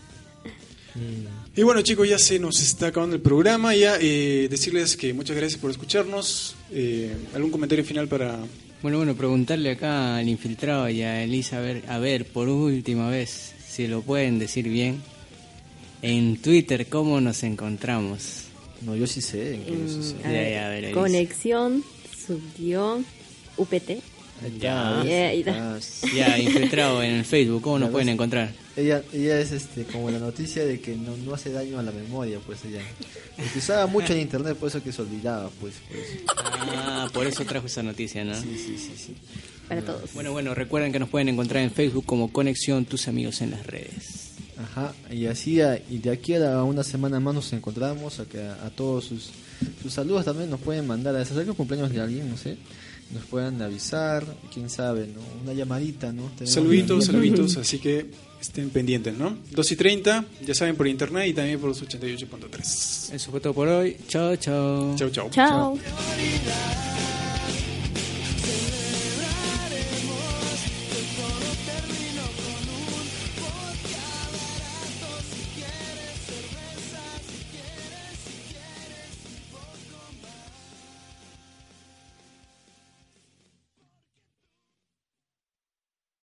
Y 1.54 1.62
bueno 1.62 1.80
chicos, 1.82 2.08
ya 2.08 2.18
se 2.18 2.40
nos 2.40 2.60
está 2.60 2.88
acabando 2.88 3.14
el 3.14 3.22
programa, 3.22 3.72
ya 3.76 3.98
eh, 4.00 4.48
decirles 4.50 4.96
que 4.96 5.14
muchas 5.14 5.36
gracias 5.36 5.60
por 5.60 5.70
escucharnos. 5.70 6.56
Eh, 6.72 7.14
¿Algún 7.34 7.50
comentario 7.52 7.84
final 7.84 8.08
para... 8.08 8.38
Bueno, 8.82 8.98
bueno, 8.98 9.14
preguntarle 9.14 9.70
acá 9.72 10.16
al 10.16 10.28
infiltrado 10.28 10.88
y 10.88 11.02
a 11.02 11.22
Elisa, 11.22 11.58
a 11.58 11.60
ver, 11.60 11.84
a 11.88 11.98
ver, 11.98 12.24
por 12.26 12.48
última 12.48 13.08
vez, 13.10 13.54
si 13.68 13.86
lo 13.86 14.02
pueden 14.02 14.38
decir 14.40 14.68
bien, 14.68 15.00
en 16.02 16.36
Twitter, 16.42 16.86
¿cómo 16.88 17.20
nos 17.20 17.42
encontramos? 17.44 18.44
No, 18.82 18.94
yo 18.96 19.06
sí 19.06 19.20
sé, 19.20 19.54
incluso 19.56 20.02
sí. 20.02 20.14
Mm, 20.14 20.22
Ya, 20.22 20.28
a 20.28 20.32
ver, 20.32 20.52
ya, 20.52 20.66
a 20.66 20.68
ver, 20.70 20.84
Elisa. 20.84 21.00
conexión, 21.00 21.84
subguión, 22.26 23.04
UPT. 23.56 23.90
Ya. 24.60 25.02
Ya, 25.04 25.28
ahí 25.30 25.40
está. 25.40 25.74
Ah, 25.74 25.78
Ya, 26.14 26.38
infiltrado 26.38 27.02
en 27.02 27.14
el 27.14 27.24
Facebook, 27.24 27.60
¿cómo 27.60 27.80
nos 27.80 27.90
pueden 27.90 28.08
encontrar? 28.08 28.52
Ella, 28.76 29.02
ella 29.12 29.40
es 29.40 29.50
este 29.50 29.82
como 29.82 30.08
la 30.12 30.20
noticia 30.20 30.64
de 30.64 30.80
que 30.80 30.94
no, 30.94 31.16
no 31.16 31.34
hace 31.34 31.50
daño 31.50 31.76
a 31.80 31.82
la 31.82 31.90
memoria, 31.90 32.38
pues 32.46 32.64
ella. 32.64 32.80
Porque 33.36 33.58
usaba 33.58 33.86
mucho 33.88 34.12
en 34.12 34.20
internet, 34.20 34.56
por 34.56 34.68
eso 34.68 34.80
que 34.80 34.92
se 34.92 35.02
olvidaba, 35.02 35.50
pues. 35.60 35.74
Ah, 36.28 37.08
por 37.12 37.26
eso 37.26 37.44
trajo 37.44 37.66
esa 37.66 37.82
noticia, 37.82 38.24
¿no? 38.24 38.40
Sí, 38.40 38.56
sí, 38.56 38.78
sí, 38.78 38.92
sí. 38.96 39.14
Para 39.68 39.82
todos. 39.82 40.12
Bueno, 40.14 40.30
bueno, 40.30 40.54
recuerden 40.54 40.92
que 40.92 41.00
nos 41.00 41.08
pueden 41.08 41.28
encontrar 41.28 41.64
en 41.64 41.72
Facebook 41.72 42.06
como 42.06 42.32
Conexión 42.32 42.84
Tus 42.84 43.08
Amigos 43.08 43.40
en 43.42 43.50
las 43.50 43.66
Redes. 43.66 44.27
Ajá, 44.60 44.92
y 45.10 45.26
así, 45.26 45.60
a- 45.60 45.80
y 45.88 45.98
de 45.98 46.10
aquí 46.10 46.34
a 46.34 46.62
una 46.64 46.82
semana 46.82 47.20
más 47.20 47.34
nos 47.34 47.52
encontramos, 47.52 48.18
a, 48.18 48.24
que 48.24 48.40
a, 48.42 48.54
a 48.66 48.70
todos 48.70 49.04
sus, 49.04 49.30
sus 49.82 49.92
saludos 49.92 50.24
también 50.24 50.50
nos 50.50 50.60
pueden 50.60 50.86
mandar, 50.86 51.14
a 51.14 51.22
el 51.22 51.54
cumpleaños 51.54 51.90
de 51.92 52.00
alguien, 52.00 52.28
no 52.28 52.36
sé, 52.36 52.56
nos 53.14 53.24
puedan 53.24 53.62
avisar, 53.62 54.24
quién 54.52 54.68
sabe, 54.68 55.06
¿no? 55.06 55.20
Una 55.42 55.52
llamadita, 55.54 56.12
¿no? 56.12 56.24
Tenemos 56.36 56.50
Saluditos, 56.50 57.04
saluditos, 57.04 57.56
así 57.56 57.78
que 57.78 58.10
estén 58.40 58.70
pendientes, 58.70 59.16
¿no? 59.16 59.38
2 59.52 59.72
y 59.72 59.76
30, 59.76 60.24
ya 60.44 60.54
saben, 60.54 60.74
por 60.76 60.88
internet 60.88 61.28
y 61.28 61.34
también 61.34 61.58
por 61.60 61.68
los 61.68 61.80
88.3. 61.82 63.14
Eso 63.14 63.30
fue 63.30 63.40
todo 63.40 63.54
por 63.54 63.68
hoy. 63.68 63.96
Chao, 64.08 64.34
chao. 64.36 64.96
Chau. 64.96 65.10
Chao. 65.10 65.30
Chao. 65.30 65.78